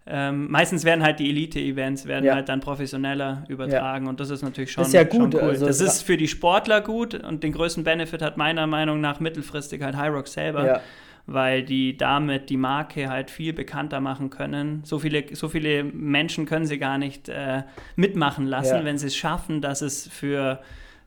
ähm, 0.07 0.49
meistens 0.49 0.83
werden 0.83 1.03
halt 1.03 1.19
die 1.19 1.29
Elite-Events 1.29 2.07
werden 2.07 2.25
ja. 2.25 2.33
halt 2.33 2.49
dann 2.49 2.59
professioneller 2.59 3.43
übertragen 3.47 4.05
ja. 4.05 4.09
und 4.09 4.19
das 4.19 4.31
ist 4.31 4.41
natürlich 4.41 4.71
schon, 4.71 4.81
das 4.81 4.87
ist 4.87 4.93
ja 4.95 5.03
gut. 5.03 5.35
Cool. 5.35 5.41
Also 5.41 5.67
das 5.67 5.79
ist 5.79 6.01
für 6.01 6.17
die 6.17 6.27
Sportler 6.27 6.81
gut 6.81 7.13
und 7.13 7.43
den 7.43 7.51
größten 7.51 7.83
Benefit 7.83 8.23
hat 8.23 8.35
meiner 8.35 8.65
Meinung 8.65 8.99
nach 8.99 9.19
mittelfristig 9.19 9.83
halt 9.83 9.95
High 9.95 10.11
Rock 10.11 10.27
selber. 10.27 10.65
Ja 10.65 10.81
weil 11.25 11.63
die 11.63 11.97
damit 11.97 12.49
die 12.49 12.57
Marke 12.57 13.09
halt 13.09 13.31
viel 13.31 13.53
bekannter 13.53 13.99
machen 13.99 14.29
können. 14.29 14.81
So 14.83 14.99
viele, 14.99 15.23
so 15.35 15.49
viele 15.49 15.83
Menschen 15.83 16.45
können 16.45 16.65
sie 16.65 16.77
gar 16.77 16.97
nicht 16.97 17.29
äh, 17.29 17.63
mitmachen 17.95 18.45
lassen, 18.45 18.77
ja. 18.77 18.85
wenn 18.85 18.97
sie 18.97 19.07
es 19.07 19.15
schaffen, 19.15 19.61
dass 19.61 19.81
es 19.81 20.07
für, 20.07 20.59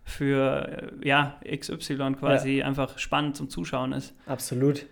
für 0.05 0.93
äh, 1.03 1.09
ja, 1.09 1.37
XY 1.51 2.15
quasi 2.19 2.59
ja. 2.59 2.67
einfach 2.67 2.99
spannend 2.99 3.37
zum 3.37 3.49
Zuschauen 3.49 3.93
ist. 3.93 4.15
Absolut. 4.27 4.87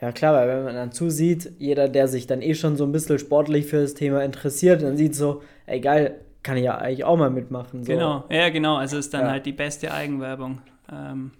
Ja 0.00 0.10
klar, 0.10 0.34
weil 0.34 0.48
wenn 0.48 0.64
man 0.64 0.74
dann 0.74 0.90
zusieht, 0.90 1.52
jeder, 1.58 1.88
der 1.88 2.08
sich 2.08 2.26
dann 2.26 2.42
eh 2.42 2.54
schon 2.54 2.76
so 2.76 2.84
ein 2.84 2.90
bisschen 2.90 3.20
sportlich 3.20 3.66
für 3.66 3.82
das 3.82 3.94
Thema 3.94 4.24
interessiert, 4.24 4.82
dann 4.82 4.96
sieht 4.96 5.14
so, 5.14 5.42
ey 5.66 5.80
geil, 5.80 6.16
kann 6.42 6.56
ich 6.56 6.64
ja 6.64 6.76
eigentlich 6.76 7.04
auch 7.04 7.16
mal 7.16 7.30
mitmachen. 7.30 7.84
So. 7.84 7.92
Genau, 7.92 8.24
ja 8.28 8.48
genau, 8.48 8.76
also 8.76 8.98
ist 8.98 9.14
dann 9.14 9.26
ja. 9.26 9.30
halt 9.30 9.46
die 9.46 9.52
beste 9.52 9.92
Eigenwerbung. 9.92 10.60
Ähm, 10.92 11.30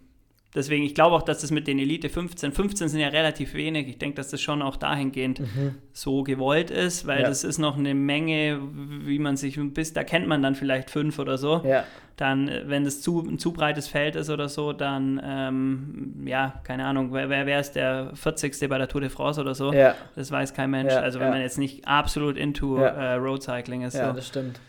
Deswegen, 0.55 0.85
ich 0.85 0.95
glaube 0.95 1.17
auch, 1.17 1.23
dass 1.23 1.41
das 1.41 1.51
mit 1.51 1.67
den 1.67 1.79
Elite 1.79 2.11
15, 2.11 2.53
15 2.53 2.89
sind 2.89 3.01
ja 3.01 3.09
relativ 3.09 3.55
wenig. 3.55 3.89
Ich 3.89 3.99
denke, 3.99 4.17
dass 4.17 4.29
das 4.29 4.43
schon 4.43 4.61
auch 4.61 4.77
dahingehend 4.77 5.41
mhm. 5.41 5.77
so 5.95 6.23
gewollt 6.25 6.71
ist, 6.71 7.07
weil 7.07 7.23
ja. 7.23 7.29
das 7.29 7.43
ist 7.43 7.57
noch 7.57 7.79
eine 7.79 7.95
Menge, 7.95 8.61
wie 9.07 9.19
man 9.19 9.39
sich 9.39 9.59
bis, 9.59 9.95
da 9.95 10.05
kennt 10.05 10.27
man 10.27 10.43
dann 10.43 10.55
vielleicht 10.55 10.91
fünf 10.91 11.19
oder 11.19 11.39
so. 11.39 11.63
Ja. 11.65 11.85
Dann, 12.17 12.51
wenn 12.67 12.85
das 12.85 13.01
zu, 13.01 13.21
ein 13.21 13.39
zu 13.39 13.53
breites 13.53 13.89
Feld 13.89 14.15
ist 14.15 14.29
oder 14.29 14.51
so, 14.51 14.75
dann, 14.75 15.19
ähm, 15.25 16.23
ja, 16.27 16.61
keine 16.65 16.85
Ahnung, 16.85 17.15
wer, 17.15 17.31
wer 17.31 17.59
ist 17.59 17.73
der 17.73 18.11
40. 18.15 18.69
bei 18.69 18.77
der 18.77 18.89
Tour 18.89 19.01
de 19.01 19.09
France 19.09 19.41
oder 19.41 19.55
so? 19.55 19.73
Ja. 19.73 19.95
Das 20.17 20.31
weiß 20.31 20.53
kein 20.53 20.71
Mensch. 20.71 20.93
also, 20.93 21.19
wenn 21.19 21.31
man 21.31 21.41
jetzt 21.41 21.57
nicht 21.57 21.89
absolut 21.89 22.37
into 22.37 22.77
äh, 22.77 23.15
Road 23.15 23.43
Cycling 23.43 23.83
ist. 23.83 23.95
Ja, 23.95 24.11
so. 24.11 24.17
das 24.17 24.29
stimmt. 24.29 24.61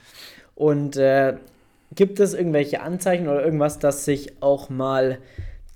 Und 0.55 0.95
äh, 0.95 1.35
gibt 1.93 2.21
es 2.21 2.33
irgendwelche 2.33 2.81
Anzeichen 2.81 3.27
oder 3.27 3.43
irgendwas, 3.43 3.79
das 3.79 4.05
sich 4.05 4.41
auch 4.41 4.69
mal 4.69 5.17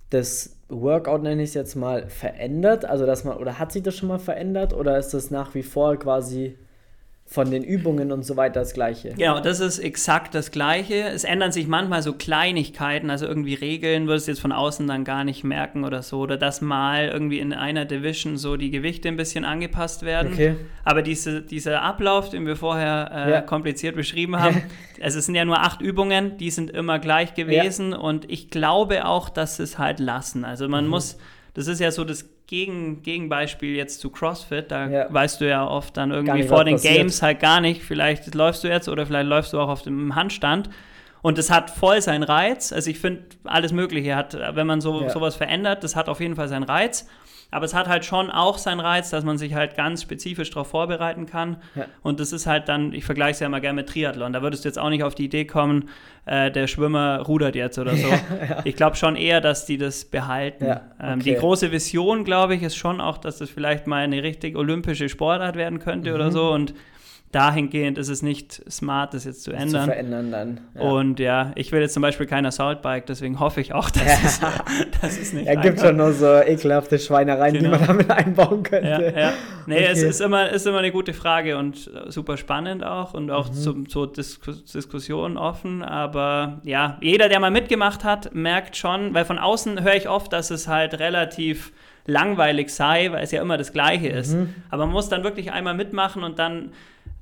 das 0.10 0.58
Workout, 0.70 1.24
nenne 1.24 1.44
ich 1.44 1.50
es 1.50 1.56
jetzt 1.56 1.76
mal, 1.76 2.10
verändert? 2.10 2.86
Also, 2.86 3.06
dass 3.06 3.24
man, 3.24 3.38
oder 3.38 3.60
hat 3.60 3.72
sich 3.72 3.84
das 3.84 3.96
schon 3.96 4.10
mal 4.10 4.20
verändert 4.20 4.74
oder 4.74 4.98
ist 4.98 5.14
das 5.14 5.32
nach 5.32 5.54
wie 5.56 5.64
vor 5.64 5.98
quasi 5.98 6.58
von 7.30 7.52
den 7.52 7.62
Übungen 7.62 8.14
und 8.14 8.24
so 8.24 8.38
weiter 8.38 8.62
das 8.62 8.74
Gleiche. 8.74 9.10
Genau, 9.18 9.42
das 9.42 9.60
ist 9.60 9.80
exakt 9.80 10.34
das 10.34 10.50
Gleiche. 10.50 11.10
Es 11.10 11.26
ändern 11.26 11.52
sich 11.52 11.68
manchmal 11.68 12.02
so 12.02 12.14
Kleinigkeiten, 12.14 13.10
also 13.10 13.28
irgendwie 13.28 13.54
Regeln, 13.54 14.08
würdest 14.08 14.28
du 14.28 14.32
jetzt 14.32 14.40
von 14.40 14.54
außen 14.54 14.88
dann 14.88 15.04
gar 15.04 15.26
nicht 15.26 15.44
merken 15.44 15.84
oder 15.84 16.04
so. 16.04 16.20
Oder 16.20 16.38
dass 16.38 16.62
mal 16.62 17.10
irgendwie 17.10 17.40
in 17.40 17.52
einer 17.52 17.84
Division 17.84 18.38
so 18.38 18.56
die 18.56 18.72
Gewichte 18.72 19.10
ein 19.10 19.18
bisschen 19.18 19.44
angepasst 19.44 20.04
werden. 20.04 20.32
Okay. 20.32 20.56
Aber 20.86 21.02
diese, 21.02 21.42
dieser 21.42 21.82
Ablauf, 21.82 22.30
den 22.30 22.48
wir 22.48 22.56
vorher 22.56 23.12
äh, 23.14 23.32
ja. 23.32 23.42
kompliziert 23.42 23.98
beschrieben 23.98 24.40
haben, 24.40 24.64
also 25.02 25.20
es 25.20 25.26
sind 25.26 25.36
ja 25.36 25.44
nur 25.44 25.60
acht 25.60 25.82
Übungen, 25.82 26.38
die 26.38 26.50
sind 26.50 26.72
immer 26.72 26.98
gleich 26.98 27.34
gewesen. 27.34 27.92
Ja. 27.92 27.98
Und 27.98 28.32
ich 28.32 28.52
glaube 28.52 29.06
auch, 29.06 29.28
dass 29.28 29.60
es 29.60 29.78
halt 29.78 30.00
lassen. 30.00 30.46
Also 30.46 30.70
man 30.70 30.86
mhm. 30.86 30.92
muss, 30.92 31.18
das 31.54 31.68
ist 31.68 31.82
ja 31.82 31.92
so 31.92 32.06
das 32.06 32.26
gegen, 32.48 33.04
Gegenbeispiel 33.04 33.76
jetzt 33.76 34.00
zu 34.00 34.10
CrossFit, 34.10 34.72
da 34.72 34.88
ja. 34.90 35.14
weißt 35.14 35.42
du 35.42 35.48
ja 35.48 35.68
oft 35.68 35.96
dann 35.98 36.12
irgendwie 36.12 36.40
nicht, 36.40 36.50
vor 36.50 36.64
den 36.64 36.76
passiert. 36.76 36.96
Games 36.96 37.22
halt 37.22 37.40
gar 37.42 37.62
nicht, 37.62 37.84
vielleicht 37.84 38.34
läufst 38.34 38.64
du 38.64 38.70
jetzt 38.70 38.88
oder 38.88 39.06
vielleicht 39.06 39.28
läufst 39.28 39.54
du 39.54 39.60
auch 39.60 39.70
auf 39.70 39.82
dem 39.82 40.16
Handstand. 40.16 40.70
Und 41.22 41.38
das 41.38 41.50
hat 41.50 41.70
voll 41.70 42.02
seinen 42.02 42.24
Reiz. 42.24 42.72
Also 42.72 42.90
ich 42.90 43.00
finde, 43.00 43.24
alles 43.44 43.74
Mögliche 43.74 44.16
hat, 44.16 44.38
wenn 44.54 44.66
man 44.66 44.80
so 44.80 45.02
ja. 45.02 45.10
sowas 45.10 45.36
verändert, 45.36 45.84
das 45.84 45.96
hat 45.96 46.08
auf 46.08 46.22
jeden 46.22 46.36
Fall 46.36 46.48
seinen 46.48 46.64
Reiz. 46.64 47.08
Aber 47.50 47.66
es 47.66 47.74
hat 47.74 47.88
halt 47.88 48.04
schon 48.04 48.30
auch 48.30 48.58
seinen 48.58 48.82
Reiz, 48.82 49.10
dass 49.10 49.24
man 49.24 49.38
sich 49.38 49.54
halt 49.54 49.76
ganz 49.76 50.02
spezifisch 50.02 50.50
darauf 50.50 50.68
vorbereiten 50.68 51.26
kann. 51.26 51.58
Ja. 51.76 51.86
Und 52.02 52.20
das 52.20 52.34
ist 52.34 52.46
halt 52.46 52.68
dann, 52.68 52.92
ich 52.92 53.06
vergleiche 53.06 53.32
es 53.32 53.40
ja 53.40 53.48
immer 53.48 53.62
gerne 53.62 53.78
mit 53.78 53.90
Triathlon. 53.90 54.34
Da 54.34 54.42
würdest 54.42 54.66
du 54.66 54.70
jetzt 54.70 54.78
auch 54.78 54.90
nicht 54.90 55.04
auf 55.04 55.16
die 55.16 55.26
Idee 55.26 55.46
kommen, 55.46 55.90
äh, 56.26 56.52
der 56.52 56.68
Schwimmer 56.68 57.22
rudert 57.22 57.56
jetzt 57.56 57.80
oder 57.80 57.96
so. 57.96 58.08
ja. 58.50 58.62
Ich 58.66 58.76
glaube 58.76 58.98
schon 58.98 59.16
eher, 59.16 59.40
dass 59.40 59.66
die 59.66 59.78
das 59.78 60.04
behalten. 60.04 60.66
Okay. 60.66 60.80
ähm, 61.02 61.20
die 61.22 61.36
große 61.36 61.72
Vision, 61.72 62.26
glaube 62.26 62.56
ich, 62.56 62.64
ist 62.64 62.76
schon 62.76 63.00
auch, 63.00 63.18
dass 63.18 63.38
das 63.38 63.50
vielleicht 63.50 63.88
mal 63.88 64.04
eine 64.04 64.22
richtig 64.24 64.58
olympische 64.58 65.08
Sportart 65.08 65.56
werden 65.56 65.80
könnte 65.80 66.10
mhm. 66.10 66.16
oder 66.16 66.32
so. 66.32 66.52
Und 66.52 66.74
dahingehend 67.32 67.98
ist 67.98 68.08
es 68.08 68.22
nicht 68.22 68.64
smart, 68.72 69.14
das 69.14 69.26
jetzt 69.26 69.44
zu 69.44 69.52
ändern. 69.52 69.86
Zu 69.86 69.92
verändern 69.92 70.32
dann. 70.32 70.62
Ja. 70.76 70.82
Und 70.82 71.20
ja, 71.20 71.52
ich 71.56 71.72
will 71.72 71.82
jetzt 71.82 71.94
zum 71.94 72.02
Beispiel 72.02 72.26
kein 72.26 72.46
Assault-Bike, 72.46 73.06
deswegen 73.06 73.40
hoffe 73.40 73.60
ich 73.60 73.74
auch, 73.74 73.90
dass, 73.90 74.24
es, 74.24 74.40
dass 75.02 75.18
es 75.18 75.34
nicht 75.34 75.46
Ja, 75.46 75.56
gibt 75.56 75.80
schon 75.80 75.98
noch 75.98 76.12
so 76.12 76.40
ekelhafte 76.42 76.98
Schweinereien, 76.98 77.56
genau. 77.56 77.78
die 77.78 77.80
man 77.80 77.88
damit 77.88 78.10
einbauen 78.10 78.64
könnte. 78.64 78.90
Ja, 78.90 79.22
ja. 79.22 79.34
Nee, 79.66 79.76
okay. 79.76 79.90
es 79.92 80.02
ist 80.02 80.22
immer, 80.22 80.50
ist 80.50 80.66
immer 80.66 80.80
eine 80.80 80.92
gute 80.92 81.14
Frage 81.14 81.58
und 81.58 81.92
super 82.08 82.38
spannend 82.38 82.86
auch 82.86 83.14
und 83.14 83.30
auch 83.30 83.50
mhm. 83.50 83.54
zur 83.54 83.84
so 83.88 84.06
Dis 84.06 84.40
Diskussion 84.74 85.38
offen. 85.38 85.84
Aber 85.84 86.62
ja, 86.64 86.98
jeder, 87.02 87.28
der 87.28 87.42
mal 87.42 87.52
mitgemacht 87.52 88.06
hat, 88.06 88.34
merkt 88.34 88.78
schon, 88.78 89.14
weil 89.14 89.26
von 89.26 89.38
außen 89.38 89.84
höre 89.84 89.96
ich 89.96 90.08
oft, 90.08 90.32
dass 90.32 90.50
es 90.50 90.70
halt 90.70 91.00
relativ 91.00 91.74
langweilig 92.06 92.70
sei, 92.70 93.12
weil 93.12 93.24
es 93.24 93.32
ja 93.32 93.42
immer 93.42 93.58
das 93.58 93.74
Gleiche 93.74 94.08
ist. 94.08 94.34
Mhm. 94.34 94.56
Aber 94.70 94.86
man 94.86 94.94
muss 94.94 95.10
dann 95.10 95.24
wirklich 95.24 95.52
einmal 95.52 95.74
mitmachen 95.74 96.24
und 96.24 96.40
dann 96.40 96.72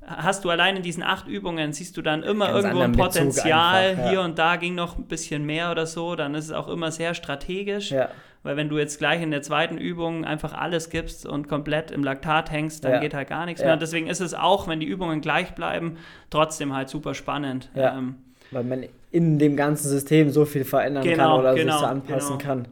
hast 0.06 0.44
du 0.44 0.50
allein 0.50 0.76
in 0.76 0.82
diesen 0.82 1.02
acht 1.02 1.26
Übungen, 1.26 1.72
siehst 1.72 1.96
du 1.96 2.02
dann 2.02 2.22
immer 2.22 2.46
Ganz 2.46 2.64
irgendwo 2.64 2.82
ein 2.82 2.92
Potenzial, 2.92 3.90
einfach, 3.90 4.04
ja. 4.04 4.10
hier 4.10 4.20
und 4.22 4.38
da 4.38 4.56
ging 4.56 4.74
noch 4.74 4.96
ein 4.96 5.04
bisschen 5.04 5.44
mehr 5.44 5.70
oder 5.70 5.86
so, 5.86 6.14
dann 6.16 6.34
ist 6.34 6.46
es 6.46 6.52
auch 6.52 6.68
immer 6.68 6.90
sehr 6.92 7.14
strategisch. 7.14 7.90
Ja. 7.90 8.08
Weil 8.42 8.56
wenn 8.56 8.68
du 8.68 8.78
jetzt 8.78 8.98
gleich 8.98 9.20
in 9.22 9.32
der 9.32 9.42
zweiten 9.42 9.76
Übung 9.76 10.24
einfach 10.24 10.54
alles 10.54 10.88
gibst 10.88 11.26
und 11.26 11.48
komplett 11.48 11.90
im 11.90 12.04
Laktat 12.04 12.52
hängst, 12.52 12.84
dann 12.84 12.92
ja. 12.92 13.00
geht 13.00 13.12
halt 13.12 13.28
gar 13.28 13.44
nichts 13.44 13.60
mehr. 13.60 13.72
Und 13.72 13.82
deswegen 13.82 14.06
ist 14.06 14.20
es 14.20 14.34
auch, 14.34 14.68
wenn 14.68 14.78
die 14.78 14.86
Übungen 14.86 15.20
gleich 15.20 15.56
bleiben, 15.56 15.96
trotzdem 16.30 16.72
halt 16.72 16.88
super 16.88 17.14
spannend. 17.14 17.68
Ähm, 17.74 18.14
weil 18.52 18.62
man 18.62 18.84
in 19.10 19.38
dem 19.40 19.56
ganzen 19.56 19.88
System 19.88 20.30
so 20.30 20.44
viel 20.44 20.64
verändern 20.64 21.02
genau, 21.02 21.30
kann 21.30 21.40
oder 21.40 21.54
genau, 21.56 21.72
sich 21.72 21.80
so 21.80 21.86
anpassen 21.86 22.38
genau. 22.38 22.50
kann, 22.50 22.68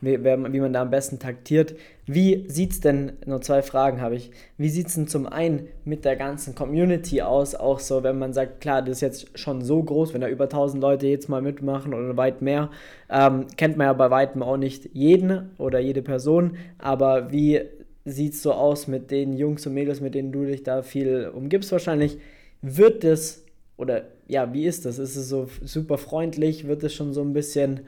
wie, 0.00 0.22
wie, 0.22 0.60
man 0.60 0.72
da 0.72 0.82
am 0.82 0.90
besten 0.90 1.18
taktiert. 1.18 1.74
Wie 2.10 2.46
sieht 2.48 2.72
es 2.72 2.80
denn, 2.80 3.12
nur 3.26 3.42
zwei 3.42 3.60
Fragen 3.60 4.00
habe 4.00 4.16
ich, 4.16 4.30
wie 4.56 4.70
sieht 4.70 4.86
es 4.86 4.94
denn 4.94 5.08
zum 5.08 5.26
einen 5.26 5.68
mit 5.84 6.06
der 6.06 6.16
ganzen 6.16 6.54
Community 6.54 7.20
aus, 7.20 7.54
auch 7.54 7.80
so, 7.80 8.02
wenn 8.02 8.18
man 8.18 8.32
sagt, 8.32 8.62
klar, 8.62 8.80
das 8.80 8.96
ist 8.96 9.00
jetzt 9.02 9.38
schon 9.38 9.60
so 9.60 9.82
groß, 9.82 10.14
wenn 10.14 10.22
da 10.22 10.28
über 10.28 10.44
1000 10.44 10.82
Leute 10.82 11.06
jetzt 11.06 11.28
mal 11.28 11.42
mitmachen 11.42 11.92
oder 11.92 12.16
weit 12.16 12.40
mehr, 12.40 12.70
ähm, 13.10 13.46
kennt 13.58 13.76
man 13.76 13.88
ja 13.88 13.92
bei 13.92 14.10
weitem 14.10 14.42
auch 14.42 14.56
nicht 14.56 14.88
jeden 14.94 15.50
oder 15.58 15.80
jede 15.80 16.00
Person, 16.00 16.56
aber 16.78 17.30
wie 17.30 17.60
sieht 18.06 18.32
es 18.32 18.42
so 18.42 18.52
aus 18.52 18.88
mit 18.88 19.10
den 19.10 19.36
Jungs 19.36 19.66
und 19.66 19.74
Mädels, 19.74 20.00
mit 20.00 20.14
denen 20.14 20.32
du 20.32 20.46
dich 20.46 20.62
da 20.62 20.80
viel 20.80 21.30
umgibst 21.34 21.70
wahrscheinlich, 21.72 22.16
wird 22.62 23.04
es 23.04 23.44
oder 23.76 24.04
ja, 24.26 24.52
wie 24.54 24.64
ist 24.64 24.86
das? 24.86 24.98
Ist 24.98 25.16
es 25.16 25.28
so 25.28 25.48
super 25.62 25.98
freundlich? 25.98 26.66
Wird 26.66 26.82
es 26.84 26.94
schon 26.94 27.12
so 27.12 27.20
ein 27.20 27.34
bisschen 27.34 27.80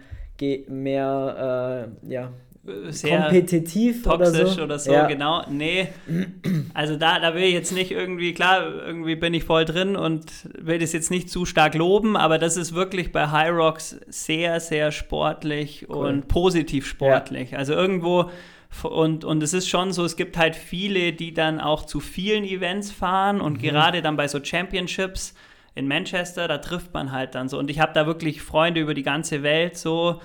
mehr, 0.68 1.90
äh, 2.04 2.10
ja, 2.12 2.32
sehr 2.88 3.22
kompetitiv 3.22 4.02
toxisch 4.02 4.40
oder 4.40 4.48
so, 4.50 4.62
oder 4.62 4.78
so 4.78 4.92
ja. 4.92 5.06
genau. 5.06 5.44
Nee, 5.48 5.88
also 6.74 6.96
da, 6.96 7.18
da 7.18 7.34
will 7.34 7.42
ich 7.42 7.52
jetzt 7.52 7.72
nicht 7.72 7.90
irgendwie, 7.90 8.32
klar, 8.32 8.64
irgendwie 8.86 9.16
bin 9.16 9.34
ich 9.34 9.44
voll 9.44 9.64
drin 9.64 9.96
und 9.96 10.26
will 10.58 10.78
das 10.78 10.92
jetzt 10.92 11.10
nicht 11.10 11.30
zu 11.30 11.44
stark 11.44 11.74
loben, 11.74 12.16
aber 12.16 12.38
das 12.38 12.56
ist 12.56 12.74
wirklich 12.74 13.12
bei 13.12 13.28
High 13.28 13.52
Rocks 13.52 13.98
sehr, 14.08 14.60
sehr 14.60 14.92
sportlich 14.92 15.86
cool. 15.88 16.06
und 16.06 16.28
positiv 16.28 16.86
sportlich. 16.86 17.52
Ja. 17.52 17.58
Also 17.58 17.74
irgendwo 17.74 18.30
und, 18.82 19.24
und 19.24 19.42
es 19.42 19.52
ist 19.52 19.68
schon 19.68 19.92
so, 19.92 20.04
es 20.04 20.16
gibt 20.16 20.36
halt 20.38 20.54
viele, 20.54 21.12
die 21.12 21.34
dann 21.34 21.60
auch 21.60 21.84
zu 21.84 22.00
vielen 22.00 22.44
Events 22.44 22.92
fahren 22.92 23.40
und 23.40 23.54
mhm. 23.54 23.62
gerade 23.62 24.00
dann 24.00 24.16
bei 24.16 24.28
so 24.28 24.42
Championships 24.42 25.34
in 25.74 25.88
Manchester, 25.88 26.48
da 26.48 26.58
trifft 26.58 26.92
man 26.94 27.12
halt 27.12 27.34
dann 27.34 27.48
so. 27.48 27.58
Und 27.58 27.70
ich 27.70 27.80
habe 27.80 27.92
da 27.94 28.06
wirklich 28.06 28.42
Freunde 28.42 28.80
über 28.80 28.94
die 28.94 29.02
ganze 29.02 29.42
Welt 29.42 29.76
so, 29.76 30.20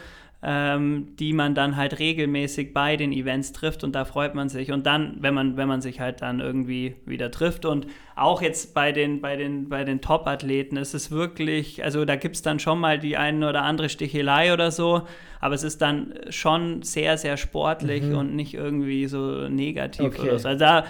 ähm, 0.48 1.08
die 1.18 1.34
man 1.34 1.56
dann 1.56 1.76
halt 1.76 1.98
regelmäßig 1.98 2.72
bei 2.72 2.98
den 2.98 3.12
Events 3.12 3.52
trifft 3.52 3.84
und 3.84 3.96
da 3.96 4.06
freut 4.06 4.36
man 4.36 4.48
sich. 4.48 4.72
Und 4.72 4.86
dann, 4.86 5.18
wenn 5.20 5.34
man, 5.34 5.58
wenn 5.58 5.68
man 5.68 5.82
sich 5.82 6.00
halt 6.00 6.22
dann 6.22 6.40
irgendwie 6.40 6.94
wieder 7.08 7.32
trifft 7.32 7.66
und 7.66 7.88
auch 8.16 8.44
jetzt 8.44 8.76
bei 8.76 8.92
den, 8.92 9.22
bei 9.22 9.38
den, 9.38 9.70
bei 9.70 9.84
den 9.84 10.02
Top-Athleten 10.02 10.78
ist 10.78 10.94
es 10.94 11.10
wirklich, 11.10 11.84
also 11.84 12.06
da 12.06 12.16
gibt 12.16 12.36
es 12.36 12.44
dann 12.44 12.60
schon 12.60 12.80
mal 12.80 13.00
die 13.00 13.18
eine 13.18 13.50
oder 13.50 13.64
andere 13.64 13.90
Stichelei 13.90 14.54
oder 14.54 14.70
so, 14.70 15.08
aber 15.42 15.56
es 15.56 15.64
ist 15.64 15.82
dann 15.82 16.14
schon 16.30 16.84
sehr, 16.84 17.18
sehr 17.18 17.38
sportlich 17.38 18.04
mhm. 18.04 18.16
und 18.16 18.36
nicht 18.36 18.54
irgendwie 18.54 19.08
so 19.08 19.50
negativ 19.50 20.06
okay. 20.06 20.22
oder 20.22 20.38
so. 20.38 20.48
Also 20.48 20.60
da 20.60 20.86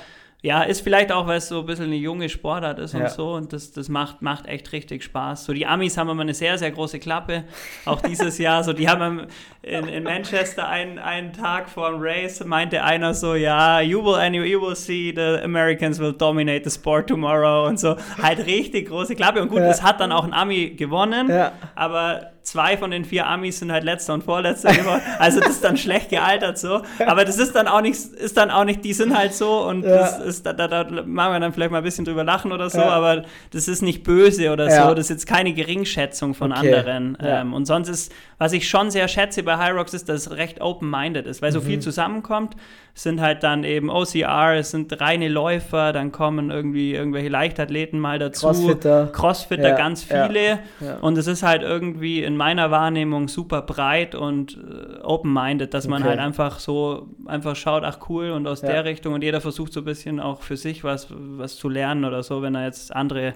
ja, 0.46 0.62
ist 0.62 0.82
vielleicht 0.82 1.12
auch, 1.12 1.26
weil 1.26 1.40
es 1.40 1.48
so 1.48 1.62
ein 1.62 1.66
bisschen 1.66 1.86
eine 1.86 1.96
junge 1.96 2.30
Sportart 2.30 2.78
ist 2.78 2.94
und 2.94 3.02
ja. 3.02 3.10
so. 3.10 3.34
Und 3.34 3.52
das, 3.52 3.72
das 3.72 3.90
macht, 3.90 4.22
macht 4.22 4.46
echt 4.46 4.72
richtig 4.74 5.04
Spaß. 5.04 5.46
So, 5.46 5.54
die 5.54 5.66
Amis 5.66 5.98
haben 5.98 6.08
immer 6.08 6.22
eine 6.22 6.36
sehr, 6.36 6.60
sehr 6.60 6.70
große 6.70 7.00
Klappe. 7.00 7.46
Auch 7.86 8.00
dieses 8.00 8.38
Jahr. 8.38 8.64
So, 8.64 8.72
die 8.72 8.88
haben 8.88 9.26
in, 9.64 9.88
in 9.88 10.04
Manchester 10.04 10.68
einen, 10.68 11.00
einen 11.00 11.34
Tag 11.34 11.68
vor 11.68 11.90
dem 11.90 12.00
Race, 12.00 12.46
meinte 12.46 12.84
einer 12.84 13.16
so, 13.16 13.34
ja, 13.34 13.82
you 13.82 14.06
will, 14.06 14.20
anyway, 14.22 14.48
you 14.48 14.62
will 14.62 14.76
see 14.76 15.12
the 15.16 15.44
Americans 15.44 15.98
will 15.98 16.14
dominate 16.14 16.70
the 16.70 16.70
sport 16.70 17.08
tomorrow 17.08 17.66
und 17.68 17.80
so. 17.80 17.96
Halt 18.22 18.46
richtig 18.46 18.90
große 18.90 19.16
Klappe. 19.16 19.42
Und 19.42 19.50
gut, 19.50 19.62
ja. 19.62 19.68
das 19.68 19.82
hat 19.82 20.00
dann 20.00 20.12
auch 20.12 20.26
ein 20.26 20.34
Ami 20.34 20.76
gewonnen. 20.76 21.28
Ja. 21.28 21.54
Aber 21.74 22.35
zwei 22.46 22.78
von 22.78 22.92
den 22.92 23.06
vier 23.06 23.28
Amis 23.28 23.60
sind 23.60 23.72
halt 23.72 23.84
letzter 23.84 24.14
und 24.14 24.24
vorletzter 24.24 24.74
geworden. 24.74 25.02
Also 25.20 25.40
das 25.40 25.50
ist 25.50 25.64
dann 25.64 25.78
schlecht 25.78 26.10
gealtert 26.10 26.58
so. 26.58 26.82
Aber 27.06 27.26
das 27.26 27.38
ist 27.38 27.56
dann 27.56 27.68
auch 27.68 27.82
nicht, 27.82 27.96
ist 27.96 28.38
dann 28.38 28.52
auch 28.52 28.64
nicht, 28.64 28.86
die 28.86 28.94
sind 28.94 29.18
halt 29.18 29.34
so 29.34 29.68
und 29.68 29.84
ja. 29.84 29.98
das 29.98 30.20
ist, 30.20 30.46
da, 30.46 30.54
da, 30.54 30.68
da 30.68 30.84
machen 31.04 31.34
wir 31.34 31.40
dann 31.40 31.54
vielleicht 31.54 31.72
mal 31.72 31.80
ein 31.80 31.84
bisschen 31.84 32.06
drüber 32.06 32.24
lachen 32.24 32.52
oder 32.52 32.70
so, 32.70 32.80
ja. 32.80 32.90
aber 32.90 33.24
das 33.52 33.68
ist 33.68 33.82
nicht 33.82 34.04
böse 34.04 34.52
oder 34.52 34.70
ja. 34.70 34.88
so. 34.88 34.94
Das 34.94 35.06
ist 35.06 35.10
jetzt 35.10 35.28
keine 35.28 35.54
Geringschätzung 35.54 36.36
von 36.36 36.52
okay. 36.52 36.74
anderen. 36.74 37.18
Ähm, 37.22 37.54
und 37.54 37.66
sonst 37.66 37.90
ist, 37.90 38.12
was 38.38 38.54
ich 38.54 38.70
schon 38.70 38.92
sehr 38.92 39.08
schätze 39.08 39.44
bei 39.44 39.58
High 39.58 39.74
Rocks, 39.74 39.94
ist, 39.94 40.08
dass 40.08 40.28
es 40.28 40.32
recht 40.32 40.62
open-minded 40.62 41.26
ist, 41.26 41.42
weil 41.42 41.50
mhm. 41.50 41.56
so 41.56 41.62
viel 41.62 41.80
zusammenkommt 41.80 42.56
sind 42.98 43.20
halt 43.20 43.44
dann 43.44 43.66
eben 43.66 43.90
OCR, 43.90 44.54
es 44.56 44.72
sind 44.72 45.02
reine 45.02 45.28
Läufer, 45.28 45.92
dann 45.92 46.14
kommen 46.14 46.50
irgendwie 46.50 46.94
irgendwelche 46.94 47.28
Leichtathleten 47.28 48.00
mal 48.00 48.20
dazu. 48.20 48.48
Crossfitter. 48.48 49.10
Crossfitter, 49.12 49.74
ganz 49.74 50.04
viele. 50.04 50.60
Und 51.02 51.18
es 51.18 51.28
ist 51.28 51.44
halt 51.44 51.62
irgendwie 51.62 52.24
in 52.24 52.35
meiner 52.38 52.72
Wahrnehmung 52.72 53.28
super 53.28 53.62
breit 53.62 54.16
und 54.16 54.58
äh, 54.58 55.02
open-minded, 55.02 55.74
dass 55.74 55.88
man 55.88 56.04
halt 56.04 56.20
einfach 56.20 56.60
so 56.60 57.10
einfach 57.26 57.56
schaut, 57.56 57.84
ach 57.84 58.00
cool, 58.10 58.32
und 58.32 58.48
aus 58.48 58.62
der 58.62 58.86
Richtung. 58.86 59.14
Und 59.14 59.24
jeder 59.24 59.42
versucht 59.42 59.74
so 59.74 59.82
ein 59.82 59.86
bisschen 59.86 60.20
auch 60.20 60.42
für 60.42 60.58
sich 60.58 60.84
was, 60.84 61.08
was 61.12 61.56
zu 61.58 61.70
lernen 61.70 62.06
oder 62.06 62.24
so, 62.24 62.42
wenn 62.42 62.56
er 62.56 62.66
jetzt 62.66 62.96
andere 62.96 63.34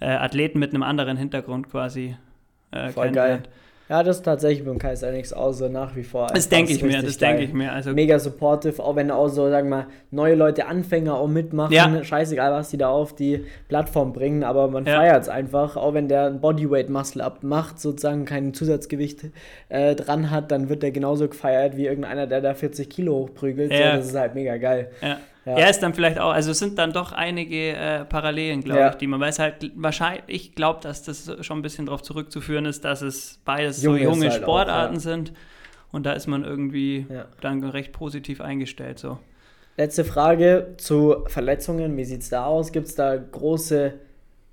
äh, 0.00 0.06
Athleten 0.06 0.58
mit 0.58 0.74
einem 0.74 0.82
anderen 0.82 1.16
Hintergrund 1.16 1.70
quasi 1.70 2.16
äh, 2.70 2.90
Voll 2.90 3.10
geil. 3.12 3.42
Ja, 3.88 4.02
das 4.02 4.18
ist 4.18 4.22
tatsächlich 4.22 4.66
beim 4.66 4.78
Kaiser 4.78 5.10
nichts 5.12 5.32
außer 5.32 5.70
nach 5.70 5.96
wie 5.96 6.02
vor. 6.02 6.26
Das 6.26 6.48
denke 6.48 6.72
ich 6.72 6.82
mir, 6.82 7.00
das 7.00 7.16
denke 7.16 7.42
ich 7.42 7.52
mir. 7.54 7.72
Also 7.72 7.92
Mega 7.92 8.18
supportive, 8.18 8.82
auch 8.82 8.96
wenn 8.96 9.10
auch 9.10 9.28
so, 9.28 9.48
sagen 9.48 9.70
wir 9.70 9.76
mal, 9.76 9.86
neue 10.10 10.34
Leute, 10.34 10.66
Anfänger 10.66 11.14
auch 11.14 11.28
mitmachen. 11.28 11.72
Ja. 11.72 12.04
Scheißegal, 12.04 12.52
was 12.52 12.68
die 12.68 12.76
da 12.76 12.88
auf 12.90 13.14
die 13.14 13.46
Plattform 13.68 14.12
bringen, 14.12 14.44
aber 14.44 14.68
man 14.68 14.84
ja. 14.84 14.96
feiert 14.96 15.22
es 15.22 15.28
einfach. 15.28 15.76
Auch 15.76 15.94
wenn 15.94 16.08
der 16.08 16.26
ein 16.26 16.40
Bodyweight-Muscle-Up 16.40 17.42
macht, 17.42 17.80
sozusagen 17.80 18.26
kein 18.26 18.52
Zusatzgewicht 18.52 19.24
äh, 19.70 19.94
dran 19.94 20.30
hat, 20.30 20.50
dann 20.50 20.68
wird 20.68 20.82
der 20.82 20.90
genauso 20.90 21.28
gefeiert 21.28 21.76
wie 21.76 21.86
irgendeiner, 21.86 22.26
der 22.26 22.42
da 22.42 22.54
40 22.54 22.90
Kilo 22.90 23.14
hochprügelt. 23.14 23.72
Ja. 23.72 23.92
So, 23.92 23.96
das 23.98 24.06
ist 24.08 24.16
halt 24.16 24.34
mega 24.34 24.58
geil. 24.58 24.90
Ja. 25.00 25.16
Ja. 25.44 25.56
Er 25.56 25.70
ist 25.70 25.80
dann 25.80 25.94
vielleicht 25.94 26.18
auch, 26.18 26.32
also 26.32 26.50
es 26.50 26.58
sind 26.58 26.78
dann 26.78 26.92
doch 26.92 27.12
einige 27.12 27.72
äh, 27.72 28.04
Parallelen, 28.04 28.62
glaube 28.62 28.80
ja. 28.80 28.90
ich, 28.90 28.96
die 28.96 29.06
man 29.06 29.20
weiß 29.20 29.38
halt, 29.38 29.72
wahrscheinlich, 29.76 30.24
ich 30.28 30.54
glaube, 30.54 30.80
dass 30.82 31.02
das 31.02 31.30
schon 31.40 31.58
ein 31.58 31.62
bisschen 31.62 31.86
darauf 31.86 32.02
zurückzuführen 32.02 32.66
ist, 32.66 32.84
dass 32.84 33.00
es 33.00 33.40
beides 33.44 33.82
Junge 33.82 34.00
so 34.00 34.04
junge 34.04 34.30
halt 34.30 34.42
Sportarten 34.42 34.96
auch, 34.96 35.04
ja. 35.04 35.10
sind 35.10 35.32
und 35.90 36.04
da 36.04 36.12
ist 36.12 36.26
man 36.26 36.44
irgendwie 36.44 37.06
dann 37.40 37.64
recht 37.64 37.92
positiv 37.92 38.40
eingestellt. 38.40 38.98
So. 38.98 39.18
Letzte 39.78 40.04
Frage 40.04 40.74
zu 40.76 41.24
Verletzungen, 41.28 41.96
wie 41.96 42.04
sieht 42.04 42.22
es 42.22 42.28
da 42.28 42.44
aus? 42.44 42.72
Gibt 42.72 42.88
es 42.88 42.94
da 42.94 43.16
große, 43.16 43.94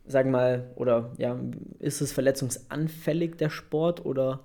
sagen 0.05 0.31
wir 0.31 0.37
mal, 0.37 0.63
oder 0.75 1.11
ja, 1.17 1.35
ist 1.79 2.01
es 2.01 2.13
verletzungsanfällig, 2.13 3.35
der 3.35 3.49
Sport, 3.49 4.05
oder 4.05 4.41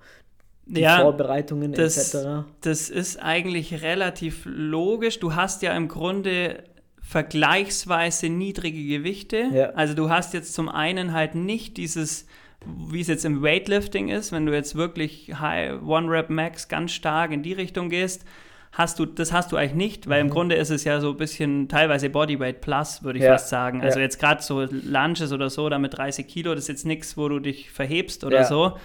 die 0.70 0.82
ja, 0.82 1.00
Vorbereitungen 1.00 1.72
das, 1.72 2.14
etc. 2.14 2.46
Das 2.60 2.90
ist 2.90 3.20
eigentlich 3.20 3.82
relativ 3.82 4.42
logisch. 4.44 5.18
Du 5.18 5.34
hast 5.34 5.62
ja 5.62 5.72
im 5.72 5.88
Grunde 5.88 6.62
vergleichsweise 7.02 8.28
niedrige 8.28 8.86
Gewichte. 8.86 9.48
Ja. 9.52 9.70
Also 9.70 9.94
du 9.94 10.10
hast 10.10 10.32
jetzt 10.32 10.54
zum 10.54 10.68
einen 10.68 11.12
halt 11.12 11.34
nicht 11.34 11.76
dieses, 11.76 12.26
wie 12.64 13.00
es 13.00 13.08
jetzt 13.08 13.24
im 13.24 13.42
Weightlifting 13.42 14.08
ist, 14.08 14.30
wenn 14.30 14.46
du 14.46 14.52
jetzt 14.52 14.76
wirklich 14.76 15.32
High 15.40 15.82
One 15.82 16.08
Rep 16.08 16.30
Max 16.30 16.68
ganz 16.68 16.92
stark 16.92 17.32
in 17.32 17.42
die 17.42 17.52
Richtung 17.52 17.88
gehst, 17.88 18.24
hast 18.72 19.00
du, 19.00 19.06
das 19.06 19.32
hast 19.32 19.50
du 19.50 19.56
eigentlich 19.56 19.74
nicht, 19.74 20.08
weil 20.08 20.22
mhm. 20.22 20.28
im 20.28 20.32
Grunde 20.32 20.54
ist 20.54 20.70
es 20.70 20.84
ja 20.84 21.00
so 21.00 21.10
ein 21.10 21.16
bisschen 21.16 21.68
teilweise 21.68 22.10
Bodyweight 22.10 22.60
Plus, 22.60 23.02
würde 23.02 23.18
ich 23.18 23.24
ja. 23.24 23.32
fast 23.32 23.48
sagen. 23.48 23.82
Also 23.82 23.98
ja. 23.98 24.04
jetzt 24.04 24.20
gerade 24.20 24.40
so 24.40 24.64
Lunges 24.70 25.32
oder 25.32 25.50
so, 25.50 25.68
da 25.68 25.80
mit 25.80 25.96
30 25.96 26.28
Kilo, 26.28 26.54
das 26.54 26.64
ist 26.64 26.68
jetzt 26.68 26.86
nichts, 26.86 27.16
wo 27.16 27.28
du 27.28 27.40
dich 27.40 27.72
verhebst 27.72 28.22
oder 28.22 28.44
so. 28.44 28.76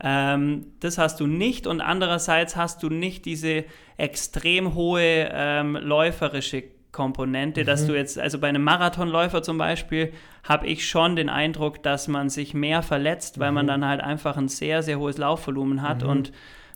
Ähm, 0.00 0.66
das 0.80 0.98
hast 0.98 1.20
du 1.20 1.26
nicht 1.26 1.66
und 1.66 1.80
andererseits 1.80 2.56
hast 2.56 2.82
du 2.82 2.88
nicht 2.88 3.24
diese 3.24 3.64
extrem 3.96 4.74
hohe 4.74 5.30
ähm, 5.32 5.76
läuferische 5.76 6.64
Komponente, 6.90 7.62
mhm. 7.62 7.66
dass 7.66 7.86
du 7.86 7.94
jetzt, 7.94 8.18
also 8.18 8.38
bei 8.38 8.48
einem 8.48 8.62
Marathonläufer 8.62 9.42
zum 9.42 9.58
Beispiel, 9.58 10.12
habe 10.42 10.66
ich 10.66 10.88
schon 10.88 11.16
den 11.16 11.28
Eindruck, 11.28 11.82
dass 11.82 12.08
man 12.08 12.28
sich 12.28 12.54
mehr 12.54 12.82
verletzt, 12.82 13.38
weil 13.38 13.50
mhm. 13.50 13.54
man 13.54 13.66
dann 13.66 13.86
halt 13.86 14.00
einfach 14.00 14.36
ein 14.36 14.48
sehr, 14.48 14.82
sehr 14.82 14.98
hohes 14.98 15.18
Laufvolumen 15.18 15.82
hat 15.82 16.02
mhm. 16.02 16.08
und 16.08 16.32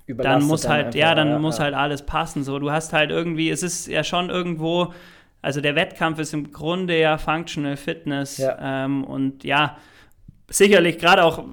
dann 0.07 0.43
muss 0.43 0.67
halt, 0.67 0.79
dann 0.79 0.87
einfach, 0.87 0.99
ja, 0.99 1.15
dann 1.15 1.29
ja, 1.29 1.39
muss 1.39 1.59
ja. 1.59 1.65
halt 1.65 1.75
alles 1.75 2.07
passen. 2.07 2.43
So, 2.43 2.59
du 2.59 2.71
hast 2.71 2.93
halt 2.93 3.11
irgendwie, 3.11 3.51
es 3.51 3.63
ist 3.63 3.89
ja 3.89 4.03
schon 4.05 4.31
irgendwo 4.31 4.93
Also 5.43 5.61
der 5.61 5.77
Wettkampf 5.77 6.19
ist 6.19 6.35
im 6.35 6.51
Grunde 6.51 6.99
ja 6.99 7.19
Functional 7.19 7.77
Fitness 7.77 8.39
Ja. 8.39 8.85
Ähm, 8.85 9.05
und 9.05 9.45
ja, 9.45 9.77
sicherlich 10.49 10.99
gerade 10.99 11.25
auch, 11.25 11.45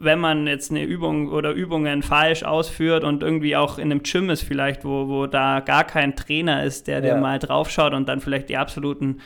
wenn 0.00 0.20
man 0.20 0.46
jetzt 0.46 0.70
eine 0.70 0.84
Übung 0.84 1.28
oder 1.28 1.52
Übungen 1.52 2.02
falsch 2.02 2.44
ausführt 2.44 3.02
und 3.04 3.22
irgendwie 3.22 3.56
auch 3.56 3.78
in 3.78 3.90
einem 3.90 4.02
Gym 4.02 4.30
ist 4.30 4.42
vielleicht, 4.42 4.84
wo, 4.84 5.08
wo 5.08 5.26
da 5.26 5.60
gar 5.60 5.84
kein 5.84 6.14
Trainer 6.14 6.62
ist, 6.64 6.86
der 6.86 7.00
dir 7.00 7.08
Ja. 7.08 7.16
mal 7.20 7.38
draufschaut 7.38 7.94
und 7.94 8.08
dann 8.08 8.20
vielleicht 8.20 8.48
die 8.48 8.56
absoluten 8.56 9.18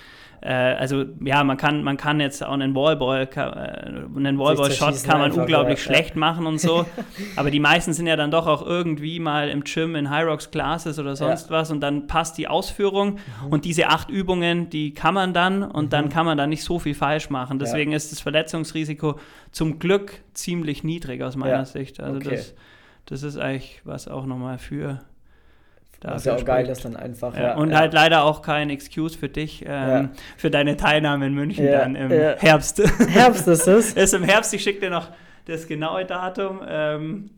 äh, 0.42 0.52
also 0.52 1.04
ja, 1.24 1.42
man 1.44 1.56
kann, 1.56 1.82
man 1.82 1.96
kann 1.96 2.20
jetzt 2.20 2.44
auch 2.44 2.52
einen 2.52 2.74
Wallball, 2.74 3.28
äh, 3.34 3.40
einen 3.40 4.38
Wallball-Shot 4.38 5.04
kann 5.04 5.20
man 5.20 5.32
unglaublich 5.32 5.78
ja, 5.84 5.90
ja. 5.90 5.96
schlecht 5.96 6.16
machen 6.16 6.46
und 6.46 6.60
so. 6.60 6.84
Aber 7.36 7.50
die 7.50 7.60
meisten 7.60 7.92
sind 7.92 8.06
ja 8.06 8.16
dann 8.16 8.30
doch 8.30 8.46
auch 8.46 8.66
irgendwie 8.66 9.20
mal 9.20 9.48
im 9.48 9.64
Gym 9.64 9.94
in 9.94 10.10
High 10.10 10.26
Rocks 10.26 10.50
Classes 10.50 10.98
oder 10.98 11.16
sonst 11.16 11.50
was 11.50 11.70
und 11.70 11.80
dann 11.80 12.06
passt 12.06 12.38
die 12.38 12.48
Ausführung 12.48 13.12
Mhm. 13.12 13.48
und 13.50 13.64
diese 13.64 13.88
acht 13.88 14.10
Übungen, 14.10 14.68
die 14.70 14.94
kann 14.94 15.14
man 15.14 15.32
dann 15.32 15.62
und 15.62 15.92
dann 15.92 16.08
kann 16.08 16.26
man 16.26 16.36
da 16.38 16.46
nicht 16.46 16.64
so 16.64 16.78
viel 16.78 16.94
falsch 16.94 17.30
machen. 17.30 17.58
Deswegen 17.58 17.92
ist 17.92 18.12
das 18.12 18.20
Verletzungsrisiko 18.20 19.18
zum 19.50 19.78
Glück 19.78 20.20
ziemlich 20.34 20.82
niedrig 20.84 21.22
aus 21.22 21.36
meiner 21.36 21.52
Ja, 21.52 21.64
Sicht. 21.64 22.00
Also 22.00 22.16
okay. 22.16 22.30
das, 22.30 22.54
das 23.06 23.22
ist 23.22 23.36
eigentlich 23.38 23.80
was 23.84 24.08
auch 24.08 24.26
nochmal 24.26 24.58
für 24.58 25.00
Was 26.04 26.24
ja 26.24 26.32
dafür 26.32 26.42
auch 26.42 26.46
geil 26.46 26.68
ist 26.68 26.84
dann 26.84 26.96
einfach. 26.96 27.36
Ja, 27.36 27.54
und 27.54 27.74
halt 27.74 27.92
leider 27.94 28.24
auch 28.24 28.42
kein 28.42 28.70
Excuse 28.70 29.16
für 29.16 29.28
dich, 29.28 29.62
ähm, 29.62 29.68
Ja. 29.68 30.08
für 30.36 30.50
deine 30.50 30.76
Teilnahme 30.76 31.26
in 31.26 31.34
München 31.34 31.64
Ja, 31.64 31.78
dann 31.80 31.94
im 31.94 32.10
ja. 32.10 32.34
Herbst. 32.38 32.82
Herbst 33.08 33.46
ist 33.48 33.66
es. 33.66 33.92
ist 33.94 34.14
im 34.14 34.24
Herbst, 34.24 34.52
ich 34.54 34.62
schicke 34.62 34.80
dir 34.80 34.90
noch 34.90 35.08
das 35.46 35.66
genaue 35.66 36.04
Datum. 36.04 36.60
Ähm, 36.68 37.30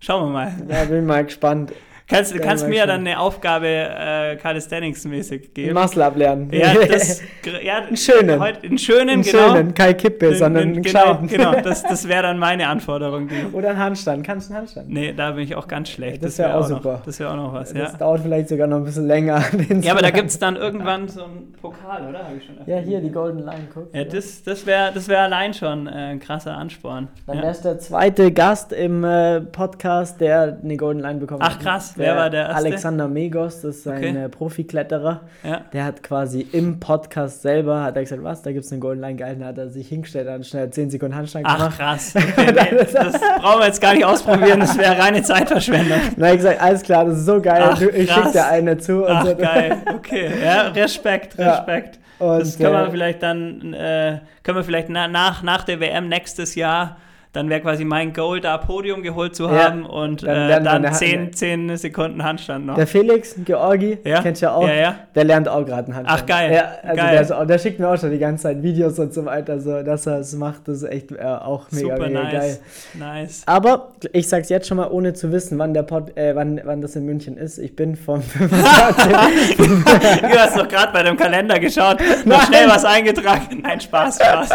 schauen 0.00 0.26
wir 0.28 0.32
mal. 0.32 0.52
Ja, 0.68 0.84
bin 0.84 1.06
mal 1.06 1.24
gespannt. 1.24 1.72
Kannst, 2.12 2.32
du 2.32 2.38
Ja, 2.38 2.42
kannst 2.44 2.68
mir 2.68 2.76
ja 2.76 2.86
dann 2.86 3.00
eine 3.00 3.18
Aufgabe 3.18 3.66
äh, 3.66 4.36
Calisthenics-mäßig 4.36 5.52
geben. 5.54 5.74
Muscle 5.74 6.04
ablernen. 6.04 6.50
Ja, 6.52 6.74
das, 6.74 7.20
ja, 7.62 7.76
Einen 7.78 7.96
schönen. 7.96 8.38
Heute, 8.40 8.66
einen 8.66 8.78
schönen, 8.78 9.08
einen 9.10 9.22
genau. 9.22 9.54
schönen, 9.54 9.74
kein 9.74 9.96
Kippe, 9.96 10.28
Den- 10.30 10.38
sondern 10.38 10.62
einen 10.64 10.82
genau, 10.82 11.18
genau, 11.26 11.52
das, 11.64 11.82
das 11.82 12.08
wäre 12.08 12.22
dann 12.22 12.38
meine 12.38 12.68
Anforderung. 12.68 13.28
Oder 13.52 13.70
einen 13.70 13.78
Handstand. 13.78 14.24
Kannst 14.26 14.48
du 14.48 14.54
einen 14.54 14.60
Handstand? 14.62 14.88
nee, 14.90 15.12
da 15.12 15.32
bin 15.32 15.44
ich 15.44 15.54
auch 15.56 15.68
ganz 15.68 15.88
schlecht. 15.88 16.22
Das 16.22 16.38
wär 16.38 16.48
wär 16.48 16.56
auch 16.58 16.68
noch- 16.68 16.76
super. 16.78 17.02
Das 17.04 17.18
wäre 17.18 17.30
auch 17.30 17.36
noch 17.36 17.52
was, 17.54 17.72
Das 17.72 17.92
ja. 17.92 17.98
dauert 17.98 18.20
vielleicht 18.22 18.48
sogar 18.48 18.66
noch 18.66 18.76
ein 18.78 18.84
bisschen 18.84 19.06
länger. 19.06 19.42
Ja, 19.82 19.92
aber 19.92 20.02
da 20.02 20.10
gibt 20.10 20.28
es 20.28 20.38
dann 20.38 20.56
irgendwann 20.56 21.08
so 21.08 21.24
einen 21.24 21.52
Pokal, 21.60 22.08
oder? 22.08 22.20
Hab 22.20 22.36
ich 22.36 22.44
schon 22.44 22.56
Ja, 22.66 22.78
hier 22.78 23.00
die 23.00 23.10
Golden 23.10 23.38
Line, 23.40 23.68
guck. 23.72 23.94
Ja, 23.94 24.04
das, 24.04 24.42
das 24.42 24.66
wäre 24.66 24.90
das 24.92 25.08
wär 25.08 25.20
allein 25.20 25.54
schon 25.54 25.86
äh, 25.86 25.90
ein 26.12 26.20
krasser 26.20 26.56
Ansporn. 26.56 27.08
Dann 27.26 27.36
Ja. 27.38 27.42
wärst 27.44 27.64
der 27.64 27.78
zweite 27.78 28.30
Gast 28.32 28.72
im 28.72 29.02
äh, 29.04 29.40
Podcast, 29.40 30.20
der 30.20 30.58
eine 30.62 30.76
Golden 30.76 31.00
Line 31.00 31.18
bekommen 31.20 31.40
Ach, 31.42 31.58
krass. 31.58 31.94
Wer 32.02 32.16
war 32.16 32.30
der 32.30 32.40
erste? 32.48 32.56
Alexander 32.56 33.08
Megos, 33.08 33.60
das 33.62 33.76
ist 33.78 33.88
ein 33.88 33.96
Okay. 33.98 34.24
äh, 34.24 34.28
Profikletterer. 34.28 35.20
Ja. 35.42 35.60
Der 35.72 35.84
hat 35.84 36.02
quasi 36.02 36.46
im 36.52 36.78
Podcast 36.80 37.42
selber, 37.42 37.82
hat 37.82 37.96
er 37.96 38.02
gesagt, 38.02 38.22
was, 38.22 38.42
da 38.42 38.52
gibt 38.52 38.64
es 38.64 38.72
eine 38.72 38.80
Golden 38.80 39.00
Line, 39.00 39.16
dann 39.16 39.44
hat 39.44 39.58
er 39.58 39.68
sich 39.68 39.88
hingestellt, 39.88 40.28
hat 40.28 40.44
schnell 40.46 40.70
10 40.70 40.90
Sekunden 40.90 41.14
Handstand 41.16 41.46
Ach, 41.48 41.56
gemacht. 41.56 41.78
krass. 41.78 42.14
Okay, 42.36 42.52
nee, 42.52 42.76
das 42.78 42.92
brauchen 43.40 43.60
wir 43.60 43.66
jetzt 43.66 43.80
gar 43.80 43.94
nicht 43.94 44.04
ausprobieren, 44.04 44.60
das 44.60 44.76
wäre 44.78 44.98
reine 44.98 45.22
Zeitverschwendung. 45.22 45.98
Dann 46.16 46.24
habe 46.24 46.34
ich 46.36 46.42
gesagt, 46.42 46.60
alles 46.62 46.82
klar, 46.82 47.04
das 47.04 47.18
ist 47.18 47.26
so 47.26 47.40
geil, 47.40 47.62
Ach, 47.64 47.80
ich 47.80 48.10
schicke 48.12 48.32
dir 48.32 48.46
eine 48.46 48.78
zu. 48.78 49.06
Ach, 49.06 49.24
so. 49.26 49.34
geil. 49.36 49.76
Okay, 49.96 50.30
ja, 50.44 50.68
Respekt, 50.68 51.38
Ja. 51.38 51.56
Respekt. 51.56 51.98
Und, 52.18 52.38
Das 52.40 52.56
können 52.56 52.72
wir 52.72 52.86
äh, 52.86 52.90
vielleicht 52.90 53.22
dann, 53.22 53.72
äh, 53.74 54.18
können 54.44 54.58
wir 54.58 54.64
vielleicht 54.64 54.88
na, 54.88 55.08
nach, 55.08 55.42
nach 55.42 55.64
der 55.64 55.80
WM 55.80 56.08
nächstes 56.08 56.54
Jahr, 56.54 56.96
dann 57.32 57.48
wäre 57.48 57.60
quasi 57.62 57.84
mein 57.86 58.12
Goal, 58.12 58.40
da 58.42 58.58
Podium 58.58 59.02
geholt 59.02 59.34
zu 59.34 59.44
Ja, 59.44 59.64
haben 59.64 59.86
und 59.86 60.22
dann 60.22 60.28
äh, 60.30 60.46
lernen 60.48 60.64
wir 60.66 60.70
dann 60.72 60.84
eine- 60.84 60.94
10, 60.94 61.32
10 61.32 61.76
Sekunden 61.78 62.22
Handstand 62.22 62.66
noch. 62.66 62.74
Der 62.74 62.86
Felix, 62.86 63.34
Georgi, 63.44 63.96
Ja? 64.04 64.20
kennst 64.20 64.42
du 64.42 64.46
ja 64.46 64.52
auch, 64.54 64.68
Ja, 64.68 64.96
der 65.14 65.24
lernt 65.24 65.48
auch 65.48 65.64
gerade 65.64 65.86
einen 65.86 65.96
Handstand. 65.96 66.20
Ach, 66.22 66.26
geil. 66.26 66.52
Ja, 66.52 66.72
also 66.82 66.96
Geil. 67.02 67.24
Der, 67.26 67.38
auch, 67.40 67.46
der 67.46 67.58
schickt 67.58 67.80
mir 67.80 67.88
auch 67.88 67.98
schon 67.98 68.10
die 68.10 68.18
ganze 68.18 68.42
Zeit 68.42 68.62
Videos 68.62 68.98
und 68.98 69.14
so 69.14 69.24
weiter, 69.24 69.58
so, 69.60 69.82
dass 69.82 70.06
er 70.06 70.18
es 70.18 70.34
macht, 70.34 70.68
das 70.68 70.78
ist 70.82 70.90
echt 70.90 71.10
äh, 71.12 71.22
auch 71.24 71.70
mega, 71.70 71.94
Super 71.96 72.06
mega 72.08 72.22
nice. 72.22 72.32
geil. 72.32 72.58
Nice. 72.98 73.42
Aber 73.46 73.92
ich 74.12 74.28
sag's 74.28 74.50
jetzt 74.50 74.68
schon 74.68 74.76
mal, 74.76 74.88
ohne 74.90 75.14
zu 75.14 75.32
wissen, 75.32 75.58
wann 75.58 75.72
der 75.72 75.84
Pod, 75.84 76.14
äh, 76.18 76.36
wann, 76.36 76.60
wann 76.64 76.82
das 76.82 76.96
in 76.96 77.06
München 77.06 77.38
ist. 77.38 77.56
Ich 77.58 77.74
bin 77.74 77.96
vom 77.96 78.20
25. 78.22 79.56
du 79.56 80.38
hast 80.38 80.58
doch 80.58 80.68
gerade 80.68 80.92
bei 80.92 81.02
dem 81.02 81.16
Kalender 81.16 81.58
geschaut, 81.58 81.98
noch 82.26 82.42
schnell 82.42 82.68
was 82.68 82.84
eingetragen. 82.84 83.60
Nein, 83.62 83.80
Spaß, 83.80 84.16
Spaß. 84.16 84.50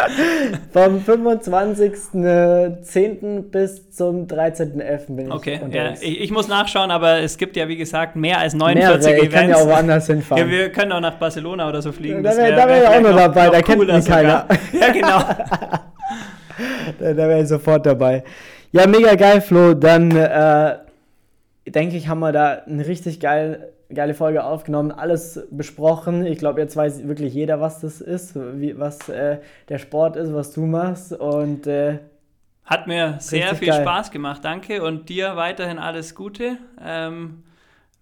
vom 0.74 1.02
25.10. 2.76 3.42
bis 3.52 3.92
zum 3.92 4.28
13.11. 4.28 5.16
bin 5.16 5.28
ich 5.28 5.32
Okay, 5.34 5.60
ja, 5.72 5.94
ich, 6.02 6.22
ich 6.22 6.32
muss 6.32 6.48
nachschauen, 6.48 6.92
aber 6.92 7.20
es 7.20 7.38
gibt 7.38 7.56
ja 7.56 7.68
wie 7.68 7.78
gesagt 7.78 8.16
mehr 8.16 8.40
als 8.40 8.54
49 8.54 9.06
Mehrere, 9.12 9.26
ich 9.26 9.32
kann 9.32 9.50
ja 9.50 9.56
Events. 9.56 9.62
auch 9.64 9.68
woanders 9.76 10.08
hinfahren. 10.08 10.44
Ja, 10.46 10.50
wir 10.52 10.70
können 10.72 10.92
auch 10.92 11.00
nach 11.02 11.16
Barcelona 11.16 11.68
oder 11.70 11.82
so 11.82 11.92
fliegen. 11.92 12.24
Da 12.24 12.30
das 12.30 12.38
wär- 12.38 12.56
wär- 12.56 12.68
wär 12.68 12.90
auch 12.92 13.02
noch 13.02 13.16
dabei, 13.16 13.50
da 13.50 13.62
kennt 13.62 13.86
mich 13.88 14.04
sogar. 14.04 14.48
Ja, 14.74 14.92
genau. 14.92 15.20
Da, 17.00 17.14
da 17.14 17.28
wäre 17.28 17.42
ich 17.42 17.48
sofort 17.48 17.86
dabei. 17.86 18.24
Ja, 18.72 18.88
mega 18.88 19.14
geil, 19.16 19.42
Flo. 19.42 19.74
Dann 19.76 20.10
äh, 20.16 20.76
denke 21.68 21.96
ich, 21.98 22.08
haben 22.08 22.20
wir 22.20 22.32
da 22.32 22.64
eine 22.66 22.88
richtig 22.88 23.20
geil, 23.20 23.70
geile 23.94 24.16
Folge 24.16 24.44
aufgenommen, 24.44 24.92
alles 24.92 25.46
besprochen. 25.52 26.26
Ich 26.26 26.40
glaube, 26.40 26.60
jetzt 26.60 26.76
weiß 26.76 27.08
wirklich 27.08 27.34
jeder, 27.36 27.62
was 27.62 27.80
das 27.82 28.02
ist, 28.02 28.34
wie, 28.60 28.78
was 28.80 29.08
äh, 29.10 29.38
der 29.70 29.78
Sport 29.78 30.16
ist, 30.16 30.34
was 30.34 30.52
du 30.54 30.62
machst. 30.66 31.14
Und 31.14 31.68
äh, 31.68 32.00
Hat 32.68 32.86
mir 32.86 33.16
sehr 33.20 33.44
Richtig 33.52 33.60
viel 33.60 33.68
geil. 33.70 33.82
Spaß 33.82 34.12
gemacht, 34.12 34.42
danke. 34.44 34.84
Und 34.84 35.08
dir 35.10 35.36
weiterhin 35.38 35.80
alles 35.80 36.14
Gute. 36.16 36.58
Ähm, 36.86 37.44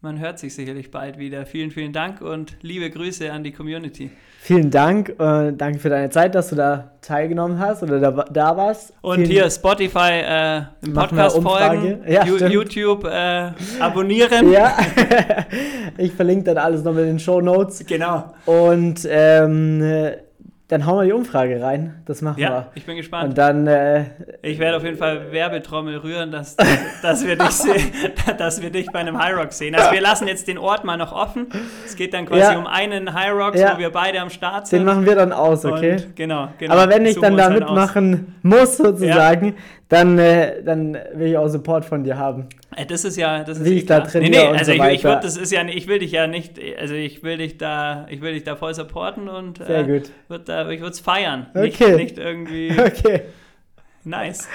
man 0.01 0.19
hört 0.19 0.39
sich 0.39 0.53
sicherlich 0.55 0.89
bald 0.91 1.17
wieder. 1.19 1.45
Vielen, 1.45 1.69
vielen 1.71 1.93
Dank 1.93 2.21
und 2.21 2.57
liebe 2.61 2.89
Grüße 2.89 3.31
an 3.31 3.43
die 3.43 3.51
Community. 3.51 4.09
vielen 4.39 4.69
Dank. 4.71 5.09
Äh, 5.19 5.51
danke 5.53 5.77
für 5.79 5.89
deine 5.89 6.09
Zeit, 6.09 6.33
dass 6.35 6.49
du 6.49 6.55
da 6.55 6.91
teilgenommen 7.01 7.57
hast 7.59 7.83
oder 7.83 7.99
da, 7.99 8.11
da 8.11 8.57
warst. 8.57 8.93
Und 9.01 9.17
vielen, 9.17 9.29
hier 9.29 9.49
Spotify 9.49 10.21
äh, 10.23 10.61
im 10.83 10.93
Podcast 10.93 11.39
folgen, 11.41 12.01
Ja. 12.07 12.23
YouTube 12.25 13.03
äh, 13.05 13.51
abonnieren. 13.79 14.51
Ja, 14.51 14.75
ich 15.97 16.11
verlinke 16.11 16.43
dann 16.45 16.57
alles 16.57 16.83
noch 16.83 16.97
in 16.97 17.05
den 17.05 17.19
Show 17.19 17.39
Notes. 17.41 17.83
Genau. 17.87 18.33
Und 18.45 19.07
ähm, 19.09 19.81
äh, 19.81 20.17
dann 20.67 20.87
hauen 20.87 20.97
wir 21.01 21.05
die 21.05 21.11
Umfrage 21.13 21.61
rein. 21.61 22.01
Das 22.05 22.23
machen 22.23 22.39
Ja, 22.41 22.49
wir. 22.49 22.67
ich 22.73 22.85
bin 22.87 22.95
gespannt. 22.97 23.29
Und 23.29 23.37
dann, 23.37 23.67
äh, 23.67 24.05
Ich 24.41 24.57
werde 24.57 24.77
auf 24.77 24.83
jeden 24.83 24.97
Fall 24.97 25.31
Werbetrommel 25.31 25.97
rühren, 25.97 26.31
dass, 26.31 26.55
dass, 27.03 27.25
wir 27.25 27.35
dich 27.37 27.51
sehen, 27.51 27.91
dass 28.39 28.61
wir 28.63 28.71
dich 28.71 28.87
bei 28.91 28.99
einem 28.99 29.17
High 29.21 29.35
Rock 29.37 29.53
sehen. 29.53 29.75
Also 29.75 29.91
wir 29.91 30.01
lassen 30.01 30.27
jetzt 30.27 30.47
den 30.47 30.57
Ort 30.57 30.83
mal 30.83 30.97
noch 30.97 31.11
offen. 31.13 31.47
Es 31.85 31.95
geht 31.95 32.15
dann 32.15 32.25
quasi 32.25 32.41
Ja. 32.53 32.57
um 32.57 32.65
einen 32.65 33.13
High 33.13 33.33
Rocks, 33.33 33.59
Ja. 33.59 33.75
wo 33.75 33.79
wir 33.79 33.91
beide 33.91 34.19
am 34.19 34.31
Start 34.31 34.65
sind. 34.67 34.79
den 34.79 34.85
machen 34.87 35.05
wir 35.05 35.13
dann 35.15 35.31
aus, 35.31 35.63
okay? 35.65 35.93
Und, 35.97 36.15
genau, 36.15 36.47
genau. 36.57 36.73
Aber 36.73 36.89
wenn 36.91 37.05
ich 37.05 37.19
dann 37.19 37.37
da 37.37 37.47
aus. 37.47 37.53
mitmachen 37.53 38.35
muss, 38.41 38.77
sozusagen, 38.77 39.55
dann, 39.89 40.17
äh, 40.17 40.63
dann 40.63 40.97
will 41.13 41.27
ich 41.27 41.37
auch 41.37 41.47
Support 41.47 41.85
von 41.85 42.03
dir 42.03 42.17
haben. 42.17 42.47
Äh, 42.75 42.85
Das 42.85 43.05
ist 43.05 43.17
ja, 43.17 43.43
das 43.43 43.59
ist 43.59 43.65
Wie 43.65 43.73
ich 43.73 43.85
da 43.85 44.01
trainiere 44.01 44.31
Nee, 44.31 44.51
nee, 44.51 44.57
also 44.57 44.71
so 44.73 44.83
ich, 44.83 44.93
ich 44.93 45.03
würd, 45.03 45.23
das 45.23 45.37
ist 45.37 45.51
ja, 45.51 45.65
ich 45.65 45.87
will 45.87 45.99
dich 45.99 46.11
ja 46.11 46.27
nicht, 46.27 46.59
also 46.79 46.93
ich 46.93 47.23
will 47.23 47.37
dich 47.37 47.57
da, 47.57 48.05
ich 48.09 48.21
will 48.21 48.33
dich 48.33 48.43
da 48.43 48.55
voll 48.55 48.73
supporten 48.73 49.27
und 49.27 49.59
Sehr 49.59 49.79
äh, 49.87 49.99
gut. 49.99 50.11
Würd 50.27 50.49
da, 50.49 50.69
ich 50.69 50.79
würde 50.79 50.91
es 50.91 50.99
feiern. 50.99 51.47
Okay. 51.53 51.95
Nicht, 51.95 51.97
nicht 51.97 52.17
irgendwie 52.17 52.71
Okay. 52.79 53.21
nice. 54.03 54.47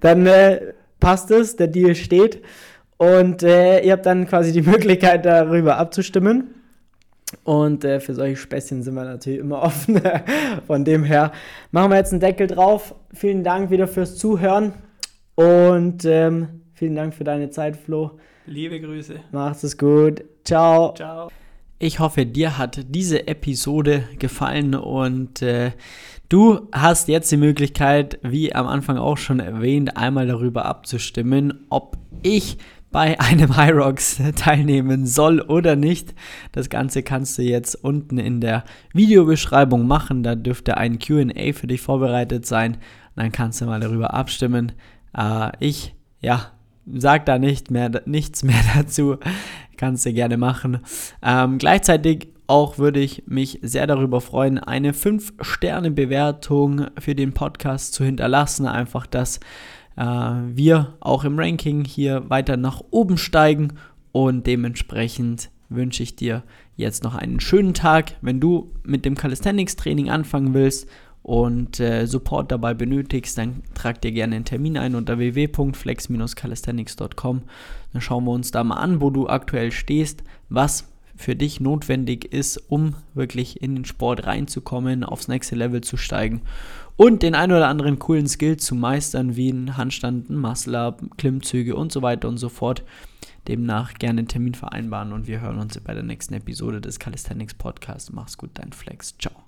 Dann 0.00 0.26
äh, 0.26 0.72
passt 1.00 1.30
es, 1.30 1.56
der 1.56 1.68
Deal 1.68 1.94
steht. 1.94 2.42
Und 2.98 3.42
äh, 3.42 3.80
ihr 3.80 3.92
habt 3.92 4.06
dann 4.06 4.26
quasi 4.26 4.52
die 4.52 4.62
Möglichkeit, 4.70 5.26
darüber 5.26 5.76
abzustimmen. 5.76 6.54
Und 7.44 7.84
äh, 7.84 8.00
für 8.00 8.14
solche 8.14 8.36
Späßchen 8.36 8.82
sind 8.82 8.94
wir 8.94 9.04
natürlich 9.04 9.40
immer 9.40 9.62
offen. 9.62 10.00
Von 10.66 10.84
dem 10.84 11.04
her 11.04 11.32
machen 11.72 11.90
wir 11.90 11.96
jetzt 11.98 12.12
einen 12.12 12.20
Deckel 12.20 12.46
drauf. 12.46 12.94
Vielen 13.12 13.44
Dank 13.44 13.70
wieder 13.70 13.86
fürs 13.88 14.16
Zuhören. 14.16 14.72
Und 15.34 16.04
ähm, 16.06 16.62
vielen 16.76 16.94
Dank 16.94 17.14
für 17.14 17.24
deine 17.24 17.50
Zeit, 17.50 17.76
Flo. 17.76 18.12
Liebe 18.46 18.80
Grüße. 18.80 19.20
Macht's 19.32 19.64
es 19.64 19.76
gut. 19.76 20.24
Ciao. 20.44 20.94
Ciao. 20.94 21.28
Ich 21.78 21.98
hoffe, 21.98 22.24
dir 22.24 22.56
hat 22.56 22.86
diese 22.88 23.26
Episode 23.26 24.04
gefallen 24.18 24.74
und 24.74 25.42
äh, 25.42 25.72
du 26.28 26.68
hast 26.72 27.08
jetzt 27.08 27.30
die 27.30 27.36
Möglichkeit, 27.36 28.18
wie 28.22 28.54
am 28.54 28.66
Anfang 28.66 28.96
auch 28.96 29.18
schon 29.18 29.40
erwähnt, 29.40 29.96
einmal 29.96 30.26
darüber 30.26 30.64
abzustimmen, 30.64 31.66
ob 31.68 31.98
ich 32.22 32.56
bei 32.92 33.20
einem 33.20 33.56
High 33.56 33.74
Rocks 33.74 34.22
teilnehmen 34.36 35.06
soll 35.06 35.40
oder 35.40 35.76
nicht. 35.76 36.14
Das 36.52 36.70
Ganze 36.70 37.02
kannst 37.02 37.36
du 37.36 37.42
jetzt 37.42 37.74
unten 37.74 38.16
in 38.16 38.40
der 38.40 38.64
Videobeschreibung 38.94 39.86
machen. 39.86 40.22
Da 40.22 40.34
dürfte 40.34 40.78
ein 40.78 40.98
QA 40.98 41.52
für 41.52 41.66
dich 41.66 41.82
vorbereitet 41.82 42.46
sein. 42.46 42.78
Dann 43.16 43.32
kannst 43.32 43.60
du 43.60 43.66
mal 43.66 43.80
darüber 43.80 44.14
abstimmen. 44.14 44.72
Äh, 45.14 45.50
ich, 45.60 45.94
ja, 46.20 46.52
sag 46.94 47.26
da 47.26 47.38
nicht 47.38 47.70
mehr, 47.70 48.02
nichts 48.06 48.42
mehr 48.42 48.60
dazu. 48.74 49.16
Kannst 49.76 50.06
du 50.06 50.12
gerne 50.12 50.36
machen. 50.36 50.80
Ähm, 51.22 51.58
gleichzeitig 51.58 52.28
auch 52.46 52.78
würde 52.78 53.00
ich 53.00 53.24
mich 53.26 53.58
sehr 53.62 53.86
darüber 53.86 54.20
freuen, 54.20 54.58
eine 54.58 54.92
5-Sterne-Bewertung 54.92 56.86
für 56.98 57.14
den 57.14 57.32
Podcast 57.32 57.92
zu 57.92 58.04
hinterlassen. 58.04 58.66
Einfach, 58.66 59.06
dass 59.06 59.40
äh, 59.96 60.04
wir 60.04 60.94
auch 61.00 61.24
im 61.24 61.38
Ranking 61.38 61.84
hier 61.84 62.30
weiter 62.30 62.56
nach 62.56 62.82
oben 62.90 63.18
steigen 63.18 63.74
und 64.12 64.46
dementsprechend 64.46 65.50
wünsche 65.68 66.02
ich 66.02 66.14
dir 66.14 66.44
jetzt 66.76 67.02
noch 67.02 67.16
einen 67.16 67.40
schönen 67.40 67.74
Tag. 67.74 68.14
Wenn 68.20 68.40
du 68.40 68.72
mit 68.84 69.04
dem 69.04 69.16
Calisthenics-Training 69.16 70.10
anfangen 70.10 70.54
willst 70.54 70.88
und 71.26 71.80
äh, 71.80 72.06
Support 72.06 72.52
dabei 72.52 72.72
benötigst, 72.72 73.36
dann 73.36 73.64
trag 73.74 74.00
dir 74.00 74.12
gerne 74.12 74.36
einen 74.36 74.44
Termin 74.44 74.78
ein 74.78 74.94
unter 74.94 75.18
www.flex-calisthenics.com. 75.18 77.42
Dann 77.92 78.00
schauen 78.00 78.24
wir 78.26 78.30
uns 78.30 78.52
da 78.52 78.62
mal 78.62 78.76
an, 78.76 79.00
wo 79.00 79.10
du 79.10 79.28
aktuell 79.28 79.72
stehst, 79.72 80.22
was 80.48 80.84
für 81.16 81.34
dich 81.34 81.58
notwendig 81.58 82.32
ist, 82.32 82.58
um 82.68 82.94
wirklich 83.14 83.60
in 83.60 83.74
den 83.74 83.84
Sport 83.84 84.24
reinzukommen, 84.24 85.02
aufs 85.02 85.26
nächste 85.26 85.56
Level 85.56 85.80
zu 85.80 85.96
steigen 85.96 86.42
und 86.94 87.24
den 87.24 87.34
ein 87.34 87.50
oder 87.50 87.66
anderen 87.66 87.98
coolen 87.98 88.28
Skill 88.28 88.56
zu 88.56 88.76
meistern, 88.76 89.34
wie 89.34 89.50
ein 89.50 89.76
Handstand, 89.76 90.30
ein 90.30 90.38
Muscle-Up, 90.38 91.02
Klimmzüge 91.18 91.74
und 91.74 91.90
so 91.90 92.02
weiter 92.02 92.28
und 92.28 92.38
so 92.38 92.48
fort. 92.48 92.84
Demnach 93.48 93.94
gerne 93.94 94.20
einen 94.20 94.28
Termin 94.28 94.54
vereinbaren 94.54 95.12
und 95.12 95.26
wir 95.26 95.40
hören 95.40 95.58
uns 95.58 95.76
bei 95.80 95.92
der 95.92 96.04
nächsten 96.04 96.34
Episode 96.34 96.80
des 96.80 97.00
Calisthenics 97.00 97.54
Podcasts. 97.54 98.12
Mach's 98.12 98.38
gut, 98.38 98.50
dein 98.54 98.72
Flex. 98.72 99.18
Ciao. 99.18 99.45